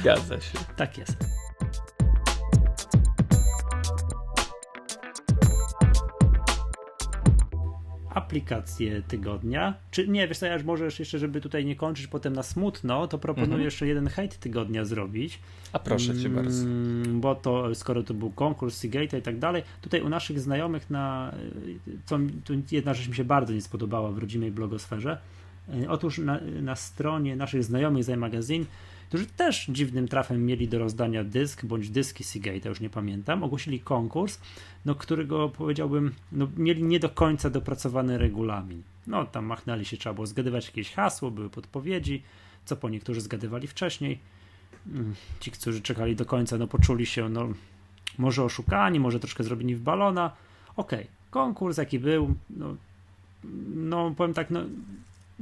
Zgadza 0.01 0.41
się. 0.41 0.59
Tak 0.77 0.99
jest. 0.99 1.42
Aplikację 8.33 9.03
tygodnia. 9.03 9.75
Czy 9.91 10.09
nie, 10.09 10.29
wiesz 10.29 10.39
co, 10.39 10.47
ja 10.47 10.55
już 10.55 10.65
możesz 10.65 10.99
jeszcze, 10.99 11.19
żeby 11.19 11.41
tutaj 11.41 11.65
nie 11.65 11.77
kończyć 11.77 12.07
potem 12.07 12.33
na 12.33 12.43
smutno, 12.43 13.07
to 13.07 13.19
proponuję 13.19 13.53
mhm. 13.53 13.65
jeszcze 13.65 13.87
jeden 13.87 14.09
hejt 14.09 14.39
tygodnia 14.39 14.85
zrobić. 14.85 15.41
A 15.73 15.79
proszę 15.79 16.19
cię 16.19 16.27
mm, 16.27 16.35
bardzo. 16.35 16.65
Bo 17.09 17.35
to, 17.35 17.75
skoro 17.75 18.03
to 18.03 18.15
był 18.15 18.31
konkurs 18.31 18.77
Seagate 18.77 19.19
i 19.19 19.23
tak 19.23 19.39
dalej, 19.39 19.63
tutaj 19.81 20.01
u 20.01 20.09
naszych 20.09 20.41
znajomych 20.41 20.91
na, 20.91 21.35
co, 22.05 22.19
jedna 22.71 22.95
rzecz 22.95 23.09
mi 23.09 23.15
się 23.15 23.25
bardzo 23.25 23.53
nie 23.53 23.63
spodobała 23.63 24.11
w 24.11 24.19
rodzimej 24.19 24.51
blogosferze. 24.51 25.19
E, 25.69 25.91
otóż 25.91 26.19
na, 26.19 26.41
na 26.63 26.77
stronie 26.77 27.37
naszych 27.37 27.65
znajomych 27.65 28.05
z 28.05 28.19
Magazine 28.19 28.65
którzy 29.13 29.27
też 29.27 29.67
dziwnym 29.69 30.09
trafem 30.09 30.47
mieli 30.47 30.69
do 30.69 30.79
rozdania 30.79 31.25
dysk 31.25 31.65
bądź 31.65 31.91
dyski 31.91 32.25
Seagate, 32.25 32.69
już 32.69 32.81
nie 32.81 32.91
pamiętam, 32.91 33.43
ogłosili 33.43 33.81
konkurs, 33.81 34.41
no, 34.85 34.95
którego 34.95 35.49
powiedziałbym, 35.49 36.15
no, 36.33 36.49
mieli 36.57 36.83
nie 36.83 37.01
do 37.01 37.09
końca 37.09 37.51
dopracowany 37.51 38.19
regulamin. 38.19 38.83
No, 39.07 39.27
tam 39.27 39.45
machnęli 39.45 39.85
się, 39.85 39.97
trzeba 39.97 40.15
było 40.15 40.27
zgadywać 40.27 40.67
jakieś 40.67 40.93
hasło, 40.93 41.31
były 41.31 41.51
podpowiedzi, 41.51 42.23
co 42.65 42.77
po 42.77 42.89
niektórzy 42.89 43.21
zgadywali 43.21 43.67
wcześniej. 43.67 44.19
Mm, 44.87 45.15
ci, 45.41 45.51
którzy 45.51 45.81
czekali 45.81 46.17
do 46.17 46.25
końca, 46.25 46.59
no 46.59 46.67
poczuli 46.67 47.07
się, 47.07 47.29
no, 47.29 47.49
może 48.19 48.45
oszukani, 48.45 49.01
może 49.01 49.21
troszkę 49.21 49.45
zrobieni 49.45 49.75
w 49.75 49.81
balona. 49.81 50.33
Okej, 50.77 51.01
okay. 51.01 51.11
konkurs 51.31 51.79
jaki 51.79 51.99
był, 51.99 52.35
no, 52.51 52.77
no 53.75 54.15
powiem 54.17 54.35
tak, 54.35 54.51
no 54.51 54.61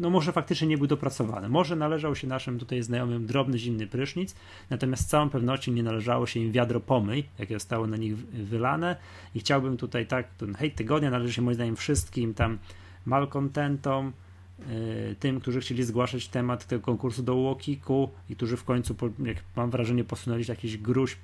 no 0.00 0.10
może 0.10 0.32
faktycznie 0.32 0.68
nie 0.68 0.78
był 0.78 0.86
dopracowany. 0.86 1.48
Może 1.48 1.76
należał 1.76 2.16
się 2.16 2.26
naszym 2.26 2.58
tutaj 2.58 2.82
znajomym 2.82 3.26
drobny 3.26 3.58
zimny 3.58 3.86
prysznic, 3.86 4.34
natomiast 4.70 5.02
z 5.02 5.06
całą 5.06 5.30
pewnością 5.30 5.72
nie 5.72 5.82
należało 5.82 6.26
się 6.26 6.40
im 6.40 6.52
wiadro 6.52 6.80
pomyj, 6.80 7.24
jakie 7.38 7.54
zostało 7.54 7.86
na 7.86 7.96
nich 7.96 8.16
wylane. 8.16 8.96
I 9.34 9.40
chciałbym 9.40 9.76
tutaj 9.76 10.06
tak, 10.06 10.28
ten 10.38 10.54
hejt 10.54 10.74
tygodnia 10.74 11.10
należy 11.10 11.32
się 11.32 11.42
moim 11.42 11.54
zdaniem 11.54 11.76
wszystkim 11.76 12.34
tam 12.34 12.58
malkontentom, 13.06 14.12
yy, 14.58 15.16
tym, 15.20 15.40
którzy 15.40 15.60
chcieli 15.60 15.84
zgłaszać 15.84 16.28
temat 16.28 16.66
tego 16.66 16.82
konkursu 16.82 17.22
do 17.22 17.34
Łokiku 17.34 18.10
i 18.30 18.36
którzy 18.36 18.56
w 18.56 18.64
końcu, 18.64 18.96
jak 19.24 19.36
mam 19.56 19.70
wrażenie, 19.70 20.04
posunęli 20.04 20.44
jakiś 20.48 20.76
gruźb, 20.76 21.18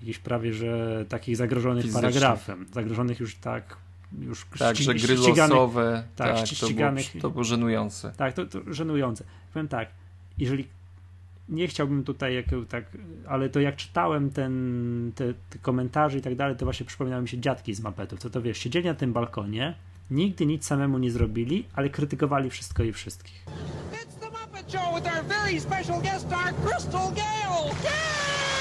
jakiś 0.00 0.18
prawie, 0.18 0.52
że 0.52 1.04
takich 1.08 1.36
zagrożonych 1.36 1.92
paragrafem, 1.92 2.66
zagrożonych 2.72 3.20
już 3.20 3.34
tak 3.34 3.76
już 4.20 4.46
tak, 4.58 4.76
że 4.76 4.94
gry 4.94 5.16
losowe, 5.16 6.04
tak, 6.16 6.36
tak 6.36 6.46
ściganych, 6.46 7.06
to, 7.06 7.12
było, 7.12 7.22
to 7.22 7.30
było 7.30 7.44
żenujące. 7.44 8.12
Tak, 8.16 8.34
to, 8.34 8.46
to 8.46 8.60
żenujące. 8.66 9.24
Powiem 9.52 9.68
tak, 9.68 9.88
jeżeli 10.38 10.68
nie 11.48 11.68
chciałbym 11.68 12.04
tutaj 12.04 12.34
jak, 12.34 12.46
tak, 12.68 12.84
ale 13.28 13.48
to 13.48 13.60
jak 13.60 13.76
czytałem 13.76 14.30
ten, 14.30 15.12
te, 15.14 15.34
te, 15.50 15.58
komentarze 15.58 16.18
i 16.18 16.22
tak 16.22 16.36
dalej, 16.36 16.56
to 16.56 16.66
właśnie 16.66 16.86
przypominały 16.86 17.22
mi 17.22 17.28
się 17.28 17.38
dziadki 17.38 17.74
z 17.74 17.80
mapetów, 17.80 18.18
co 18.18 18.30
to 18.30 18.42
wiesz, 18.42 18.58
siedzieli 18.58 18.86
na 18.86 18.94
tym 18.94 19.12
balkonie, 19.12 19.74
nigdy 20.10 20.46
nic 20.46 20.66
samemu 20.66 20.98
nie 20.98 21.10
zrobili, 21.10 21.66
ale 21.74 21.90
krytykowali 21.90 22.50
wszystko 22.50 22.82
i 22.82 22.92
wszystkich. 22.92 23.44
It's 23.46 24.20
the 24.20 24.30
Muppet 24.30 24.72
Show 24.72 24.94
with 24.94 25.16
our 25.16 25.24
very 25.24 25.60
special 25.60 26.02
guest 26.02 26.26
star 26.26 26.54
Crystal 26.54 27.12
Gale! 27.12 27.74
Yeah! 27.84 28.55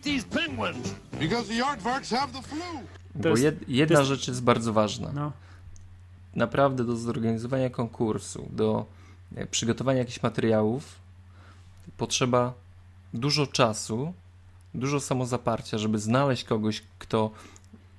Fight 0.00 0.04
these 0.04 0.24
penguins? 0.24 0.94
Because 1.18 1.48
the 1.48 1.64
aardvarks 1.64 2.10
have 2.10 2.32
the 2.32 2.42
flu. 2.42 2.82
Bo 3.14 3.36
jed, 3.36 3.68
jedna 3.68 3.98
jest... 3.98 4.08
rzecz 4.08 4.28
jest 4.28 4.42
bardzo 4.42 4.72
ważna. 4.72 5.12
No. 5.14 5.32
Naprawdę 6.34 6.84
do 6.84 6.96
zorganizowania 6.96 7.70
konkursu, 7.70 8.48
do 8.50 8.86
e, 9.36 9.46
przygotowania 9.46 9.98
jakichś 9.98 10.22
materiałów 10.22 10.98
potrzeba 11.96 12.52
dużo 13.14 13.46
czasu, 13.46 14.12
dużo 14.74 15.00
samozaparcia, 15.00 15.78
żeby 15.78 15.98
znaleźć 15.98 16.44
kogoś, 16.44 16.82
kto 16.98 17.30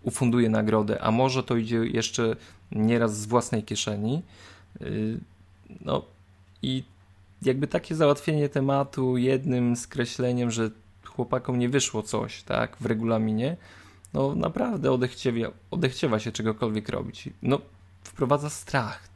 ufunduje 0.04 0.50
nagrodę, 0.50 1.02
a 1.02 1.12
może 1.12 1.44
to 1.44 1.58
idzie 1.58 1.78
jeszcze 1.78 2.36
nieraz 2.72 3.18
z 3.18 3.26
własnej 3.26 3.64
kieszeni. 3.64 4.22
Y, 4.82 5.20
no 5.82 6.06
i 6.62 6.84
jakby 7.42 7.68
takie 7.68 7.96
załatwienie 7.96 8.50
tematu 8.50 9.18
jednym 9.18 9.76
skreśleniem, 9.76 10.52
że 10.52 10.72
chłopakom 11.22 11.60
nie 11.60 11.70
wyszło 11.70 12.04
coś, 12.04 12.44
tak, 12.44 12.78
w 12.78 12.86
regulaminie, 12.86 13.58
no 14.14 14.36
naprawdę 14.36 14.92
odechciewa, 14.92 15.48
odechciewa 15.72 16.20
się 16.20 16.32
czegokolwiek 16.32 16.90
robić. 16.90 17.30
No, 17.42 17.62
wprowadza 18.04 18.50
strach. 18.50 19.10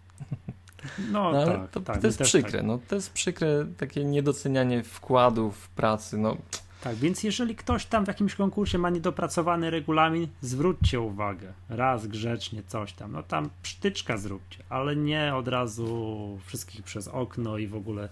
No, 1.12 1.32
no 1.32 1.46
tak, 1.46 1.72
to, 1.72 1.82
tak, 1.82 2.02
to 2.02 2.08
jest 2.08 2.22
przykre, 2.22 2.52
tak. 2.52 2.64
no 2.64 2.80
to 2.88 2.96
jest 2.96 3.14
przykre 3.14 3.66
takie 3.78 4.04
niedocenianie 4.04 4.84
wkładów, 4.84 5.70
pracy, 5.70 6.18
no. 6.18 6.38
Tak, 6.82 6.96
więc 6.96 7.24
jeżeli 7.24 7.56
ktoś 7.56 7.86
tam 7.86 8.06
w 8.06 8.08
jakimś 8.08 8.36
konkursie 8.36 8.78
ma 8.78 8.90
niedopracowany 8.90 9.70
regulamin, 9.70 10.28
zwróćcie 10.42 11.00
uwagę. 11.00 11.54
Raz 11.70 12.08
grzecznie 12.08 12.64
coś 12.68 12.94
tam. 12.94 13.12
No 13.12 13.24
tam 13.24 13.50
przytyczka 13.62 14.18
zróbcie, 14.18 14.64
ale 14.70 14.96
nie 14.96 15.36
od 15.36 15.48
razu 15.48 16.40
wszystkich 16.46 16.84
przez 16.84 17.08
okno 17.08 17.58
i 17.58 17.68
w 17.68 17.76
ogóle 17.76 18.10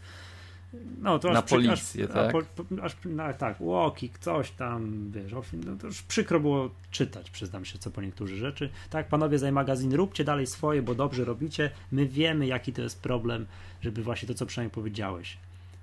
no, 1.02 1.20
to 1.20 1.32
na 1.32 1.40
aż, 1.40 1.50
policję, 1.50 2.06
aż, 2.06 2.14
tak? 2.14 2.36
Aż, 2.82 2.96
no, 3.06 3.34
tak, 3.34 3.62
łokik, 3.62 4.20
coś 4.20 4.52
tam, 4.52 5.12
wiesz, 5.12 5.32
no 5.66 5.76
to 5.76 5.88
już 5.88 6.02
przykro 6.02 6.40
było 6.40 6.70
czytać, 6.92 7.30
przyznam 7.30 7.66
się, 7.66 7.80
co 7.80 7.92
po 7.92 8.02
niektórych 8.02 8.38
rzeczy. 8.38 8.70
Tak, 8.90 9.08
panowie 9.08 9.40
z 9.40 9.54
magazyn, 9.54 9.94
róbcie 9.94 10.24
dalej 10.24 10.48
swoje, 10.48 10.82
bo 10.82 10.96
dobrze 10.96 11.26
robicie. 11.26 11.72
My 11.92 12.06
wiemy, 12.06 12.48
jaki 12.48 12.74
to 12.74 12.82
jest 12.82 13.02
problem, 13.02 13.46
żeby 13.82 14.04
właśnie 14.04 14.28
to, 14.28 14.34
co 14.34 14.46
przynajmniej 14.46 14.74
powiedziałeś. 14.74 15.38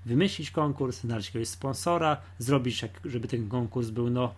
Wymyślić 0.07 0.51
konkurs, 0.51 1.01
znaleźć 1.01 1.29
jakiegoś 1.29 1.49
sponsora, 1.49 2.17
zrobić, 2.39 2.85
żeby 3.05 3.29
ten 3.29 3.49
konkurs 3.49 3.91
był, 3.91 4.11
no, 4.11 4.35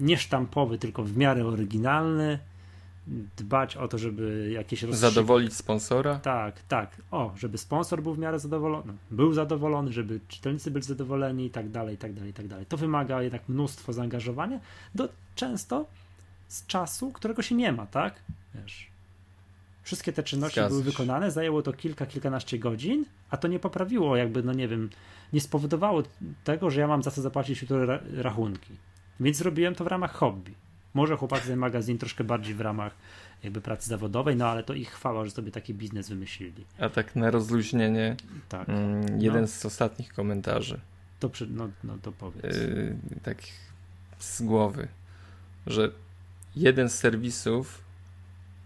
nie 0.00 0.16
sztampowy, 0.16 0.78
tylko 0.78 1.02
w 1.02 1.16
miarę 1.16 1.46
oryginalny, 1.46 2.38
dbać 3.36 3.76
o 3.76 3.88
to, 3.88 3.98
żeby 3.98 4.50
jakieś 4.52 4.82
rozstrzygnięcia... 4.82 5.14
Zadowolić 5.14 5.54
sponsora? 5.54 6.18
Tak, 6.18 6.62
tak. 6.62 6.96
O, 7.10 7.32
żeby 7.36 7.58
sponsor 7.58 8.02
był 8.02 8.14
w 8.14 8.18
miarę 8.18 8.38
zadowolony, 8.38 8.92
był 9.10 9.32
zadowolony, 9.32 9.92
żeby 9.92 10.20
czytelnicy 10.28 10.70
byli 10.70 10.84
zadowoleni 10.84 11.46
i 11.46 11.50
tak 11.50 11.70
dalej, 11.70 11.94
i 11.94 11.98
tak 11.98 12.14
dalej, 12.14 12.30
i 12.30 12.34
tak 12.34 12.48
dalej. 12.48 12.66
To 12.66 12.76
wymaga 12.76 13.22
jednak 13.22 13.48
mnóstwo 13.48 13.92
zaangażowania, 13.92 14.60
do, 14.94 15.08
często 15.34 15.86
z 16.48 16.66
czasu, 16.66 17.12
którego 17.12 17.42
się 17.42 17.54
nie 17.54 17.72
ma, 17.72 17.86
tak? 17.86 18.22
Wiesz, 18.54 18.90
wszystkie 19.82 20.12
te 20.12 20.22
czynności 20.22 20.60
były 20.68 20.82
wykonane, 20.82 21.30
zajęło 21.30 21.62
to 21.62 21.72
kilka, 21.72 22.06
kilkanaście 22.06 22.58
godzin, 22.58 23.04
a 23.30 23.36
to 23.36 23.48
nie 23.48 23.58
poprawiło 23.58 24.16
jakby, 24.16 24.42
no 24.42 24.52
nie 24.52 24.68
wiem, 24.68 24.90
nie 25.32 25.40
spowodowało 25.40 26.02
tego, 26.44 26.70
że 26.70 26.80
ja 26.80 26.88
mam 26.88 27.02
za 27.02 27.10
co 27.10 27.22
zapłacić 27.22 27.62
jutro 27.62 27.78
rachunki. 28.16 28.72
Więc 29.20 29.36
zrobiłem 29.36 29.74
to 29.74 29.84
w 29.84 29.86
ramach 29.86 30.14
hobby. 30.14 30.54
Może 30.94 31.16
chłopak 31.16 31.42
ten 31.42 31.58
magazyn 31.58 31.98
troszkę 31.98 32.24
bardziej 32.24 32.54
w 32.54 32.60
ramach 32.60 32.94
jakby 33.42 33.60
pracy 33.60 33.88
zawodowej, 33.88 34.36
no 34.36 34.48
ale 34.48 34.62
to 34.62 34.74
ich 34.74 34.90
chwała, 34.90 35.24
że 35.24 35.30
sobie 35.30 35.52
taki 35.52 35.74
biznes 35.74 36.08
wymyślili. 36.08 36.64
A 36.78 36.88
tak 36.88 37.16
na 37.16 37.30
rozluźnienie, 37.30 38.16
tak. 38.48 38.68
Mm, 38.68 39.20
jeden 39.20 39.40
no. 39.40 39.46
z 39.46 39.66
ostatnich 39.66 40.12
komentarzy. 40.12 40.80
To, 41.20 41.28
przy, 41.28 41.46
no, 41.46 41.68
no 41.84 41.98
to 42.02 42.12
powiedz. 42.12 42.56
Yy, 42.56 42.96
tak 43.22 43.38
z 44.18 44.42
głowy, 44.42 44.88
że 45.66 45.90
jeden 46.56 46.88
z 46.88 46.94
serwisów 46.94 47.87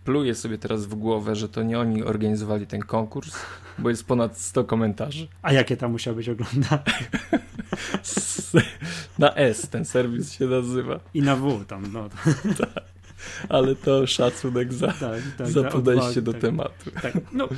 pluje 0.05 0.35
sobie 0.35 0.59
teraz 0.59 0.87
w 0.87 0.95
głowę, 0.95 1.37
że 1.37 1.49
to 1.49 1.63
nie 1.63 1.79
oni 1.79 2.03
organizowali 2.03 2.67
ten 2.67 2.81
konkurs, 2.81 3.37
bo 3.79 3.91
jest 3.91 4.07
ponad 4.07 4.39
100 4.39 4.65
komentarzy. 4.65 5.29
A 5.43 5.53
jakie 5.53 5.77
tam 5.77 5.93
musiał 5.93 6.15
być 6.15 6.29
oglądane? 6.29 6.83
na 9.19 9.35
S 9.35 9.69
ten 9.69 9.85
serwis 9.85 10.33
się 10.33 10.47
nazywa. 10.47 11.01
I 11.15 11.23
na 11.23 11.37
W 11.37 11.65
tam, 11.65 11.93
no. 11.93 12.09
tak. 12.59 12.85
Ale 13.49 13.77
to 13.77 14.07
szacunek 14.07 14.73
za, 14.73 14.87
tak, 14.87 15.21
tak, 15.39 15.51
za 15.51 15.65
podejście 15.65 16.13
za 16.13 16.21
do 16.21 16.33
tak, 16.33 16.41
tematu. 16.41 16.91
Tak. 17.03 17.15
No, 17.33 17.49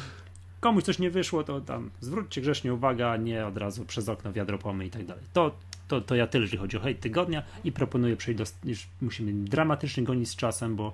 komuś 0.60 0.84
coś 0.84 0.98
nie 0.98 1.10
wyszło, 1.10 1.44
to 1.44 1.60
tam 1.60 1.90
zwróćcie 2.00 2.40
grzecznie 2.40 2.74
uwagę, 2.74 3.10
a 3.10 3.16
nie 3.16 3.46
od 3.46 3.56
razu 3.56 3.84
przez 3.84 4.08
okno 4.08 4.32
wiadro 4.32 4.58
pomy 4.58 4.86
i 4.86 4.90
tak 4.90 5.04
dalej. 5.04 5.24
To, 5.32 5.54
to, 5.88 6.00
to 6.00 6.14
ja 6.14 6.26
tyle, 6.26 6.42
jeżeli 6.42 6.58
chodzi 6.58 6.76
o 6.76 6.80
hejt 6.80 7.00
tygodnia 7.00 7.42
i 7.64 7.72
proponuję 7.72 8.16
przejść 8.16 8.38
do, 8.38 8.44
już 8.64 8.86
musimy 9.00 9.32
dramatycznie 9.32 10.04
gonić 10.04 10.28
z 10.28 10.36
czasem, 10.36 10.76
bo 10.76 10.92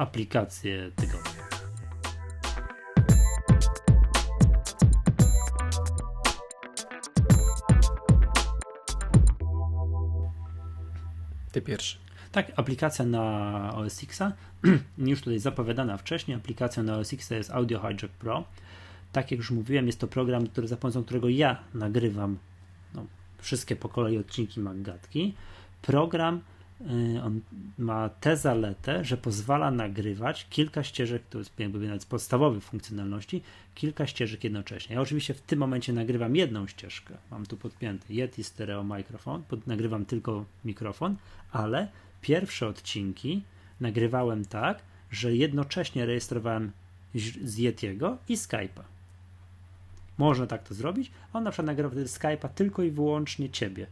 aplikacje 0.00 0.90
tygodnia. 0.96 1.30
Ty 11.52 11.62
pierwszy. 11.62 11.98
Tak, 12.32 12.52
aplikacja 12.56 13.04
na 13.04 13.74
OS 13.74 14.02
Xa, 14.02 14.32
już 14.98 15.20
tutaj 15.20 15.38
zapowiadana 15.38 15.96
wcześniej, 15.96 16.36
aplikacja 16.36 16.82
na 16.82 16.96
OS 16.96 17.12
X 17.12 17.30
jest 17.30 17.50
Audio 17.50 17.80
Hijack 17.80 18.08
Pro. 18.08 18.44
Tak 19.12 19.30
jak 19.30 19.38
już 19.38 19.50
mówiłem, 19.50 19.86
jest 19.86 20.00
to 20.00 20.06
program, 20.06 20.46
który, 20.46 20.68
za 20.68 20.76
pomocą 20.76 21.04
którego 21.04 21.28
ja 21.28 21.62
nagrywam 21.74 22.38
no, 22.94 23.06
wszystkie 23.38 23.76
po 23.76 23.88
kolei 23.88 24.18
odcinki 24.18 24.60
Maggatki. 24.60 25.34
Program 25.82 26.40
on 27.24 27.40
ma 27.78 28.08
tę 28.08 28.36
zaletę, 28.36 29.04
że 29.04 29.16
pozwala 29.16 29.70
nagrywać 29.70 30.46
kilka 30.50 30.82
ścieżek, 30.82 31.22
to 31.30 31.38
jest 31.38 31.58
jakby 31.58 31.86
nawet 31.86 32.04
podstawowych 32.04 32.64
funkcjonalności, 32.64 33.42
kilka 33.74 34.06
ścieżek 34.06 34.44
jednocześnie. 34.44 34.94
Ja 34.94 35.02
oczywiście 35.02 35.34
w 35.34 35.40
tym 35.40 35.58
momencie 35.58 35.92
nagrywam 35.92 36.36
jedną 36.36 36.66
ścieżkę, 36.66 37.14
mam 37.30 37.46
tu 37.46 37.56
podpięty 37.56 38.14
Yeti 38.14 38.44
stereo 38.44 38.84
mikrofon, 38.84 39.42
pod, 39.42 39.66
nagrywam 39.66 40.04
tylko 40.04 40.44
mikrofon, 40.64 41.16
ale 41.52 41.88
pierwsze 42.20 42.66
odcinki 42.66 43.42
nagrywałem 43.80 44.44
tak, 44.44 44.82
że 45.10 45.36
jednocześnie 45.36 46.06
rejestrowałem 46.06 46.72
z 47.44 47.58
Yetiego 47.58 48.18
i 48.28 48.36
Skype'a. 48.36 48.82
Można 50.18 50.46
tak 50.46 50.68
to 50.68 50.74
zrobić. 50.74 51.10
On 51.32 51.44
na 51.44 51.50
przykład 51.50 51.66
nagrywa 51.66 51.96
Skype'a 51.96 52.48
tylko 52.48 52.82
i 52.82 52.90
wyłącznie 52.90 53.50
ciebie, 53.50 53.86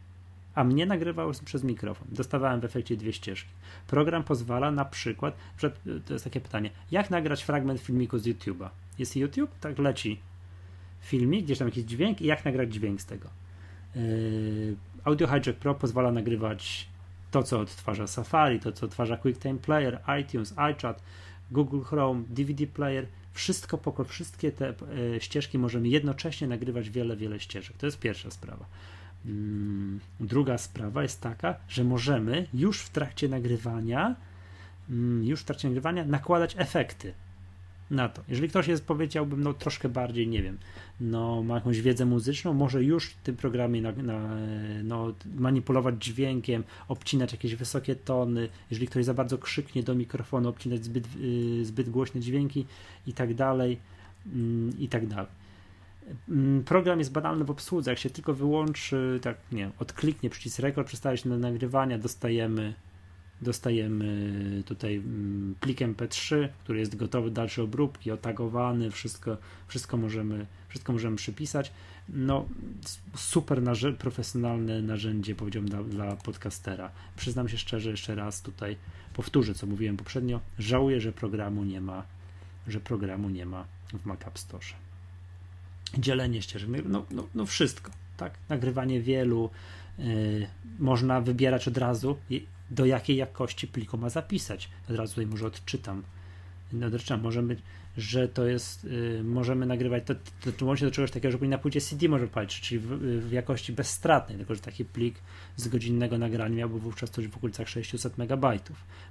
a 0.55 0.63
mnie 0.63 0.85
nagrywał 0.85 1.31
przez 1.45 1.63
mikrofon. 1.63 2.07
Dostawałem 2.11 2.61
w 2.61 2.65
efekcie 2.65 2.97
dwie 2.97 3.13
ścieżki. 3.13 3.49
Program 3.87 4.23
pozwala 4.23 4.71
na 4.71 4.85
przykład, 4.85 5.35
że 5.57 5.71
to 6.05 6.13
jest 6.13 6.25
takie 6.25 6.41
pytanie, 6.41 6.69
jak 6.91 7.09
nagrać 7.09 7.43
fragment 7.43 7.79
filmiku 7.81 8.17
z 8.17 8.27
YouTube'a? 8.27 8.69
Jest 8.99 9.15
YouTube, 9.15 9.51
tak 9.59 9.79
leci 9.79 10.19
filmik, 11.01 11.45
gdzieś 11.45 11.57
tam 11.57 11.67
jakiś 11.67 11.83
dźwięk 11.83 12.21
i 12.21 12.25
jak 12.25 12.45
nagrać 12.45 12.73
dźwięk 12.73 13.01
z 13.01 13.05
tego. 13.05 13.29
Yy, 13.95 14.75
Audio 15.03 15.27
Hijack 15.27 15.59
Pro 15.59 15.75
pozwala 15.75 16.11
nagrywać 16.11 16.87
to, 17.31 17.43
co 17.43 17.59
odtwarza 17.59 18.07
Safari, 18.07 18.59
to, 18.59 18.71
co 18.71 18.85
odtwarza 18.85 19.17
QuickTime 19.17 19.57
Player, 19.57 20.01
iTunes, 20.21 20.53
iChat, 20.57 21.03
Google 21.51 21.81
Chrome, 21.81 22.23
DVD 22.29 22.67
Player, 22.67 23.05
wszystko, 23.33 23.77
poko, 23.77 24.03
wszystkie 24.03 24.51
te 24.51 24.69
e, 24.69 24.75
ścieżki 25.19 25.59
możemy 25.59 25.87
jednocześnie 25.87 26.47
nagrywać 26.47 26.89
wiele, 26.89 27.17
wiele 27.17 27.39
ścieżek. 27.39 27.77
To 27.77 27.85
jest 27.85 27.99
pierwsza 27.99 28.31
sprawa. 28.31 28.65
Mm, 29.25 29.99
druga 30.19 30.57
sprawa 30.57 31.03
jest 31.03 31.21
taka, 31.21 31.55
że 31.69 31.83
możemy 31.83 32.47
już 32.53 32.81
w 32.81 32.89
trakcie 32.89 33.29
nagrywania, 33.29 34.15
mm, 34.89 35.23
już 35.23 35.41
w 35.41 35.43
trakcie 35.43 35.67
nagrywania 35.67 36.05
nakładać 36.05 36.55
efekty 36.57 37.13
na 37.91 38.09
to. 38.09 38.21
Jeżeli 38.27 38.49
ktoś 38.49 38.67
jest, 38.67 38.85
powiedziałbym, 38.85 39.43
no 39.43 39.53
troszkę 39.53 39.89
bardziej, 39.89 40.27
nie 40.27 40.43
wiem, 40.43 40.57
no 41.01 41.43
ma 41.43 41.55
jakąś 41.55 41.81
wiedzę 41.81 42.05
muzyczną, 42.05 42.53
może 42.53 42.83
już 42.83 43.05
w 43.05 43.15
tym 43.15 43.35
programie 43.35 43.81
na, 43.81 43.91
na, 43.91 44.35
no, 44.83 45.13
manipulować 45.35 46.03
dźwiękiem, 46.03 46.63
obcinać 46.87 47.31
jakieś 47.31 47.55
wysokie 47.55 47.95
tony, 47.95 48.49
jeżeli 48.71 48.87
ktoś 48.87 49.05
za 49.05 49.13
bardzo 49.13 49.37
krzyknie 49.37 49.83
do 49.83 49.95
mikrofonu, 49.95 50.49
obcinać 50.49 50.83
zbyt, 50.85 51.15
yy, 51.15 51.65
zbyt 51.65 51.89
głośne 51.89 52.21
dźwięki 52.21 52.65
i 53.07 53.13
tak 53.13 53.33
dalej, 53.33 53.77
yy, 54.25 54.71
i 54.79 54.87
tak 54.87 55.07
dalej. 55.07 55.38
Mm, 56.29 56.63
program 56.63 56.99
jest 56.99 57.11
banalny 57.11 57.45
w 57.45 57.51
obsłudze. 57.51 57.91
Jak 57.91 57.99
się 57.99 58.09
tylko 58.09 58.33
wyłączy, 58.33 59.19
tak 59.21 59.37
nie 59.51 59.71
odkliknie 59.79 60.29
przycisk 60.29 60.59
rekord, 60.59 60.87
przestaje 60.87 61.17
się 61.17 61.29
na 61.29 61.37
nagrywania, 61.37 61.97
dostajemy 61.97 62.73
dostajemy 63.41 64.63
tutaj 64.65 64.95
mm, 64.95 65.55
plik 65.59 65.79
MP3, 65.79 66.49
który 66.63 66.79
jest 66.79 66.95
gotowy 66.95 67.29
do 67.29 67.33
dalszej 67.33 67.63
obróbki, 67.63 68.11
otagowany, 68.11 68.91
wszystko, 68.91 69.37
wszystko, 69.67 69.97
możemy, 69.97 70.45
wszystko 70.69 70.93
możemy 70.93 71.15
przypisać. 71.15 71.71
No, 72.09 72.45
super 73.15 73.61
profesjonalne 73.97 74.81
narzędzie, 74.81 75.35
powiedziałbym, 75.35 75.69
dla, 75.69 75.83
dla 75.83 76.15
podcastera. 76.15 76.91
Przyznam 77.17 77.49
się 77.49 77.57
szczerze, 77.57 77.89
jeszcze 77.91 78.15
raz 78.15 78.41
tutaj 78.41 78.77
powtórzę, 79.13 79.53
co 79.53 79.67
mówiłem 79.67 79.97
poprzednio. 79.97 80.39
Żałuję, 80.59 81.01
że 81.01 81.11
programu 81.11 81.63
nie 81.63 81.81
ma, 81.81 82.03
że 82.67 82.79
programu 82.79 83.29
nie 83.29 83.45
ma 83.45 83.65
w 83.93 84.05
Mac 84.05 84.27
App 84.27 84.39
Store 84.39 84.88
dzielenie 85.97 86.41
ścieżek, 86.41 86.69
no, 86.85 87.05
no, 87.11 87.27
no 87.35 87.45
wszystko, 87.45 87.91
tak? 88.17 88.33
Nagrywanie 88.49 89.01
wielu, 89.01 89.49
yy, 89.97 90.47
można 90.79 91.21
wybierać 91.21 91.67
od 91.67 91.77
razu, 91.77 92.17
do 92.71 92.85
jakiej 92.85 93.15
jakości 93.15 93.67
pliku 93.67 93.97
ma 93.97 94.09
zapisać. 94.09 94.69
Od 94.89 94.95
razu 94.95 95.13
tutaj 95.13 95.25
może 95.25 95.47
odczytam. 95.47 96.03
No, 96.73 96.87
odczytam, 96.87 97.21
może 97.21 97.43
być, 97.43 97.59
że 97.97 98.27
to 98.27 98.47
jest, 98.47 98.83
yy, 98.83 99.23
możemy 99.23 99.65
nagrywać, 99.65 100.03
to, 100.05 100.15
to, 100.41 100.51
to 100.51 100.65
łącznie 100.65 100.87
do 100.87 100.91
czegoś 100.91 101.11
takiego, 101.11 101.37
że 101.37 101.47
na 101.47 101.57
płycie 101.57 101.81
CD 101.81 102.09
może 102.09 102.27
palić, 102.27 102.61
czyli 102.61 102.79
w, 102.79 102.87
w, 103.27 103.31
jakości 103.31 103.73
bezstratnej, 103.73 104.37
tylko 104.37 104.55
że 104.55 104.61
taki 104.61 104.85
plik 104.85 105.15
z 105.55 105.67
godzinnego 105.67 106.17
nagrania 106.17 106.55
miałby 106.55 106.79
wówczas 106.79 107.09
coś 107.09 107.27
w 107.27 107.37
okolicach 107.37 107.69
600 107.69 108.17
MB. 108.17 108.45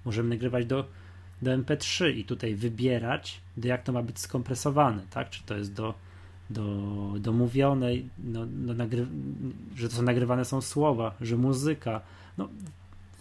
Możemy 0.04 0.28
nagrywać 0.28 0.66
do, 0.66 0.88
do 1.42 1.50
MP3 1.50 2.16
i 2.16 2.24
tutaj 2.24 2.54
wybierać, 2.54 3.40
do 3.56 3.68
jak 3.68 3.82
to 3.82 3.92
ma 3.92 4.02
być 4.02 4.18
skompresowane, 4.18 5.02
tak? 5.10 5.30
Czy 5.30 5.42
to 5.42 5.56
jest 5.56 5.72
do 5.72 5.94
do, 6.50 7.32
mówionej, 7.32 8.08
no, 8.18 8.46
no 8.66 8.74
nagry, 8.74 9.06
że 9.76 9.88
to 9.88 9.94
są 9.94 10.02
nagrywane 10.02 10.44
są 10.44 10.60
słowa, 10.60 11.14
że 11.20 11.36
muzyka, 11.36 12.00
no, 12.38 12.48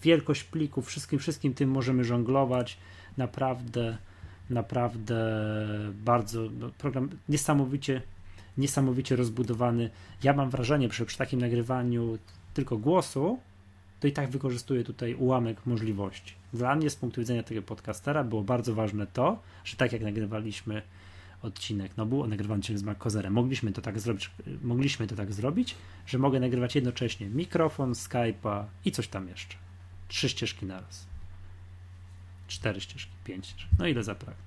wielkość 0.04 0.44
plików, 0.44 0.88
wszystkim, 0.88 1.20
wszystkim 1.20 1.54
tym 1.54 1.70
możemy 1.70 2.04
żonglować. 2.04 2.78
Naprawdę, 3.18 3.98
naprawdę 4.50 5.42
bardzo 6.06 6.42
no, 6.60 6.70
program 6.78 7.10
niesamowicie, 7.30 8.02
niesamowicie 8.58 9.16
rozbudowany. 9.16 9.90
Ja 10.24 10.34
mam 10.34 10.50
wrażenie, 10.50 10.90
że 10.92 11.06
przy 11.06 11.18
takim 11.18 11.42
nagrywaniu 11.42 12.18
tylko 12.54 12.78
głosu, 12.78 13.40
to 14.00 14.08
i 14.08 14.12
tak 14.12 14.30
wykorzystuję 14.30 14.84
tutaj 14.84 15.14
ułamek 15.14 15.66
możliwości. 15.66 16.34
Dla 16.54 16.76
mnie 16.76 16.90
z 16.90 16.96
punktu 16.96 17.22
widzenia 17.22 17.44
tego 17.44 17.62
podcastera 17.62 18.24
było 18.24 18.44
bardzo 18.44 18.76
ważne 18.76 19.08
to, 19.08 19.40
że 19.64 19.78
tak 19.78 19.94
jak 19.94 20.02
nagrywaliśmy 20.02 20.82
odcinek 21.48 21.92
no 21.98 22.06
był 22.06 22.28
nagrywany 22.28 22.62
z 22.76 22.84
Mac 22.84 22.98
Mogliśmy 23.30 23.72
to 23.72 23.82
tak 23.82 24.00
zrobić, 24.00 24.32
mogliśmy 24.62 25.08
to 25.08 25.16
tak 25.16 25.34
zrobić, 25.34 25.76
że 26.06 26.18
mogę 26.18 26.40
nagrywać 26.40 26.76
jednocześnie 26.76 27.30
mikrofon, 27.30 27.94
Skype'a 27.94 28.64
i 28.86 28.92
coś 28.92 29.08
tam 29.08 29.28
jeszcze. 29.28 29.56
Trzy 30.08 30.30
ścieżki 30.30 30.66
naraz. 30.66 31.08
Cztery 32.48 32.82
ścieżki, 32.82 33.12
pięć 33.24 33.48
ścieżki. 33.48 33.76
No 33.80 33.88
ile 33.88 34.04
zapragnę. 34.04 34.44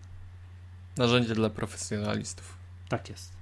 Narzędzie 0.97 1.35
dla 1.35 1.51
profesjonalistów. 1.51 2.57
Tak 2.89 3.09
jest. 3.09 3.33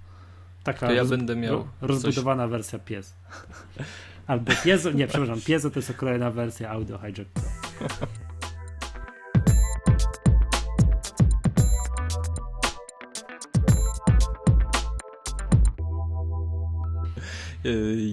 Taka 0.64 0.86
to 0.86 0.93
ja 0.93 1.01
roz, 1.01 1.10
będę 1.10 1.36
miał 1.36 1.68
rozbudowana 1.80 2.44
coś... 2.44 2.51
wersja 2.51 2.78
piezo. 2.78 3.12
Albo 4.26 4.52
piezo, 4.64 4.90
nie, 4.90 5.06
przepraszam, 5.06 5.40
piezo 5.40 5.70
to 5.70 5.78
jest 5.78 5.90
okrojona 5.90 6.30
wersja 6.30 6.70
Audio 6.70 6.98
Hijack 6.98 7.30
Pro. 7.30 7.89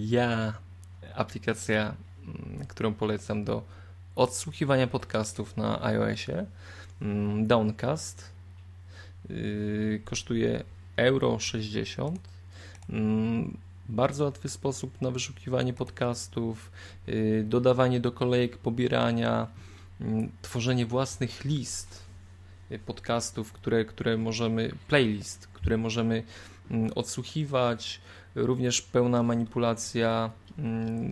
Ja, 0.06 0.54
aplikacja, 1.16 1.96
mm, 2.24 2.66
którą 2.68 2.94
polecam 2.94 3.44
do 3.44 3.64
odsłuchiwania 4.16 4.88
podcastów 4.88 5.58
na 5.58 5.84
iOSie, 5.84 6.46
mm, 7.02 7.48
Downcast, 7.48 8.32
y, 9.30 10.02
kosztuje 10.06 10.64
euro 10.96 11.40
60. 11.40 12.20
Mm, 12.90 13.58
bardzo 13.90 14.24
łatwy 14.24 14.50
sposób 14.50 15.02
na 15.02 15.12
wyszukiwanie 15.12 15.74
podcastów, 15.74 16.72
y, 17.10 17.44
dodawanie 17.48 18.00
do 18.00 18.12
kolejek 18.12 18.58
pobierania, 18.58 19.48
tworzenie 20.42 20.86
własnych 20.86 21.46
list 21.46 22.04
y, 22.72 22.80
podcastów, 22.80 23.54
które, 23.54 23.86
które 23.86 24.18
możemy, 24.18 24.72
playlist, 24.88 25.48
które 25.48 25.78
możemy 25.78 26.24
odsłuchiwać, 26.96 28.02
również 28.36 28.82
pełna 28.82 29.24
manipulacja, 29.24 30.32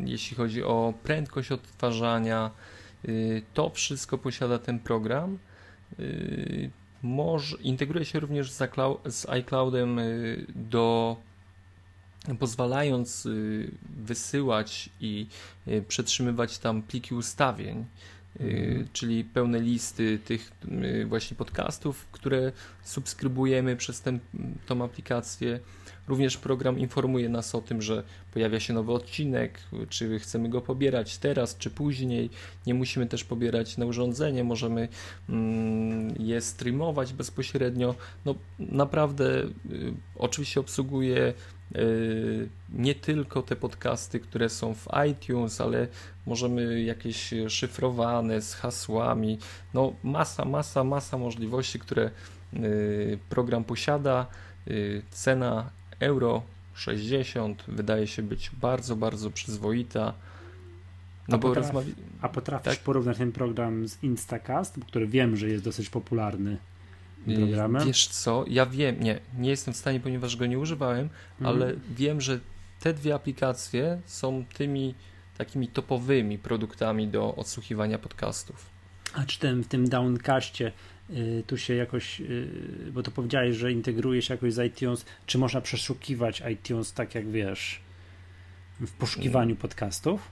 jeśli 0.05 0.37
chodzi 0.37 0.63
o 0.63 0.93
prędkość 1.03 1.51
odtwarzania. 1.51 2.51
Y, 3.09 3.41
to 3.53 3.69
wszystko 3.69 4.17
posiada 4.17 4.59
ten 4.59 4.79
program. 4.79 5.37
Y, 5.99 6.71
może, 7.01 7.57
integruje 7.57 8.05
się 8.05 8.19
również 8.19 8.51
z, 8.51 8.57
z 9.05 9.29
iCloudem 9.29 9.99
y, 9.99 10.45
do 10.55 11.17
pozwalając 12.39 13.27
wysyłać 13.97 14.89
i 14.99 15.27
przetrzymywać 15.87 16.57
tam 16.57 16.81
pliki 16.81 17.15
ustawień, 17.15 17.85
mhm. 18.39 18.87
czyli 18.93 19.23
pełne 19.23 19.59
listy 19.59 20.19
tych 20.25 20.51
właśnie 21.05 21.37
podcastów, 21.37 22.07
które 22.11 22.51
subskrybujemy 22.83 23.75
przez 23.75 24.01
tę 24.01 24.19
tą 24.65 24.83
aplikację. 24.83 25.59
Również 26.07 26.37
program 26.37 26.79
informuje 26.79 27.29
nas 27.29 27.55
o 27.55 27.61
tym, 27.61 27.81
że 27.81 28.03
pojawia 28.33 28.59
się 28.59 28.73
nowy 28.73 28.91
odcinek, 28.91 29.59
czy 29.89 30.19
chcemy 30.19 30.49
go 30.49 30.61
pobierać 30.61 31.17
teraz, 31.17 31.57
czy 31.57 31.69
później. 31.69 32.29
Nie 32.67 32.73
musimy 32.73 33.05
też 33.07 33.23
pobierać 33.23 33.77
na 33.77 33.85
urządzenie, 33.85 34.43
możemy 34.43 34.87
mm, 35.29 36.15
je 36.19 36.41
streamować 36.41 37.13
bezpośrednio. 37.13 37.95
No 38.25 38.35
naprawdę, 38.59 39.43
y, 39.43 39.49
oczywiście 40.15 40.59
obsługuje 40.59 41.33
y, 41.75 42.49
nie 42.73 42.95
tylko 42.95 43.41
te 43.41 43.55
podcasty, 43.55 44.19
które 44.19 44.49
są 44.49 44.75
w 44.75 44.87
iTunes, 45.09 45.61
ale 45.61 45.87
możemy 46.25 46.83
jakieś 46.83 47.33
szyfrowane 47.47 48.41
z 48.41 48.53
hasłami. 48.53 49.37
No 49.73 49.93
masa, 50.03 50.45
masa, 50.45 50.83
masa 50.83 51.17
możliwości, 51.17 51.79
które 51.79 52.11
y, 52.53 53.19
program 53.29 53.63
posiada. 53.63 54.27
Cena 55.11 55.69
euro 55.99 56.43
60 56.73 57.63
wydaje 57.67 58.07
się 58.07 58.23
być 58.23 58.51
bardzo, 58.61 58.95
bardzo 58.95 59.31
przyzwoita. 59.31 60.13
No 61.27 61.35
a, 61.35 61.37
bo 61.37 61.47
potraf, 61.47 61.65
rozmawia... 61.65 61.93
a 62.21 62.29
potrafisz 62.29 62.75
tak? 62.75 62.83
porównać 62.83 63.17
ten 63.17 63.31
program 63.31 63.87
z 63.87 64.03
Instacast, 64.03 64.79
który 64.87 65.07
wiem, 65.07 65.35
że 65.35 65.49
jest 65.49 65.63
dosyć 65.63 65.89
popularny 65.89 66.57
programem? 67.25 67.87
Wiesz 67.87 68.07
co, 68.07 68.45
ja 68.47 68.65
wiem, 68.65 69.03
nie, 69.03 69.19
nie 69.37 69.49
jestem 69.49 69.73
w 69.73 69.77
stanie, 69.77 69.99
ponieważ 69.99 70.35
go 70.35 70.45
nie 70.45 70.59
używałem, 70.59 71.09
mhm. 71.39 71.55
ale 71.57 71.73
wiem, 71.95 72.21
że 72.21 72.39
te 72.79 72.93
dwie 72.93 73.15
aplikacje 73.15 74.01
są 74.05 74.45
tymi 74.53 74.95
takimi 75.37 75.67
topowymi 75.67 76.37
produktami 76.39 77.07
do 77.07 77.35
odsłuchiwania 77.35 77.97
podcastów. 77.97 78.73
A 79.13 79.25
czy 79.25 79.39
ten, 79.39 79.63
w 79.63 79.67
tym 79.67 79.89
Downcastie 79.89 80.67
Y, 80.67 80.71
tu 81.47 81.57
się 81.57 81.75
jakoś, 81.75 82.21
y, 82.21 82.47
bo 82.93 83.03
to 83.03 83.11
powiedziałeś, 83.11 83.55
że 83.57 83.71
integruje 83.71 84.21
się 84.21 84.33
jakoś 84.33 84.53
z 84.53 84.65
iTunes, 84.65 85.05
czy 85.25 85.37
można 85.37 85.61
przeszukiwać 85.61 86.43
iTunes 86.53 86.93
tak 86.93 87.15
jak 87.15 87.31
wiesz, 87.31 87.79
w 88.79 88.91
poszukiwaniu 88.91 89.55
podcastów? 89.55 90.31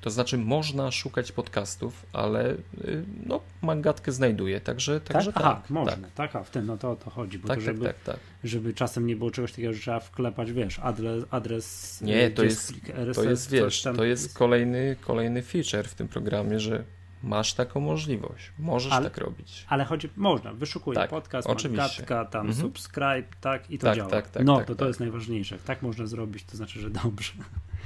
To 0.00 0.10
znaczy 0.10 0.38
można 0.38 0.90
szukać 0.90 1.32
podcastów, 1.32 2.06
ale 2.12 2.50
y, 2.52 3.04
no, 3.26 3.40
mangatkę 3.62 4.12
znajduje, 4.12 4.60
także, 4.60 5.00
także 5.00 5.32
tak. 5.32 5.42
Aha, 5.42 5.60
tak, 5.62 5.70
można, 5.70 5.92
tak. 5.96 6.12
tak, 6.12 6.36
a 6.36 6.44
w 6.44 6.50
tym 6.50 6.66
no 6.66 6.76
to 6.76 6.90
o 6.90 6.96
to 6.96 7.10
chodzi, 7.10 7.38
bo 7.38 7.48
tak, 7.48 7.58
to, 7.58 7.64
żeby, 7.64 7.86
tak, 7.86 7.96
tak, 7.96 8.04
tak. 8.04 8.20
żeby 8.44 8.74
czasem 8.74 9.06
nie 9.06 9.16
było 9.16 9.30
czegoś 9.30 9.50
takiego, 9.52 9.72
że 9.72 9.80
trzeba 9.80 10.00
wklepać, 10.00 10.52
wiesz, 10.52 10.78
adres, 10.78 11.24
adres 11.30 12.00
Nie, 12.00 12.30
to 12.30 12.44
jest, 12.44 12.72
RSS, 12.94 13.16
to 13.24 13.30
jest, 13.30 13.50
wiesz, 13.50 13.82
to 13.82 14.04
jest 14.04 14.34
kolejny, 14.34 14.96
kolejny 15.00 15.42
feature 15.42 15.88
w 15.88 15.94
tym 15.94 16.08
programie, 16.08 16.60
że 16.60 16.84
Masz 17.24 17.54
taką 17.54 17.80
możliwość, 17.80 18.52
możesz 18.58 18.92
ale, 18.92 19.10
tak 19.10 19.18
robić. 19.18 19.64
Ale 19.68 19.84
chodzi, 19.84 20.08
można, 20.16 20.52
wyszukuję 20.52 20.96
tak, 20.96 21.10
podcast, 21.10 21.48
oczywiście. 21.48 22.02
tam 22.06 22.46
mhm. 22.46 22.54
subscribe, 22.54 23.24
tak 23.40 23.70
i 23.70 23.78
to 23.78 23.86
tak, 23.86 23.96
działa. 23.96 24.10
Tak, 24.10 24.30
tak, 24.30 24.44
no, 24.44 24.56
tak, 24.56 24.66
to 24.66 24.74
to 24.74 24.78
tak. 24.78 24.88
jest 24.88 25.00
najważniejsze. 25.00 25.58
Tak 25.58 25.82
można 25.82 26.06
zrobić, 26.06 26.44
to 26.44 26.56
znaczy, 26.56 26.80
że 26.80 26.90
dobrze. 26.90 27.32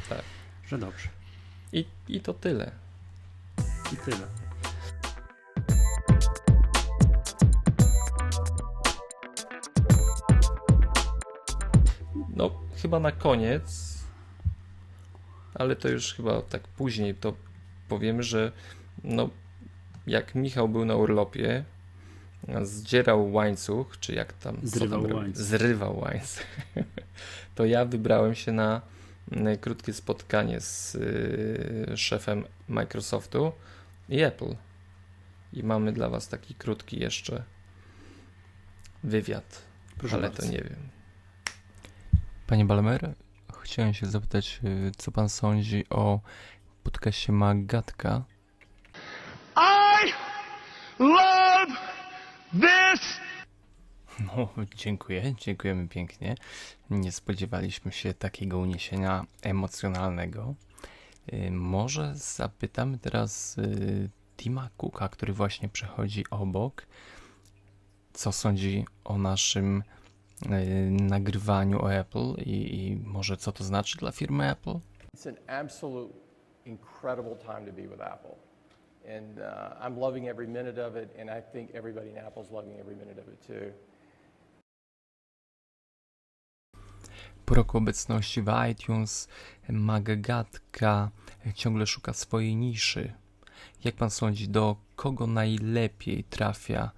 Tak. 0.08 0.22
że 0.68 0.78
dobrze. 0.78 1.08
I, 1.72 1.84
I 2.08 2.20
to 2.20 2.34
tyle. 2.34 2.70
I 3.92 3.96
tyle. 3.96 4.26
No, 12.36 12.50
chyba 12.82 13.00
na 13.00 13.12
koniec, 13.12 13.98
ale 15.54 15.76
to 15.76 15.88
już 15.88 16.14
chyba 16.14 16.42
tak 16.42 16.68
później 16.68 17.14
to 17.14 17.34
powiemy, 17.88 18.22
że 18.22 18.52
no, 19.04 19.30
jak 20.06 20.34
Michał 20.34 20.68
był 20.68 20.84
na 20.84 20.94
urlopie, 20.96 21.64
zdzierał 22.62 23.32
łańcuch, 23.32 23.98
czy 24.00 24.14
jak 24.14 24.32
tam 24.32 24.56
zrywał 24.62 25.02
tam 25.02 25.12
łańcuch. 25.16 25.42
zrywał 25.44 25.98
łańcuch, 25.98 26.46
to 27.54 27.64
ja 27.64 27.84
wybrałem 27.84 28.34
się 28.34 28.52
na 28.52 28.82
krótkie 29.60 29.92
spotkanie 29.92 30.60
z 30.60 30.94
y, 30.94 31.96
szefem 31.96 32.44
Microsoftu 32.68 33.52
i 34.08 34.20
Apple. 34.22 34.56
I 35.52 35.62
mamy 35.62 35.92
dla 35.92 36.08
Was 36.08 36.28
taki 36.28 36.54
krótki 36.54 37.00
jeszcze 37.00 37.42
wywiad, 39.04 39.62
Proszę 39.98 40.14
ale 40.16 40.28
bardzo. 40.28 40.42
to 40.42 40.48
nie 40.48 40.58
wiem. 40.58 40.88
Panie 42.46 42.64
Balmer, 42.64 43.14
chciałem 43.62 43.94
się 43.94 44.06
zapytać, 44.06 44.60
y, 44.64 44.92
co 44.96 45.12
Pan 45.12 45.28
sądzi 45.28 45.84
o 45.90 46.20
podcaście 46.82 47.32
Magatka, 47.32 48.24
love 50.98 51.72
this. 52.52 53.20
No, 54.26 54.48
dziękuję, 54.74 55.34
dziękujemy 55.38 55.88
pięknie. 55.88 56.34
Nie 56.90 57.12
spodziewaliśmy 57.12 57.92
się 57.92 58.14
takiego 58.14 58.58
uniesienia 58.58 59.26
emocjonalnego. 59.42 60.54
Y, 61.32 61.50
może 61.50 62.14
zapytamy 62.14 62.98
teraz 62.98 63.58
y, 63.58 64.10
Tima 64.36 64.70
Cooka, 64.76 65.08
który 65.08 65.32
właśnie 65.32 65.68
przechodzi 65.68 66.24
obok, 66.30 66.86
co 68.12 68.32
sądzi 68.32 68.86
o 69.04 69.18
naszym 69.18 69.82
y, 70.46 70.90
nagrywaniu 70.90 71.82
o 71.82 71.92
Apple 71.92 72.34
i, 72.46 72.86
i 72.86 72.96
może 72.96 73.36
co 73.36 73.52
to 73.52 73.64
znaczy 73.64 73.98
dla 73.98 74.12
firmy 74.12 74.50
Apple? 74.50 74.80
It's 75.16 75.28
an 75.28 75.36
absolute 75.64 76.14
incredible 76.64 77.36
time 77.36 77.66
to 77.66 77.72
be 77.72 77.82
with 77.82 78.00
Apple. 78.00 78.47
And 79.16 79.38
uh, 79.38 79.86
I'm 79.86 80.00
loving 80.00 80.28
every 80.28 80.48
minute 80.48 80.78
of 80.78 80.96
it, 80.96 81.08
and 81.20 81.30
I 81.30 81.40
think 81.52 81.70
everybody 81.74 82.10
in 82.10 82.18
Apple's 82.18 82.50
loving 82.50 82.74
every 82.80 82.96
minute 82.96 83.18
of 83.18 83.28
it 83.28 83.46
too. 83.46 83.72
Po 87.44 87.54
roku 87.54 87.78
obecności 87.78 88.42
w 88.42 88.48
iTunes 88.70 89.28
Maggatka 89.68 91.10
ciągle 91.54 91.86
szuka 91.86 92.12
swojej 92.12 92.56
niszy. 92.56 93.12
Jak 93.84 93.94
pan 93.94 94.10
sądzi, 94.10 94.48
do 94.48 94.76
kogo 94.96 95.26
najlepiej 95.26 96.24
trafia 96.24 96.90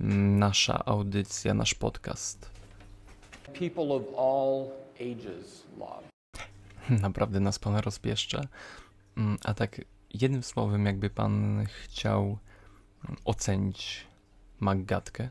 mm, 0.00 0.38
nasza 0.38 0.84
audycja, 0.84 1.54
nasz 1.54 1.74
podcast? 1.74 2.50
People 3.52 3.94
of 3.94 4.02
all 4.18 4.70
ages 5.00 5.64
love. 5.78 6.02
Naprawdę 7.02 7.40
nas 7.40 7.58
pan 7.58 7.76
rozpieszcza. 7.76 8.42
Mm, 9.16 9.36
a 9.44 9.54
tak 9.54 9.80
jednym 10.22 10.42
słowem, 10.42 10.86
jakby 10.86 11.10
pan 11.10 11.64
chciał 11.66 12.38
ocenić 13.24 14.06
Maggatkę? 14.60 15.28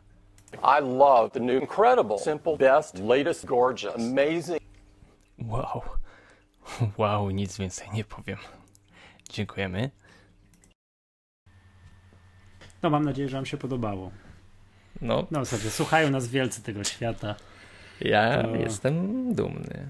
I 0.53 0.81
love 0.81 1.29
the 1.29 1.39
new 1.39 1.61
incredible, 1.61 2.19
simple, 2.19 2.57
best, 2.57 2.99
latest, 2.99 3.45
gorgeous, 3.45 3.95
amazing. 3.95 4.61
Wow. 5.39 5.81
Wow, 6.97 7.29
nic 7.29 7.57
więcej 7.57 7.87
nie 7.93 8.03
powiem. 8.03 8.37
Dziękujemy. 9.29 9.91
No, 12.83 12.89
mam 12.89 13.05
nadzieję, 13.05 13.29
że 13.29 13.37
Wam 13.37 13.45
się 13.45 13.57
podobało. 13.57 14.11
No, 15.01 15.27
no 15.31 15.45
sobie, 15.45 15.69
słuchają 15.69 16.09
nas 16.09 16.27
wielcy 16.27 16.63
tego 16.63 16.83
świata. 16.83 17.35
Ja 18.01 18.43
to... 18.43 18.55
jestem 18.55 19.33
dumny. 19.35 19.89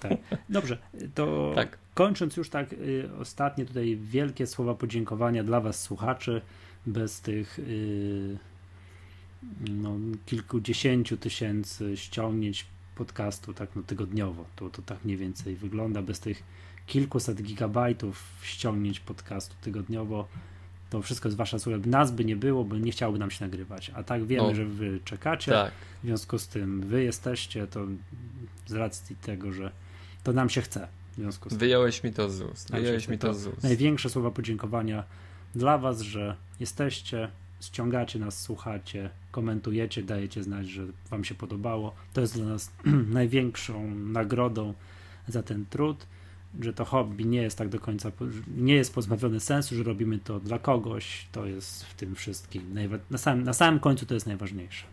Tak. 0.00 0.12
Dobrze, 0.48 0.78
to 1.14 1.52
tak. 1.54 1.78
Kończąc 1.96 2.36
już 2.36 2.50
tak 2.50 2.72
y, 2.72 3.08
ostatnie 3.20 3.64
tutaj 3.64 3.96
wielkie 3.96 4.46
słowa 4.46 4.74
podziękowania 4.74 5.44
dla 5.44 5.60
Was 5.60 5.82
słuchaczy, 5.82 6.42
bez 6.86 7.20
tych 7.20 7.58
y, 7.58 8.38
no, 9.68 9.96
kilkudziesięciu 10.26 11.16
tysięcy 11.16 11.96
ściągnięć 11.96 12.66
podcastu, 12.94 13.54
tak 13.54 13.70
no 13.76 13.82
tygodniowo. 13.82 14.44
To, 14.56 14.70
to 14.70 14.82
tak 14.82 15.04
mniej 15.04 15.16
więcej 15.16 15.56
wygląda. 15.56 16.02
Bez 16.02 16.20
tych 16.20 16.42
kilkuset 16.86 17.42
gigabajtów 17.42 18.22
ściągnięć 18.42 19.00
podcastu 19.00 19.54
tygodniowo 19.60 20.28
to 20.90 21.02
wszystko 21.02 21.28
jest 21.28 21.36
wasza 21.36 21.58
służba. 21.58 21.90
Nas 21.90 22.10
by 22.10 22.24
nie 22.24 22.36
było, 22.36 22.64
bo 22.64 22.76
nie 22.76 22.92
chciałoby 22.92 23.18
nam 23.18 23.30
się 23.30 23.44
nagrywać. 23.44 23.90
A 23.94 24.02
tak 24.02 24.24
wiemy, 24.24 24.48
O. 24.48 24.54
że 24.54 24.64
wy 24.64 25.00
czekacie. 25.04 25.52
Tak. 25.52 25.72
W 26.02 26.06
związku 26.06 26.38
z 26.38 26.48
tym 26.48 26.80
wy 26.80 27.02
jesteście, 27.02 27.66
to 27.66 27.86
z 28.66 28.72
racji 28.72 29.16
tego, 29.16 29.52
że 29.52 29.72
to 30.24 30.32
nam 30.32 30.50
się 30.50 30.60
chce. 30.60 30.88
W 31.16 31.20
związku 31.20 31.48
z 31.48 31.50
tym 31.50 31.58
Wyjąłeś 31.58 32.04
mi 32.04 32.12
to 32.12 32.30
z 32.30 32.40
ust. 32.40 32.68
się 32.68 32.74
Wyjąłeś 32.76 33.08
mi 33.08 33.18
to 33.18 33.34
z 33.34 33.46
ust. 33.46 33.62
Największe 33.62 34.10
słowa 34.10 34.30
podziękowania 34.30 35.04
dla 35.54 35.78
was, 35.78 36.00
że 36.00 36.36
jesteście, 36.60 37.28
ściągacie 37.60 38.18
nas, 38.18 38.40
słuchacie, 38.40 39.10
komentujecie, 39.30 40.02
dajecie 40.02 40.42
znać, 40.42 40.68
że 40.68 40.86
wam 41.10 41.24
się 41.24 41.34
podobało. 41.34 41.94
To 42.12 42.20
jest 42.20 42.34
dla 42.34 42.46
nas 42.46 42.72
największą 43.18 43.90
nagrodą 43.94 44.74
za 45.28 45.42
ten 45.42 45.66
trud, 45.66 46.06
że 46.60 46.72
to 46.72 46.84
hobby 46.84 47.24
nie 47.24 47.42
jest 47.42 47.58
tak 47.58 47.68
do 47.68 47.80
końca, 47.80 48.12
nie 48.56 48.74
jest 48.74 48.94
pozbawione 48.94 49.40
sensu, 49.40 49.74
że 49.74 49.82
robimy 49.82 50.18
to 50.18 50.40
dla 50.40 50.58
kogoś. 50.58 51.26
To 51.32 51.46
jest 51.46 51.84
w 51.84 51.94
tym 51.94 52.14
wszystkim. 52.14 52.78
Na 53.10 53.18
samym, 53.18 53.44
na 53.44 53.52
samym 53.52 53.80
końcu 53.80 54.06
to 54.06 54.14
jest 54.14 54.26
najważniejsze. 54.26 54.86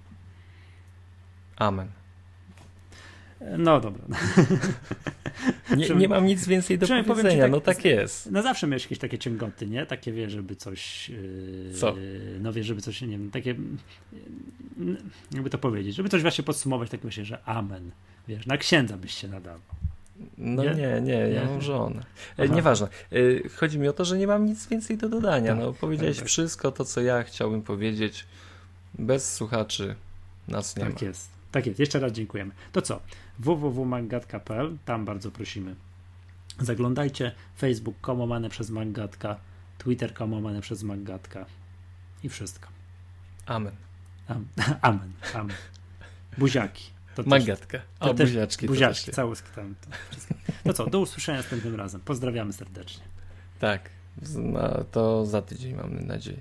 Amen. 1.56 2.03
No 3.58 3.80
dobra. 3.80 4.04
Nie, 5.78 5.90
nie 5.90 6.08
mam 6.08 6.26
nic 6.26 6.48
więcej 6.48 6.78
do 6.78 6.86
przynajmniej 6.86 7.16
powiedzenia, 7.16 7.44
tak- 7.44 7.52
no 7.52 7.62
tak 7.62 7.86
jest. 7.86 8.32
No 8.32 8.42
zawsze 8.42 8.68
miałeś 8.68 8.84
jakieś 8.84 9.00
takie 9.00 9.18
ciągoty, 9.18 9.68
nie? 9.68 9.86
Takie 9.86 10.12
wie, 10.12 10.30
żeby 10.30 10.56
coś. 10.56 11.10
Yy, 11.10 11.74
Co? 11.76 11.96
No 12.40 12.54
wie, 12.54 12.64
żeby 12.64 12.82
coś, 12.82 13.02
nie 13.02 13.08
wiem, 13.08 13.32
takie. 13.32 13.50
Yy, 14.80 14.98
jakby 15.34 15.50
to 15.50 15.58
powiedzieć, 15.58 15.96
żeby 15.96 16.10
coś 16.10 16.22
właśnie 16.22 16.44
podsumować, 16.44 16.90
tak 16.90 17.04
myślę, 17.04 17.26
że 17.26 17.44
amen. 17.46 17.92
Wiesz, 18.28 18.46
na 18.46 18.58
księdza 18.58 18.98
byś 18.98 19.14
się 19.14 19.28
nadawał. 19.28 19.60
No 20.38 20.64
Nie? 20.64 20.76
nie, 20.76 21.02
nie, 21.02 21.14
ja 21.14 21.46
mam 21.46 21.62
żonę. 21.62 22.00
E, 22.40 22.44
Aha. 22.44 22.56
nieważne. 22.56 22.88
E, 23.12 23.50
chodzi 23.56 23.80
mi 23.80 23.88
o 23.88 23.94
to, 23.94 24.06
że 24.06 24.18
nie 24.18 24.28
mam 24.28 24.46
nic 24.46 24.68
więcej 24.68 24.98
do 24.98 25.10
dodania. 25.10 25.50
Tak, 25.52 25.60
no, 25.60 25.74
powiedziałeś 25.74 26.16
tak, 26.16 26.24
tak. 26.24 26.30
wszystko 26.30 26.72
to, 26.72 26.86
co 26.86 27.02
ja 27.02 27.24
chciałbym 27.24 27.62
powiedzieć. 27.62 28.26
Bez 29.00 29.34
słuchaczy 29.34 29.96
nas 30.48 30.76
nie 30.76 30.84
tak 30.84 31.02
ma. 31.02 31.08
jest. 31.08 31.30
Tak 31.52 31.66
jest. 31.66 31.80
Jeszcze 31.80 32.00
raz 32.00 32.12
dziękujemy. 32.12 32.52
To 32.72 32.82
co? 32.82 33.00
www.maggatka.pl 33.40 34.78
Tam 34.86 35.06
bardzo 35.06 35.32
prosimy. 35.32 35.76
Zaglądajcie. 36.60 37.32
Facebook 37.58 38.02
komomane 38.02 38.50
przez 38.50 38.70
Maggatka. 38.70 39.36
Twitter 39.78 40.14
komomane 40.14 40.62
przez 40.62 40.84
Maggatka. 40.84 41.46
I 42.24 42.30
wszystko. 42.30 42.68
Amen. 43.46 43.76
Am- 44.28 44.46
Amen. 44.82 45.12
Amen. 45.34 45.56
Buziaki. 46.38 46.90
To 47.16 47.24
też- 47.24 47.30
Magatka. 47.30 47.80
To 48.00 48.12
O, 48.12 48.14
też- 48.14 48.30
buziaczki. 48.30 48.66
to 48.68 48.74
Buziaczki, 48.74 49.12
całuski 49.12 49.50
tam. 49.56 49.76
To 49.76 49.90
no 50.66 50.74
co, 50.74 50.88
do 50.90 51.00
usłyszenia 51.00 51.38
następnym 51.38 51.76
razem. 51.76 52.02
Pozdrawiamy 52.02 52.54
serdecznie. 52.54 53.04
Tak. 53.60 53.90
No, 54.36 54.84
to 54.92 55.26
za 55.26 55.42
tydzień 55.42 55.76
mamy 55.76 56.02
nadzieję. 56.02 56.40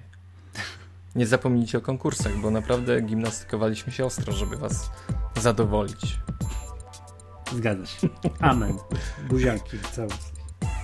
Nie 1.14 1.26
zapomnijcie 1.26 1.78
o 1.78 1.80
konkursach, 1.80 2.36
bo 2.36 2.50
naprawdę 2.50 3.00
gimnastykowaliśmy 3.00 3.92
się 3.92 4.04
ostro, 4.04 4.32
żeby 4.32 4.56
was 4.56 4.90
zadowolić. 5.40 6.18
Zgadza 7.56 7.86
się. 7.86 8.08
Amen. 8.40 8.76
Buziaki, 9.28 9.78
całuski. 9.92 10.32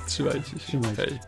Trzymajcie 0.07 0.51
się. 0.51 0.59
Trzymajcie 0.59 0.97
się. 0.97 1.11
Hej. 1.11 1.19